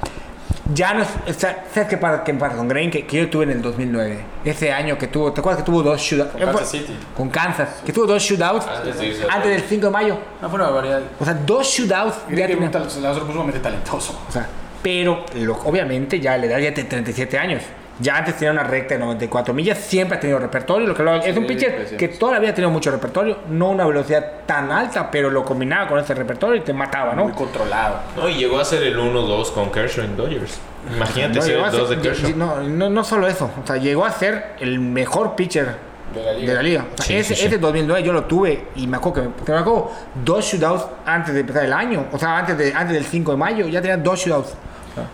Ya 0.74 0.94
no 0.94 1.02
es, 1.02 1.08
o 1.28 1.34
sea, 1.40 1.66
¿sabes 1.74 1.90
qué 1.90 1.98
pasa, 1.98 2.24
qué 2.24 2.34
pasa 2.34 2.56
con 2.56 2.68
Grain? 2.68 2.92
Que, 2.92 3.06
que 3.08 3.18
yo 3.18 3.30
tuve 3.30 3.46
en 3.46 3.52
el 3.52 3.62
2009, 3.62 4.20
ese 4.46 4.72
año 4.72 4.98
que 4.98 5.08
tuvo, 5.08 5.32
¿te 5.34 5.40
acuerdas 5.42 5.64
que 5.64 5.66
tuvo 5.66 5.82
dos 5.82 6.00
shootouts? 6.00 6.32
Con 6.34 6.42
Kansas 6.46 6.70
City. 6.70 6.94
Con 7.16 7.30
Kansas, 7.30 7.70
que 7.86 7.92
tuvo 7.94 8.06
dos 8.06 8.22
shootouts 8.22 8.68
Antes 8.68 8.98
de 9.00 9.06
irse 9.08 9.24
a- 9.28 9.34
antes 9.34 9.52
del 9.52 9.62
5 9.64 9.86
de 9.88 9.92
mayo. 9.92 10.18
No 10.42 10.50
fue 10.50 10.60
una 10.60 10.70
barbaridad. 10.70 11.02
O 11.20 11.26
sea, 11.26 11.34
dos 11.34 11.66
shootouts 11.68 12.16
ya 12.18 12.26
Creo 12.28 12.38
que 12.48 12.54
tenía- 12.54 12.66
un 12.68 12.72
tal- 12.72 12.90
se 12.92 13.02
la 13.02 13.12
puso 13.14 13.28
sumamente 13.32 13.60
talentoso. 13.60 14.20
o 14.28 14.32
sea, 14.32 14.48
pero 14.84 15.26
lo- 15.36 15.60
obviamente 15.66 16.20
ya 16.20 16.38
le 16.38 16.48
da 16.48 16.60
ya 16.60 16.72
de 16.72 16.84
37 16.84 17.38
años. 17.38 17.64
Ya 18.02 18.16
antes 18.18 18.36
tenía 18.38 18.52
una 18.52 18.64
recta 18.64 18.94
de 18.96 19.00
94 19.02 19.54
millas, 19.54 19.78
siempre 19.78 20.18
ha 20.18 20.20
tenido 20.22 20.40
repertorio. 20.40 20.88
Lo 20.88 20.96
que 20.96 21.04
lo- 21.04 21.16
es 21.22 21.36
un 21.36 21.46
pitcher 21.46 21.98
que 21.98 22.08
toda 22.08 22.34
la 22.34 22.40
vida 22.40 22.52
ha 22.52 22.56
tenido 22.56 22.72
mucho 22.72 22.92
repertorio, 22.92 23.40
no 23.50 23.70
una 23.72 23.86
velocidad 23.86 24.26
tan 24.46 24.72
alta, 24.72 25.12
pero 25.12 25.30
lo 25.30 25.44
combinaba 25.44 25.88
con 25.90 26.00
ese 26.00 26.14
repertorio 26.16 26.56
y 26.56 26.62
te 26.64 26.72
mataba, 26.72 27.14
¿no? 27.14 27.26
Muy 27.26 27.34
controlado. 27.34 27.98
No, 28.16 28.30
y 28.30 28.36
llegó 28.36 28.58
a 28.60 28.64
ser 28.64 28.84
el 28.84 28.98
1-2 28.98 29.52
con 29.52 29.70
Kershaw 29.72 30.06
en 30.06 30.16
Dodgers. 30.16 30.60
Imagínate 30.96 31.36
No, 31.36 31.42
ser 31.42 31.52
llegó 31.56 31.68
el 31.68 31.76
a 31.76 31.78
2 31.78 31.90
de 31.90 31.96
ser- 31.96 32.04
Kershaw. 32.04 32.38
no, 32.38 32.62
no, 32.64 32.90
no 32.90 33.04
solo 33.04 33.28
eso, 33.28 33.52
o 33.62 33.68
sea, 33.68 33.76
llegó 33.76 34.06
a 34.06 34.12
ser 34.12 34.54
el 34.62 34.80
mejor 34.80 35.36
pitcher 35.36 35.76
De 36.14 36.24
la 36.24 36.32
liga. 36.32 36.48
de 36.48 36.54
la 36.56 36.64
liga. 36.64 36.86
O 36.94 36.98
sea, 36.98 37.06
Sí, 37.06 37.16
ese, 37.18 37.36
sí, 37.36 37.42
sí. 37.42 37.48
ese 37.48 37.58
2009 37.58 38.02
yo 38.02 38.14
lo 38.14 38.24
tuve 38.24 38.68
y 38.78 38.88
me 38.88 38.96
acuerdo 38.96 39.22
que 39.24 39.28
me, 39.28 39.34
que 39.46 39.52
me 39.52 39.58
acuerdo 39.58 39.92
dos 40.24 40.46
shootouts 40.46 40.86
antes 41.06 41.34
de 41.34 41.42
empezar 41.42 41.66
el 41.66 41.74
año, 41.74 42.06
o 42.14 42.18
sea, 42.18 42.38
antes, 42.38 42.58
de, 42.58 42.74
antes 42.74 42.94
del 42.94 43.04
5 43.04 43.32
de 43.32 43.38
mayo 43.38 43.68
ya 43.68 43.82
tenía 43.82 43.98
dos 43.98 44.20
shootouts. 44.22 44.54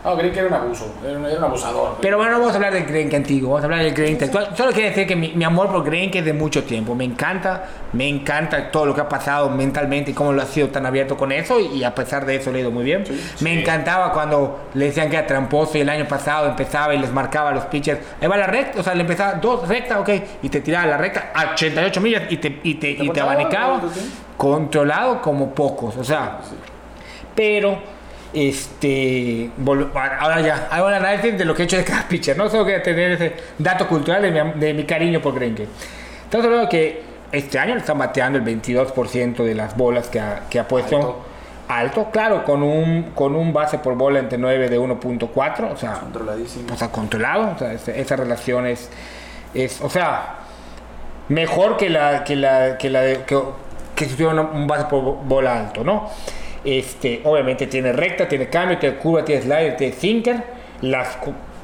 No, 0.03 0.17
creí 0.17 0.31
que 0.31 0.39
era 0.39 0.47
un 0.47 0.53
abuso. 0.53 0.93
Era 1.03 1.17
un, 1.17 1.25
era 1.25 1.37
un 1.37 1.43
abusador. 1.45 1.97
Pero 2.01 2.17
bueno, 2.17 2.33
no 2.33 2.39
vamos 2.39 2.53
a 2.53 2.55
hablar 2.55 2.73
del 2.73 2.85
Greinke 2.85 3.15
antiguo, 3.15 3.49
vamos 3.49 3.63
a 3.63 3.65
hablar 3.65 3.83
del 3.83 3.93
Greinke 3.93 4.25
actual. 4.25 4.49
Solo 4.55 4.71
quiero 4.71 4.89
decir 4.89 5.07
que 5.07 5.15
mi, 5.15 5.33
mi 5.33 5.43
amor 5.43 5.69
por 5.69 5.83
Greinke 5.83 6.19
es 6.19 6.25
de 6.25 6.33
mucho 6.33 6.63
tiempo. 6.63 6.95
Me 6.95 7.03
encanta, 7.03 7.65
me 7.93 8.07
encanta 8.07 8.71
todo 8.71 8.85
lo 8.85 8.95
que 8.95 9.01
ha 9.01 9.09
pasado 9.09 9.49
mentalmente 9.49 10.11
y 10.11 10.13
cómo 10.13 10.33
lo 10.33 10.41
ha 10.41 10.45
sido 10.45 10.69
tan 10.69 10.85
abierto 10.85 11.17
con 11.17 11.31
eso. 11.31 11.59
Y 11.59 11.83
a 11.83 11.93
pesar 11.93 12.25
de 12.25 12.35
eso 12.35 12.51
le 12.51 12.59
ha 12.59 12.61
ido 12.61 12.71
muy 12.71 12.83
bien. 12.83 13.03
me 13.41 13.59
encantaba 13.59 14.11
cuando 14.11 14.69
le 14.73 14.85
decían 14.85 15.09
que 15.09 15.17
era 15.17 15.27
tramposo 15.27 15.77
y 15.77 15.81
el 15.81 15.89
año 15.89 16.07
pasado 16.07 16.47
empezaba 16.47 16.93
y 16.93 16.99
les 16.99 17.11
marcaba 17.11 17.49
a 17.49 17.53
los 17.53 17.65
pitchers. 17.65 17.99
Ahí 18.21 18.27
va 18.27 18.37
la 18.37 18.47
recta, 18.47 18.79
o 18.79 18.83
sea, 18.83 18.93
le 18.93 19.01
empezaba 19.01 19.33
dos 19.33 19.67
recta, 19.67 19.99
ok, 19.99 20.09
y 20.41 20.49
te 20.49 20.61
tiraba 20.61 20.85
la 20.85 20.97
recta 20.97 21.31
a 21.33 21.53
88 21.53 22.01
millas 22.01 22.23
y 22.29 22.37
te, 22.37 22.59
y 22.63 22.75
te, 22.75 22.89
y 22.91 23.09
te 23.09 23.21
abanicaba. 23.21 23.81
Controlado 24.37 25.21
como 25.21 25.53
pocos, 25.53 25.95
o 25.97 26.03
sea. 26.03 26.39
Pero, 27.35 27.77
este. 28.35 29.49
Ahora 30.19 30.41
ya, 30.41 30.67
hago 30.71 30.89
el 30.89 30.95
análisis 30.95 31.37
de 31.37 31.45
lo 31.45 31.55
que 31.55 31.63
he 31.63 31.65
hecho 31.65 31.77
de 31.77 31.83
cada 31.83 32.07
pitcher. 32.07 32.37
No 32.37 32.49
solo 32.49 32.65
quería 32.65 32.83
tener 32.83 33.11
ese 33.13 33.33
dato 33.57 33.87
cultural 33.87 34.21
de 34.21 34.31
mi, 34.43 34.59
de 34.59 34.73
mi 34.73 34.83
cariño 34.83 35.21
por 35.21 35.33
Greinke. 35.35 35.67
Estamos 36.23 36.45
hablando 36.45 36.69
que 36.69 37.01
este 37.31 37.57
año 37.59 37.73
le 37.73 37.79
están 37.79 37.97
bateando 37.97 38.37
el 38.37 38.43
22% 38.45 39.43
de 39.43 39.55
las 39.55 39.75
bolas 39.75 40.07
que 40.07 40.19
ha, 40.19 40.43
que 40.49 40.59
ha 40.59 40.67
puesto. 40.67 40.95
Alto. 40.97 41.25
Alto. 41.67 42.09
claro, 42.11 42.43
con 42.43 42.61
un, 42.61 43.11
con 43.15 43.35
un 43.35 43.51
base 43.51 43.79
por 43.79 43.95
bola 43.95 44.19
entre 44.19 44.37
9 44.37 44.69
de 44.69 44.79
1.4, 44.79 45.71
o 45.73 45.77
sea, 45.77 45.93
Controladísimo. 45.93 46.73
o 46.73 46.77
sea, 46.77 46.89
controlado. 46.91 47.51
O 47.55 47.57
sea, 47.57 47.73
ese- 47.73 47.99
esa 47.99 48.15
relación 48.15 48.67
es, 48.67 48.89
es, 49.53 49.81
o 49.81 49.89
sea, 49.89 50.35
mejor 51.29 51.77
que 51.77 51.89
la 51.89 52.23
que 52.23 52.35
la 52.35 52.77
que 52.77 52.89
la 52.91 53.01
de- 53.01 53.23
que, 53.23 53.39
que 53.95 54.05
si 54.05 54.11
tuviera 54.13 54.33
una- 54.33 54.43
un 54.51 54.67
base 54.67 54.85
por 54.85 55.01
bo- 55.03 55.15
bola 55.15 55.59
alto, 55.59 55.83
¿no? 55.83 56.09
Este, 56.65 57.21
obviamente 57.23 57.67
tiene 57.67 57.93
recta, 57.93 58.27
tiene 58.27 58.49
cambio, 58.49 58.77
tiene 58.77 58.95
curva, 58.97 59.23
tiene 59.23 59.41
slider, 59.41 59.77
tiene 59.77 59.93
sinker. 59.93 60.43
Las, 60.81 61.17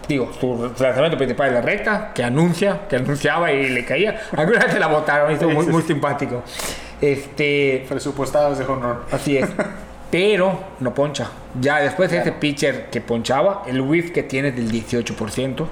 digo, 0.08 0.32
su 0.40 0.72
lanzamiento 0.80 1.18
principal 1.18 1.48
es 1.48 1.54
la 1.54 1.62
recta, 1.62 2.12
que 2.14 2.24
anuncia, 2.24 2.82
que 2.88 2.98
anunciaba 2.98 3.52
y 3.52 3.70
le 3.70 3.84
caía. 3.84 4.22
Alguna 4.38 4.60
vez 4.60 4.74
se 4.74 4.80
la 4.80 4.88
botaron, 4.88 5.32
estuvo 5.32 5.52
muy, 5.52 5.66
muy 5.66 5.82
simpático. 5.82 6.44
Este, 7.02 7.86
Presupuestados 7.90 8.60
de 8.60 8.66
honor. 8.66 9.06
Así 9.12 9.38
es. 9.38 9.50
Pero 10.12 10.60
no 10.82 10.94
poncha. 10.94 11.32
Ya 11.60 11.80
después 11.80 12.12
de 12.12 12.20
ese 12.20 12.34
pitcher 12.34 12.90
que 12.90 13.02
ponchaba, 13.02 13.64
el 13.66 13.82
whiff 13.82 14.12
que 14.12 14.24
tiene 14.24 14.50
es 14.50 14.56
del 14.56 14.72
18%. 14.72 15.66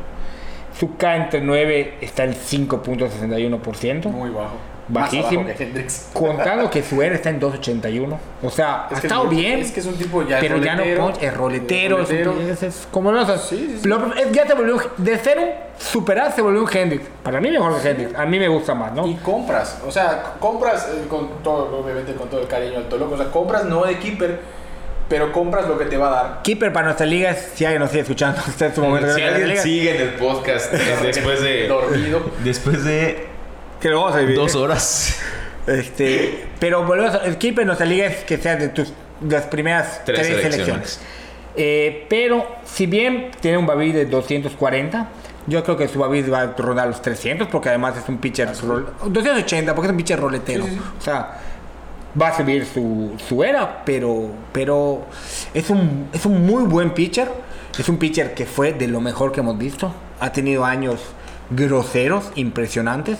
Su 0.80 0.96
K 0.96 1.16
entre 1.18 1.42
9 1.42 1.96
está 2.02 2.24
en 2.24 2.34
5.61%. 2.34 4.06
Muy 4.06 4.30
bajo. 4.30 4.56
Bajísimo. 4.90 5.24
Más 5.24 5.34
abajo 5.52 5.58
que 5.58 5.64
Hendrix. 5.64 6.10
Contando 6.14 6.70
que 6.70 6.84
su 6.84 7.02
ERA 7.02 7.16
está 7.16 7.30
en 7.30 7.40
2.81. 7.40 8.18
O 8.42 8.50
sea, 8.50 8.88
Es 8.90 8.98
ha 8.98 9.02
estado 9.02 9.24
es 9.26 9.30
bien. 9.30 9.60
Es 9.60 9.72
que 9.72 9.80
es 9.80 9.86
un 9.86 9.96
tipo 9.96 10.28
ya. 10.28 10.40
pero 10.40 10.58
ya 10.58 10.76
no. 10.76 10.84
Es 10.84 10.98
roletero. 11.36 12.00
es 12.02 12.08
roletero. 12.10 12.36
Es, 12.42 12.64
es 12.64 12.88
como 12.92 13.12
no, 13.12 13.22
o 13.22 13.26
sea, 13.26 13.38
Sí, 13.38 13.58
sí, 13.58 13.80
sí. 13.84 13.88
lo- 13.88 14.14
es- 14.16 14.32
ya 14.32 14.48
se 14.48 14.54
volvió 14.56 14.76
un- 14.76 15.04
de 15.04 15.18
ser 15.20 15.38
un 15.38 15.50
superar 15.78 16.34
se 16.34 16.42
volvió 16.42 16.62
un 16.64 16.70
Hendrix. 16.76 17.04
Para 17.24 17.40
mí 17.40 17.50
mejor 17.52 17.82
que 17.82 17.90
Hendrix. 17.90 18.16
A 18.18 18.26
mí 18.26 18.38
me 18.40 18.48
gusta 18.48 18.74
más, 18.74 18.92
¿no? 18.94 19.08
Y 19.08 19.16
compras, 19.16 19.80
o 19.88 19.92
sea, 19.92 20.34
compras 20.40 20.90
eh, 20.94 21.06
con 21.08 21.42
todo, 21.44 21.80
obviamente 21.80 22.14
con 22.16 22.28
todo 22.30 22.42
el 22.42 22.48
cariño 22.48 22.78
al 22.80 22.90
Toloco, 22.90 23.14
o 23.14 23.18
sea, 23.18 23.28
compras 23.32 23.66
no 23.66 23.86
de 23.86 23.98
keeper, 24.00 24.40
pero 25.08 25.32
compras 25.32 25.68
lo 25.68 25.78
que 25.78 25.86
te 25.86 25.98
va 25.98 26.08
a 26.08 26.12
dar. 26.24 26.42
Keeper 26.44 26.74
para 26.74 26.86
nuestra 26.88 27.06
liga, 27.06 27.34
si 27.34 27.64
alguien 27.64 27.82
nos 27.82 27.92
sigue 27.92 28.02
escuchando, 28.02 28.42
está 28.48 28.66
en 28.66 28.76
su 28.76 28.82
momento. 28.82 29.14
Si 29.16 29.22
alguien 29.22 29.58
sigue 29.58 29.96
en 29.96 30.02
el 30.02 30.14
podcast 30.16 30.72
después 31.04 31.42
de. 31.42 31.68
Dormido. 31.68 32.22
Después 32.44 32.84
de 32.84 33.29
que 33.82 33.90
lo 33.90 34.02
vamos 34.02 34.16
a 34.16 34.20
vivir. 34.20 34.36
dos 34.36 34.56
horas. 34.56 35.18
Este, 35.68 36.48
pero 36.60 36.84
volvemos 36.84 37.14
a, 37.16 37.18
el 37.26 37.38
keeper 37.38 37.62
en 37.62 37.68
nuestra 37.68 37.86
liga 37.86 38.06
es 38.08 38.24
que 38.24 38.38
sea 38.38 38.56
de 38.56 38.70
tus 38.70 38.92
de 39.20 39.36
las 39.36 39.46
primeras 39.46 40.02
Tres 40.06 40.20
tres, 40.22 40.28
selecciones. 40.28 40.54
selecciones. 40.56 41.00
Eh, 41.56 42.06
pero 42.10 42.48
si 42.66 42.86
bien 42.86 43.32
tiene 43.42 43.58
un 43.58 43.66
Babi 43.66 43.92
de 43.92 44.06
240, 44.06 45.08
yo 45.48 45.64
creo 45.64 45.76
que 45.78 45.88
su 45.88 46.00
Babi 46.00 46.22
va 46.24 46.42
a 46.42 46.46
rondar 46.58 46.88
los 46.88 47.02
300 47.02 47.48
porque 47.50 47.70
además 47.70 47.98
es 47.98 48.08
un 48.08 48.18
pitcher 48.18 48.50
rol- 48.64 48.88
280 49.06 49.76
porque 49.76 49.88
es 49.88 49.92
un 49.92 49.98
pitcher 49.98 50.20
roletero. 50.20 50.64
Sí, 50.66 50.72
sí. 50.72 50.80
O 50.98 51.02
sea, 51.02 51.38
va 52.20 52.30
a 52.30 52.38
subir 52.38 52.66
su, 52.66 53.16
su 53.28 53.44
era, 53.44 53.84
pero 53.86 54.30
pero 54.54 55.06
es 55.54 55.70
un 55.70 56.08
es 56.14 56.26
un 56.26 56.46
muy 56.46 56.64
buen 56.64 56.92
pitcher. 56.94 57.30
Es 57.78 57.88
un 57.90 57.98
pitcher 57.98 58.34
que 58.34 58.46
fue 58.46 58.74
de 58.74 58.88
lo 58.88 59.02
mejor 59.02 59.32
que 59.32 59.42
hemos 59.42 59.58
visto. 59.58 59.94
Ha 60.20 60.32
tenido 60.32 60.66
años 60.66 61.00
groseros, 61.50 62.32
impresionantes. 62.36 63.18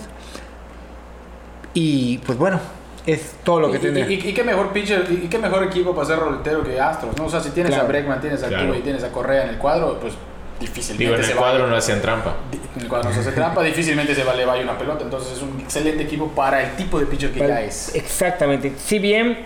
Y 1.74 2.18
pues 2.18 2.36
bueno, 2.38 2.58
es 3.06 3.34
todo 3.44 3.60
lo 3.60 3.70
que 3.70 3.78
y, 3.78 3.80
tiene. 3.80 4.00
y- 4.00 4.28
y 4.28 4.34
qué 4.34 4.42
mejor 4.44 4.72
pitcher, 4.72 5.06
y, 5.10 5.28
qué 5.28 5.38
mejor 5.38 5.62
equipo 5.64 5.94
para 5.94 6.06
ser 6.06 6.18
roletero 6.18 6.62
que 6.64 6.80
Astros, 6.80 7.16
¿no? 7.16 7.26
O 7.26 7.30
sea, 7.30 7.40
si 7.40 7.50
tienes 7.50 7.70
Claro. 7.72 7.84
a 7.84 7.88
Bregman, 7.88 8.20
tienes 8.20 8.42
a 8.42 8.48
Claro. 8.48 8.66
Tuve 8.68 8.78
y 8.78 8.82
tienes 8.82 9.04
a 9.04 9.10
Correa 9.10 9.44
en 9.44 9.50
el 9.50 9.58
cuadro, 9.58 9.98
pues 10.00 10.14
difícilmente 10.58 11.04
Digo, 11.04 11.16
en 11.16 11.24
se 11.24 11.30
el 11.32 11.36
va- 11.38 11.42
cuadro 11.42 11.66
no 11.68 11.76
hacían 11.76 12.02
trampa. 12.02 12.34
En 12.76 12.82
el 12.82 12.88
cuadro 12.88 13.08
no 13.08 13.14
se 13.14 13.20
hace 13.20 13.32
trampa, 13.32 13.62
difícilmente 13.62 14.14
se 14.14 14.24
va, 14.24 14.34
le 14.34 14.44
vaya 14.44 14.62
una 14.62 14.76
pelota, 14.76 15.04
entonces 15.04 15.32
es 15.36 15.42
un 15.42 15.58
excelente 15.60 16.02
equipo 16.02 16.28
para 16.28 16.62
el 16.62 16.76
tipo 16.76 16.98
de 16.98 17.06
pitcher 17.06 17.30
que 17.32 17.38
ya 17.40 17.62
es. 17.62 17.94
Exactamente. 17.94 18.72
Si 18.76 18.98
bien 18.98 19.38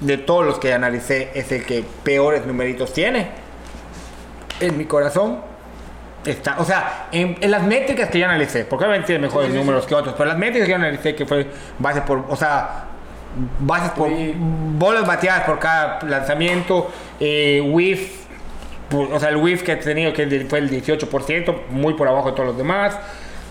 de 0.00 0.18
todos 0.18 0.44
los 0.44 0.58
que 0.58 0.72
analicé 0.74 1.30
es 1.34 1.50
el 1.52 1.64
que 1.64 1.84
peores 2.04 2.44
numeritos 2.44 2.92
tiene, 2.92 3.28
en 4.60 4.76
mi 4.76 4.84
corazón 4.84 5.38
está. 6.24 6.56
O 6.58 6.64
sea, 6.64 7.08
en, 7.12 7.36
en 7.40 7.50
las 7.50 7.62
métricas 7.62 8.08
que 8.10 8.18
yo 8.18 8.26
analicé, 8.26 8.64
porque 8.64 8.84
obviamente 8.84 9.06
tiene 9.08 9.22
mejores 9.26 9.48
Sí, 9.48 9.52
sí, 9.52 9.58
sí. 9.58 9.64
números 9.64 9.86
que 9.86 9.94
otros, 9.94 10.14
pero 10.16 10.28
las 10.28 10.38
métricas 10.38 10.66
que 10.66 10.70
yo 10.70 10.76
analicé 10.76 11.14
que 11.14 11.26
fue 11.26 11.46
base 11.78 12.00
por. 12.02 12.24
O 12.28 12.36
sea, 12.36 12.84
bases 13.60 13.90
por. 13.92 14.08
Sí. 14.08 14.34
bolas 14.36 15.06
bateadas 15.06 15.44
por 15.44 15.58
cada 15.58 16.00
lanzamiento, 16.02 16.90
eh, 17.20 17.60
whiff. 17.72 18.26
pu- 18.90 19.08
O 19.12 19.20
sea, 19.20 19.28
el 19.28 19.36
whiff 19.36 19.62
que 19.62 19.72
he 19.72 19.76
tenido 19.76 20.12
que 20.12 20.46
fue 20.48 20.58
el 20.60 20.70
18%, 20.70 21.54
muy 21.70 21.94
por 21.94 22.08
abajo 22.08 22.30
de 22.30 22.32
todos 22.36 22.48
los 22.48 22.56
demás. 22.58 22.96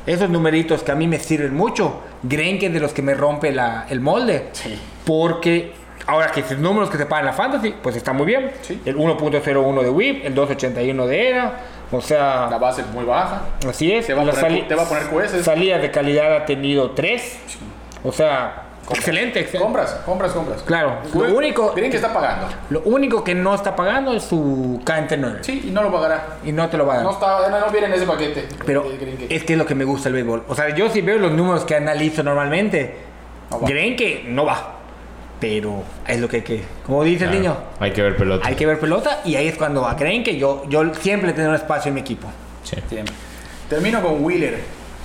Esos 0.05 0.30
numeritos 0.30 0.84
que 0.84 0.91
a 0.91 0.95
mí 0.95 1.05
me 1.05 1.20
sirven 1.20 1.53
mucho, 1.53 2.01
creen 2.28 2.57
que 2.59 2.68
es 2.68 2.74
de 2.74 2.80
los 2.80 2.93
que 2.93 3.01
me 3.01 3.13
rompe 3.13 3.51
la- 3.51 3.86
el 3.89 3.99
molde. 3.99 4.47
Sí. 4.53 4.80
Porque 5.05 5.74
ahora 6.08 6.32
que 6.32 6.39
esos 6.39 6.58
números 6.58 6.89
que 6.89 6.97
se 6.97 7.05
pagan 7.05 7.26
en 7.26 7.32
la 7.32 7.34
fantasy, 7.34 7.76
pues 7.84 7.95
está 7.95 8.14
muy 8.14 8.26
bien. 8.26 8.51
Sí. 8.62 8.82
El 8.86 8.97
1.01 8.97 9.82
de 9.84 9.89
whip, 9.89 10.26
el 10.26 10.34
2.81 10.36 11.05
de 11.05 11.30
era. 11.30 11.53
O 11.91 11.97
La 11.97 12.01
sea, 12.01 12.45
base 12.60 12.84
muy 12.93 13.05
baja. 13.05 13.41
así 13.70 13.91
es. 13.93 14.08
Te 14.08 14.14
va 14.14 14.24
a 14.24 14.26
La 14.26 14.34
poner, 14.34 14.68
te 14.68 14.76
va 14.76 14.84
a 14.84 14.88
poner 14.89 15.03
jueces. 15.05 15.45
Salidas 15.45 15.82
de 15.82 15.91
calidad 15.91 16.36
ha 16.36 16.45
tenido 16.45 16.91
3. 16.91 17.39
O 18.03 18.12
sea, 18.12 18.64
excelente, 18.89 19.39
excelente. 19.39 19.60
Compras, 19.64 19.93
compras, 20.05 20.32
compras. 20.34 20.62
Claro. 20.64 20.97
Lo 21.14 21.34
único, 21.36 21.72
Miren 21.76 21.89
que 21.91 21.95
está 21.97 22.14
pagando. 22.14 22.47
lo 22.70 22.82
único 22.82 23.24
que 23.24 23.36
no 23.36 23.55
está 23.55 23.74
pagando 23.76 24.12
es 24.14 24.24
su 24.24 24.82
KNT9. 24.84 25.38
Sí, 25.43 25.64
y 25.68 25.72
no 25.72 25.82
lo 25.84 25.91
pagará. 25.91 26.38
Y 26.43 26.51
no 26.51 26.68
te 26.70 26.78
lo 26.78 26.86
va 26.86 26.93
a 26.93 26.97
dar. 26.97 27.05
No, 27.05 27.12
está, 27.12 27.49
no, 27.49 27.60
no 27.60 27.72
viene 27.72 27.88
en 27.88 27.93
ese 27.93 28.05
paquete. 28.05 28.47
Pero 28.66 28.86
es 29.30 29.43
que 29.45 29.53
es 29.53 29.60
lo 29.60 29.66
que 29.66 29.76
me 29.76 29.86
gusta 29.86 30.10
el 30.10 30.14
béisbol. 30.16 30.43
O 30.49 30.55
sea, 30.55 30.74
yo 30.76 30.89
si 30.89 31.01
veo 31.01 31.18
los 31.18 31.32
números 31.32 31.64
que 31.64 31.76
analizo 31.76 32.22
normalmente, 32.22 32.97
No 33.49 33.60
creen 33.62 33.95
que 33.95 34.26
no 34.28 34.43
va. 34.45 34.74
Pero 35.40 35.84
es 36.08 36.20
lo 36.20 36.28
que 36.28 36.38
hay 36.38 36.42
que. 36.44 36.64
Como 36.86 37.04
dice 37.04 37.26
el 37.26 37.32
niño, 37.32 37.56
Hay 37.80 37.92
que 37.92 38.02
ver 38.02 38.18
pelota. 38.18 38.48
hay 38.48 38.56
que 38.56 38.66
ver 38.66 38.80
pelota 38.80 39.22
y 39.24 39.36
ahí 39.36 39.48
es 39.48 39.56
cuando 39.58 39.82
va. 39.82 39.96
Creen 39.96 40.24
que 40.24 40.38
yo, 40.38 40.64
yo 40.68 40.94
siempre 40.96 41.34
tengo 41.34 41.50
un 41.50 41.56
espacio 41.56 41.90
en 41.90 41.96
mi 41.96 42.02
equipo. 42.02 42.28
Sí. 42.64 42.76
Siempre. 42.90 43.14
Termino 43.70 44.02
con 44.02 44.24
Wheeler. 44.24 44.60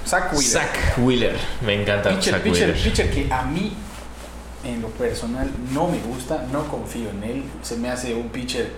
Zach 0.07 0.33
Wheeler. 0.33 0.45
Zach 0.51 0.99
Wheeler. 0.99 1.37
Me 1.65 1.81
encanta 1.81 2.11
Pitcher, 2.11 2.35
Zach 2.35 2.43
pitcher, 2.43 2.69
Wheeler. 2.71 2.83
pitcher 2.83 3.11
que 3.11 3.33
a 3.33 3.43
mí, 3.45 3.73
en 4.65 4.81
lo 4.81 4.89
personal, 4.89 5.51
no 5.73 5.89
me 5.89 5.99
gusta, 5.99 6.47
no 6.51 6.67
confío 6.67 7.11
en 7.11 7.23
él. 7.25 7.45
Se 7.63 7.77
me 7.77 7.91
hace 7.91 8.15
un 8.15 8.29
pitcher 8.31 8.71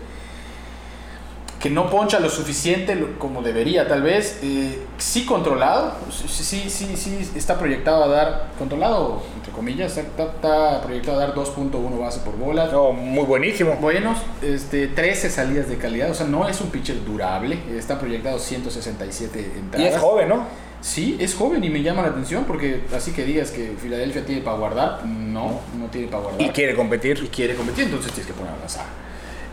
que 1.61 1.71
no 1.71 1.89
poncha 1.89 2.21
lo 2.21 2.29
suficiente 2.29 2.97
como 3.19 3.41
debería, 3.43 3.89
tal 3.89 4.03
vez. 4.03 4.41
Eh, 4.43 4.79
sí 4.99 5.25
controlado, 5.25 5.95
sí, 6.11 6.69
sí, 6.69 6.97
sí, 6.97 7.31
está 7.35 7.59
proyectado 7.59 8.05
a 8.05 8.09
dar, 8.09 8.49
controlado, 8.59 9.23
entre 9.37 9.53
comillas, 9.53 9.97
está, 9.97 10.25
está 10.25 10.83
proyectado 10.83 11.21
a 11.21 11.27
dar 11.27 11.35
2.1 11.35 11.99
base 11.99 12.21
por 12.21 12.37
bola. 12.37 12.67
No, 12.67 12.93
muy 12.93 13.25
buenísimo. 13.25 13.77
Buenos, 13.77 14.19
este, 14.43 14.89
13 14.89 15.31
salidas 15.31 15.69
de 15.69 15.77
calidad, 15.79 16.11
o 16.11 16.15
sea, 16.15 16.27
no 16.27 16.47
es 16.49 16.61
un 16.61 16.69
pitcher 16.69 17.03
durable, 17.05 17.59
está 17.77 17.99
proyectado 17.99 18.39
167 18.39 19.53
Y 19.55 19.59
entradas. 19.59 19.95
es 19.95 19.99
joven, 19.99 20.29
¿no? 20.29 20.45
Sí, 20.81 21.17
es 21.19 21.35
joven 21.35 21.65
y 21.65 21.71
me 21.71 21.83
llama 21.83 22.03
la 22.03 22.09
atención 22.09 22.45
porque 22.45 22.83
así 22.95 23.13
que 23.13 23.25
digas 23.25 23.51
que 23.51 23.73
Filadelfia 23.81 24.27
tiene 24.27 24.43
para 24.43 24.59
guardar, 24.59 25.07
no, 25.07 25.61
no 25.79 25.87
tiene 25.91 26.09
para 26.09 26.25
guardar. 26.25 26.43
Y 26.43 26.51
quiere 26.51 26.75
competir. 26.75 27.23
Y 27.25 27.29
quiere 27.29 27.55
competir, 27.55 27.85
entonces 27.85 28.13
tienes 28.13 28.27
que 28.31 28.39
poner 28.39 28.53
a 28.53 28.59
lanzar. 28.59 28.85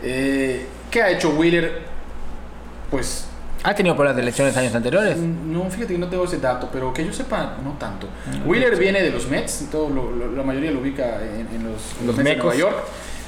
Eh, 0.02 0.66
¿Qué 0.90 1.00
ha 1.02 1.10
hecho 1.10 1.30
Wheeler? 1.30 1.91
Pues 2.92 3.24
¿Ha 3.64 3.74
tenido 3.74 3.94
problemas 3.96 4.16
de 4.16 4.22
lesiones 4.24 4.56
años 4.56 4.74
anteriores? 4.74 5.16
no, 5.18 5.68
fíjate 5.70 5.92
que 5.94 5.98
no 5.98 6.08
tengo 6.08 6.24
ese 6.24 6.38
dato, 6.38 6.68
pero 6.72 6.92
que 6.92 7.04
yo 7.06 7.12
sepa, 7.12 7.56
no 7.64 7.72
tanto. 7.78 8.06
Mm, 8.26 8.48
Wheeler 8.48 8.76
viene 8.76 9.02
de 9.02 9.10
los 9.10 9.26
Mets, 9.28 9.66
todo 9.70 9.88
lo- 9.88 10.10
lo- 10.10 10.32
la 10.32 10.42
mayoría 10.42 10.70
lo 10.72 10.80
ubica 10.80 11.20
en, 11.22 11.46
en 11.54 11.64
los, 11.72 11.80
en 12.00 12.06
Los 12.08 12.16
Mets 12.16 12.28
de. 12.30 12.36
Nueva 12.36 12.54
York. 12.56 12.76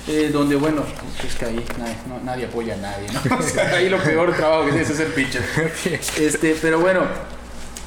eh, 0.09 0.31
donde, 0.33 0.57
bueno, 0.57 0.83
es 1.27 1.35
que 1.37 1.45
ahí 1.47 1.65
nadie, 1.79 1.97
no- 2.09 2.21
nadie 2.25 2.45
apoya 2.47 2.75
a 2.75 2.77
nadie, 2.79 3.07
¿no? 3.13 3.37
O 3.39 3.43
sea, 3.43 3.77
ahí 3.77 3.89
lo 3.89 3.99
peor 3.99 4.35
trabajo 4.37 4.65
que 4.67 4.71
tienes 4.73 4.91
es 4.91 4.97
ser 4.97 5.15
pitcher. 5.15 5.43
Este, 6.21 6.57
pero 6.61 6.81
bueno, 6.81 7.03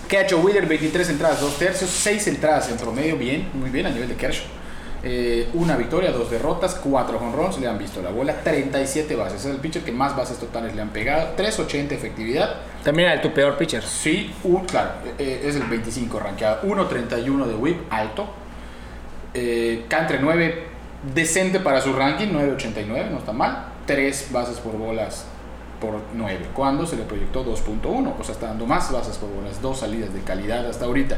¿qué 0.07 0.17
ha 0.17 0.21
hecho 0.21 0.39
Wheeler? 0.39 0.65
23 0.65 1.09
entradas, 1.09 1.41
2 1.41 1.59
tercios, 1.59 1.89
6 1.91 2.27
entradas 2.27 2.69
en 2.69 2.77
promedio, 2.77 3.17
bien, 3.17 3.49
muy 3.53 3.69
bien 3.69 3.85
a 3.85 3.89
nivel 3.89 4.07
de 4.07 4.15
Kershaw. 4.15 4.45
Eh, 5.09 5.47
una 5.53 5.77
victoria, 5.77 6.11
dos 6.11 6.29
derrotas, 6.29 6.75
cuatro 6.75 7.17
honrones, 7.17 7.57
le 7.59 7.67
han 7.67 7.77
visto 7.77 8.01
la 8.01 8.09
bola, 8.09 8.41
37 8.43 9.15
bases. 9.15 9.45
Es 9.45 9.51
el 9.51 9.55
pitcher 9.55 9.81
que 9.81 9.93
más 9.93 10.13
bases 10.17 10.37
totales 10.37 10.75
le 10.75 10.81
han 10.81 10.89
pegado, 10.89 11.29
380 11.37 11.95
efectividad. 11.95 12.57
También 12.83 13.11
era 13.11 13.21
tu 13.21 13.33
peor 13.33 13.55
pitcher. 13.55 13.81
Sí, 13.83 14.33
un, 14.43 14.65
claro, 14.65 14.91
eh, 15.17 15.43
es 15.45 15.55
el 15.55 15.63
25 15.63 16.19
rankeado, 16.19 16.61
1.31 16.63 17.45
de 17.45 17.55
whip, 17.55 17.77
alto. 17.89 18.27
Eh, 19.33 19.85
Cantre 19.87 20.19
9, 20.19 20.63
decente 21.15 21.61
para 21.61 21.79
su 21.79 21.93
ranking, 21.93 22.27
9.89, 22.27 23.09
no 23.09 23.19
está 23.19 23.31
mal. 23.31 23.67
3 23.85 24.27
bases 24.33 24.57
por 24.57 24.73
bolas 24.73 25.23
por 25.79 26.01
9, 26.15 26.47
cuando 26.53 26.85
se 26.85 26.97
le 26.97 27.03
proyectó 27.03 27.45
2.1, 27.45 28.13
o 28.19 28.23
sea, 28.25 28.33
está 28.35 28.47
dando 28.47 28.65
más 28.65 28.91
bases 28.91 29.15
por 29.15 29.29
bolas, 29.29 29.61
dos 29.61 29.79
salidas 29.79 30.13
de 30.13 30.19
calidad 30.19 30.67
hasta 30.67 30.83
ahorita. 30.83 31.17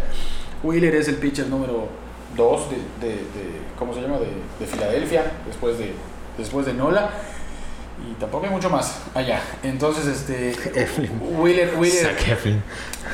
Wheeler 0.62 0.94
es 0.94 1.08
el 1.08 1.16
pitcher 1.16 1.48
número 1.48 1.90
2 2.36 2.70
de, 2.70 2.76
de- 3.08 3.14
de- 3.16 3.60
¿cómo 3.78 3.94
se 3.94 4.02
llama? 4.02 4.18
De, 4.20 4.28
de 4.60 4.66
Filadelfia, 4.66 5.24
después 5.48 5.78
de, 5.78 5.94
después 6.38 6.66
de 6.66 6.74
Nola. 6.74 7.10
Y 8.10 8.14
tampoco 8.14 8.46
hay 8.46 8.52
mucho 8.52 8.70
más 8.70 9.02
allá. 9.14 9.42
Entonces, 9.62 10.06
este. 10.08 10.56
Wheeler, 11.38 11.76
Wheeler, 11.78 12.16
Eflin. 12.30 12.64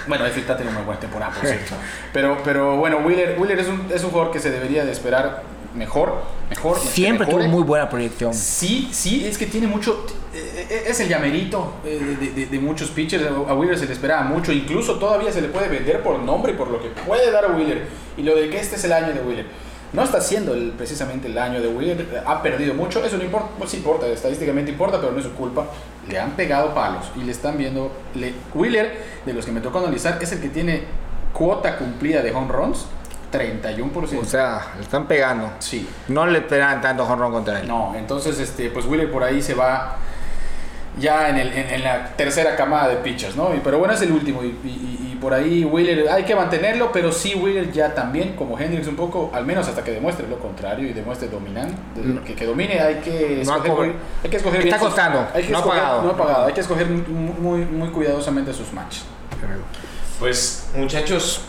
bueno, 0.07 0.26
Eflin 0.28 0.41
está 0.41 0.55
teniendo 0.55 0.80
una 0.80 0.86
buena 0.86 0.99
temporada, 1.01 1.34
por 1.34 1.47
cierto. 1.49 1.74
Pero, 2.13 2.38
pero 2.43 2.78
bueno, 2.78 2.97
Wheeler, 2.99 3.36
Wheeler 3.39 3.59
es, 3.59 3.68
un, 3.68 3.88
es 3.91 4.03
un 4.03 4.11
jugador 4.11 4.32
que 4.32 4.39
se 4.39 4.51
debería 4.51 4.86
de 4.86 4.91
esperar 4.91 5.41
mejor, 5.76 6.21
mejor. 6.49 6.80
Siempre 6.80 7.28
tuvo 7.28 7.43
muy 7.47 7.63
buena 7.63 7.89
proyección. 7.89 8.34
Sí, 8.34 8.89
sí, 8.91 9.26
es 9.26 9.38
que 9.38 9.45
tiene 9.45 9.67
mucho. 9.67 10.05
eh, 10.34 10.67
eh, 10.69 10.84
Es 10.88 10.99
el 10.99 11.07
llamerito 11.09 11.73
eh, 11.86 12.17
de, 12.19 12.32
de- 12.32 12.45
de 12.47 12.59
muchos 12.59 12.89
pitchers. 12.89 13.26
A 13.47 13.53
Wheeler 13.53 13.78
se 13.78 13.86
le 13.86 13.93
esperaba 13.93 14.23
mucho. 14.23 14.51
Incluso 14.51 14.95
todavía 14.95 15.32
se 15.32 15.41
le 15.41 15.49
puede 15.49 15.67
vender 15.67 16.01
por 16.01 16.19
nombre 16.19 16.53
y 16.53 16.55
por 16.55 16.69
lo 16.69 16.82
que 16.82 16.89
puede 16.89 17.32
dar 17.32 17.45
a 17.45 17.49
Wheeler. 17.49 17.88
Y 18.17 18.23
lo 18.23 18.36
de 18.36 18.49
que 18.49 18.59
este 18.59 18.76
es 18.76 18.84
el 18.86 18.93
año 18.93 19.13
de 19.13 19.21
Wheeler. 19.21 19.45
No 19.93 20.03
está 20.03 20.19
siendo 20.19 20.53
el- 20.53 20.71
precisamente 20.71 21.28
el 21.28 21.38
año 21.38 21.61
de 21.61 21.67
Wheeler. 21.69 22.23
Ha 22.26 22.41
perdido 22.41 22.73
mucho. 22.73 23.03
Eso 23.05 23.17
no 23.17 23.23
importa. 23.23 23.49
Pues 23.57 23.73
importa, 23.73 24.07
estadísticamente 24.07 24.71
importa, 24.71 24.99
pero 24.99 25.11
no 25.11 25.19
es 25.19 25.26
su 25.26 25.32
culpa. 25.34 25.67
Le 26.09 26.19
han 26.19 26.32
pegado 26.32 26.73
palos 26.73 27.05
y 27.15 27.23
le 27.23 27.32
están 27.32 27.57
viendo. 27.57 27.91
Le, 28.15 28.34
Wheeler, 28.53 29.03
de 29.26 29.34
los 29.34 29.45
que 29.45 29.51
me 29.51 29.61
tocó 29.61 29.80
analizar, 29.80 30.17
es 30.21 30.32
el 30.32 30.39
que 30.41 30.49
tiene 30.49 30.84
cuota 31.34 31.78
cumplida 31.78 32.21
de 32.21 32.32
home 32.32 32.51
runs: 32.51 32.86
31%. 33.38 34.19
O 34.21 34.25
sea, 34.25 34.61
le 34.77 34.83
están 34.83 35.07
pegando. 35.07 35.51
sí. 35.59 35.88
No 36.07 36.25
le 36.25 36.41
pegan 36.41 36.81
tanto 36.81 37.05
jonrón 37.05 37.31
contra 37.31 37.59
él. 37.59 37.67
No, 37.67 37.93
entonces, 37.97 38.39
este, 38.39 38.69
pues 38.69 38.86
Wheeler 38.86 39.11
por 39.11 39.23
ahí 39.23 39.41
se 39.41 39.53
va 39.53 39.97
ya 40.97 41.27
en, 41.29 41.38
el- 41.38 41.51
en- 41.51 41.69
en 41.71 41.83
la 41.83 42.07
tercera 42.15 42.55
camada 42.55 42.88
de 42.88 42.95
pitchers, 42.97 43.36
¿no? 43.36 43.53
Y- 43.53 43.59
Pero 43.61 43.79
bueno, 43.79 43.93
es 43.93 44.01
el 44.01 44.11
último 44.13 44.41
y, 44.43 44.47
y- 44.63 45.09
y 45.11 45.17
por 45.19 45.33
ahí 45.33 45.65
Wheeler 45.65 46.07
hay 46.09 46.23
que 46.23 46.36
mantenerlo, 46.36 46.91
pero 46.93 47.11
sí 47.11 47.36
Wheeler 47.36 47.69
ya 47.71 47.93
también, 47.93 48.33
como 48.38 48.57
Hendrix 48.57 48.88
un 48.88 48.95
poco, 48.95 49.29
al 49.33 49.45
menos 49.45 49.67
hasta 49.67 49.83
que 49.83 49.91
demuestre 49.91 50.25
lo 50.27 50.39
contrario 50.39 50.88
y 50.88 50.93
demuestre 50.93 51.27
dominan, 51.27 51.69
de- 51.95 52.21
que, 52.23 52.36
que 52.36 52.45
domine, 52.45 52.79
hay 52.79 52.95
que 52.95 53.39
ha 53.45 53.57
escoger, 53.57 53.93
hay 54.23 54.29
que 54.29 54.38
escoger 54.38 54.59
Está 54.61 54.77
bien 54.77 54.79
sus- 54.79 54.88
costando, 54.88 55.27
hay 55.33 55.43
que 55.43 55.51
no 55.51 55.57
ha 55.57 55.61
escoger- 55.61 55.79
pagado. 55.81 56.01
no 56.03 56.09
ha 56.11 56.17
pagado, 56.17 56.45
hay 56.45 56.53
que 56.53 56.61
escoger 56.61 56.88
muy, 56.88 57.65
muy, 57.65 57.89
cuidadosamente 57.89 58.53
sus 58.53 58.71
matches. 58.71 59.03
Pues, 60.20 60.70
muchachos, 60.76 61.41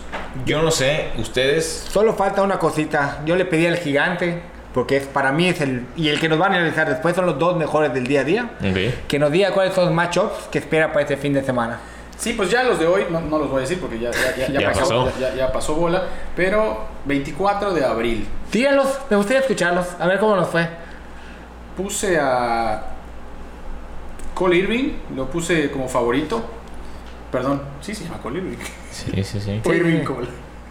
yo 0.44 0.62
no 0.62 0.70
sé, 0.70 1.10
ustedes. 1.18 1.86
Solo 1.90 2.14
falta 2.14 2.42
una 2.42 2.58
cosita. 2.58 3.22
Yo 3.24 3.36
le 3.36 3.44
pedí 3.44 3.66
al 3.66 3.76
gigante, 3.76 4.42
porque 4.74 4.96
es, 4.98 5.06
para 5.06 5.32
mí 5.32 5.48
es 5.48 5.60
el. 5.60 5.86
Y 5.96 6.08
el 6.08 6.20
que 6.20 6.28
nos 6.28 6.40
va 6.40 6.46
a 6.46 6.48
analizar 6.48 6.88
después 6.88 7.14
son 7.14 7.26
los 7.26 7.38
dos 7.38 7.56
mejores 7.56 7.92
del 7.94 8.06
día 8.06 8.20
a 8.20 8.24
día. 8.24 8.50
Que 9.08 9.18
nos 9.18 9.30
diga 9.30 9.52
cuáles 9.52 9.74
son 9.74 9.86
los 9.86 9.94
matchups 9.94 10.48
que 10.50 10.58
espera 10.58 10.88
para 10.88 11.02
este 11.02 11.16
fin 11.16 11.32
de 11.32 11.42
semana. 11.42 11.78
Sí, 12.16 12.32
pues 12.32 12.50
ya 12.50 12.62
los 12.62 12.78
de 12.78 12.86
hoy, 12.86 13.04
no, 13.10 13.20
no 13.20 13.38
los 13.38 13.48
voy 13.50 13.58
a 13.58 13.60
decir 13.60 13.78
porque 13.78 13.98
ya, 13.98 14.10
ya, 14.10 14.34
ya, 14.36 14.48
ya 14.48 14.60
Ya 14.60 14.72
pasó, 14.72 15.04
pasó. 15.04 15.20
Ya, 15.20 15.34
ya 15.34 15.52
pasó 15.52 15.74
bola, 15.74 16.04
pero 16.34 16.86
24 17.04 17.74
de 17.74 17.84
abril. 17.84 18.26
Tíralos, 18.50 18.88
me 19.10 19.16
gustaría 19.16 19.40
escucharlos, 19.40 19.86
a 19.98 20.06
ver 20.06 20.18
cómo 20.18 20.34
nos 20.34 20.48
fue. 20.48 20.66
Puse 21.76 22.18
a 22.18 22.84
Cole 24.34 24.56
Irving, 24.56 24.92
lo 25.14 25.26
puse 25.26 25.70
como 25.70 25.88
favorito. 25.88 26.42
Perdón, 27.36 27.60
sí 27.82 27.94
se 27.94 28.04
llama 28.04 28.16
Cole 28.22 28.38
Irving. 28.38 28.56
Sí, 28.90 29.22
sí, 29.22 29.40
sí. 29.40 29.60
O 29.62 29.74
Irving 29.74 30.04
Cole. 30.04 30.26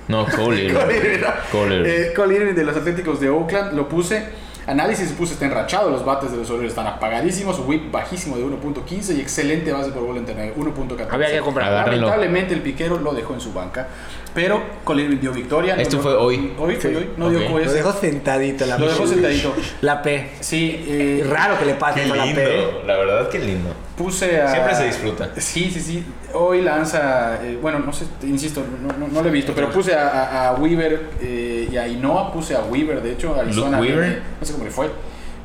No, 0.08 0.26
Cole. 0.26 0.74
Cole 0.74 0.98
Irving, 0.98 1.22
no. 1.22 1.28
Cole 1.52 1.76
Irving. 1.76 1.90
Eh, 1.92 2.14
Cole 2.16 2.36
Irving 2.38 2.56
de 2.56 2.64
los 2.64 2.76
Atléticos 2.76 3.20
de 3.20 3.30
Oakland, 3.30 3.74
lo 3.74 3.88
puse. 3.88 4.30
Análisis 4.66 5.12
puse 5.12 5.34
está 5.34 5.46
enrachado, 5.46 5.92
los 5.92 6.04
bates 6.04 6.32
de 6.32 6.38
los 6.38 6.50
Orioles 6.50 6.72
están 6.72 6.88
apagadísimos, 6.88 7.60
whip 7.68 7.92
bajísimo 7.92 8.36
de 8.38 8.46
1.15 8.46 9.16
y 9.16 9.22
excelente 9.22 9.72
base 9.72 9.92
por 9.92 10.08
bola 10.08 10.18
entre 10.18 10.56
1.14. 10.56 11.08
Había 11.12 11.32
que 11.32 11.40
comprar. 11.42 11.72
Lamentablemente 11.72 12.56
el 12.56 12.62
piquero 12.62 12.98
lo 12.98 13.14
dejó 13.14 13.36
en 13.36 13.42
su 13.42 13.54
banca, 13.54 13.88
pero 14.36 14.62
Cole 14.84 15.04
Irving 15.04 15.18
dio 15.18 15.32
victoria. 15.32 15.76
Esto 15.78 15.98
No, 15.98 16.04
fue 16.04 16.14
hoy. 16.16 16.54
Hoy 16.60 16.76
fue 16.76 16.92
Sí. 16.92 16.96
hoy, 16.98 17.10
no 17.18 17.26
Ok. 17.28 17.32
dio. 17.32 17.50
Lo 17.60 17.72
dejó 17.74 17.94
sentadito 17.94 18.66
la 18.68 18.78
Lo 18.78 18.86
dejó 18.88 19.04
P. 19.04 19.10
sentadito. 19.10 19.56
La 19.82 20.02
P. 20.04 20.30
Sí, 20.42 20.86
eh, 20.88 21.26
raro 21.28 21.58
que 21.58 21.66
le 21.66 21.74
pase 21.76 22.02
Qué 22.04 22.08
la 22.10 22.24
P. 22.24 22.28
lindo, 22.28 22.84
la 22.86 22.98
verdad 22.98 23.30
que 23.30 23.40
lindo. 23.40 23.70
Puse 23.98 24.42
a. 24.42 24.52
Siempre 24.52 24.76
se 24.76 24.86
disfruta. 24.86 25.30
Sí, 25.38 25.72
sí, 25.74 25.80
sí. 25.80 26.04
Hoy 26.34 26.62
lanza. 26.62 27.40
eh, 27.42 27.58
bueno, 27.62 27.80
no 27.80 27.94
sé, 27.94 28.06
insisto, 28.24 28.62
no, 28.82 28.90
no, 28.98 29.08
no 29.08 29.22
lo 29.22 29.30
he 29.30 29.32
visto, 29.32 29.54
pero 29.56 29.72
puse 29.72 29.96
a, 29.96 30.08
a- 30.10 30.48
a 30.50 30.54
Weaver 30.56 31.02
eh, 31.22 31.70
y 31.72 31.78
a 31.78 31.88
Inoa. 31.88 32.32
Puse 32.34 32.56
a 32.56 32.60
Weaver, 32.62 33.02
de 33.02 33.14
hecho, 33.14 33.34
Arizona. 33.40 33.78
Luke 33.80 33.90
Weaver. 33.90 34.06
viene- 34.10 34.22
no 34.40 34.46
sé 34.46 34.52
cómo 34.54 34.66
le 34.66 34.72
fue. 34.72 34.88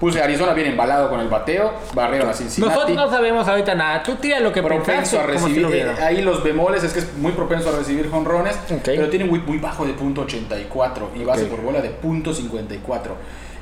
Puse 0.01 0.23
Arizona 0.23 0.55
bien 0.55 0.69
embalado 0.69 1.11
con 1.11 1.21
el 1.21 1.29
bateo. 1.29 1.75
Barrero 1.93 2.31
a 2.31 2.33
Cincinnati. 2.33 2.75
Nosotros 2.75 2.97
no 2.97 3.11
sabemos 3.11 3.47
ahorita 3.47 3.75
nada. 3.75 4.03
Tú 4.03 4.15
tira 4.15 4.41
lo 4.41 4.51
que 4.51 4.63
propenso 4.63 5.21
a 5.21 5.25
si 5.25 5.29
recibir. 5.29 5.61
lo 5.61 5.71
eh, 5.71 5.95
ahí 6.03 6.23
los 6.23 6.43
bemoles 6.43 6.83
es 6.83 6.95
que 6.95 7.01
es 7.01 7.15
muy 7.19 7.33
propenso 7.33 7.69
a 7.69 7.73
recibir 7.73 8.11
jonrones, 8.11 8.59
pero 8.83 9.11
tiene 9.11 9.27
whip 9.27 9.47
muy 9.47 9.59
bajo 9.59 9.85
de 9.85 9.93
punto 9.93 10.27
.84 10.27 11.09
y 11.15 11.25
base 11.25 11.45
por 11.45 11.61
bola 11.61 11.83
de 11.83 11.91
punto 11.91 12.33
.54. 12.33 13.11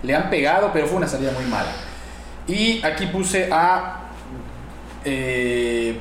Le 0.04 0.14
han 0.14 0.30
pegado, 0.30 0.70
pero 0.72 0.86
fue 0.86 0.98
una 0.98 1.08
salida 1.08 1.32
muy 1.32 1.44
mala. 1.46 1.72
Y 2.46 2.86
aquí 2.86 3.06
puse 3.06 3.48
a 3.50 4.02
eh, 5.04 5.98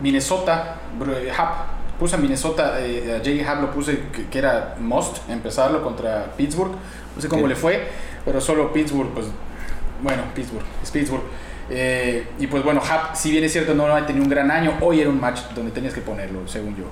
Minnesota, 0.00 0.76
eh. 0.98 1.30
Puse 1.98 2.16
a 2.16 2.18
Minnesota, 2.18 2.80
eh, 2.80 3.20
a. 3.22 3.52
Happ 3.52 3.60
lo 3.60 3.70
puse 3.70 4.04
que, 4.10 4.28
que 4.28 4.38
era 4.38 4.76
must 4.80 5.18
empezarlo 5.28 5.82
contra 5.82 6.32
Pittsburgh. 6.38 6.72
No 7.14 7.20
sé 7.20 7.28
cómo 7.28 7.46
le 7.46 7.54
fue, 7.54 7.86
pero 8.24 8.40
solo 8.40 8.72
Pittsburgh, 8.72 9.10
pues 9.12 9.26
bueno, 10.02 10.22
Pittsburgh, 10.34 10.64
es 10.82 10.90
Pittsburgh. 10.90 11.22
Eh, 11.70 12.26
y 12.38 12.46
pues 12.46 12.62
bueno, 12.62 12.80
Happ, 12.88 13.14
si 13.14 13.30
bien 13.30 13.42
es 13.44 13.52
cierto, 13.52 13.74
no 13.74 13.86
ha 13.86 14.04
tenido 14.06 14.24
un 14.24 14.30
gran 14.30 14.50
año, 14.50 14.74
hoy 14.80 15.00
era 15.00 15.08
un 15.10 15.20
match 15.20 15.40
donde 15.54 15.70
tenías 15.72 15.94
que 15.94 16.00
ponerlo, 16.02 16.46
según 16.46 16.76
yo. 16.76 16.84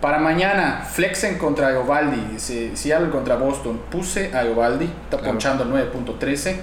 Para 0.00 0.18
mañana, 0.18 0.82
Flexen 0.90 1.36
contra 1.36 1.70
Eovaldi, 1.72 2.38
Se- 2.38 2.74
Seattle 2.74 3.10
contra 3.10 3.36
Boston. 3.36 3.80
Puse 3.90 4.34
a 4.34 4.44
Eovaldi, 4.44 4.86
está 4.86 5.18
Claro. 5.18 5.24
ponchando 5.34 5.64
9.13, 5.66 6.56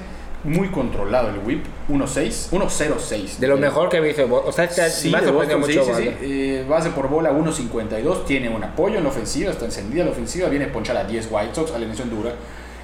muy 0.43 0.69
controlado 0.69 1.29
el 1.29 1.38
whip, 1.45 1.63
1.6, 1.88 2.49
1.06. 2.51 3.38
De 3.38 3.47
lo 3.47 3.57
mejor 3.57 3.89
que 3.89 3.97
he 3.97 4.01
visto. 4.01 4.25
O 4.45 4.51
sea, 4.51 4.65
este 4.65 4.89
Sí, 4.89 5.11
me 5.11 5.21
Boston, 5.31 5.59
mucho. 5.59 5.83
sí, 5.83 5.91
sí. 5.95 6.09
Eh, 6.21 6.65
base 6.67 6.89
por 6.89 7.09
bola 7.09 7.31
1.52, 7.31 8.25
tiene 8.25 8.49
un 8.49 8.63
apoyo 8.63 8.97
en 8.97 9.03
la 9.03 9.09
ofensiva, 9.09 9.51
está 9.51 9.65
encendida 9.65 10.03
la 10.03 10.11
ofensiva, 10.11 10.49
viene 10.49 10.65
a 10.65 10.71
ponchar 10.73 10.97
a 10.97 11.03
10 11.03 11.27
White 11.29 11.53
Sox, 11.53 11.71
alineación 11.73 12.09
dura, 12.09 12.31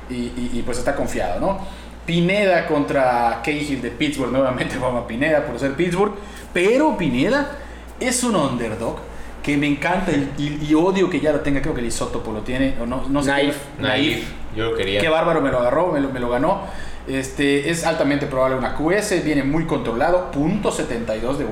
y, 0.10 0.14
y- 0.16 0.51
y, 0.54 0.62
pues 0.64 0.78
está 0.78 0.95
confiado, 0.95 1.39
¿no? 1.39 1.60
Pineda 2.06 2.68
contra 2.68 3.41
Cahill 3.43 3.82
de 3.82 3.91
Pittsburgh, 3.91 4.32
nuevamente 4.32 4.78
vamos 4.82 5.04
a 5.04 5.08
Pineda 5.08 5.45
por 5.45 5.60
ser 5.60 5.74
Pittsburgh, 5.74 6.14
pero 6.54 6.97
Pineda 6.97 7.58
es 7.99 8.24
un 8.24 8.36
underdog 8.36 8.97
que 9.41 9.58
me 9.58 9.68
encanta 9.68 10.12
y, 10.12 10.32
y- 10.38 10.68
y 10.70 10.74
odio 10.74 11.10
que 11.10 11.20
ya 11.20 11.32
lo 11.34 11.41
tenga, 11.41 11.62
creo 11.62 11.74
que 11.74 11.82
el 11.82 11.88
isótopo 11.88 12.32
lo 12.32 12.41
tiene, 12.41 12.76
o 12.82 12.86
no, 12.86 13.04
no 13.10 13.22
sé. 13.22 13.30
Naif. 13.30 13.56
qué- 13.78 13.82
Naif. 13.84 14.28
Yo 14.56 14.72
lo 14.72 14.78
quería. 14.78 15.01
Qué 15.01 15.10
bárbaro 15.10 15.41
me 15.41 15.51
lo 15.51 15.60
agarró, 15.60 15.91
me 15.91 15.99
lo, 15.99 16.10
me 16.10 16.20
lo 16.20 16.30
ganó. 16.30 16.62
Este, 17.08 17.70
es 17.70 17.86
altamente 17.86 18.28
probable 18.28 18.56
una 18.58 18.76
QS, 18.76 19.24
viene 19.26 19.43
muy 19.43 19.66
controlado, 19.66 20.32
punto 20.32 20.72
.72 20.72 21.36
de 21.38 21.45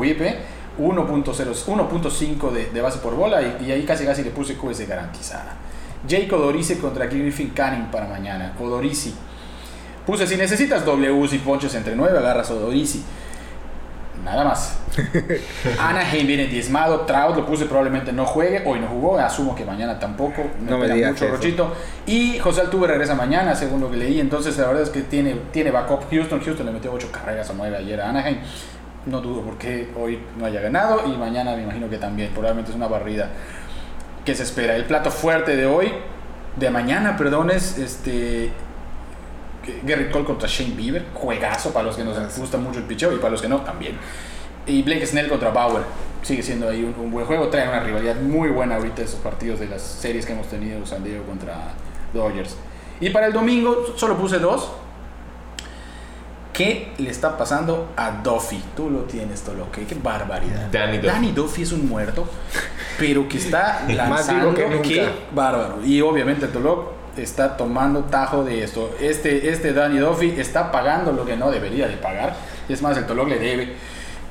1.0 0.80 1.66
1.5 1.66 2.52
de, 2.52 2.66
de 2.68 2.82
base 2.82 3.00
por 3.00 3.16
bola 3.16 3.42
y, 3.42 3.66
y 3.68 3.72
ahí 3.72 3.84
casi 3.84 4.06
casi 4.06 4.24
le 4.24 4.30
puse 4.32 4.56
QS 4.56 4.88
garantizada. 4.88 5.56
Jake 6.08 6.34
Odorici 6.34 6.76
contra 6.76 7.08
Griffin 7.08 7.50
Canning 7.50 7.88
para 7.92 8.08
mañana. 8.08 8.54
Odorici. 8.60 9.14
Puse, 10.12 10.28
si 10.28 10.36
necesitas 10.36 10.84
Ws 10.84 11.32
y 11.32 11.38
ponches 11.38 11.74
entre 11.74 11.96
9, 11.96 12.20
agarras 12.20 12.52
Odorici. 12.52 13.02
Nada 14.26 14.44
más. 14.44 14.78
Anaheim 15.80 16.28
viene 16.28 16.48
diezmado. 16.48 17.06
Trout 17.06 17.38
lo 17.38 17.46
puse, 17.46 17.64
probablemente 17.64 18.12
no 18.12 18.26
juegue. 18.26 18.62
Hoy 18.66 18.82
no 18.82 18.88
jugó. 18.88 19.18
Asumo 19.18 19.56
que 19.56 19.64
mañana 19.64 19.98
tampoco. 20.00 20.44
No 20.68 20.78
me 20.78 20.90
digas 20.90 21.14
mucho 21.14 21.28
eso. 21.28 21.36
Rochito. 21.36 21.74
Y 22.06 22.40
José 22.40 22.60
Altuve 22.60 22.88
regresa 22.88 23.16
mañana, 23.16 23.56
según 23.56 23.80
lo 23.80 23.90
que 23.90 23.96
leí. 23.96 24.20
Entonces, 24.20 24.58
la 24.58 24.68
verdad 24.68 24.84
es 24.84 24.90
que 24.90 25.00
tiene, 25.04 25.34
tiene 25.54 25.72
backup 25.72 26.10
Houston. 26.12 26.42
Houston 26.42 26.66
le 26.66 26.74
metió 26.74 26.92
8 26.92 27.08
carreras 27.10 27.50
a 27.50 27.54
9 27.54 27.78
ayer 27.78 28.02
a 28.02 28.10
Anaheim. 28.10 28.40
No 29.06 29.22
dudo 29.22 29.44
por 29.44 29.58
qué 29.58 29.92
hoy 29.98 30.20
no 30.38 30.46
haya 30.46 30.60
ganado. 30.60 31.04
Y 31.08 31.16
mañana 31.16 31.56
me 31.56 31.64
imagino 31.64 31.90
que 31.90 32.00
también. 32.00 32.32
Probablemente 32.32 32.72
es 32.72 32.76
una 32.76 32.88
barrida 32.88 33.30
que 34.26 34.36
se 34.36 34.44
espera. 34.44 34.76
El 34.76 34.84
plato 34.84 35.10
fuerte 35.10 35.56
de 35.56 35.68
hoy, 35.68 35.94
de 36.58 36.70
mañana, 36.70 37.16
perdón, 37.16 37.50
es 37.50 37.78
este. 37.78 38.52
Gary 39.84 40.10
Cole 40.10 40.26
contra 40.26 40.48
Shane 40.48 40.74
Bieber, 40.76 41.06
juegazo 41.14 41.72
para 41.72 41.86
los 41.86 41.96
que 41.96 42.04
nos 42.04 42.18
gusta 42.38 42.58
mucho 42.58 42.80
el 42.80 42.86
picheo 42.86 43.14
y 43.14 43.18
para 43.18 43.32
los 43.32 43.42
que 43.42 43.48
no 43.48 43.62
también. 43.62 43.98
Y 44.66 44.84
Blake 44.84 45.06
Snell 45.06 45.28
contra 45.28 45.50
Bauer, 45.50 45.84
sigue 46.22 46.44
siendo 46.44 46.70
ahí 46.70 46.84
un, 46.84 46.94
un 47.04 47.12
buen 47.12 47.26
juego, 47.26 47.48
trae 47.50 47.68
una 47.68 47.80
rivalidad 47.80 48.16
muy 48.16 48.50
buena 48.50 48.76
ahorita 48.76 49.02
esos 49.02 49.20
partidos 49.20 49.60
de 49.60 49.68
las 49.68 49.82
series 49.82 50.26
que 50.26 50.34
hemos 50.34 50.48
tenido 50.48 50.86
San 50.86 51.04
Diego 51.04 51.24
contra 51.26 51.56
Dodgers. 52.14 52.56
Y 53.00 53.10
para 53.10 53.28
el 53.28 53.34
domingo 53.34 53.94
solo 53.96 54.18
puse 54.18 54.38
dos. 54.40 54.72
¿Qué 56.54 56.92
le 56.98 57.10
está 57.10 57.38
pasando 57.38 57.90
a 57.96 58.12
Duffy? 58.12 58.62
Tú 58.76 58.90
lo 58.90 59.00
tienes, 59.04 59.42
Toloque. 59.42 59.86
Qué 59.86 59.96
barbaridad. 59.96 60.68
Danny 60.70 60.98
Duffy. 60.98 61.08
Danny 61.08 61.32
Duffy 61.32 61.62
es 61.62 61.72
un 61.72 61.88
muerto, 61.88 62.28
pero 63.00 63.28
que 63.28 63.38
está 63.38 63.84
Más 63.88 63.96
lanzando. 63.96 64.52
vivo 64.52 64.54
que 64.54 64.68
nunca. 64.68 64.82
Qué 64.82 65.10
bárbaro. 65.34 65.84
Y 65.84 66.02
obviamente 66.02 66.48
Toloc 66.48 67.01
está 67.18 67.58
tomando 67.58 68.02
tajo 68.06 68.44
de 68.44 68.64
esto. 68.64 68.96
Este, 69.00 69.50
este 69.50 69.74
Danny 69.74 70.00
Duffy 70.00 70.36
está 70.38 70.72
pagando 70.72 71.12
lo 71.12 71.26
que 71.26 71.36
no 71.36 71.52
debería 71.52 71.88
de 71.88 71.98
pagar. 71.98 72.36
Es 72.70 72.82
más, 72.82 72.98
el 72.98 73.06
Toloc 73.06 73.28
le 73.28 73.40
debe. 73.40 73.74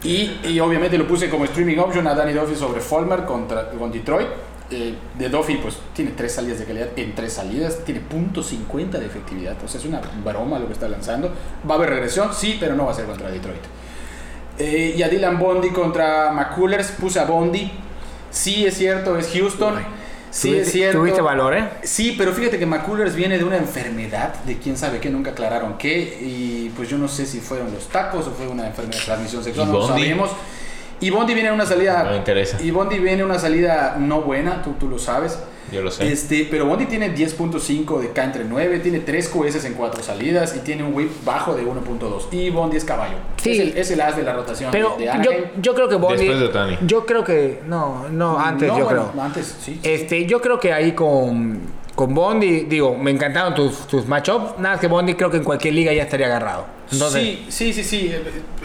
Y, 0.02 0.40
y 0.44 0.60
obviamente 0.60 0.96
lo 0.96 1.06
puse 1.06 1.28
como 1.28 1.44
streaming 1.44 1.78
option 1.78 2.06
a 2.06 2.14
Danny 2.14 2.32
Duffy 2.32 2.56
sobre 2.56 2.80
Fulmer 2.80 3.24
contra, 3.24 3.68
con 3.70 3.92
Detroit. 3.92 4.28
Eh, 4.72 4.94
de 5.18 5.28
Duffy, 5.28 5.56
pues 5.56 5.78
tiene 5.92 6.12
tres 6.12 6.32
salidas 6.32 6.60
de 6.60 6.64
calidad 6.64 6.88
en 6.94 7.12
tres 7.12 7.32
salidas, 7.32 7.84
tiene 7.84 8.02
.50 8.08 8.90
de 8.90 9.06
efectividad. 9.06 9.56
O 9.64 9.66
sea, 9.66 9.80
es 9.80 9.86
una 9.86 10.00
broma 10.24 10.60
lo 10.60 10.68
que 10.68 10.74
está 10.74 10.88
lanzando. 10.88 11.32
Va 11.68 11.74
a 11.74 11.78
haber 11.78 11.90
regresión, 11.90 12.32
sí, 12.32 12.56
pero 12.60 12.76
no 12.76 12.86
va 12.86 12.92
a 12.92 12.94
ser 12.94 13.06
contra 13.06 13.30
Detroit. 13.30 13.62
Eh, 14.58 14.94
y 14.96 15.02
a 15.02 15.08
Dylan 15.08 15.38
Bondi 15.38 15.70
contra 15.70 16.30
McCullers, 16.30 16.92
puse 16.92 17.18
a 17.18 17.24
Bondi. 17.24 17.68
Sí, 18.30 18.64
es 18.64 18.76
cierto, 18.76 19.18
es 19.18 19.32
Houston. 19.32 19.74
Sí, 20.30 20.50
es 20.54 20.68
Tuviste- 20.68 20.70
cierto. 20.72 20.98
Tuviste 20.98 21.20
valor, 21.20 21.54
¿eh? 21.56 21.68
Sí, 21.82 22.14
pero 22.16 22.32
fíjate 22.32 22.58
que 22.58 22.66
McCullers 22.66 23.14
viene 23.14 23.36
de 23.38 23.44
una 23.44 23.56
enfermedad 23.56 24.34
de 24.44 24.58
quién 24.58 24.76
sabe 24.76 25.00
qué, 25.00 25.10
nunca 25.10 25.30
aclararon 25.32 25.76
qué. 25.76 26.18
Y 26.20 26.70
pues 26.76 26.88
yo 26.88 26.98
no 26.98 27.08
sé 27.08 27.26
si 27.26 27.40
fueron 27.40 27.72
los 27.72 27.88
tacos 27.88 28.26
o 28.26 28.30
fue 28.30 28.46
una 28.46 28.66
enfermedad 28.66 28.98
de 28.98 29.04
transmisión 29.04 29.42
sexual, 29.44 29.68
¿Y 29.68 29.72
no 29.72 29.78
lo 29.78 29.86
sabemos. 29.88 30.30
Y 31.00 31.10
Bondi 31.10 31.34
viene 31.34 31.48
en 31.48 31.54
una 31.54 31.66
salida. 31.66 32.04
No 32.04 32.10
me 32.10 32.16
interesa. 32.16 32.58
Y 32.62 32.70
Bondi 32.70 32.98
viene 32.98 33.22
en 33.22 33.24
una 33.24 33.38
salida 33.38 33.96
no 33.98 34.20
buena, 34.22 34.62
tú, 34.62 34.74
tú 34.78 34.88
lo 34.88 34.98
sabes. 34.98 35.38
Yo 35.72 35.82
lo 35.82 35.90
sé. 35.90 36.10
Este, 36.10 36.48
pero 36.50 36.66
Bondi 36.66 36.86
tiene 36.86 37.14
10.5 37.14 38.00
de 38.00 38.10
K 38.10 38.24
entre 38.24 38.44
9, 38.44 38.80
tiene 38.80 39.00
3 39.00 39.28
QS 39.28 39.64
en 39.64 39.74
4 39.74 40.02
salidas 40.02 40.56
y 40.56 40.60
tiene 40.60 40.82
un 40.82 40.94
whip 40.94 41.10
bajo 41.24 41.54
de 41.54 41.64
1.2. 41.64 42.24
Y 42.32 42.50
Bondi 42.50 42.76
es 42.76 42.84
caballo. 42.84 43.16
Sí. 43.36 43.52
Es, 43.52 43.60
el, 43.60 43.78
es 43.78 43.90
el 43.92 44.00
as 44.00 44.16
de 44.16 44.22
la 44.22 44.32
rotación 44.32 44.70
Pero 44.72 44.96
de 44.98 45.06
yo, 45.06 45.30
yo 45.60 45.74
creo 45.74 45.88
que 45.88 45.94
Bondi. 45.96 46.18
Después 46.18 46.40
de 46.40 46.46
Otani. 46.46 46.78
Yo 46.82 47.06
creo 47.06 47.24
que. 47.24 47.62
No, 47.66 48.08
no, 48.08 48.38
antes 48.38 48.68
No, 48.68 48.78
yo 48.78 48.84
bueno, 48.84 49.10
creo. 49.12 49.22
Antes, 49.22 49.56
sí. 49.60 49.80
Este, 49.82 50.26
yo 50.26 50.40
creo 50.40 50.58
que 50.58 50.72
ahí 50.72 50.92
con, 50.92 51.60
con 52.00 52.14
Bondi, 52.14 52.60
digo, 52.60 52.96
me 52.96 53.10
encantaron 53.10 53.54
tus, 53.54 53.86
tus 53.86 54.06
matchups. 54.06 54.58
Nada 54.58 54.76
más 54.76 54.80
que 54.80 54.86
Bondi 54.86 55.12
creo 55.14 55.30
que 55.30 55.36
en 55.36 55.44
cualquier 55.44 55.74
liga 55.74 55.92
ya 55.92 56.04
estaría 56.04 56.24
agarrado. 56.28 56.64
Entonces, 56.90 57.22
sí, 57.22 57.46
sí, 57.50 57.72
sí, 57.74 57.84
sí. 57.84 58.14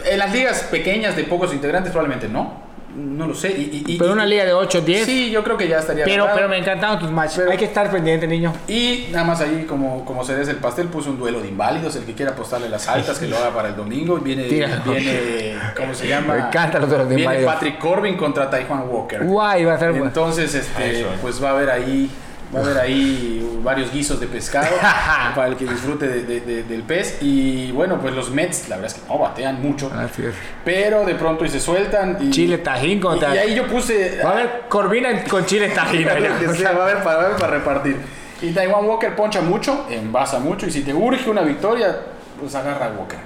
En 0.06 0.18
las 0.18 0.32
ligas 0.32 0.62
pequeñas 0.70 1.14
de 1.16 1.24
pocos 1.24 1.52
integrantes 1.52 1.92
probablemente 1.92 2.28
no. 2.30 2.64
No 2.96 3.26
lo 3.26 3.34
sé. 3.34 3.50
Y, 3.50 3.84
y- 3.86 3.92
y- 3.92 3.98
pero 3.98 4.12
una 4.14 4.24
y- 4.24 4.30
liga 4.30 4.46
de 4.46 4.54
8, 4.54 4.80
10. 4.80 5.04
Sí, 5.04 5.30
yo 5.30 5.44
creo 5.44 5.58
que 5.58 5.68
ya 5.68 5.80
estaría 5.80 6.06
pero, 6.06 6.22
agarrado. 6.22 6.38
pero 6.38 6.48
me 6.48 6.56
encantaron 6.56 6.98
tus 6.98 7.10
matches. 7.10 7.36
Pero- 7.36 7.50
Hay 7.50 7.58
que 7.58 7.66
estar 7.66 7.90
pendiente, 7.90 8.26
niño. 8.26 8.54
Y 8.68 9.08
nada 9.12 9.24
más 9.26 9.42
ahí, 9.42 9.66
como, 9.68 10.02
como 10.06 10.24
cereza 10.24 10.50
el 10.50 10.56
pastel, 10.56 10.86
puso 10.88 11.10
un 11.10 11.18
duelo 11.18 11.42
de 11.42 11.48
inválidos. 11.48 11.94
El 11.96 12.04
que 12.04 12.14
quiera 12.14 12.32
apostarle 12.32 12.70
las 12.70 12.88
altas, 12.88 13.18
que 13.18 13.26
lo 13.26 13.36
haga 13.36 13.50
para 13.50 13.68
el 13.68 13.76
domingo. 13.76 14.16
Viene, 14.16 14.44
Tíralo. 14.44 14.90
viene 14.90 15.58
¿cómo 15.76 15.92
se 15.92 16.08
llama? 16.08 16.36
Me 16.36 16.40
encantan 16.46 16.80
los 16.80 16.88
duelos 16.88 17.06
de 17.10 17.16
Viene 17.16 17.30
inválidos. 17.32 17.52
Patrick 17.52 17.78
Corbin 17.78 18.16
contra 18.16 18.48
Taiwan 18.48 18.88
Walker. 18.88 19.22
Guay, 19.24 19.64
va 19.66 19.74
a 19.74 19.78
ser 19.78 19.90
bueno. 19.90 20.06
Entonces, 20.06 20.54
este, 20.54 21.00
Eso. 21.00 21.08
pues 21.20 21.44
va 21.44 21.50
a 21.50 21.52
haber 21.52 21.68
ahí, 21.68 22.10
va 22.54 22.60
a 22.60 22.62
haber 22.62 22.78
ahí 22.78 23.58
varios 23.62 23.92
guisos 23.92 24.20
de 24.20 24.26
pescado 24.28 24.68
para 25.34 25.48
el 25.48 25.56
que 25.56 25.64
disfrute 25.66 26.06
de- 26.06 26.22
de- 26.22 26.40
de- 26.40 26.62
del 26.62 26.82
pez. 26.82 27.18
Y 27.20 27.72
bueno, 27.72 27.98
pues 28.00 28.14
los 28.14 28.30
Mets, 28.30 28.68
la 28.68 28.76
verdad 28.76 28.92
es 28.96 29.02
que 29.02 29.08
no 29.08 29.18
batean 29.18 29.60
mucho, 29.60 29.90
Así 29.92 30.22
es. 30.24 30.34
pero 30.64 31.04
de 31.04 31.14
pronto 31.16 31.44
y 31.44 31.48
se 31.48 31.58
sueltan. 31.60 32.18
Y, 32.20 32.30
Chile 32.30 32.58
Tajín 32.58 32.98
y, 32.98 33.00
contra. 33.00 33.34
y 33.34 33.38
ahí 33.38 33.54
yo 33.54 33.66
puse. 33.66 34.20
Va 34.24 34.30
a 34.30 34.32
haber 34.34 34.62
Corvina 34.68 35.24
con 35.24 35.44
Chile 35.46 35.70
Tajín. 35.70 36.08
allá. 36.08 36.38
que 36.38 36.48
sea, 36.54 36.72
va, 36.72 36.84
a 36.84 36.90
haber 36.90 37.02
para, 37.02 37.16
va 37.16 37.22
a 37.22 37.26
haber 37.26 37.38
para 37.38 37.52
repartir. 37.58 37.96
Y 38.42 38.50
Taiwan 38.52 38.84
Walker 38.84 39.16
poncha 39.16 39.40
mucho, 39.40 39.86
envasa 39.90 40.38
mucho, 40.38 40.66
y 40.66 40.70
si 40.70 40.82
te 40.82 40.92
urge 40.92 41.28
una 41.30 41.42
victoria, 41.42 41.96
pues 42.38 42.54
agarra 42.54 42.86
a 42.86 42.90
Walker. 42.90 43.18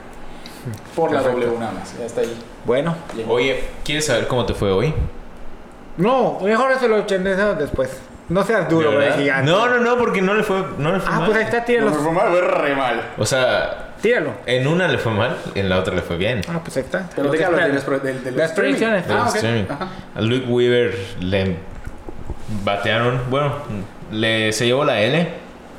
Por 0.95 1.13
la. 1.13 1.23
W 1.23 1.59
nada 1.59 1.73
más, 1.73 1.99
ya 1.99 2.05
está 2.07 2.21
ahí. 2.21 2.37
Bueno. 2.65 2.95
Llegó. 3.17 3.35
Oye, 3.35 3.65
¿quieres 3.85 4.07
saber 4.07 4.27
cómo 4.29 4.47
te 4.47 4.55
fue 4.55 4.71
hoy? 4.71 4.95
No, 5.97 6.39
mejor 6.41 6.71
eso 6.73 6.89
lo 6.89 7.03
después. 7.55 7.91
No 8.31 8.43
seas 8.45 8.69
duro, 8.69 8.91
¿De 8.93 8.97
güey, 8.97 9.13
gigante. 9.13 9.51
No, 9.51 9.69
no, 9.69 9.79
no, 9.81 9.99
porque 9.99 10.23
no 10.23 10.33
le 10.35 10.43
fue, 10.43 10.65
no 10.79 10.93
le 10.93 11.01
fue 11.01 11.13
Ah, 11.13 11.17
mal. 11.19 11.25
pues 11.27 11.39
ahí 11.39 11.45
está, 11.45 11.59
No, 11.59 11.65
tíralo. 11.65 11.91
me 11.91 11.97
fue 11.99 12.13
mal, 12.13 12.29
fue 12.31 12.41
re 12.41 12.75
mal. 12.77 13.03
O 13.19 13.27
sea, 13.27 13.89
Tíralo. 14.01 14.33
en 14.47 14.67
una 14.67 14.89
le 14.89 14.97
fue 14.99 15.13
mal, 15.13 15.37
en 15.55 15.69
la 15.69 15.79
otra 15.79 15.95
le 15.95 16.01
fue 16.03 16.17
bien. 16.17 16.41
Ah, 16.49 16.61
pues 16.65 16.77
ahí 16.79 16.85
está. 16.85 17.07
Pero 17.15 17.25
Lo 17.27 17.33
de 17.33 17.39
del, 17.39 18.03
del, 18.03 18.25
del 18.25 18.37
Las 18.37 18.51
streaming? 18.51 18.55
predicciones. 18.55 19.07
Del 19.09 19.17
Ah, 19.17 19.27
ok. 19.29 19.35
streaming. 19.35 19.65
Ajá. 19.69 19.89
A 20.15 20.21
Luke 20.23 20.47
Weaver 20.47 20.97
le 21.21 21.57
batearon, 22.65 23.21
bueno, 23.31 23.53
le 24.13 24.53
se 24.53 24.67
llevó 24.67 24.85
la 24.85 25.01
L 25.01 25.29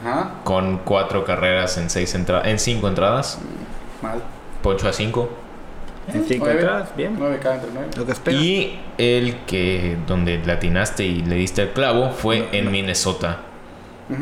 Ajá, 0.06 0.32
con 0.44 0.80
cuatro 0.80 1.24
carreras 1.26 1.78
en 1.78 1.90
seis 1.90 2.14
entra- 2.16 2.42
en 2.46 2.60
cinco 2.60 2.88
entradas. 2.88 3.40
mal. 4.02 4.22
Poncho 4.62 4.88
a 4.90 4.94
cinco. 4.94 5.30
En 6.08 6.24
cinco 6.26 6.46
Nueve. 6.46 6.62
entradas, 6.62 6.96
bien. 6.96 7.18
9K 7.20 7.54
entre 7.56 7.70
9. 7.74 7.88
Lo 7.96 8.06
que 8.06 8.12
espero. 8.12 8.38
Y 8.40 8.80
el 8.98 9.38
que 9.46 9.98
donde 10.08 10.40
latinaste 10.46 11.06
y 11.06 11.22
le 11.22 11.36
diste 11.36 11.62
el 11.62 11.70
clavo 11.72 12.10
fue 12.12 12.48
en 12.52 12.72
Minnesota. 12.72 13.40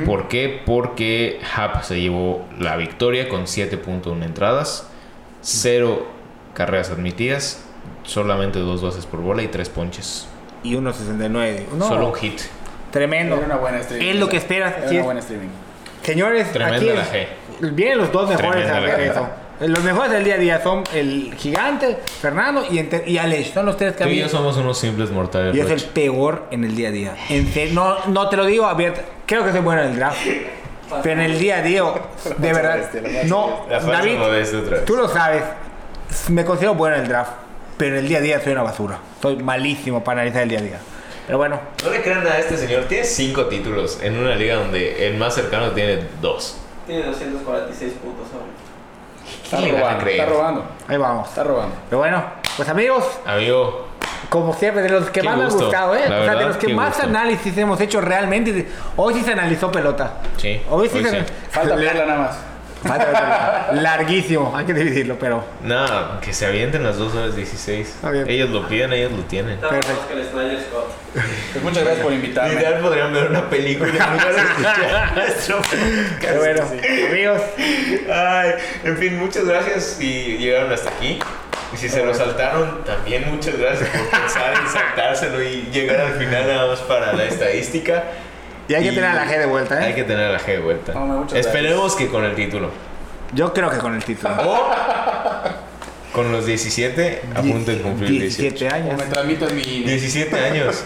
¿Por 0.06 0.28
qué? 0.28 0.62
Porque 0.66 1.40
Happ 1.56 1.82
se 1.84 2.00
llevó 2.00 2.46
la 2.60 2.76
victoria 2.78 3.28
con 3.28 3.46
7.1 3.48 4.24
entradas, 4.24 4.88
0 5.42 6.06
carreras 6.54 6.92
admitidas, 6.92 7.64
solamente 8.04 8.60
dos 8.60 8.84
bases 8.84 9.08
por 9.08 9.22
bola 9.22 9.42
y 9.42 9.48
tres 9.48 9.68
ponches. 9.70 10.28
Y 10.64 10.76
1.69. 10.76 11.64
No, 11.76 11.88
Solo 11.88 12.08
un 12.10 12.14
hit. 12.16 12.40
Tremendo. 12.92 13.38
Era 13.38 13.46
una 13.46 13.56
buena 13.58 13.80
streaming. 13.80 14.08
Es 14.10 14.16
lo 14.18 14.30
que 14.30 14.38
esperas. 14.38 14.76
Era 14.78 14.92
una 14.92 15.04
buena 15.04 15.20
streaming. 15.22 15.48
Señores, 16.04 16.52
Tremenda 16.52 16.78
aquí 16.78 16.86
la 16.86 17.20
es- 17.70 17.76
vienen 17.76 17.98
los 17.98 18.12
dos 18.12 18.30
mejores 18.30 18.52
Tremenda 18.68 18.78
a 18.78 18.82
la 18.82 18.86
ver 18.96 19.00
G. 19.08 19.12
eso. 19.12 19.28
Los 19.60 19.84
mejores 19.84 20.12
del 20.12 20.24
día 20.24 20.36
a 20.36 20.38
día 20.38 20.64
son 20.64 20.84
el 20.94 21.34
gigante, 21.38 21.98
Fernando 22.22 22.64
y, 22.70 22.78
Ente- 22.80 23.04
y 23.06 23.18
Aleix. 23.18 23.52
Son 23.54 23.66
los 23.66 23.76
tres 23.76 23.94
que 23.96 24.04
a 24.04 24.06
Tú 24.06 24.12
y 24.12 24.16
mí- 24.16 24.22
yo 24.22 24.30
somos 24.30 24.56
unos 24.58 24.78
simples 24.80 25.12
mortales. 25.12 25.54
Yo 25.54 25.64
soy 25.64 25.74
el 25.74 25.84
peor 25.84 26.46
en 26.52 26.64
el 26.64 26.76
día 26.76 26.88
a 26.90 26.92
día. 26.92 27.16
En 27.30 27.52
serio, 27.54 27.74
no, 27.74 28.06
no 28.08 28.30
te 28.30 28.38
lo 28.38 28.46
digo 28.46 28.66
abierto. 28.66 29.02
Creo 29.26 29.44
que 29.44 29.52
soy 29.52 29.60
bueno 29.62 29.82
en 29.84 29.90
el 29.90 29.96
draft. 29.98 30.18
Pero 31.04 31.22
en 31.22 31.32
el 31.32 31.38
día 31.38 31.58
a 31.58 31.62
día, 31.62 31.84
de 32.38 32.54
verdad. 32.54 32.90
No, 33.26 33.66
La 33.70 33.80
falsa 33.82 33.98
David, 34.00 34.18
modestia 34.18 34.60
otra 34.60 34.76
vez. 34.78 34.86
tú 34.86 34.96
lo 34.96 35.08
sabes. 35.10 35.44
Me 36.30 36.46
considero 36.46 36.76
bueno 36.76 36.96
en 36.96 37.04
el 37.04 37.08
draft. 37.10 37.32
Pero 37.78 37.96
en 37.98 38.04
el 38.04 38.08
día 38.10 38.18
a 38.20 38.22
día 38.22 38.42
soy 38.42 38.54
una 38.54 38.64
basura. 38.64 38.98
Soy 39.22 39.36
malísimo 39.38 40.04
para 40.04 40.22
analizar 40.22 40.44
el 40.44 40.50
día 40.50 40.60
a 40.60 40.62
día. 40.64 40.80
Pero 41.26 41.38
bueno, 41.38 41.60
No 41.84 41.92
le 41.92 42.02
crean 42.02 42.26
a 42.26 42.38
este 42.40 42.58
señor. 42.58 42.86
Tiene 42.86 43.04
cinco 43.04 43.46
títulos 43.46 44.00
en 44.02 44.18
una 44.18 44.36
liga 44.36 44.56
donde 44.56 45.06
el 45.08 45.18
más 45.18 45.36
cercano 45.36 45.72
tiene 45.72 46.00
dos. 46.22 46.58
Tiene 46.88 47.04
246 47.06 47.94
puntos 48.02 48.26
ahora. 48.34 48.46
Está 49.44 49.58
¿Quién 49.58 49.76
le 49.76 49.82
va 49.82 49.92
a 49.92 49.94
robando, 49.94 50.10
está 50.12 50.26
robando. 50.26 50.66
ahí 50.88 50.98
vamos. 50.98 51.30
Está 51.30 51.44
robando. 51.44 51.76
Pero 51.90 52.00
bueno, 52.00 52.24
pues 52.58 52.70
amigos, 52.70 53.04
Amigo, 53.26 53.88
Como 54.30 54.54
siempre, 54.54 54.84
de 54.84 54.90
los 54.90 55.06
que 55.10 55.22
Qué 55.22 55.28
más 55.28 55.38
me 55.38 55.44
han 55.46 55.50
gustado, 55.52 55.96
¿eh? 55.96 56.08
la 56.08 56.20
o 56.22 56.24
sea, 56.26 56.36
de 56.36 56.46
los 56.46 56.58
que 56.58 56.74
más 56.74 56.90
gusto. 56.90 57.04
análisis 57.08 57.58
hemos 57.58 57.80
hecho 57.82 58.00
realmente. 58.02 58.68
Hoy 58.96 59.14
sí 59.16 59.22
se 59.24 59.32
analizó 59.32 59.72
pelota. 59.72 60.14
sí. 60.38 60.62
Hoy 60.70 60.88
sí 60.90 60.98
hoy 61.00 61.04
se 61.06 61.10
sí. 61.12 61.26
Falta 61.50 61.76
La- 61.76 61.82
verla 61.82 62.06
nada 62.06 62.20
más. 62.20 62.38
Larguísimo, 63.74 64.54
hay 64.56 64.66
que 64.66 64.74
dividirlo, 64.74 65.18
pero. 65.20 65.44
No, 65.64 66.20
que 66.22 66.34
se 66.34 66.46
avienten 66.46 66.84
las 66.84 66.98
2 66.98 67.16
horas 67.16 67.36
16. 67.36 67.88
Está 67.88 68.12
bien. 68.12 68.30
Ellos 68.30 68.50
lo 68.50 68.68
piden, 68.68 68.94
ellos 68.94 69.12
lo 69.12 69.24
tienen. 69.24 69.60
Perfecto. 69.60 70.08
Pues 71.52 71.64
muchas 71.64 71.84
gracias 71.84 72.04
por 72.04 72.14
invitarme. 72.14 72.56
Literal 72.56 72.82
podrían 72.82 73.14
ver 73.14 73.30
una 73.30 73.50
película 73.50 73.92
Pero 76.22 76.40
bueno, 76.40 76.62
amigos, 77.10 77.42
Ay, 78.14 78.52
en 78.84 78.98
fin, 78.98 79.18
muchas 79.18 79.46
gracias 79.46 79.96
si 79.98 80.38
llegaron 80.38 80.72
hasta 80.72 80.90
aquí. 80.90 81.20
Y 81.74 81.78
si 81.78 81.88
se 81.88 82.04
lo 82.04 82.14
saltaron, 82.14 82.84
también 82.84 83.30
muchas 83.30 83.58
gracias 83.58 83.90
por 83.90 84.10
pensar 84.10 84.54
en 84.54 84.68
saltárselo 84.68 85.44
y 85.44 85.70
llegar 85.72 86.02
al 86.02 86.14
final 86.14 86.48
nada 86.48 86.68
más 86.68 86.80
para 86.80 87.14
la 87.14 87.26
estadística. 87.26 88.04
Y 88.70 88.74
hay 88.76 88.84
que 88.84 88.92
tener 88.92 89.06
a 89.06 89.14
la 89.16 89.26
G 89.26 89.38
de 89.40 89.46
vuelta, 89.48 89.78
Hay 89.80 89.92
¿eh? 89.92 89.96
que 89.96 90.04
tener 90.04 90.26
a 90.26 90.32
la 90.32 90.40
G 90.40 90.46
de 90.48 90.60
vuelta. 90.60 90.94
No, 90.94 91.28
Esperemos 91.34 91.96
que 91.96 92.08
con 92.08 92.24
el 92.24 92.36
título. 92.36 92.70
Yo 93.34 93.54
creo 93.54 93.70
que 93.70 93.78
con 93.78 93.96
el 93.96 94.04
título. 94.04 94.34
O 94.46 94.70
con 96.14 96.32
los 96.32 96.46
17 96.46 97.22
a 97.36 97.42
punto 97.42 97.72
de 97.72 97.82
cumplir 97.82 98.12
18. 98.22 98.42
17 98.66 98.68
O 98.68 98.74
años. 98.76 98.98
me 98.98 99.04
transmitan 99.06 99.56
mi... 99.56 99.62
17 99.84 100.36
años. 100.40 100.84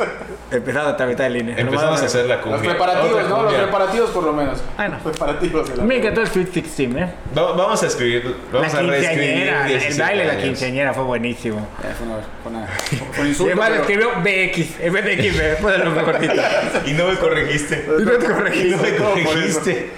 Empezando 0.53 0.89
a 0.89 0.97
tramitar 0.97 1.25
el 1.31 1.37
INE. 1.37 1.59
Empezamos 1.59 2.01
a 2.01 2.05
hacer 2.05 2.25
la 2.27 2.39
cumbia. 2.41 2.59
Los 2.61 2.67
preparativos, 2.67 3.29
¿no? 3.29 3.43
Los 3.43 3.53
preparativos 3.53 4.09
por 4.11 4.23
lo 4.23 4.33
menos. 4.33 4.59
Bueno. 4.77 4.93
Los 5.03 5.03
preparativos 5.17 5.69
de 5.69 5.77
la... 5.77 5.83
Me 5.83 5.97
encantó 5.97 6.21
el 6.21 6.27
Sweet 6.27 6.49
16, 6.53 6.95
¿eh? 6.95 7.13
Va- 7.37 7.53
Vamos 7.53 7.81
a 7.83 7.87
escribir. 7.87 8.23
La 8.51 8.59
Vamos 8.59 8.73
a 8.73 8.81
reescribir. 8.83 9.47
el 9.47 9.67
17 9.67 10.01
baile 10.01 10.25
de 10.25 10.33
la 10.35 10.41
quinceañera 10.41 10.93
fue 10.93 11.03
buenísimo. 11.03 11.67
Eh, 11.83 11.93
fue 11.97 12.07
una, 12.07 12.17
fue 12.43 12.51
una, 12.51 12.67
fue 13.13 13.21
un 13.21 13.25
Y 13.27 13.29
insulto, 13.29 13.51
además 13.51 13.69
pero- 13.69 13.81
escribió 13.81 14.09
BX, 14.21 14.79
en 14.81 14.93
vez 14.93 15.05
de 15.05 15.31
XB, 15.31 15.37
después 15.43 15.77
de 15.77 15.83
lo 15.85 15.91
mejorcito. 15.91 16.33
Y 16.85 16.91
no 16.93 17.07
me 17.07 17.15
corregiste. 17.17 17.85
Y 17.99 18.03
no 18.03 18.11
te 18.11 18.25
Y 18.25 18.27
no 18.27 18.35
corregiste. 18.35 18.91
me 18.91 18.97
corregiste. 18.97 19.91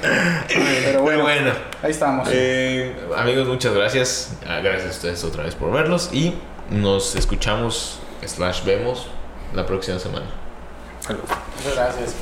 Pero 0.85 1.01
bueno, 1.01 1.05
Pero 1.05 1.21
bueno. 1.23 1.51
ahí 1.83 1.91
estamos. 1.91 2.27
Eh, 2.31 2.95
amigos, 3.17 3.47
muchas 3.47 3.73
gracias. 3.73 4.37
Ah, 4.47 4.59
Gracias 4.63 4.87
a 4.87 4.89
ustedes 4.91 5.23
otra 5.23 5.43
vez 5.43 5.55
por 5.55 5.71
vernos. 5.71 6.09
Y 6.13 6.33
nos 6.69 7.15
escuchamos, 7.15 7.99
slash 8.25 8.63
vemos, 8.63 9.07
la 9.53 9.65
próxima 9.65 9.99
semana. 9.99 10.25
Muchas 11.09 11.75
gracias. 11.75 12.15